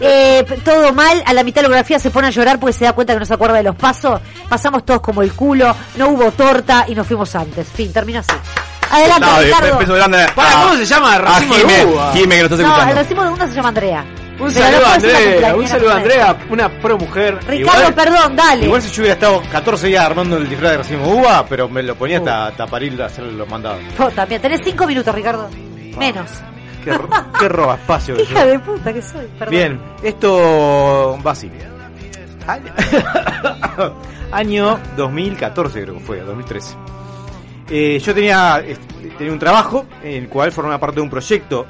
Eh, 0.00 0.44
todo 0.64 0.92
mal. 0.92 1.22
A 1.26 1.32
la 1.32 1.42
mitad 1.44 1.56
de 1.56 1.62
la 1.62 1.68
coreografía 1.68 1.98
se 1.98 2.10
pone 2.10 2.28
a 2.28 2.30
llorar 2.30 2.58
porque 2.58 2.72
se 2.72 2.84
da 2.84 2.92
cuenta 2.92 3.12
que 3.14 3.20
no 3.20 3.26
se 3.26 3.34
acuerda 3.34 3.56
de 3.56 3.62
los 3.64 3.76
pasos. 3.76 4.20
Pasamos 4.48 4.84
todos 4.84 5.00
como 5.00 5.22
el 5.22 5.32
culo. 5.32 5.74
No 5.96 6.08
hubo 6.08 6.30
torta 6.32 6.84
y 6.88 6.94
nos 6.94 7.06
fuimos 7.06 7.34
antes. 7.34 7.66
Fin, 7.68 7.92
termina 7.92 8.20
así. 8.20 8.32
Adelante, 8.90 9.26
No, 9.26 9.40
Ricardo. 9.40 9.78
beso 9.78 9.94
grande. 9.94 10.26
Para, 10.34 10.52
¿cómo 10.62 10.74
se 10.76 10.86
llama? 10.86 11.18
Racimo 11.18 11.54
de 11.56 11.84
uva. 11.86 12.12
Jime, 12.12 12.34
que 12.36 12.40
lo 12.42 12.46
estás 12.46 12.58
No, 12.60 12.64
el 12.66 12.70
escuchando. 12.72 13.02
racimo 13.02 13.22
de 13.24 13.28
una 13.30 13.48
se 13.48 13.54
llama 13.54 13.68
Andrea. 13.68 14.04
Un 14.38 14.52
Pero 14.52 14.66
saludo 14.66 14.80
no 14.80 14.86
a 14.86 14.94
Andrea, 14.94 15.56
un 15.56 15.66
saludo 15.68 15.90
a 15.90 15.96
Andrea, 15.96 16.36
una 16.50 16.68
pro 16.80 16.98
mujer. 16.98 17.38
Ricardo, 17.46 17.80
Igual- 17.88 17.94
perdón, 17.94 18.36
dale. 18.36 18.64
Igual 18.66 18.82
si 18.82 18.90
yo 18.90 19.02
hubiera 19.02 19.14
estado 19.14 19.42
14 19.50 19.86
días 19.86 20.04
armando 20.04 20.36
el 20.36 20.48
disfraz 20.48 20.72
de 20.72 20.76
racimo 20.78 21.08
uva, 21.08 21.46
pero 21.48 21.68
me 21.70 21.82
lo 21.82 21.94
ponía 21.94 22.18
hasta, 22.18 22.46
hasta 22.48 22.64
a 22.64 23.06
hacer 23.06 23.24
los 23.24 23.48
mandados. 23.48 23.78
También. 24.14 24.42
Tenés 24.42 24.60
cinco 24.62 24.86
minutos, 24.86 25.14
Ricardo. 25.14 25.48
Menos. 25.98 26.30
Qué, 26.84 26.92
qué 27.40 27.48
roba 27.48 27.74
espacio 27.76 28.14
Hija 28.20 28.44
yo. 28.44 28.50
de 28.50 28.58
puta 28.60 28.92
que 28.92 29.02
soy. 29.02 29.26
Perdón. 29.38 29.50
Bien, 29.50 29.80
esto 30.02 31.18
va 31.26 31.30
así. 31.32 31.50
Año- 32.46 32.72
Año 34.32 34.78
2014 34.96 35.82
creo 35.82 35.94
que 35.94 36.00
fue, 36.00 36.20
2013. 36.20 36.74
Eh, 37.70 37.98
yo 37.98 38.14
tenía, 38.14 38.62
tenía 39.18 39.32
un 39.32 39.38
trabajo 39.38 39.86
en 40.02 40.24
el 40.24 40.28
cual 40.28 40.52
formaba 40.52 40.78
parte 40.78 40.96
de 40.96 41.00
un 41.02 41.10
proyecto 41.10 41.66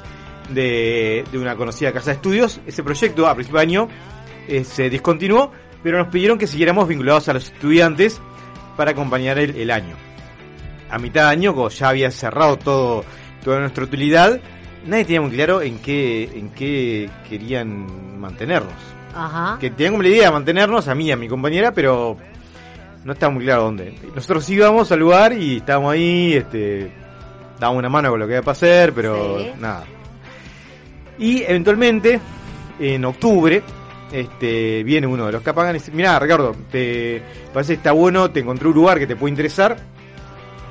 de, 0.49 1.23
de 1.31 1.37
una 1.37 1.55
conocida 1.55 1.91
casa 1.91 2.11
de 2.11 2.15
estudios. 2.15 2.59
Ese 2.65 2.83
proyecto 2.83 3.27
a 3.27 3.35
principio 3.35 3.57
de 3.59 3.63
año 3.63 3.87
eh, 4.47 4.63
se 4.63 4.89
discontinuó, 4.89 5.51
pero 5.83 5.97
nos 5.97 6.07
pidieron 6.07 6.37
que 6.37 6.47
siguiéramos 6.47 6.87
vinculados 6.87 7.27
a 7.29 7.33
los 7.33 7.45
estudiantes 7.51 8.21
para 8.75 8.91
acompañar 8.91 9.37
el, 9.39 9.55
el 9.55 9.71
año. 9.71 9.95
A 10.89 10.97
mitad 10.99 11.23
de 11.23 11.29
año, 11.31 11.53
como 11.53 11.69
ya 11.69 11.89
había 11.89 12.11
cerrado 12.11 12.57
todo, 12.57 13.03
toda 13.43 13.59
nuestra 13.59 13.83
utilidad, 13.83 14.39
nadie 14.85 15.03
tenía 15.05 15.21
muy 15.21 15.31
claro 15.31 15.61
en 15.61 15.79
qué, 15.79 16.23
en 16.33 16.49
qué 16.51 17.09
querían 17.29 18.19
mantenernos. 18.19 18.73
Ajá. 19.13 19.57
Que 19.59 19.69
tenían 19.71 19.93
como 19.93 20.03
la 20.03 20.09
idea 20.09 20.25
de 20.27 20.31
mantenernos, 20.31 20.87
a 20.87 20.95
mí 20.95 21.07
y 21.07 21.11
a 21.11 21.17
mi 21.17 21.27
compañera, 21.27 21.71
pero 21.73 22.15
no 23.03 23.13
estaba 23.13 23.33
muy 23.33 23.43
claro 23.43 23.63
dónde. 23.63 23.95
Nosotros 24.15 24.47
íbamos 24.49 24.91
al 24.91 24.99
lugar 24.99 25.33
y 25.33 25.57
estábamos 25.57 25.93
ahí, 25.93 26.33
este, 26.33 26.91
dábamos 27.59 27.79
una 27.79 27.89
mano 27.89 28.09
con 28.11 28.19
lo 28.19 28.27
que 28.27 28.33
iba 28.33 28.39
a 28.41 28.43
pasar, 28.43 28.93
pero 28.93 29.39
Sí. 29.39 29.51
nada. 29.59 29.85
Y 31.19 31.43
eventualmente, 31.43 32.19
en 32.79 33.05
octubre, 33.05 33.63
este, 34.11 34.83
viene 34.83 35.07
uno 35.07 35.25
de 35.25 35.31
los 35.31 35.41
que 35.41 35.49
apagan 35.49 35.75
y 35.75 35.79
dice, 35.79 35.91
mira 35.91 36.17
Ricardo, 36.19 36.55
te 36.71 37.21
parece 37.53 37.73
que 37.73 37.77
está 37.77 37.91
bueno, 37.91 38.31
te 38.31 38.39
encontré 38.39 38.67
un 38.67 38.75
lugar 38.75 38.99
que 38.99 39.07
te 39.07 39.15
puede 39.15 39.31
interesar, 39.31 39.77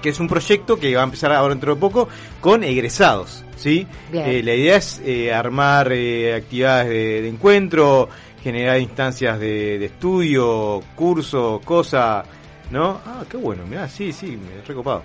que 0.00 0.10
es 0.10 0.20
un 0.20 0.28
proyecto 0.28 0.78
que 0.78 0.94
va 0.94 1.02
a 1.02 1.04
empezar 1.04 1.32
ahora 1.32 1.54
dentro 1.54 1.74
de 1.74 1.80
poco 1.80 2.08
con 2.40 2.62
egresados, 2.64 3.44
¿sí? 3.56 3.86
Eh, 4.12 4.42
la 4.42 4.54
idea 4.54 4.76
es 4.76 5.02
eh, 5.04 5.32
armar 5.32 5.92
eh, 5.92 6.34
actividades 6.34 6.88
de, 6.88 7.22
de 7.22 7.28
encuentro, 7.28 8.08
generar 8.42 8.78
instancias 8.78 9.40
de, 9.40 9.78
de 9.78 9.86
estudio, 9.86 10.80
curso, 10.94 11.60
cosa, 11.64 12.22
¿no? 12.70 13.00
Ah, 13.04 13.24
qué 13.28 13.36
bueno, 13.36 13.66
mirá, 13.66 13.88
sí, 13.88 14.12
sí, 14.12 14.36
me 14.36 14.60
he 14.60 14.62
recopado. 14.64 15.02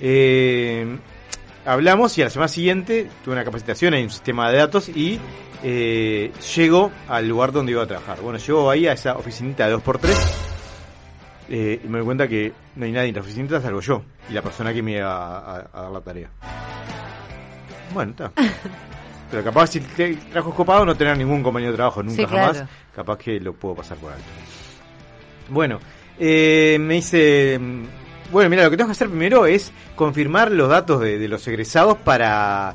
Eh, 0.00 0.96
hablamos 1.64 2.16
y 2.18 2.22
a 2.22 2.24
la 2.26 2.30
semana 2.30 2.48
siguiente 2.48 3.08
tuve 3.24 3.34
una 3.34 3.44
capacitación 3.44 3.94
en 3.94 4.04
un 4.04 4.10
sistema 4.10 4.50
de 4.50 4.58
datos 4.58 4.88
y 4.88 5.18
eh, 5.62 6.32
llego 6.56 6.90
al 7.08 7.28
lugar 7.28 7.52
donde 7.52 7.72
iba 7.72 7.82
a 7.82 7.86
trabajar. 7.86 8.20
Bueno, 8.20 8.38
llego 8.38 8.70
ahí 8.70 8.86
a 8.86 8.92
esa 8.92 9.16
oficinita 9.16 9.66
de 9.68 9.76
2x3 9.76 10.14
eh, 11.50 11.80
y 11.84 11.88
me 11.88 11.98
doy 11.98 12.04
cuenta 12.06 12.28
que 12.28 12.52
no 12.76 12.84
hay 12.84 12.92
nadie 12.92 13.08
en 13.08 13.14
la 13.14 13.20
oficinita 13.20 13.60
salvo 13.60 13.80
yo 13.80 14.02
y 14.28 14.32
la 14.32 14.42
persona 14.42 14.72
que 14.72 14.82
me 14.82 14.92
iba 14.96 15.10
a, 15.12 15.56
a- 15.56 15.68
a 15.72 15.82
dar 15.82 15.90
la 15.92 16.00
tarea. 16.00 16.28
Bueno, 17.92 18.10
está. 18.12 18.30
Pero 19.30 19.42
capaz 19.42 19.68
si 19.68 19.80
trabajo 19.80 20.50
es 20.50 20.54
copado 20.54 20.84
no 20.84 20.94
tener 20.94 21.16
ningún 21.16 21.42
compañero 21.42 21.72
de 21.72 21.76
trabajo 21.76 22.02
nunca 22.02 22.22
Sí, 22.22 22.26
claro. 22.26 22.52
jamás. 22.54 22.70
Capaz 22.94 23.18
que 23.18 23.40
lo 23.40 23.52
puedo 23.54 23.74
pasar 23.76 23.96
por 23.98 24.12
alto. 24.12 24.24
Bueno, 25.48 25.80
eh, 26.18 26.76
me 26.80 26.94
dice... 26.94 27.58
Bueno, 28.32 28.50
mira, 28.50 28.64
lo 28.64 28.70
que 28.70 28.76
tengo 28.76 28.88
que 28.88 28.92
hacer 28.92 29.08
primero 29.08 29.46
es 29.46 29.72
confirmar 29.94 30.50
los 30.50 30.68
datos 30.68 31.00
de, 31.00 31.18
de 31.18 31.28
los 31.28 31.46
egresados 31.46 31.96
para, 31.98 32.74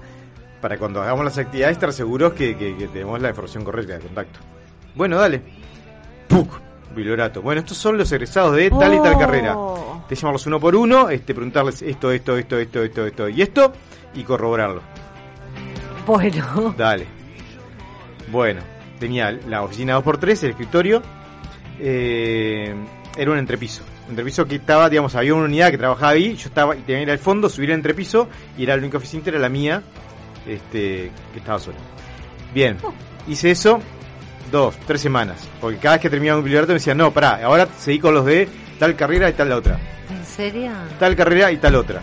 para 0.62 0.78
cuando 0.78 1.02
hagamos 1.02 1.26
las 1.26 1.38
actividades 1.38 1.76
estar 1.78 1.92
seguros 1.92 2.34
que, 2.34 2.56
que- 2.56 2.78
que 2.78 2.88
tenemos 2.88 3.22
la 3.22 3.30
información 3.30 3.64
correcta 3.66 3.94
de 3.94 4.00
contacto. 4.00 4.40
Bueno, 4.96 5.18
dale. 5.18 5.42
¡Puc! 6.28 6.50
Bibliorato. 6.96 7.42
Bueno, 7.42 7.60
estos 7.62 7.78
son 7.78 7.98
los 7.98 8.12
egresados 8.12 8.56
de 8.56 8.70
tal 8.72 8.94
y 8.94 8.98
tal 9.02 9.14
Oh. 9.16 9.20
carrera. 9.20 9.56
Te 10.08 10.16
llamarlos 10.16 10.46
uno 10.48 10.60
por 10.60 10.76
uno, 10.76 11.10
este, 11.10 11.34
preguntarles 11.36 11.82
esto, 11.84 12.12
esto, 12.12 12.36
esto, 12.38 12.58
esto, 12.58 12.84
esto, 12.84 13.06
esto 13.06 13.30
y 13.30 13.42
esto, 13.42 13.74
y 14.16 14.24
corroborarlo. 14.24 14.82
Bueno. 16.08 16.74
Dale. 16.78 17.06
Bueno, 18.32 18.62
tenía 19.00 19.32
la 19.32 19.62
oficina 19.64 19.98
2x3, 20.02 20.44
el 20.46 20.50
escritorio. 20.52 21.02
eh, 21.80 22.74
era 23.20 23.32
un 23.32 23.38
entrepiso. 23.38 23.84
Un 24.06 24.12
entrepiso 24.12 24.46
que 24.46 24.56
estaba, 24.56 24.90
digamos, 24.90 25.14
había 25.16 25.34
una 25.34 25.46
unidad 25.46 25.72
que 25.72 25.78
trabajaba 25.78 26.12
ahí. 26.12 26.36
Yo 26.36 26.48
estaba, 26.48 26.76
y 26.76 26.80
tenía 26.82 27.00
que 27.00 27.04
ir 27.04 27.12
al 27.12 27.20
fondo, 27.20 27.50
subir 27.50 27.70
al 27.72 27.76
entrepiso. 27.76 28.30
Y 28.58 28.64
era 28.64 28.76
la 28.76 28.82
única 28.82 28.98
oficina, 28.98 29.24
era 29.28 29.40
la 29.40 29.50
mía, 29.50 29.84
este, 30.48 31.12
que 31.34 31.40
estaba 31.40 31.60
sola. 31.60 31.78
Bien, 32.54 32.78
hice 33.28 33.52
eso 33.52 33.82
dos, 34.52 34.76
tres 34.88 35.02
semanas. 35.02 35.48
Porque 35.60 35.78
cada 35.78 35.96
vez 35.96 36.02
que 36.02 36.10
terminaba 36.10 36.40
un 36.40 36.46
biblioteca 36.46 36.74
me 36.74 36.80
decían, 36.80 36.98
no, 36.98 37.12
pará, 37.12 37.42
ahora 37.44 37.68
seguí 37.78 38.00
con 38.00 38.14
los 38.14 38.26
de 38.26 38.48
tal 38.80 38.96
carrera 38.96 39.30
y 39.30 39.34
tal 39.34 39.50
la 39.50 39.58
otra. 39.58 39.80
¿En 40.10 40.26
serio? 40.26 40.72
Tal 40.98 41.16
carrera 41.16 41.52
y 41.52 41.58
tal 41.58 41.76
otra. 41.76 42.02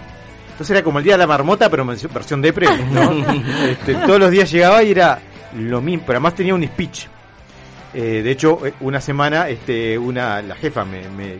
Entonces 0.51 0.71
era 0.71 0.83
como 0.83 0.99
el 0.99 1.05
día 1.05 1.15
de 1.15 1.19
la 1.19 1.27
marmota, 1.27 1.69
pero 1.69 1.85
versión 1.85 2.41
depre, 2.41 2.67
¿no? 2.91 3.13
Este, 3.67 3.95
todos 3.95 4.19
los 4.19 4.31
días 4.31 4.51
llegaba 4.51 4.83
y 4.83 4.93
era 4.93 5.19
lo 5.55 5.81
mismo, 5.81 6.05
pero 6.07 6.17
además 6.19 6.35
tenía 6.35 6.55
un 6.55 6.65
speech. 6.65 7.07
Eh, 7.99 8.21
de 8.23 8.31
hecho, 8.31 8.67
eh, 8.67 8.75
una 8.81 9.01
semana, 9.01 9.49
este, 9.49 9.97
una, 9.97 10.43
la 10.43 10.55
jefa 10.55 10.85
me, 10.85 11.09
me, 11.09 11.39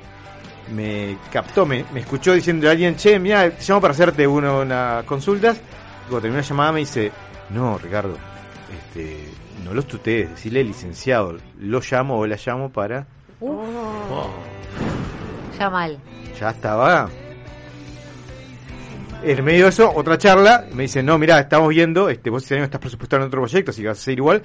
me 0.75 1.19
captó, 1.31 1.67
me, 1.67 1.85
me 1.93 2.01
escuchó 2.01 2.33
diciendo 2.33 2.67
a 2.67 2.71
alguien, 2.71 2.97
che, 2.97 3.19
mira, 3.19 3.51
te 3.51 3.63
llamo 3.63 3.83
para 3.83 3.93
hacerte 3.93 4.27
uno, 4.27 4.63
unas 4.63 5.05
consultas. 5.05 5.61
Cuando 6.09 6.23
terminó 6.23 6.41
la 6.41 6.49
llamada 6.49 6.73
me 6.73 6.79
dice, 6.81 7.13
no, 7.51 7.77
Ricardo, 7.77 8.17
este, 8.73 9.29
no 9.67 9.75
los 9.75 9.87
tutees, 9.87 10.31
decirle 10.31 10.65
licenciado, 10.65 11.37
lo 11.61 11.81
llamo 11.81 12.19
o 12.19 12.27
la 12.27 12.39
llamo 12.43 12.71
para... 12.71 13.07
Uh. 13.39 13.53
Ya 15.59 15.69
mal. 15.69 15.99
Ya 16.41 16.49
estaba. 16.49 17.11
En 19.23 19.45
medio 19.45 19.65
de 19.65 19.71
eso, 19.71 19.93
otra 19.95 20.17
charla, 20.17 20.65
me 20.73 20.85
dicen, 20.85 21.05
no, 21.05 21.19
mira, 21.19 21.39
estamos 21.39 21.69
viendo, 21.69 22.09
este, 22.09 22.31
vos 22.31 22.43
este 22.45 22.55
año 22.55 22.65
estás 22.65 22.81
presupuestado 22.81 23.23
en 23.23 23.27
otro 23.29 23.43
proyecto, 23.43 23.73
así 23.73 23.83
que 23.83 23.89
vas 23.89 23.99
a 23.99 24.01
seguir 24.01 24.21
igual, 24.21 24.43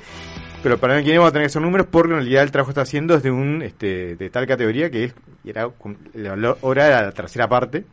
pero 0.63 0.77
para 0.77 0.93
el 0.93 0.97
año 0.97 1.03
que 1.03 1.11
viene 1.11 1.19
vamos 1.19 1.29
a 1.29 1.33
tener 1.33 1.47
hacer 1.47 1.61
números 1.61 1.87
porque 1.89 2.13
en 2.13 2.19
realidad 2.19 2.43
el 2.43 2.51
trabajo 2.51 2.69
que 2.69 2.71
está 2.71 2.81
haciendo 2.81 3.15
es 3.15 3.23
de 3.23 3.31
un, 3.31 3.61
este, 3.61 4.15
de 4.15 4.29
tal 4.29 4.47
categoría 4.47 4.89
que 4.89 5.05
es, 5.05 5.13
era, 5.43 5.69
la 6.13 6.55
hora 6.61 6.87
era 6.87 7.01
la 7.03 7.11
tercera 7.11 7.47
parte, 7.47 7.85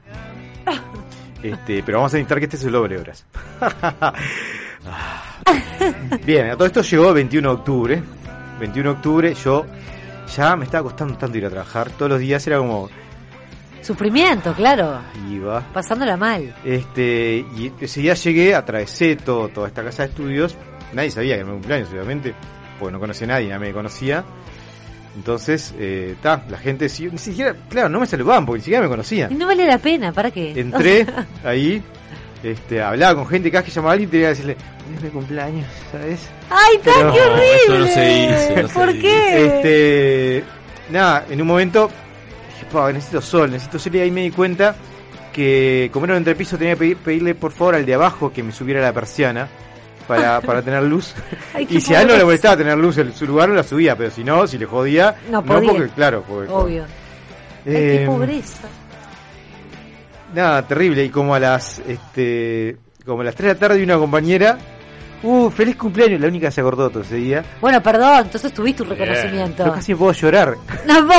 este, 1.42 1.82
pero 1.82 1.98
vamos 1.98 2.14
a 2.14 2.16
necesitar 2.16 2.38
que 2.38 2.44
este 2.44 2.56
se 2.56 2.70
logre 2.70 2.98
horas. 2.98 3.26
Bien, 6.24 6.50
a 6.50 6.56
todo 6.56 6.66
esto 6.66 6.82
llegó 6.82 7.08
el 7.08 7.14
21 7.14 7.48
de 7.48 7.54
octubre, 7.54 8.02
21 8.60 8.90
de 8.90 8.96
octubre, 8.96 9.34
yo 9.34 9.66
ya 10.36 10.56
me 10.56 10.64
estaba 10.64 10.84
costando 10.84 11.16
tanto 11.16 11.38
ir 11.38 11.46
a 11.46 11.50
trabajar, 11.50 11.90
todos 11.90 12.10
los 12.10 12.20
días 12.20 12.46
era 12.46 12.58
como, 12.58 12.90
Sufrimiento, 13.88 14.52
claro. 14.52 15.00
iba, 15.30 15.62
Pasándola 15.72 16.18
mal. 16.18 16.54
Este, 16.62 17.42
y 17.56 17.72
ese 17.80 18.02
día 18.02 18.12
llegué, 18.12 18.54
atravesé 18.54 19.16
todo, 19.16 19.48
toda 19.48 19.68
esta 19.68 19.82
casa 19.82 20.02
de 20.02 20.10
estudios. 20.10 20.58
Nadie 20.92 21.10
sabía 21.10 21.36
que 21.36 21.40
era 21.40 21.48
mi 21.48 21.54
cumpleaños, 21.54 21.88
obviamente, 21.90 22.34
porque 22.78 22.92
no 22.92 23.00
conocía 23.00 23.24
a 23.26 23.28
nadie, 23.28 23.48
nadie 23.48 23.68
me 23.68 23.72
conocía. 23.72 24.24
Entonces, 25.16 25.74
eh, 25.78 26.14
ta, 26.22 26.44
la 26.48 26.58
gente 26.58 26.88
sí- 26.88 27.08
ni 27.10 27.18
siquiera, 27.18 27.54
claro, 27.68 27.88
no 27.88 28.00
me 28.00 28.06
saludaban 28.06 28.46
porque 28.46 28.58
ni 28.58 28.64
siquiera 28.64 28.82
me 28.82 28.88
conocían. 28.88 29.32
Y 29.32 29.34
no 29.34 29.46
vale 29.46 29.66
la 29.66 29.78
pena, 29.78 30.12
¿para 30.12 30.30
qué? 30.30 30.52
Entré 30.58 31.06
ahí, 31.44 31.82
este, 32.42 32.80
hablaba 32.80 33.16
con 33.16 33.26
gente, 33.26 33.50
cada 33.50 33.62
vez 33.62 33.70
que 33.72 33.74
llamaba 33.74 33.92
a 33.92 33.94
alguien 33.94 34.10
tenía 34.10 34.26
que 34.26 34.30
decirle, 34.30 34.56
"Hoy 34.88 34.94
es 34.96 35.02
mi 35.02 35.08
cumpleaños, 35.10 35.66
¿sabes? 35.90 36.20
¡Ay, 36.50 36.78
tan 36.84 36.94
Pero- 36.94 37.12
qué 37.12 37.20
horrible! 37.20 37.56
eso 37.64 37.78
no 37.78 37.86
se 37.86 38.00
dice, 38.06 38.62
no 38.62 38.68
se 38.68 38.74
¿Por 38.74 38.86
dice. 38.92 39.00
qué? 39.00 39.46
Este, 39.46 40.44
nada, 40.90 41.24
en 41.28 41.40
un 41.40 41.46
momento 41.48 41.90
dije, 42.54 42.66
"Pa, 42.72 42.92
necesito 42.92 43.20
sol, 43.20 43.50
necesito 43.50 43.78
sol 43.80 43.96
y 43.96 44.00
ahí 44.00 44.10
me 44.12 44.22
di 44.22 44.30
cuenta 44.30 44.76
que 45.32 45.90
como 45.92 46.04
era 46.04 46.14
un 46.14 46.18
entrepiso 46.18 46.56
tenía 46.58 46.74
que 46.74 46.80
pedir- 46.80 46.96
pedirle 46.98 47.34
por 47.34 47.50
favor 47.50 47.74
al 47.74 47.84
de 47.86 47.94
abajo 47.94 48.32
que 48.32 48.42
me 48.44 48.52
subiera 48.52 48.80
la 48.80 48.92
persiana 48.92 49.48
para, 50.08 50.40
para 50.40 50.62
tener 50.62 50.82
luz. 50.82 51.14
Ay, 51.54 51.66
qué 51.66 51.74
y 51.76 51.80
si 51.80 51.94
a 51.94 52.02
él 52.02 52.08
no 52.08 52.16
le 52.16 52.24
molestaba 52.24 52.56
tener 52.56 52.76
luz 52.78 52.98
en 52.98 53.14
su 53.14 53.26
lugar, 53.26 53.48
no 53.50 53.54
la 53.54 53.62
subía, 53.62 53.94
pero 53.96 54.10
si 54.10 54.24
no, 54.24 54.46
si 54.48 54.58
le 54.58 54.66
jodía, 54.66 55.14
No 55.30 55.44
podía. 55.44 55.70
porque 55.70 55.88
claro, 55.90 56.24
porque, 56.26 56.50
Obvio. 56.52 56.82
Ay, 56.84 57.72
Eh, 57.74 57.96
qué 58.00 58.06
pobreza. 58.06 58.68
Nada, 60.34 60.62
terrible. 60.66 61.04
Y 61.04 61.10
como 61.10 61.34
a 61.34 61.40
las 61.40 61.80
este 61.86 62.76
como 63.04 63.22
a 63.22 63.24
las 63.24 63.34
3 63.34 63.48
de 63.48 63.54
la 63.54 63.58
tarde 63.60 63.82
una 63.82 63.96
compañera, 63.96 64.58
uh, 65.22 65.48
feliz 65.50 65.76
cumpleaños, 65.76 66.20
la 66.20 66.28
única 66.28 66.48
que 66.48 66.52
se 66.52 66.60
acordó 66.60 66.90
todo 66.90 67.02
ese 67.02 67.16
día. 67.16 67.42
Bueno, 67.60 67.82
perdón, 67.82 68.24
entonces 68.24 68.52
tuviste 68.52 68.82
un 68.82 68.90
reconocimiento. 68.90 69.64
Yo 69.64 69.72
casi 69.72 69.94
puedo 69.94 70.12
llorar. 70.12 70.56
No, 70.86 71.04
vos- 71.06 71.16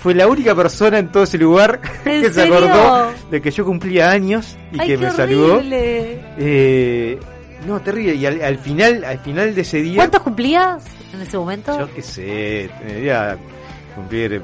Fue 0.00 0.14
la 0.14 0.28
única 0.28 0.54
persona 0.54 0.98
en 0.98 1.10
todo 1.10 1.24
ese 1.24 1.36
lugar 1.38 1.80
¿En 2.04 2.22
que 2.22 2.30
se 2.32 2.42
acordó 2.44 3.10
de 3.30 3.42
que 3.42 3.50
yo 3.50 3.64
cumplía 3.64 4.10
años 4.10 4.56
y 4.72 4.80
Ay, 4.80 4.86
que 4.86 4.92
qué 4.96 4.98
me 5.06 5.10
saludó. 5.10 5.56
horrible. 5.56 6.20
Eh, 6.38 7.18
no, 7.66 7.80
terrible. 7.80 8.14
Y 8.14 8.26
al, 8.26 8.40
al 8.42 8.58
final, 8.58 9.04
al 9.04 9.18
final 9.18 9.54
de 9.54 9.60
ese 9.60 9.82
día, 9.82 9.96
¿Cuántos 9.96 10.22
cumplías 10.22 10.84
en 11.12 11.20
ese 11.22 11.36
momento? 11.38 11.78
yo 11.78 11.94
qué 11.94 12.02
sé, 12.02 12.70
tendría 12.78 13.36
que 13.36 13.94
cumplir 13.94 14.32
eh, 14.34 14.42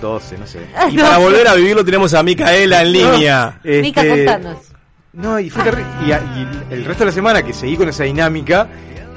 12, 0.00 0.38
no 0.38 0.46
sé. 0.46 0.60
Y 0.90 0.98
para 0.98 1.18
volver 1.18 1.46
a 1.48 1.54
vivirlo 1.54 1.84
tenemos 1.84 2.12
a 2.14 2.22
Micaela 2.22 2.82
en 2.82 2.92
línea. 2.92 3.58
No, 3.64 3.70
Mica, 3.82 4.02
este, 4.02 4.24
contanos. 4.24 4.58
No, 5.12 5.38
y 5.38 5.48
fue 5.50 5.62
terrible. 5.62 5.86
Y, 6.06 6.12
a- 6.12 6.18
y 6.18 6.74
el 6.74 6.84
resto 6.84 7.04
de 7.04 7.10
la 7.10 7.14
semana 7.14 7.42
que 7.42 7.52
seguí 7.52 7.76
con 7.76 7.88
esa 7.88 8.04
dinámica 8.04 8.66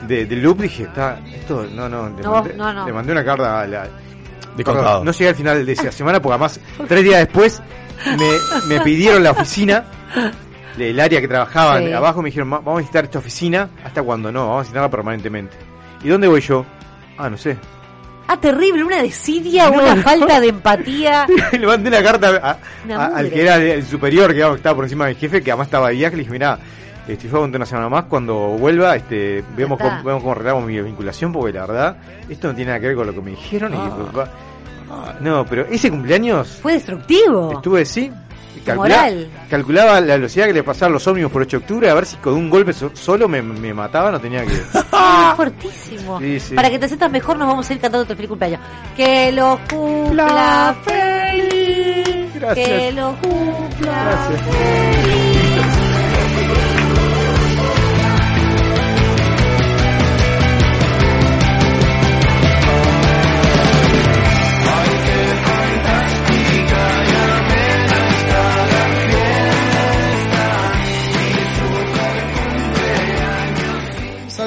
de, 0.07 0.25
del 0.25 0.41
loop, 0.43 0.61
dije, 0.61 0.83
está, 0.83 1.19
esto, 1.33 1.65
no, 1.73 1.89
no, 1.89 2.09
le, 2.09 2.21
No, 2.21 2.31
mandé, 2.33 2.53
no, 2.53 2.71
no. 2.73 2.85
le 2.85 2.93
mandé 2.93 3.11
una 3.13 3.25
carta 3.25 3.61
a 3.61 3.67
la... 3.67 3.87
De 4.55 4.63
contado. 4.63 5.03
No 5.03 5.11
llegué 5.11 5.29
al 5.29 5.35
final 5.35 5.65
de 5.65 5.71
esa 5.71 5.91
semana 5.91 6.19
porque 6.21 6.33
además, 6.33 6.59
tres 6.87 7.03
días 7.03 7.19
después, 7.19 7.61
me, 8.17 8.75
me 8.75 8.81
pidieron 8.83 9.23
la 9.23 9.31
oficina, 9.31 9.85
del 10.77 10.99
área 10.99 11.19
que 11.21 11.27
trabajaban 11.27 11.85
Sí. 11.85 11.93
abajo, 11.93 12.21
me 12.21 12.29
dijeron, 12.29 12.51
"Va- 12.53 12.57
vamos 12.59 12.75
a 12.75 12.77
necesitar 12.81 13.03
esta 13.05 13.19
oficina, 13.19 13.69
hasta 13.83 14.01
cuando 14.03 14.31
no, 14.31 14.41
vamos 14.41 14.55
a 14.55 14.59
necesitarla 14.59 14.89
permanentemente. 14.89 15.55
¿Y 16.03 16.09
dónde 16.09 16.27
voy 16.27 16.41
yo? 16.41 16.65
Ah, 17.17 17.29
no 17.29 17.37
sé. 17.37 17.57
Ah, 18.29 18.37
terrible, 18.37 18.83
una 18.83 19.01
desidia, 19.01 19.69
No, 19.69 19.77
una 19.81 19.95
no. 19.95 20.01
falta 20.01 20.39
de 20.39 20.47
empatía. 20.49 21.25
le 21.51 21.65
mandé 21.65 21.89
una 21.89 22.03
carta 22.03 22.59
a- 22.91 23.05
al 23.05 23.29
que 23.29 23.41
era 23.41 23.55
el 23.55 23.85
superior, 23.85 24.33
que 24.33 24.41
estaba 24.41 24.75
por 24.75 24.83
encima 24.85 25.05
de 25.07 25.13
mi 25.13 25.19
jefe, 25.19 25.41
que 25.41 25.51
además 25.51 25.67
estaba 25.67 25.87
de 25.89 25.95
viaje, 25.95 26.15
le 26.17 26.19
dije, 26.23 26.31
mira, 26.33 26.59
este, 27.07 27.29
yo 27.29 27.41
una 27.41 27.65
semana 27.65 27.87
más, 27.87 28.03
cuando 28.05 28.35
vuelva, 28.35 28.95
este, 28.97 29.41
vemos 29.55 29.79
cómo, 29.79 30.03
vemos 30.03 30.21
cómo 30.21 30.33
arreglamos 30.33 30.65
mi 30.65 30.81
vinculación, 30.81 31.31
porque 31.31 31.53
la 31.53 31.65
verdad, 31.65 31.95
esto 32.27 32.49
no 32.49 32.53
tiene 32.55 32.69
nada 32.71 32.81
que 32.81 32.87
ver 32.87 32.95
con 32.97 33.07
lo 33.07 33.13
que 33.13 33.21
me 33.21 33.31
dijeron. 33.31 33.73
y- 33.73 33.77
Ah. 34.89 35.13
no, 35.19 35.45
pero 35.45 35.65
ese 35.69 35.89
cumpleaños 35.89 36.59
Fue 36.61 36.73
destructivo. 36.73 37.53
estuve, 37.53 37.85
sí, 37.85 38.11
Moral. 38.75 39.29
calculaba 39.49 40.01
la 40.01 40.15
velocidad 40.15 40.47
que 40.47 40.53
le 40.53 40.63
pasaban 40.63 40.93
los 40.93 41.07
ómnibus 41.07 41.31
por 41.31 41.41
8 41.43 41.57
de 41.57 41.61
octubre, 41.63 41.89
a 41.89 41.93
ver 41.93 42.05
si 42.05 42.15
con 42.17 42.33
un 42.33 42.49
golpe 42.49 42.73
so- 42.73 42.91
solo 42.93 43.27
me, 43.27 43.41
me 43.41 43.73
mataba, 43.73 44.11
no 44.11 44.19
tenía 44.19 44.45
que... 44.45 44.53
Ah, 44.91 45.33
fuertísimo. 45.35 46.19
Sí, 46.19 46.39
sí. 46.39 46.55
Para 46.55 46.69
que 46.69 46.79
te 46.79 46.87
sientas 46.87 47.11
mejor, 47.11 47.37
nos 47.37 47.47
vamos 47.47 47.69
a 47.69 47.73
ir 47.73 47.79
cantando 47.79 48.05
tu 48.05 48.15
feliz 48.15 48.29
cumpleaños. 48.29 48.59
Que 48.95 49.31
lo 49.31 49.59
cumpla 49.69 50.75
feliz. 50.83 52.33
Gracias. 52.35 52.67
Que 52.67 52.91
lo 52.93 53.15
cumpla 53.21 54.27
Gracias. 54.29 55.36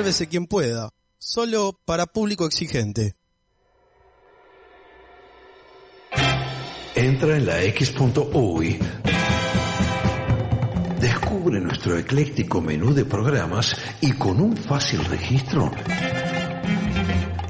Sálvese 0.00 0.28
quien 0.28 0.46
pueda. 0.46 0.88
Solo 1.18 1.78
para 1.84 2.06
público 2.06 2.46
exigente. 2.46 3.16
Entra 6.94 7.36
en 7.36 7.44
la 7.44 7.62
X.UI. 7.64 8.78
Descubre 10.98 11.60
nuestro 11.60 11.98
ecléctico 11.98 12.62
menú 12.62 12.94
de 12.94 13.04
programas 13.04 13.76
y 14.00 14.12
con 14.12 14.40
un 14.40 14.56
fácil 14.56 15.04
registro, 15.04 15.70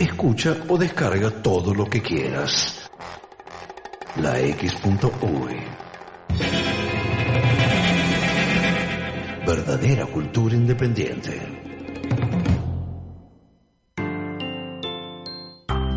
escucha 0.00 0.56
o 0.66 0.76
descarga 0.76 1.30
todo 1.30 1.72
lo 1.72 1.88
que 1.88 2.02
quieras. 2.02 2.90
La 4.16 4.40
X.UI. 4.40 5.56
Verdadera 9.46 10.06
cultura 10.06 10.56
independiente. 10.56 11.59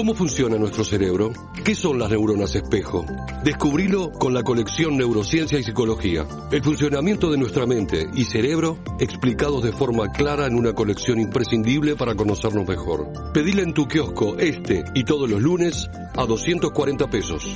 ¿Cómo 0.00 0.14
funciona 0.14 0.56
nuestro 0.56 0.82
cerebro? 0.82 1.30
¿Qué 1.62 1.74
son 1.74 1.98
las 1.98 2.08
neuronas 2.08 2.54
espejo? 2.54 3.04
Descubrilo 3.44 4.10
con 4.12 4.32
la 4.32 4.42
colección 4.42 4.96
Neurociencia 4.96 5.58
y 5.58 5.62
Psicología. 5.62 6.26
El 6.50 6.62
funcionamiento 6.62 7.30
de 7.30 7.36
nuestra 7.36 7.66
mente 7.66 8.08
y 8.14 8.24
cerebro 8.24 8.78
explicados 8.98 9.62
de 9.62 9.72
forma 9.72 10.10
clara 10.10 10.46
en 10.46 10.54
una 10.54 10.72
colección 10.72 11.20
imprescindible 11.20 11.96
para 11.96 12.14
conocernos 12.14 12.66
mejor. 12.66 13.12
Pedile 13.34 13.60
en 13.60 13.74
tu 13.74 13.86
kiosco 13.86 14.38
este 14.38 14.84
y 14.94 15.04
todos 15.04 15.28
los 15.28 15.42
lunes 15.42 15.90
a 16.16 16.24
240 16.24 17.10
pesos. 17.10 17.54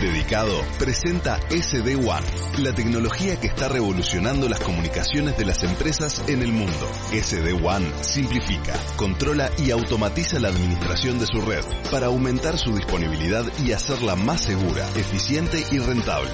Dedicado 0.00 0.64
presenta 0.78 1.40
SD 1.50 1.96
One, 1.96 2.26
la 2.58 2.72
tecnología 2.72 3.40
que 3.40 3.48
está 3.48 3.68
revolucionando 3.68 4.48
las 4.48 4.60
comunicaciones 4.60 5.36
de 5.36 5.44
las 5.44 5.64
empresas 5.64 6.22
en 6.28 6.40
el 6.42 6.52
mundo. 6.52 6.88
SD 7.10 7.54
One 7.64 7.90
simplifica, 8.02 8.74
controla 8.94 9.50
y 9.58 9.72
automatiza 9.72 10.38
la 10.38 10.48
administración 10.48 11.18
de 11.18 11.26
su 11.26 11.40
red 11.40 11.64
para 11.90 12.06
aumentar 12.06 12.58
su 12.58 12.76
disponibilidad 12.76 13.44
y 13.64 13.72
hacerla 13.72 14.14
más 14.14 14.42
segura, 14.42 14.88
eficiente 14.94 15.64
y 15.72 15.78
rentable. 15.80 16.30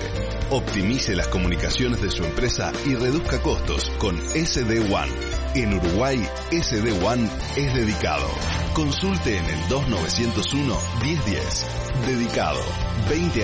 Optimice 0.50 1.16
las 1.16 1.28
comunicaciones 1.28 2.02
de 2.02 2.10
su 2.10 2.22
empresa 2.22 2.70
y 2.84 2.96
reduzca 2.96 3.40
costos 3.40 3.90
con 3.98 4.18
SD 4.18 4.92
One. 4.92 5.12
En 5.54 5.72
Uruguay, 5.72 6.22
SD 6.50 6.92
One 7.02 7.30
es 7.56 7.72
dedicado. 7.74 8.26
Consulte 8.74 9.38
en 9.38 9.44
el 9.46 9.68
2901 9.68 10.76
1010. 11.02 11.66
Dedicado. 12.06 12.60
20 13.08 13.43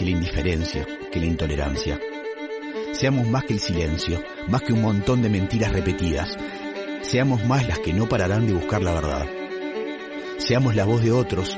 que 0.00 0.06
la 0.06 0.12
indiferencia, 0.12 0.86
que 1.12 1.20
la 1.20 1.26
intolerancia. 1.26 2.00
Seamos 2.92 3.28
más 3.28 3.44
que 3.44 3.52
el 3.52 3.60
silencio, 3.60 4.24
más 4.48 4.62
que 4.62 4.72
un 4.72 4.80
montón 4.80 5.20
de 5.20 5.28
mentiras 5.28 5.72
repetidas. 5.72 6.38
Seamos 7.02 7.44
más 7.44 7.68
las 7.68 7.80
que 7.80 7.92
no 7.92 8.08
pararán 8.08 8.46
de 8.46 8.54
buscar 8.54 8.80
la 8.80 8.94
verdad. 8.94 9.26
Seamos 10.38 10.74
la 10.74 10.86
voz 10.86 11.02
de 11.02 11.12
otros. 11.12 11.54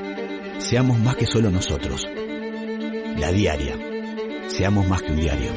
Seamos 0.59 0.99
más 0.99 1.15
que 1.15 1.27
solo 1.27 1.53
nosotros. 1.53 2.05
La 3.17 3.31
diaria. 3.31 3.79
Seamos 4.49 4.89
más 4.89 5.03
que 5.03 5.13
un 5.13 5.21
diario. 5.21 5.51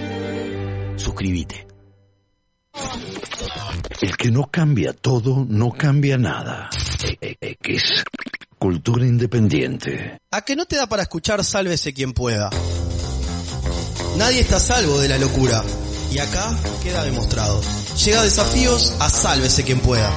Suscríbete. 0.95 1.65
El 3.99 4.15
que 4.15 4.29
no 4.29 4.43
cambia 4.51 4.93
todo, 4.93 5.43
no 5.49 5.71
cambia 5.71 6.19
nada. 6.19 6.69
E- 7.03 7.35
e- 7.41 7.55
X. 7.63 8.03
Cultura 8.65 9.05
independiente. 9.05 10.17
¿A 10.31 10.41
que 10.41 10.55
no 10.55 10.65
te 10.65 10.75
da 10.75 10.87
para 10.87 11.03
escuchar 11.03 11.43
Sálvese 11.43 11.93
quien 11.93 12.13
pueda? 12.13 12.49
Nadie 14.17 14.39
está 14.39 14.59
salvo 14.59 14.99
de 14.99 15.07
la 15.07 15.19
locura. 15.19 15.63
Y 16.11 16.17
acá 16.17 16.49
queda 16.81 17.03
demostrado. 17.03 17.61
Llega 18.03 18.23
desafíos 18.23 18.95
a 18.99 19.07
Sálvese 19.07 19.63
quien 19.63 19.79
pueda. 19.81 20.11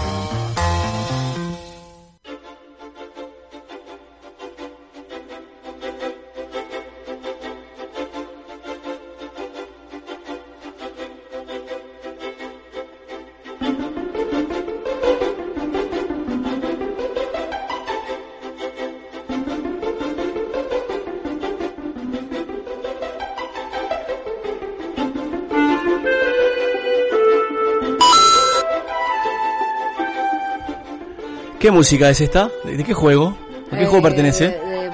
¿Qué 31.68 31.72
música 31.72 32.08
es 32.08 32.18
esta? 32.22 32.50
¿De, 32.64 32.82
qué 32.82 32.94
juego? 32.94 33.36
¿A 33.70 33.76
qué 33.76 33.84
juego 33.84 34.02
pertenece? 34.02 34.46
Eh, 34.46 34.90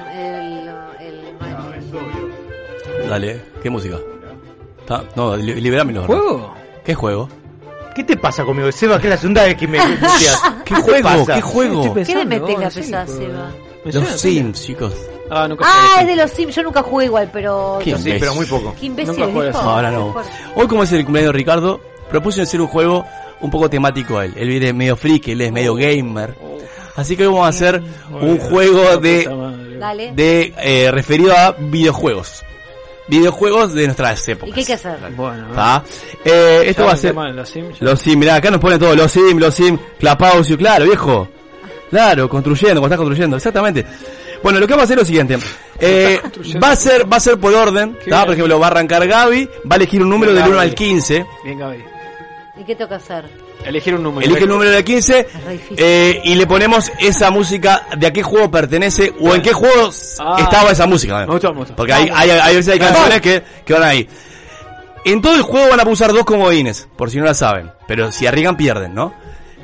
Dale, 3.09 3.41
¿qué 3.63 3.69
música? 3.69 3.95
Ta- 4.85 5.05
No, 5.15 5.37
li- 5.37 5.53
liberámelo. 5.61 6.03
¿Juego? 6.03 6.53
¿Qué 6.83 6.93
juego? 6.93 7.29
¿Qué 7.95 8.03
te 8.03 8.17
pasa 8.17 8.43
conmigo, 8.43 8.69
Seba? 8.73 8.99
Que 8.99 9.07
es 9.07 9.11
la 9.11 9.17
segunda 9.17 9.43
vez 9.45 9.55
que 9.55 9.69
me. 9.69 9.77
¿Qué 10.65 10.75
juego? 10.75 11.25
¿Qué 11.25 11.39
juego? 11.39 11.93
¿Qué 11.93 12.13
le 12.13 12.25
metes 12.25 12.59
la 12.59 12.69
pesada, 12.69 13.07
Seba? 13.07 13.51
Los 13.85 14.09
Sims, 14.19 14.61
chicos. 14.65 14.93
Ah, 15.29 15.47
nunca 15.47 15.63
Ah, 15.65 16.01
es 16.01 16.07
de 16.07 16.15
los 16.17 16.29
Sims. 16.29 16.53
Yo 16.55 16.63
nunca 16.63 16.83
jugué 16.83 17.05
igual, 17.05 17.29
pero. 17.31 17.79
Qué 17.81 17.91
imbécil. 17.91 18.19
Qué 18.77 18.85
imbécil, 18.85 19.13
Nunca 19.15 19.31
jugué 19.31 19.45
dijo. 19.47 19.59
eso. 19.59 19.69
Ahora 19.69 19.91
no. 19.91 20.13
Hoy, 20.55 20.67
como 20.67 20.83
es 20.83 20.91
el 20.91 21.05
cumpleaños 21.05 21.31
de 21.31 21.37
Ricardo, 21.37 21.79
propuse 22.09 22.41
hacer 22.41 22.59
un 22.59 22.67
juego 22.67 23.05
un 23.39 23.49
poco 23.49 23.69
temático 23.69 24.17
a 24.17 24.25
él. 24.25 24.33
Él 24.35 24.49
viene 24.49 24.73
medio 24.73 24.97
friki, 24.97 25.31
él 25.31 25.39
es 25.39 25.53
medio 25.53 25.73
gamer. 25.75 26.35
Así 26.95 27.17
que 27.17 27.23
hoy 27.27 27.33
vamos 27.33 27.45
a 27.45 27.49
hacer 27.49 27.81
un 28.09 28.37
juego 28.37 28.97
de, 28.97 29.77
Dale. 29.79 30.13
de 30.13 30.53
eh, 30.57 30.91
referido 30.91 31.33
a 31.35 31.51
videojuegos. 31.51 32.43
Videojuegos 33.07 33.73
de 33.73 33.85
nuestras 33.85 34.27
¿Y 34.27 34.31
épocas. 34.31 34.53
qué 34.55 34.59
hay 34.61 34.65
que 34.65 34.73
hacer? 34.73 34.97
Bueno. 35.15 35.47
Eh, 36.23 36.63
esto 36.65 36.85
va 36.85 36.93
a 36.93 36.97
ser 36.97 37.13
los 37.13 37.47
Sims, 37.49 37.81
los 37.81 37.99
Sims, 37.99 38.17
mirá, 38.17 38.35
acá 38.35 38.49
nos 38.49 38.59
ponen 38.59 38.79
todo 38.79 38.95
los 38.95 39.11
Sims, 39.11 39.39
los 39.39 39.53
Sims, 39.53 39.79
Clapaucio, 39.99 40.57
claro, 40.57 40.85
viejo. 40.85 41.27
Claro, 41.91 42.27
construyendo, 42.27 42.81
cuando 42.81 42.95
estás 42.95 42.97
construyendo, 42.97 43.37
exactamente. 43.37 43.85
Bueno, 44.41 44.59
lo 44.59 44.65
que 44.67 44.73
vamos 44.73 44.83
a 44.83 44.85
hacer 44.85 44.97
es 44.97 45.01
lo 45.01 45.05
siguiente. 45.05 45.37
Eh, 45.77 46.21
va 46.63 46.71
a 46.71 46.75
ser 46.77 47.11
va 47.11 47.17
a 47.17 47.19
ser 47.19 47.37
por 47.37 47.53
orden. 47.53 47.97
Por 48.09 48.31
ejemplo, 48.31 48.57
va 48.57 48.67
a 48.67 48.69
arrancar 48.69 49.05
Gaby, 49.05 49.49
va 49.69 49.73
a 49.73 49.75
elegir 49.75 50.01
un 50.01 50.09
número 50.09 50.31
Bien, 50.31 50.45
del 50.45 50.53
1 50.53 50.57
Gaby. 50.57 50.69
al 50.69 50.73
15. 50.75 51.25
Bien, 51.43 51.59
Gaby. 51.59 51.83
¿Y 52.61 52.63
qué 52.63 52.75
tengo 52.75 52.87
que 52.87 52.95
hacer? 52.95 53.25
Elegir 53.63 53.95
un 53.95 54.03
número. 54.03 54.25
Elige 54.25 54.43
el 54.43 54.49
número 54.49 54.69
del 54.71 54.83
15 54.83 55.27
re 55.45 55.51
difícil. 55.53 55.75
eh, 55.79 56.21
y 56.23 56.35
le 56.35 56.45
ponemos 56.45 56.91
esa 56.99 57.31
música 57.31 57.87
de 57.97 58.07
a 58.07 58.13
qué 58.13 58.21
juego 58.21 58.51
pertenece 58.51 59.13
o 59.19 59.33
en 59.33 59.41
qué 59.41 59.53
juego 59.53 59.89
Ah. 60.19 60.35
estaba 60.39 60.71
esa 60.71 60.85
música. 60.85 61.19
Me 61.25 61.33
gustó, 61.33 61.51
me 61.53 61.59
gustó. 61.59 61.75
Porque 61.75 61.93
hay, 61.93 62.09
hay, 62.13 62.29
hay 62.29 62.55
veces 62.55 62.73
hay 62.73 62.79
canciones 62.79 63.21
que, 63.21 63.41
que 63.65 63.73
van 63.73 63.83
ahí. 63.83 64.07
En 65.05 65.21
todo 65.21 65.35
el 65.35 65.41
juego 65.43 65.69
van 65.69 65.79
a 65.79 65.83
usar 65.89 66.11
dos 66.13 66.25
comodines, 66.25 66.87
por 66.97 67.09
si 67.11 67.17
no 67.17 67.25
la 67.25 67.33
saben. 67.33 67.71
Pero 67.87 68.11
si 68.11 68.25
arriesgan, 68.27 68.57
pierden, 68.57 68.93
¿no? 68.95 69.13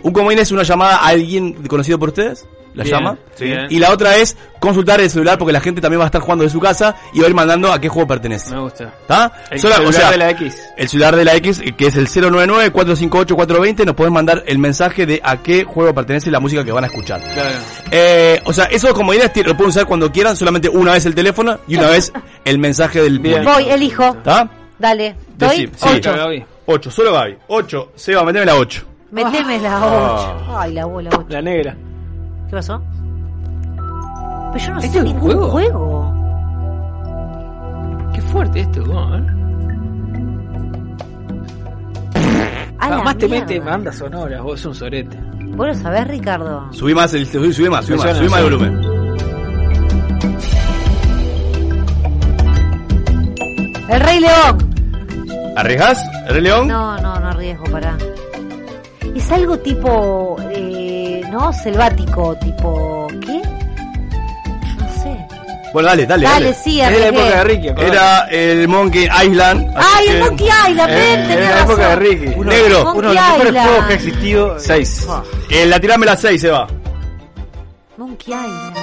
Un 0.04 0.14
comodín 0.14 0.40
es 0.40 0.52
una 0.52 0.64
llamada 0.64 0.98
a 0.98 1.08
alguien 1.08 1.54
conocido 1.68 2.00
por 2.00 2.10
ustedes, 2.10 2.48
la 2.74 2.84
Bien, 2.84 2.96
llama. 2.96 3.18
sí. 3.36 3.46
Bien. 3.46 3.68
Y 3.70 3.80
la 3.80 3.92
otra 3.92 4.16
es 4.18 4.38
consultar 4.60 5.02
el 5.02 5.10
celular 5.10 5.38
porque 5.38 5.52
la 5.52 5.60
gente 5.60 5.82
también 5.82 6.00
va 6.00 6.06
a 6.06 6.08
estar 6.08 6.22
jugando 6.22 6.44
de 6.44 6.50
su 6.50 6.60
casa 6.60 6.96
y 7.14 7.20
va 7.20 7.26
a 7.26 7.30
ir 7.30 7.36
mandando 7.36 7.72
a 7.72 7.80
qué 7.82 7.90
juego 7.90 8.08
pertenece. 8.08 8.54
Me 8.54 8.62
gusta. 8.62 8.86
¿Está? 9.02 9.32
El 9.50 9.60
Sola- 9.60 9.76
celular 9.78 10.12
de 10.12 10.18
la 10.18 10.30
X. 10.32 10.56
El 10.78 10.88
celular 10.90 11.16
de 11.16 11.26
la 11.26 11.36
X, 11.36 11.62
que 11.78 11.88
es 11.88 11.96
el 11.98 12.08
099-458-420, 12.08 13.86
nos 13.86 13.96
pueden 13.96 14.14
mandar 14.14 14.44
el 14.46 14.58
mensaje 14.60 15.06
de 15.06 15.20
a 15.24 15.38
qué 15.38 15.64
juego 15.64 15.94
pertenece 15.94 16.32
la 16.32 16.40
música 16.40 16.64
que 16.64 16.72
van 16.72 16.84
a 16.84 16.88
escuchar. 16.88 17.22
Claro. 17.22 17.58
Eh, 17.92 18.40
o 18.46 18.54
sea, 18.54 18.66
esos 18.66 18.94
comodines 18.94 19.32
ti- 19.34 19.44
lo 19.44 19.56
pueden 19.56 19.70
usar 19.70 19.86
cuando 19.86 20.12
quieran, 20.12 20.36
solamente 20.36 20.70
una 20.70 20.94
vez 20.94 21.06
el 21.06 21.16
teléfono 21.16 21.60
y 21.68 21.76
una 21.78 21.88
vez 21.90 22.12
el 22.46 22.58
mensaje 22.60 23.02
del 23.02 23.20
público. 23.20 23.52
Voy, 23.54 23.70
elijo. 23.70 24.06
¿Está? 24.06 24.50
Dale. 24.80 25.16
Sí. 25.54 25.70
Ocho. 25.82 26.14
8, 26.66 26.92
solo 26.92 27.12
Gaby. 27.14 27.36
8, 27.48 27.92
Seba, 27.96 28.24
meteme 28.24 28.46
la 28.46 28.56
8. 28.56 28.86
Meteme 29.12 29.60
la 29.60 29.78
Ah. 29.78 30.38
8. 30.48 30.58
Ay, 30.60 30.74
la 30.74 30.86
bola 30.86 31.10
8. 31.14 31.26
La 31.30 31.42
negra. 31.42 31.76
¿Qué 32.52 32.58
pasó? 32.58 32.82
Pero 34.52 34.66
yo 34.66 34.74
no 34.74 34.80
¿Este 34.82 34.90
sé 34.90 34.98
es 34.98 35.04
un 35.04 35.04
ningún 35.06 35.22
juego? 35.22 35.48
juego. 35.52 36.14
Qué 38.14 38.22
fuerte 38.24 38.60
esto. 38.60 38.82
¿eh? 38.82 39.26
Además 42.78 43.18
te 43.18 43.30
mete 43.30 43.58
banda 43.62 43.94
sonora, 43.94 44.42
vos 44.42 44.60
sos 44.60 44.66
un 44.66 44.76
sorete. 44.76 45.18
Vos 45.56 45.66
lo 45.68 45.74
sabés, 45.76 46.06
Ricardo. 46.10 46.74
Subí 46.74 46.94
más, 46.94 47.14
el, 47.14 47.26
subí, 47.26 47.54
subí 47.54 47.70
más, 47.70 47.86
subí 47.86 47.98
más, 47.98 48.18
subí 48.18 48.28
más 48.28 48.40
el 48.40 48.44
volumen. 48.44 48.82
El 53.88 54.00
Rey 54.02 54.20
León. 54.20 55.54
¿Arriesgás, 55.56 56.04
el 56.28 56.34
Rey 56.34 56.42
León? 56.42 56.68
No, 56.68 56.98
no, 56.98 57.18
no 57.18 57.28
arriesgo, 57.30 57.64
pará. 57.72 57.98
Es 59.16 59.32
algo 59.32 59.58
tipo, 59.60 60.36
eh, 60.52 60.61
¿no? 61.32 61.52
Selvático, 61.54 62.36
tipo, 62.38 63.08
¿qué? 63.26 63.42
No 64.78 64.94
sé. 65.02 65.28
Bueno, 65.74 65.88
dale, 65.90 66.06
dale. 66.06 66.24
Dale, 66.26 66.54
sí, 66.54 66.82
Es 66.82 66.92
de 66.92 67.00
la 67.00 67.08
época 67.08 67.26
de 67.30 67.44
Ricky, 67.46 67.70
acordate. 67.70 67.92
Era 67.96 68.20
el 68.30 68.68
Monkey 68.68 69.08
Island. 69.26 69.74
así 69.78 69.88
Ay, 69.98 70.08
el 70.08 70.14
que- 70.14 70.20
Monkey 70.26 70.48
Island, 70.70 70.90
Eh, 70.92 70.96
ven, 70.96 71.20
era 71.20 71.28
tenés 71.28 71.50
la 71.50 71.62
época 71.62 71.82
de 71.88 71.96
razón. 71.96 72.00
Ricky. 72.04 72.26
Uno, 72.36 72.52
Negro. 72.52 72.92
uno 72.94 73.10
de 73.10 73.16
los 73.16 73.16
Monkey 73.16 73.16
mejores 73.16 73.48
Island. 73.48 73.68
juegos 73.68 73.86
que 73.88 73.94
ha 73.94 73.96
existido. 73.96 74.60
6. 74.60 75.08
Eh, 75.50 75.66
la 75.66 75.80
tirame 75.80 76.06
la 76.06 76.16
6, 76.18 76.42
Seba. 76.42 76.68
Monkey 77.98 78.34
Island. 78.34 78.78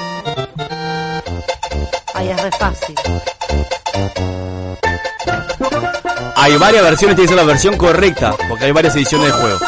Ay, 2.14 2.28
es 2.30 2.42
re 2.42 2.50
fácil. 2.52 2.94
Hay 6.36 6.56
varias 6.56 6.82
versiones, 6.84 7.16
tiene 7.16 7.28
que 7.30 7.34
ser 7.34 7.36
la 7.36 7.42
versión 7.44 7.76
correcta, 7.76 8.34
porque 8.48 8.64
hay 8.64 8.72
varias 8.72 8.94
ediciones 8.96 9.26
del 9.32 9.40
juego. 9.40 9.58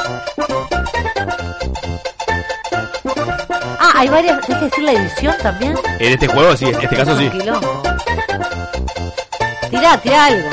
Hay 4.00 4.08
varias, 4.08 4.40
¿tienes 4.46 4.58
que 4.58 4.64
decir 4.70 4.84
la 4.84 4.92
edición 4.92 5.34
también? 5.42 5.74
En 5.98 6.12
este 6.12 6.26
juego, 6.28 6.56
sí, 6.56 6.66
en 6.66 6.80
este 6.80 6.96
caso 6.96 7.18
sí. 7.18 7.30
Tirá, 9.70 9.98
tirá 10.00 10.24
algo. 10.26 10.48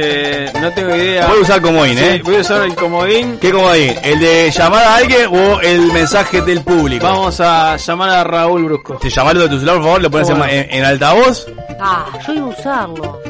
Eh, 0.00 0.52
no 0.60 0.70
tengo 0.72 0.94
idea. 0.94 1.26
Voy 1.26 1.38
a 1.38 1.42
usar 1.42 1.60
comodín, 1.60 1.98
Sí, 1.98 2.04
¿eh? 2.04 2.20
voy 2.24 2.36
a 2.36 2.40
usar 2.40 2.62
el 2.62 2.74
comodín. 2.76 3.38
¿Qué 3.40 3.50
comodín? 3.50 3.94
¿El 4.02 4.20
de 4.20 4.50
llamar 4.52 4.84
a 4.84 4.96
alguien 4.96 5.26
o 5.34 5.60
el 5.60 5.92
mensaje 5.92 6.40
del 6.42 6.60
público? 6.62 7.04
Vamos 7.04 7.40
a 7.40 7.76
llamar 7.76 8.10
a 8.10 8.22
Raúl 8.24 8.64
Brusco. 8.64 8.94
Te 8.98 9.10
llamarlo 9.10 9.42
de 9.42 9.48
tu 9.48 9.54
celular, 9.58 9.76
por 9.76 9.84
favor, 9.84 10.02
lo 10.02 10.10
pones 10.10 10.28
en, 10.30 10.38
Bueno. 10.38 10.52
en- 10.52 10.70
en 10.70 10.84
altavoz. 10.84 11.46
Ah, 11.80 12.06
yo 12.26 12.32
iba 12.34 12.46
a 12.46 12.48
usarlo. 12.50 13.20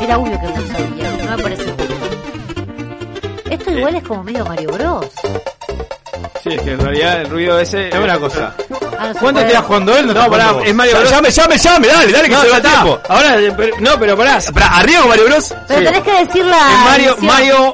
Era 0.00 0.18
obvio 0.18 0.40
que 0.40 0.46
lo 0.48 0.54
sabía, 0.66 1.24
no 1.30 1.36
me 1.36 1.42
parece 1.42 1.64
justo. 1.64 1.84
Esto 3.50 3.70
igual 3.70 3.94
es 3.94 4.02
como 4.02 4.24
medio 4.24 4.44
Mario 4.44 4.72
Bros. 4.72 5.06
Sí, 6.44 6.50
es 6.52 6.60
que 6.60 6.72
en 6.72 6.78
realidad 6.78 7.22
el 7.22 7.30
ruido 7.30 7.58
ese. 7.58 7.88
Dame 7.88 8.04
una 8.04 8.18
cosa. 8.18 8.54
Ah, 8.98 9.12
no 9.14 9.18
¿Cuánto 9.20 9.40
das 9.40 9.64
jugando 9.64 9.96
él? 9.96 10.06
No, 10.06 10.12
te 10.12 10.30
pará, 10.30 10.54
es 10.62 10.74
Mario 10.74 10.98
Bros. 10.98 11.10
Llame, 11.10 11.30
llame, 11.30 11.56
llame, 11.58 11.88
dale, 11.88 12.12
dale, 12.12 12.28
que 12.28 12.34
No, 12.34 12.42
se 12.42 12.50
va 12.50 12.56
está. 12.58 12.70
tiempo. 12.70 13.00
Ahora, 13.08 13.36
pero- 13.56 13.76
no, 13.80 13.98
pero 13.98 14.16
pará. 14.16 14.36
Es 14.36 14.52
Pará, 14.52 14.66
¿Arriesgo 14.76 15.08
Mario 15.08 15.24
Bros? 15.24 15.54
Pero 15.66 15.80
Sí. 15.80 15.86
tenés 15.86 16.02
que 16.02 16.24
decir 16.26 16.44
la. 16.44 16.60
Mario, 16.84 17.10
edición. 17.12 17.26
Mario, 17.26 17.72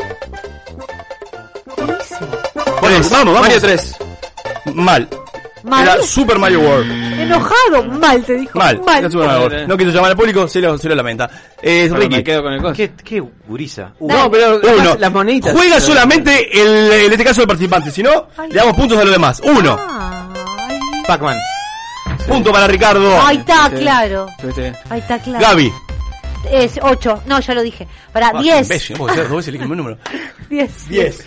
Bueno, 2.80 2.96
vamos, 3.10 3.10
vamos. 3.10 3.40
Mario 3.40 3.60
3. 3.60 3.94
Mal. 4.74 5.08
Era 5.64 6.02
Super 6.02 6.38
Mario 6.38 6.60
World. 6.60 6.90
Enojado, 7.20 7.84
mal 8.00 8.22
te 8.24 8.34
dijo. 8.34 8.58
Mal. 8.58 8.80
Mal. 8.84 8.98
Era 8.98 9.10
Super 9.10 9.26
Mario 9.26 9.42
World. 9.42 9.68
No 9.68 9.76
quiso 9.76 9.90
llamar 9.90 10.10
al 10.12 10.16
público, 10.16 10.48
se 10.48 10.60
lo, 10.60 10.78
se 10.78 10.88
lo 10.88 10.94
lamenta. 10.94 11.30
Eh, 11.62 11.86
Bueno, 11.88 12.04
Ricky. 12.04 12.16
me 12.16 12.24
quedo 12.24 12.42
con 12.42 12.52
el 12.52 12.60
coso. 12.62 12.74
¿Qué, 12.74 12.92
qué 13.04 13.20
gurisa? 13.20 13.92
Uh, 13.98 14.08
No, 14.12 14.30
pero 14.30 14.58
Uno. 14.62 14.84
las, 14.84 15.00
las 15.00 15.12
monitas. 15.12 15.52
Juega 15.54 15.80
solamente 15.80 16.60
el, 16.60 16.90
en 17.06 17.12
este 17.12 17.24
caso 17.24 17.40
el 17.42 17.46
participante, 17.46 17.90
si 17.90 18.02
no, 18.02 18.28
le 18.48 18.54
damos 18.54 18.74
puntos 18.76 18.98
a 18.98 19.02
los 19.04 19.12
demás. 19.12 19.40
Uno. 19.44 19.78
Pac-Man. 21.06 21.38
Punto 22.26 22.52
para 22.52 22.66
Ricardo. 22.66 23.20
Ahí 23.22 23.36
está, 23.38 23.68
Sí. 23.70 23.76
claro. 23.76 24.26
Ahí 24.88 25.00
está, 25.00 25.18
claro. 25.18 25.40
Gaby. 25.40 25.72
Es 26.50 26.78
8. 26.80 27.22
No, 27.26 27.40
ya 27.40 27.54
lo 27.54 27.62
dije. 27.62 27.86
Para 28.12 28.28
Ah, 28.28 28.40
10. 28.40 28.62
imbécil, 28.62 28.94
no 28.94 28.98
puedo 29.04 29.14
ser 29.14 29.28
dos 29.28 29.36
veces 29.38 29.54
el 29.54 29.60
mismo 29.60 29.74
número. 29.74 29.98
10. 30.48 30.88
10. 30.88 31.18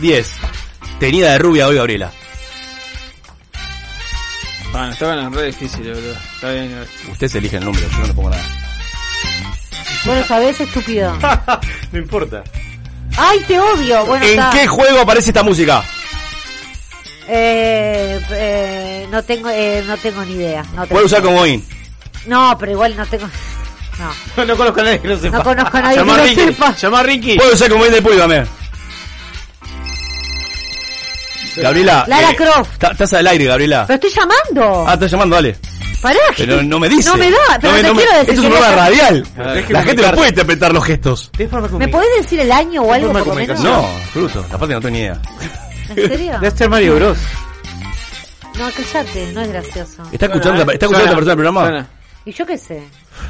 10. 0.00 0.32
Tenida 0.98 1.32
de 1.32 1.38
rubia 1.38 1.66
hoy 1.68 1.76
Gabriela. 1.76 2.10
Bueno, 4.72 4.90
estaban 4.92 5.18
en 5.18 5.32
re 5.32 5.46
difíciles, 5.46 5.94
boludo. 5.96 6.14
Está 6.34 6.50
bien. 6.52 6.70
eh. 6.82 7.10
Usted 7.10 7.28
se 7.28 7.38
elige 7.38 7.56
el 7.56 7.64
número, 7.64 7.88
yo 7.90 7.98
no 7.98 8.06
le 8.06 8.14
pongo 8.14 8.30
nada. 8.30 8.42
Bueno, 10.04 10.26
sabes, 10.26 10.60
estúpido. 10.60 11.16
no 11.92 11.98
importa. 11.98 12.44
Ay, 13.16 13.40
te 13.48 13.58
odio. 13.58 14.06
Bueno, 14.06 14.24
¿En 14.24 14.30
está. 14.38 14.50
qué 14.50 14.66
juego 14.66 15.00
aparece 15.00 15.30
esta 15.30 15.42
música? 15.42 15.82
Eh, 17.26 18.20
eh, 18.30 19.06
no 19.10 19.22
tengo, 19.22 19.48
eh, 19.50 19.82
no 19.86 19.96
tengo 19.96 20.24
ni 20.24 20.34
idea. 20.34 20.62
No, 20.74 20.82
tengo 20.82 20.86
Puede 20.88 21.06
usar 21.06 21.22
comodín. 21.22 21.64
no, 22.26 22.56
pero 22.58 22.72
igual 22.72 22.96
no 22.96 23.04
tengo. 23.06 23.28
No, 24.36 24.44
No 24.44 24.56
conozco 24.56 24.80
a 24.80 24.84
nadie 24.84 25.00
que 25.00 25.08
lo 25.08 25.18
sepa. 25.18 25.38
no 25.38 25.44
conozco 25.44 25.76
a 25.76 25.80
nadie 25.82 25.96
Llama 25.98 26.12
a 26.12 26.16
que 26.16 26.22
lo 26.22 26.28
Ricky. 26.28 26.40
sepa. 26.54 26.76
Llama 26.76 27.00
a 27.00 27.02
Ricky. 27.02 27.36
Puede 27.36 27.54
usar 27.54 27.68
comodín 27.70 27.92
del 27.92 28.02
público 28.02 28.20
también. 28.22 28.46
Gabriela. 31.62 32.04
Lara 32.06 32.30
eh, 32.30 32.36
Croft. 32.36 32.82
Estás 32.82 33.12
al 33.14 33.26
aire, 33.26 33.44
Gabriela. 33.46 33.84
Pero 33.86 33.94
estoy 33.94 34.10
llamando. 34.10 34.84
Ah, 34.88 34.94
estás 34.94 35.10
llamando, 35.10 35.36
dale. 35.36 35.56
Pará. 36.00 36.18
Pero 36.36 36.62
no 36.62 36.78
me 36.78 36.88
dice. 36.88 37.08
No 37.08 37.16
me 37.16 37.30
da, 37.30 37.38
pero 37.60 37.72
No 37.72 37.76
me- 37.76 37.82
te 37.82 37.88
no 37.88 37.94
me- 37.94 38.02
quiero 38.02 38.18
decir. 38.18 38.34
Esto 38.34 38.40
es 38.40 38.46
un 38.46 38.52
programa 38.52 38.76
radial. 38.76 39.26
La 39.68 39.82
gente 39.82 40.02
no 40.02 40.12
puede 40.12 40.28
interpretar 40.28 40.72
los 40.72 40.84
gestos. 40.84 41.30
¿Qué 41.36 41.48
forma 41.48 41.68
¿Me 41.78 41.88
podés 41.88 42.08
decir 42.22 42.38
el 42.40 42.52
año 42.52 42.82
o 42.82 42.92
algo 42.92 43.12
por 43.12 43.26
lo 43.26 43.34
menos? 43.34 43.60
No, 43.60 43.88
fruto. 44.12 44.40
Aparte 44.52 44.74
no 44.74 44.80
tengo 44.80 44.90
ni 44.92 44.98
idea. 45.00 45.20
¿En 45.90 46.08
serio? 46.08 46.32
Debe 46.40 46.56
ser 46.56 46.68
Mario 46.68 46.94
Bros. 46.96 47.18
No, 48.58 48.68
callate, 48.72 49.32
no 49.32 49.40
es 49.40 49.48
gracioso. 49.48 50.02
¿Está 50.12 50.26
escuchando, 50.26 50.62
está 50.62 50.86
escuchando 50.86 50.98
esta 50.98 51.14
persona 51.14 51.32
el 51.32 51.36
programa? 51.36 51.60
Suena. 51.62 51.86
Y 52.28 52.32
yo 52.32 52.44
qué 52.44 52.58
sé. 52.58 52.82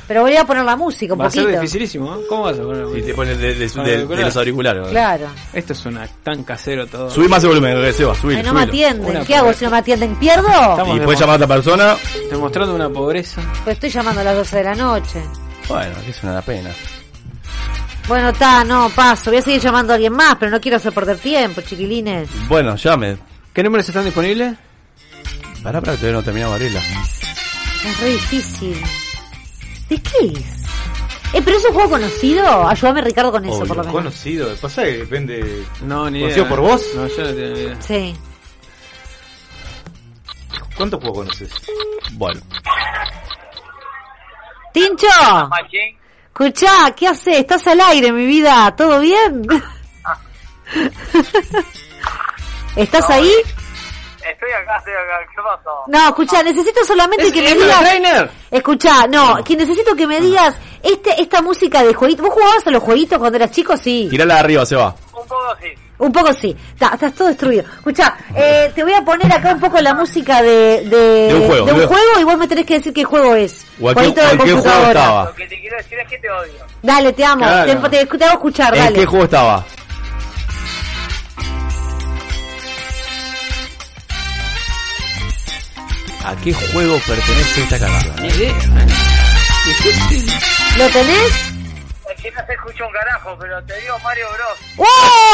Pero 0.08 0.22
voy 0.22 0.34
a 0.36 0.44
poner 0.44 0.64
la 0.64 0.74
música 0.74 1.14
un 1.14 1.20
Va 1.20 1.26
a 1.26 1.30
ser 1.30 1.44
poquito. 1.44 1.60
dificilísimo, 1.60 2.16
¿eh? 2.16 2.20
¿Cómo 2.28 2.42
vas 2.42 2.58
a 2.58 2.62
poner? 2.62 2.98
Y 2.98 3.02
te 3.02 3.14
pone 3.14 3.36
de, 3.36 3.54
de- 3.54 3.68
de- 3.68 3.72
auricular. 3.78 4.18
de 4.18 4.24
los 4.24 4.36
auriculares. 4.36 4.88
Claro. 4.88 5.26
Esto 5.52 5.72
suena 5.72 6.08
tan 6.24 6.42
casero 6.42 6.84
todo. 6.88 7.08
Subí 7.08 7.28
más 7.28 7.42
el 7.44 7.50
volumen, 7.50 7.80
que 7.80 7.92
Seba, 7.92 8.12
subilo, 8.16 8.38
Ay, 8.40 8.44
no 8.44 8.54
me 8.54 8.62
atienden. 8.62 9.08
Una 9.16 9.24
¿Qué 9.24 9.36
hago 9.36 9.44
pobreza. 9.44 9.58
si 9.60 9.64
no 9.66 9.70
me 9.70 9.76
atienden? 9.78 10.16
¿Pierdo? 10.16 10.48
Estamos 10.48 10.96
Y 10.96 11.00
puedes 11.00 11.20
llamar 11.20 11.34
a 11.40 11.44
otra 11.44 11.54
persona. 11.54 11.96
demostrando 12.28 12.74
una 12.74 12.88
pobreza. 12.90 13.40
Pues 13.62 13.74
estoy 13.74 13.90
llamando 13.90 14.20
a 14.20 14.24
las 14.24 14.34
12 14.36 14.56
de 14.56 14.64
la 14.64 14.74
noche. 14.74 15.22
Bueno, 15.68 15.94
que 16.04 16.10
es 16.10 16.22
una 16.24 16.42
pena. 16.42 16.70
Bueno, 18.08 18.30
está, 18.30 18.64
no, 18.64 18.90
paso. 18.90 19.30
Voy 19.30 19.38
a 19.38 19.42
seguir 19.42 19.60
llamando 19.60 19.92
a 19.92 19.94
alguien 19.94 20.12
más, 20.12 20.34
pero 20.40 20.50
no 20.50 20.60
quiero 20.60 20.78
hacer 20.78 20.92
perder 20.92 21.18
tiempo, 21.18 21.60
chiquilines. 21.60 22.28
Bueno, 22.48 22.74
llame. 22.74 23.16
¿Qué 23.52 23.62
números 23.62 23.88
están 23.88 24.04
disponibles? 24.04 24.56
Pará, 25.62 25.80
pará, 25.80 25.92
que 25.92 25.98
todavía 25.98 26.18
no 26.18 26.22
terminamos 26.24 26.58
Gabriela. 26.58 26.80
Es 27.84 28.00
re 28.00 28.08
difícil. 28.10 28.82
¿De 29.88 30.00
qué 30.02 30.26
es? 30.38 30.58
Eh, 31.34 31.42
pero 31.44 31.56
es 31.58 31.64
un 31.66 31.74
juego 31.74 31.90
conocido. 31.90 32.68
Ayúdame, 32.68 33.02
Ricardo, 33.02 33.30
con 33.32 33.44
eso, 33.44 33.56
Obvio, 33.58 33.66
por 33.68 33.76
lo 33.76 33.82
menos. 33.82 33.94
conocido. 33.96 34.54
Pasa 34.56 34.82
que 34.84 34.98
depende. 34.98 35.64
No, 35.82 36.08
ni 36.10 36.20
idea. 36.20 36.28
¿Conocido 36.44 36.48
por 36.48 36.60
vos? 36.60 36.82
No, 36.94 37.06
yo 37.06 37.22
no 37.22 37.34
tengo 37.34 37.54
ni 37.54 37.60
idea. 37.60 37.82
Sí. 37.82 38.16
¿Cuántos 40.76 41.00
juegos 41.00 41.18
conoces? 41.18 41.50
Bueno. 42.12 42.40
¡Tincho! 44.72 45.06
Escuchá, 46.28 46.94
¿qué 46.96 47.08
haces? 47.08 47.38
¿Estás 47.38 47.66
al 47.66 47.80
aire, 47.80 48.12
mi 48.12 48.24
vida? 48.26 48.74
¿Todo 48.76 49.00
bien? 49.00 49.42
¿Estás 52.76 53.10
ahí? 53.10 53.32
Estoy 54.32 54.50
acá, 54.52 54.76
estoy 54.78 54.92
acá. 54.94 55.18
¿Qué 55.34 55.42
pasó? 55.42 55.70
No, 55.86 56.08
escuchá, 56.08 56.42
necesito 56.42 56.84
solamente 56.84 57.26
¿Es 57.28 57.32
que 57.32 57.42
me 57.42 57.54
digas... 57.54 57.80
Trainer? 57.80 58.30
Escuchá, 58.50 59.06
no, 59.08 59.42
que 59.44 59.56
necesito 59.56 59.94
que 59.96 60.06
me 60.06 60.20
digas 60.20 60.54
este, 60.82 61.20
esta 61.20 61.42
música 61.42 61.82
de 61.82 61.94
jueguitos. 61.94 62.24
¿Vos 62.26 62.34
jugabas 62.34 62.66
a 62.66 62.70
los 62.70 62.82
jueguitos 62.82 63.18
cuando 63.18 63.36
eras 63.36 63.50
chico? 63.50 63.76
Sí. 63.76 64.06
Tirala 64.10 64.34
de 64.34 64.40
arriba, 64.40 64.66
Seba. 64.66 64.94
Un 65.12 65.26
poco 65.26 65.56
sí. 65.60 65.68
Un 65.98 66.12
poco 66.12 66.32
sí. 66.32 66.56
Ta- 66.78 66.90
estás 66.94 67.12
todo 67.12 67.26
destruido. 67.28 67.64
Escuchá, 67.64 68.16
eh, 68.36 68.70
te 68.74 68.84
voy 68.84 68.92
a 68.94 69.02
poner 69.04 69.32
acá 69.32 69.52
un 69.54 69.60
poco 69.60 69.80
la 69.80 69.94
música 69.94 70.40
de, 70.42 70.84
de, 70.84 71.26
De 71.28 71.34
un 71.34 71.46
juego, 71.48 71.66
de 71.66 71.72
un 71.72 71.86
juego 71.88 72.20
y 72.20 72.24
vos 72.24 72.38
me 72.38 72.46
tenés 72.46 72.66
que 72.66 72.74
decir 72.74 72.92
qué 72.92 73.02
juego 73.04 73.34
es. 73.34 73.66
O 73.80 73.88
a 73.90 73.94
qué, 73.94 74.00
Jueguito 74.00 74.20
de 74.20 74.26
o 74.26 74.30
a 74.30 74.44
qué 74.44 74.52
juego 74.52 74.86
estaba. 74.86 75.24
Lo 75.24 75.34
que 75.34 75.46
te 75.48 75.60
quiero 75.60 75.76
decir 75.78 75.98
es 75.98 76.08
que 76.08 76.18
te 76.18 76.30
odio. 76.30 76.52
Dale, 76.82 77.12
te 77.12 77.24
amo. 77.24 77.44
Claro. 77.44 77.88
Te, 77.90 78.06
te- 78.06 78.18
te 78.18 78.24
hago 78.24 78.34
escuchar, 78.34 78.76
¿En 78.76 78.84
dale. 78.84 78.94
qué 79.00 79.06
juego 79.06 79.24
estaba? 79.24 79.64
¿A 86.28 86.36
qué 86.42 86.52
juego 86.52 86.98
pertenece 87.06 87.62
esta 87.62 87.78
canción? 87.78 88.14
Ni 88.20 88.28
idea, 88.28 88.50
¿eh? 88.50 88.86
¿Lo 90.76 90.86
tenés? 90.88 91.32
Es 92.14 92.22
que 92.22 92.30
no 92.32 92.40
se 92.46 92.52
escucha 92.52 92.84
un 92.84 92.92
carajo, 92.92 93.36
pero 93.40 93.62
te 93.64 93.80
digo 93.80 93.98
Mario 94.04 94.26
Bros. 94.34 94.88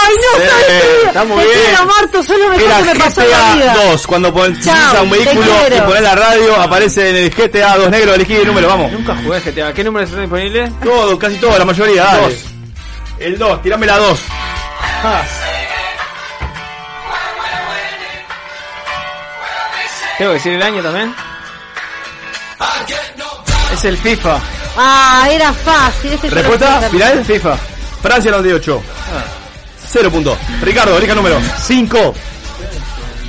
¡Ay, 0.06 0.14
no! 0.16 0.38
Sí, 0.38 0.42
está 0.44 0.56
destruido! 0.58 1.06
está 1.08 1.24
muy 1.24 1.38
Te 1.42 1.44
bien. 1.48 1.60
quiero, 1.66 1.86
Marto, 1.86 2.22
solo 2.22 2.52
Era 2.52 2.78
me 2.80 2.94
pasó 3.00 3.22
en 3.22 3.30
la 3.30 3.36
GTA 3.38 3.54
vida. 3.54 3.74
2, 3.90 4.06
cuando 4.06 4.34
pon- 4.34 4.60
Chao, 4.60 4.74
utiliza 4.74 5.02
un 5.02 5.10
vehículo 5.10 5.52
y 5.76 5.80
pones 5.80 6.02
la 6.02 6.14
radio, 6.14 6.60
aparece 6.60 7.10
en 7.10 7.16
el 7.16 7.30
GTA 7.30 7.76
2 7.76 7.90
negro, 7.90 8.14
elegí 8.14 8.34
el 8.36 8.46
número, 8.46 8.68
vamos. 8.68 8.92
Nunca 8.92 9.16
jugué 9.16 9.40
GTA. 9.40 9.72
¿Qué 9.72 9.82
números 9.84 10.08
están 10.08 10.22
disponibles? 10.24 10.70
Todo, 10.80 11.18
casi 11.18 11.36
todo, 11.36 11.58
la 11.58 11.64
mayoría, 11.64 12.04
dale. 12.04 12.22
Dos. 12.22 12.34
El 13.18 13.38
2, 13.38 13.62
tirame 13.62 13.86
la 13.86 13.98
2. 13.98 14.20
¿Tengo 20.18 20.30
que 20.30 20.34
decir 20.34 20.52
el 20.52 20.62
año 20.62 20.82
también? 20.82 21.14
Es 23.72 23.84
el 23.84 23.96
FIFA. 23.98 24.38
Ah, 24.76 25.28
era 25.30 25.52
fácil. 25.52 26.12
Este 26.12 26.30
Respuesta 26.30 26.80
final. 26.90 27.24
FIFA. 27.24 27.56
Francia 28.02 28.30
98. 28.30 28.82
0 29.86 30.10
puntos. 30.10 30.38
Ricardo, 30.62 30.96
elija 30.98 31.14
número. 31.14 31.40
5. 31.64 32.14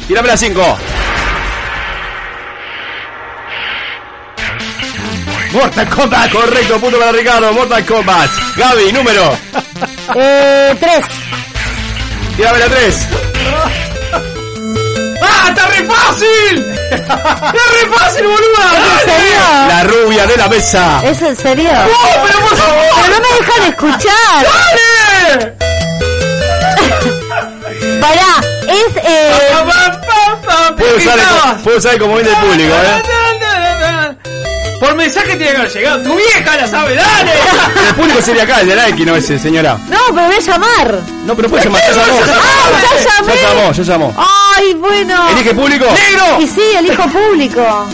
Tirame 0.08 0.28
la 0.28 0.38
5. 0.38 0.78
Mortal 5.54 5.90
Kombat. 5.90 6.32
Correcto, 6.32 6.80
punto 6.80 7.00
para 7.00 7.12
Ricardo. 7.12 7.54
Mortal 7.54 7.86
Kombat. 7.86 8.30
Gaby, 8.58 8.92
número. 8.92 9.38
Eh, 10.16 10.76
tres. 10.80 11.06
Tirame 12.36 12.60
la 12.60 12.68
3. 12.68 13.08
¡Ah, 15.56 15.56
está 15.56 15.68
re 15.68 15.86
fácil! 15.86 16.66
¡Está 16.92 17.16
re 17.16 17.88
fácil, 17.94 18.26
boluda! 18.28 18.66
¿En 18.74 19.00
serio? 19.06 19.40
La 19.68 19.84
rubia 19.84 20.26
de 20.28 20.38
la 20.38 20.48
mesa. 20.50 21.02
¿Es 21.04 21.22
en 21.22 21.36
serio? 21.36 21.72
¡No, 21.72 22.24
pero 22.26 22.40
por 22.42 22.58
favor! 22.58 22.84
Pero 22.96 23.08
no 23.16 23.22
me 23.22 23.28
dejan 23.40 23.64
escuchar. 23.70 24.44
¡Dale! 24.44 25.54
Pará, 28.02 28.34
es 28.68 28.96
eh, 29.04 29.54
Puedo 30.78 30.96
usar, 30.98 31.18
el, 31.20 31.26
puedo 31.64 31.78
usar 31.78 31.94
el 31.94 32.00
comodín 32.00 32.26
del 32.26 32.36
público, 32.36 32.74
eh. 32.74 33.02
Por 34.80 34.96
mensaje 34.96 35.36
tiene 35.38 35.52
que 35.52 35.58
haber 35.58 35.72
llegado. 35.72 36.04
¡Tu 36.04 36.16
vieja 36.16 36.58
la 36.58 36.68
sabe! 36.68 36.96
¡Dale! 36.96 37.32
El 37.90 37.96
público 37.96 38.22
sería 38.22 38.44
acá, 38.44 38.60
el 38.62 38.68
de 38.68 38.76
la 38.76 38.90
X, 38.90 39.06
no 39.06 39.16
ese, 39.16 39.40
señora. 39.40 39.78
No, 39.90 39.98
pero 40.14 40.28
voy 40.28 40.36
a 40.36 40.40
llamar. 40.40 41.02
No, 41.26 41.36
pero 41.36 41.50
puede 41.50 41.64
llamar. 41.64 41.82
Ya 41.88 41.94
llamó. 42.06 42.20
Ah, 42.22 42.72
ya 42.82 43.18
llamé. 43.22 43.42
Ya 43.42 43.48
llamó, 43.54 43.72
ya 43.72 43.84
llamó. 43.84 44.16
Ay, 44.58 44.74
bueno. 44.76 45.30
Elige 45.30 45.54
público. 45.54 45.86
¡Negro! 45.86 46.42
Y 46.42 46.48
sí, 46.48 46.62
elijo 46.78 47.04
público. 47.10 47.88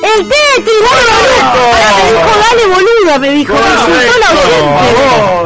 El 0.00 0.28
Tetris, 0.28 0.80
boludo. 0.80 1.42
Ahora 1.42 1.90
me 1.96 2.12
dijo, 2.12 2.30
dale, 2.48 2.66
boluda, 2.66 3.18
me 3.18 3.30
dijo. 3.30 3.54
Me 3.54 3.60
insultó 3.68 4.18
la 4.20 4.30
oyente. 4.30 4.68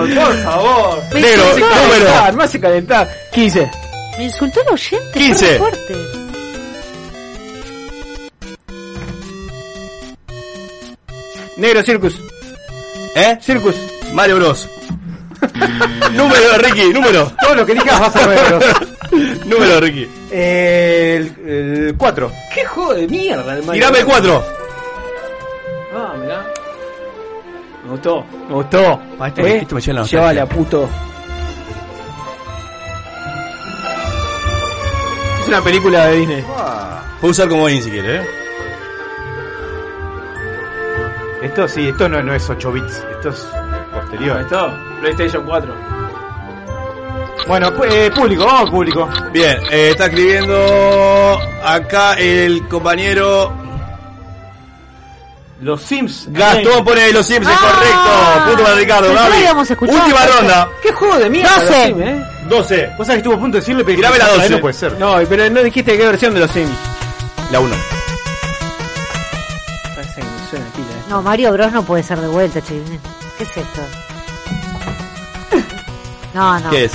Por 0.02 0.14
favor, 0.14 0.14
por 0.26 0.42
favor. 0.42 1.02
Negro, 1.14 1.44
la 1.44 1.52
número. 1.82 2.04
Calentar, 2.04 2.34
me 2.34 2.44
hace 2.44 2.60
calentar. 2.60 3.10
15. 3.32 3.70
Me 4.18 4.24
insultó 4.24 4.60
el 4.60 4.68
oyente. 4.74 5.18
15. 5.18 5.46
fue 5.46 5.58
fuerte. 5.58 5.94
Negro 11.56 11.82
Circus. 11.82 12.18
¿Eh? 13.14 13.38
Circus. 13.40 13.76
Mario 14.12 14.36
Bros. 14.36 14.68
número, 16.12 16.58
Ricky, 16.58 16.92
número. 16.92 17.32
Todo 17.40 17.54
lo 17.56 17.66
que 17.66 17.72
elijas 17.72 18.00
vas 18.00 18.16
a 18.16 18.26
ver. 18.26 18.62
número, 19.46 19.80
Ricky. 19.80 20.08
El 20.30 21.94
4. 21.96 22.32
¿Qué 22.54 22.64
juego 22.64 22.94
de 22.94 23.08
mierda 23.08 23.54
el 23.56 23.64
Mario 23.64 23.72
Tirame 23.86 23.98
el 23.98 24.04
Bros? 24.04 24.20
4. 24.20 24.44
Ah, 25.94 26.14
mirá. 26.18 26.46
Me 27.84 27.90
gustó, 27.90 28.24
me 28.48 28.54
gustó. 28.54 29.00
Maestro, 29.18 29.46
¿Eh? 29.46 29.58
esto 29.62 29.74
me 29.74 29.80
llena 29.80 30.00
la 30.00 30.06
Llévala, 30.06 30.46
puto. 30.46 30.88
Es 35.40 35.48
una 35.48 35.60
película 35.62 36.06
de 36.06 36.16
Disney. 36.18 36.44
Puedo 37.20 37.32
usar 37.32 37.48
comodín 37.48 37.82
si 37.82 37.90
quiere, 37.90 38.20
eh. 38.20 38.41
Esto 41.42 41.66
sí, 41.68 41.88
esto 41.88 42.08
no, 42.08 42.22
no 42.22 42.34
es 42.34 42.48
8 42.48 42.72
bits. 42.72 43.04
Esto 43.16 43.28
es 43.30 43.46
posterior. 43.92 44.40
¿Esto? 44.40 44.72
PlayStation 45.00 45.44
4. 45.44 45.74
Bueno, 47.48 47.70
pu- 47.72 47.86
eh, 47.90 48.10
público, 48.14 48.44
vamos 48.46 48.70
público. 48.70 49.08
Bien, 49.32 49.58
eh, 49.70 49.90
está 49.90 50.06
escribiendo 50.06 51.38
acá 51.64 52.14
el 52.14 52.66
compañero 52.68 53.52
Los 55.60 55.82
Sims. 55.82 56.26
Gastón 56.30 56.84
pone 56.84 57.12
los 57.12 57.26
Sims, 57.26 57.46
es 57.48 57.52
Ah, 57.52 57.60
correcto. 57.60 58.50
Punto 58.50 58.62
para 58.64 58.76
Ricardo, 58.76 59.12
Gaby. 59.14 59.32
habíamos 59.36 59.70
escuchado. 59.70 59.98
Última 59.98 60.26
ronda. 60.26 60.68
¿Qué 60.82 60.92
juego 60.92 61.18
de 61.18 61.30
mierda? 61.30 61.50
12. 61.56 61.66
los 61.66 61.84
Sims, 61.86 62.00
eh? 62.00 62.24
12. 62.48 62.86
Vos 62.98 63.06
sabés 63.06 63.08
que 63.08 63.16
estuvo 63.18 63.34
a 63.34 63.38
punto 63.40 63.56
de 63.56 63.60
decirle, 63.60 63.84
pero 63.84 64.00
la 64.18 64.28
12. 64.28 64.50
No 64.50 64.60
puede 64.60 64.74
ser. 64.74 64.92
No, 64.98 65.16
pero 65.28 65.50
no 65.50 65.62
dijiste 65.62 65.98
qué 65.98 66.06
versión 66.06 66.34
de 66.34 66.40
los 66.40 66.50
Sims. 66.52 66.70
La 67.50 67.58
1. 67.60 67.74
No, 71.12 71.20
Mario 71.20 71.52
Bros 71.52 71.70
no 71.72 71.82
puede 71.82 72.02
ser 72.02 72.18
de 72.22 72.26
vuelta, 72.26 72.62
chiquilín. 72.62 72.98
¿Qué 73.36 73.44
es 73.44 73.50
esto? 73.54 73.82
No, 76.32 76.58
no. 76.58 76.70
¿Qué 76.70 76.86
es? 76.86 76.92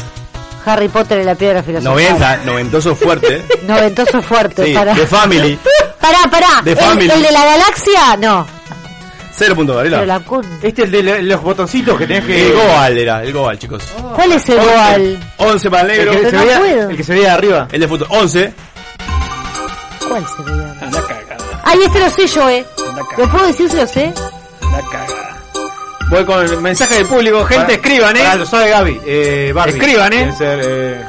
Harry 0.65 0.87
Potter 0.89 1.21
y 1.21 1.23
la 1.23 1.35
piedra 1.35 1.61
filosofal. 1.61 1.93
90, 1.95 2.37
noventoso 2.37 2.95
fuerte. 2.95 3.45
Noventoso 3.67 4.19
fuerte. 4.23 4.65
Sí, 4.65 4.73
pará. 4.73 4.95
The 4.95 5.05
Family. 5.05 5.59
Pará, 6.01 6.19
pará. 6.31 6.47
The 6.63 6.71
¿El, 6.71 6.77
Family. 6.77 7.11
el 7.11 7.21
de 7.21 7.31
la 7.31 7.45
galaxia? 7.45 8.17
No. 8.17 8.47
0 9.33 9.55
puntos, 9.55 9.75
Pero 9.83 9.95
Varela. 9.97 10.17
la 10.19 10.25
con... 10.25 10.43
Este 10.63 10.81
es 10.83 10.91
el 10.91 11.05
de 11.05 11.21
los 11.21 11.41
botoncitos 11.43 11.95
que 11.99 12.07
tenés 12.07 12.25
que. 12.25 12.47
El 12.47 12.53
Goal 12.55 12.97
era, 12.97 13.23
el 13.23 13.33
Goal, 13.33 13.59
chicos. 13.59 13.83
¿Cuál 14.15 14.31
es 14.31 14.49
el 14.49 14.59
Goal? 14.59 15.19
11 15.37 15.69
para 15.69 15.83
el 15.83 15.89
El 15.91 15.97
negro. 16.05 16.11
que, 16.21 16.29
se 16.31 16.35
no 16.35 16.41
veía, 16.63 16.83
el 16.89 16.97
que 16.97 17.03
se 17.03 17.13
veía 17.13 17.25
de 17.27 17.31
arriba. 17.33 17.67
El 17.71 17.81
de 17.81 17.87
fútbol. 17.87 18.07
11. 18.09 18.53
¿Cuál 20.09 20.25
se 20.25 20.41
veía? 20.43 20.66
Ay, 21.69 21.79
este 21.85 21.99
lo 21.99 22.09
sé 22.09 22.27
yo, 22.27 22.49
eh. 22.49 22.65
¿Lo 23.17 23.27
puedo 23.29 23.47
decir 23.47 23.69
si 23.69 23.75
lo 23.75 23.85
sé? 23.87 24.05
anda 24.61 24.81
cagada. 24.91 25.37
Voy 26.09 26.23
con 26.25 26.39
el 26.45 26.61
mensaje 26.61 26.95
del 26.95 27.05
público. 27.07 27.43
Gente, 27.45 27.73
escriban, 27.73 28.15
eh. 28.15 28.23
lo 28.37 28.45
sabe 28.45 28.69
Gaby. 28.69 29.01
Eh, 29.05 29.51
Barbie. 29.53 29.73
Escriban, 29.77 30.13
eh. 30.13 30.33
Ser, 30.37 30.61
eh, 30.63 31.05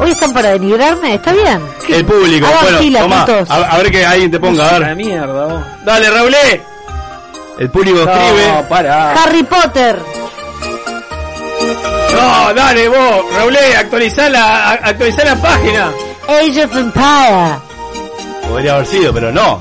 Hoy 0.00 0.10
están 0.12 0.32
para 0.32 0.50
denigrarme, 0.50 1.14
¿está 1.16 1.32
bien? 1.32 1.60
El 1.88 2.04
público. 2.06 2.46
Bueno, 2.62 2.78
fila, 2.78 3.00
toma. 3.00 3.26
A, 3.48 3.56
a 3.56 3.78
ver 3.78 3.90
que 3.90 4.06
alguien 4.06 4.30
te 4.30 4.38
ponga, 4.40 4.68
a 4.70 4.78
La 4.78 4.86
ver. 4.88 4.96
mierda, 4.96 5.44
vos. 5.46 5.62
Dale, 5.84 6.08
Raulé. 6.10 6.62
El 7.58 7.70
público 7.70 7.98
escribe. 8.00 8.48
No, 8.52 8.68
pará. 8.68 9.12
Harry 9.22 9.42
Potter. 9.42 9.98
No, 12.14 12.54
dale 12.54 12.88
vos, 12.88 13.24
Raulé, 13.36 13.76
actualizá 13.76 14.28
la, 14.30 14.70
actualizá 14.72 15.24
la 15.24 15.36
página. 15.36 15.90
Age 16.28 16.64
of 16.64 16.76
Empire. 16.76 17.58
Podría 18.48 18.74
haber 18.76 18.86
sido, 18.86 19.12
pero 19.12 19.30
no. 19.32 19.60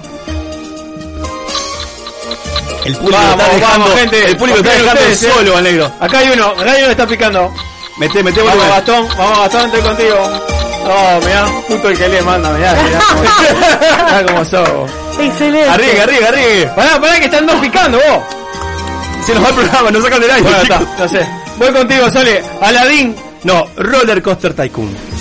El 2.88 2.96
público 2.96 3.20
Vamos, 3.20 3.34
está 3.34 3.54
dejando, 3.54 3.80
vamos, 3.80 4.00
gente. 4.00 4.26
el 4.26 4.38
público 4.38 4.60
está 4.60 4.72
dejando 4.72 4.94
ustedes, 4.94 5.24
eh. 5.24 5.32
solo 5.34 5.58
al 5.58 5.64
negro. 5.66 5.92
Acá 6.00 6.20
hay 6.20 6.30
uno, 6.30 6.46
acá 6.46 6.72
hay 6.72 6.78
uno 6.78 6.86
que 6.86 6.92
está 6.92 7.08
picando. 7.08 7.54
Mete, 7.98 8.24
mete 8.24 8.40
Vamos 8.40 8.56
volumen. 8.56 8.76
Gastón, 8.78 9.08
vamos 9.18 9.40
Gastón, 9.40 9.66
estoy 9.66 9.82
contigo. 9.82 10.30
No, 10.88 11.28
mirá, 11.28 11.48
justo 11.68 11.90
el 11.90 11.98
que 11.98 12.08
le 12.08 12.22
manda, 12.22 12.50
mirá, 12.52 12.74
mirá. 12.82 13.00
mirá 14.22 14.26
cómo 14.26 14.46
sos. 14.46 14.92
Excelente. 15.20 15.70
Arriesgue, 15.70 16.02
arriesgue, 16.02 16.28
arriesgue. 16.28 16.68
Pará, 16.68 17.02
pará 17.02 17.20
que 17.20 17.26
están 17.26 17.46
dos 17.46 17.56
picando 17.58 17.98
vos. 17.98 18.24
Se 19.26 19.34
nos 19.34 19.44
va 19.44 19.50
el 19.50 19.56
programa, 19.56 19.92
nos 19.92 20.04
sacan 20.04 20.22
del 20.22 20.32
aire. 20.32 20.44
Bueno, 20.44 20.62
está, 20.62 20.80
no 20.98 21.08
sé. 21.10 21.28
Voy 21.58 21.74
contigo, 21.74 22.10
Sole. 22.10 22.42
Aladín. 22.62 23.16
No, 23.44 23.68
Roller 23.76 24.22
Coaster 24.22 24.54
Tycoon. 24.54 25.17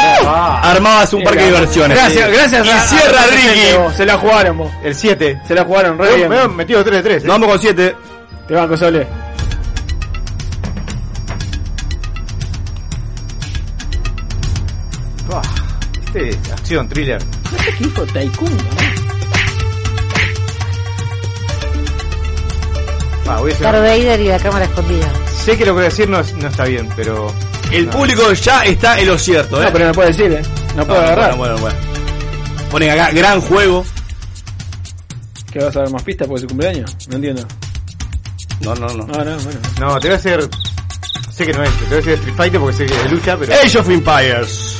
¿Qué? 0.00 0.26
Armabas 0.26 1.12
un 1.12 1.24
parque 1.24 1.40
de 1.42 1.46
diversiones. 1.50 1.96
Gracias, 1.98 2.30
gracias. 2.30 2.66
Y 2.66 2.88
cierra 2.96 3.22
a- 3.22 3.26
Ricky. 3.26 3.96
Se 3.96 4.06
la 4.06 4.16
jugaron 4.18 4.58
vos. 4.58 4.70
el 4.84 4.94
7. 4.94 5.40
Se 5.46 5.54
la 5.54 5.64
jugaron 5.64 5.98
re 5.98 6.14
bien. 6.16 6.28
Me 6.28 6.38
han 6.38 6.54
metido 6.56 6.84
3 6.84 6.96
de 6.96 7.02
3. 7.02 7.24
Nos 7.24 7.34
vamos 7.34 7.48
con 7.48 7.58
7. 7.60 7.96
Te 8.46 8.54
banco, 8.54 8.76
Sole. 8.76 9.06
Este 16.06 16.28
es 16.30 16.52
acción, 16.52 16.88
thriller. 16.88 17.22
Qué 17.78 17.84
dijo 17.84 18.02
Tycoon, 18.06 18.56
Ah, 23.30 23.40
voy 23.40 23.50
a 23.50 23.54
hacer- 23.54 23.64
Darth 23.66 23.80
Vader 23.82 24.20
y 24.20 24.28
la 24.28 24.38
cámara 24.38 24.64
escondida. 24.64 25.06
Sé 25.44 25.52
que 25.58 25.66
lo 25.66 25.72
que 25.72 25.72
voy 25.72 25.82
a 25.82 25.84
decir 25.90 26.08
no, 26.08 26.22
no 26.40 26.48
está 26.48 26.64
bien, 26.64 26.88
pero. 26.96 27.30
El 27.70 27.86
No. 27.86 27.92
público 27.92 28.32
ya 28.32 28.64
está 28.64 28.98
en 28.98 29.08
lo 29.08 29.18
cierto, 29.18 29.60
¿eh? 29.60 29.66
No, 29.66 29.72
pero 29.72 29.86
no 29.86 29.92
puede 29.92 30.08
decir, 30.08 30.32
eh. 30.32 30.42
No 30.76 30.86
puedo 30.86 31.00
agarrar. 31.00 31.36
Bueno, 31.36 31.56
bueno, 31.58 31.74
bueno. 31.74 31.76
Ponen 32.70 32.90
acá, 32.90 33.10
gran 33.12 33.40
juego. 33.40 33.84
¿Qué 35.52 35.58
vas 35.64 35.74
a 35.76 35.80
dar 35.80 35.90
más 35.90 36.02
pistas 36.02 36.28
por 36.28 36.38
su 36.40 36.46
cumpleaños? 36.46 36.94
No 37.08 37.16
entiendo. 37.16 37.46
No, 38.60 38.74
no, 38.74 38.86
no. 38.88 39.06
No, 39.06 39.24
no, 39.24 39.36
bueno. 39.38 39.60
No, 39.80 40.00
te 40.00 40.08
voy 40.08 40.14
a 40.14 40.18
hacer. 40.18 40.48
Sé 41.34 41.46
que 41.46 41.52
no 41.52 41.62
es, 41.62 41.70
te 41.70 41.84
voy 41.86 41.94
a 41.94 41.96
decir 41.98 42.12
Street 42.14 42.34
Fighter 42.36 42.60
porque 42.60 42.76
sé 42.76 42.86
que 42.86 42.94
es 42.94 43.02
de 43.04 43.08
lucha, 43.10 43.36
pero. 43.38 43.52
Age 43.54 43.78
of 43.78 43.88
Empires. 43.88 44.74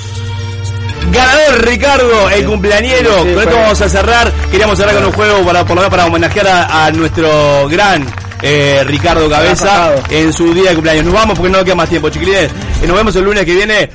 Ganador 1.12 1.64
Ricardo, 1.66 2.30
el 2.30 2.44
cumpleañero. 2.44 3.22
Sí, 3.24 3.32
con 3.34 3.42
esto 3.44 3.56
vamos 3.56 3.80
a 3.80 3.88
cerrar. 3.88 4.32
Queríamos 4.50 4.76
cerrar 4.78 4.94
con 4.96 5.04
un 5.06 5.12
juego 5.12 5.44
para, 5.44 5.60
por 5.64 5.70
lo 5.70 5.82
menos 5.82 5.90
para 5.90 6.06
homenajear 6.06 6.46
a, 6.48 6.86
a 6.86 6.90
nuestro 6.90 7.68
gran 7.68 8.04
eh, 8.42 8.82
Ricardo 8.84 9.28
Cabeza 9.30 9.94
en 10.10 10.32
su 10.32 10.52
día 10.52 10.70
de 10.70 10.74
cumpleaños. 10.74 11.04
Nos 11.06 11.14
vamos 11.14 11.38
porque 11.38 11.52
no 11.56 11.64
queda 11.64 11.74
más 11.76 11.88
tiempo, 11.88 12.10
chiquilines. 12.10 12.50
Y 12.82 12.86
nos 12.86 12.96
vemos 12.96 13.16
el 13.16 13.24
lunes 13.24 13.44
que 13.44 13.54
viene. 13.54 13.90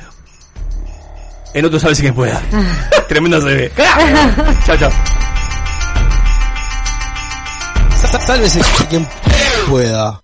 En 1.54 1.64
otro 1.64 1.78
sabes 1.78 2.00
que 2.00 2.12
pueda. 2.12 2.40
Tremenda 3.08 3.40
se 3.40 3.46
ve. 3.46 3.72
chao, 4.66 4.76
chao. 4.76 4.90
Sálvese 8.26 8.60
quien 8.88 9.06
pueda. 9.68 10.23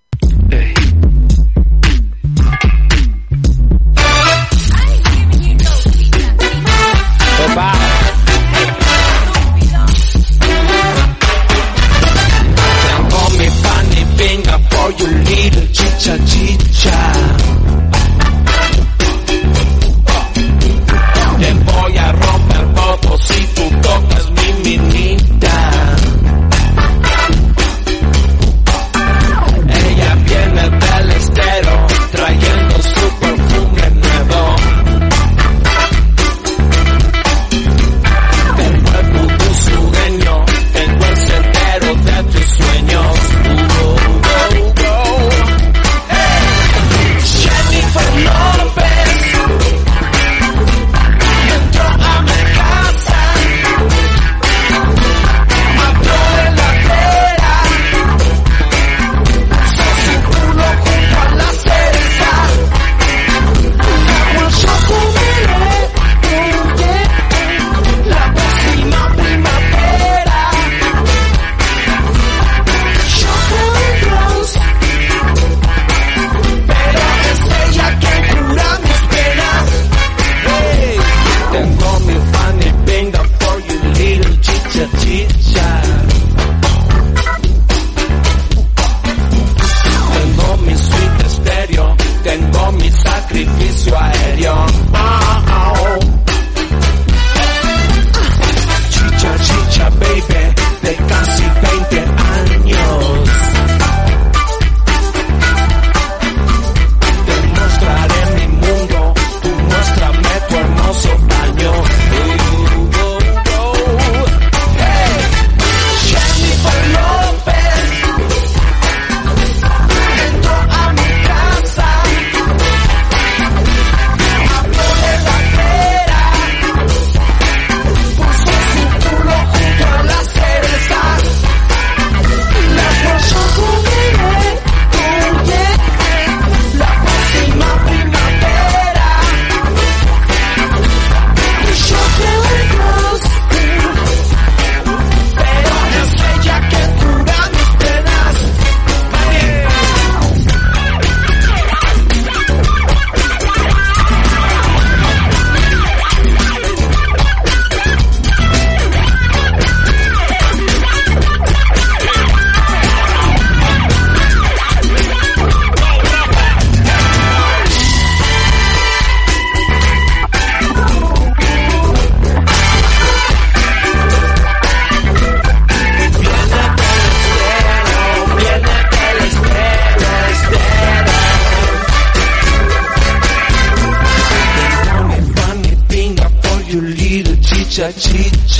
cheat 187.93 188.50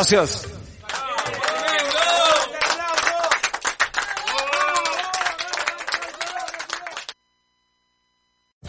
gracias. 0.00 0.60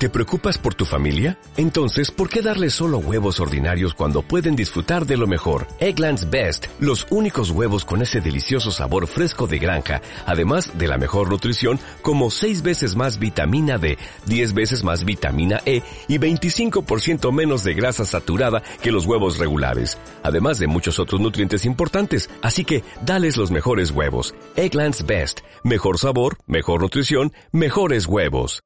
¿Te 0.02 0.10
preocupas 0.10 0.58
por 0.58 0.74
tu 0.74 0.84
familia? 0.84 1.38
Entonces, 1.58 2.10
¿por 2.10 2.28
qué 2.28 2.42
darles 2.42 2.74
solo 2.74 2.98
huevos 2.98 3.40
ordinarios 3.40 3.94
cuando 3.94 4.24
pueden 4.24 4.56
disfrutar 4.56 5.06
de 5.06 5.16
lo 5.16 5.28
mejor? 5.28 5.68
Eggland's 5.80 6.28
Best, 6.28 6.66
los 6.80 7.06
únicos 7.12 7.52
huevos 7.52 7.86
con 7.86 8.02
ese 8.02 8.20
delicioso 8.20 8.72
sabor 8.72 9.06
fresco 9.06 9.46
de 9.46 9.60
granja, 9.60 10.02
además 10.26 10.76
de 10.76 10.88
la 10.88 10.98
mejor 10.98 11.30
nutrición, 11.30 11.80
como 12.02 12.32
6 12.32 12.64
veces 12.64 12.96
más 12.96 13.20
vitamina 13.20 13.78
D, 13.78 14.00
10 14.26 14.54
veces 14.54 14.84
más 14.84 15.04
vitamina 15.04 15.60
E 15.66 15.82
y 16.08 16.18
25% 16.18 17.32
menos 17.32 17.64
de 17.64 17.74
grasa 17.74 18.06
saturada 18.06 18.64
que 18.82 18.92
los 18.92 19.06
huevos 19.06 19.38
regulares, 19.38 19.98
además 20.24 20.58
de 20.58 20.68
muchos 20.68 20.98
otros 20.98 21.20
nutrientes 21.20 21.66
importantes. 21.66 22.30
Así 22.42 22.66
que, 22.66 22.84
dales 23.06 23.38
los 23.38 23.52
mejores 23.52 23.92
huevos. 23.92 24.34
Eggland's 24.56 25.06
Best, 25.06 25.42
mejor 25.64 26.00
sabor, 26.00 26.38
mejor 26.48 26.82
nutrición, 26.82 27.34
mejores 27.52 28.08
huevos. 28.08 28.64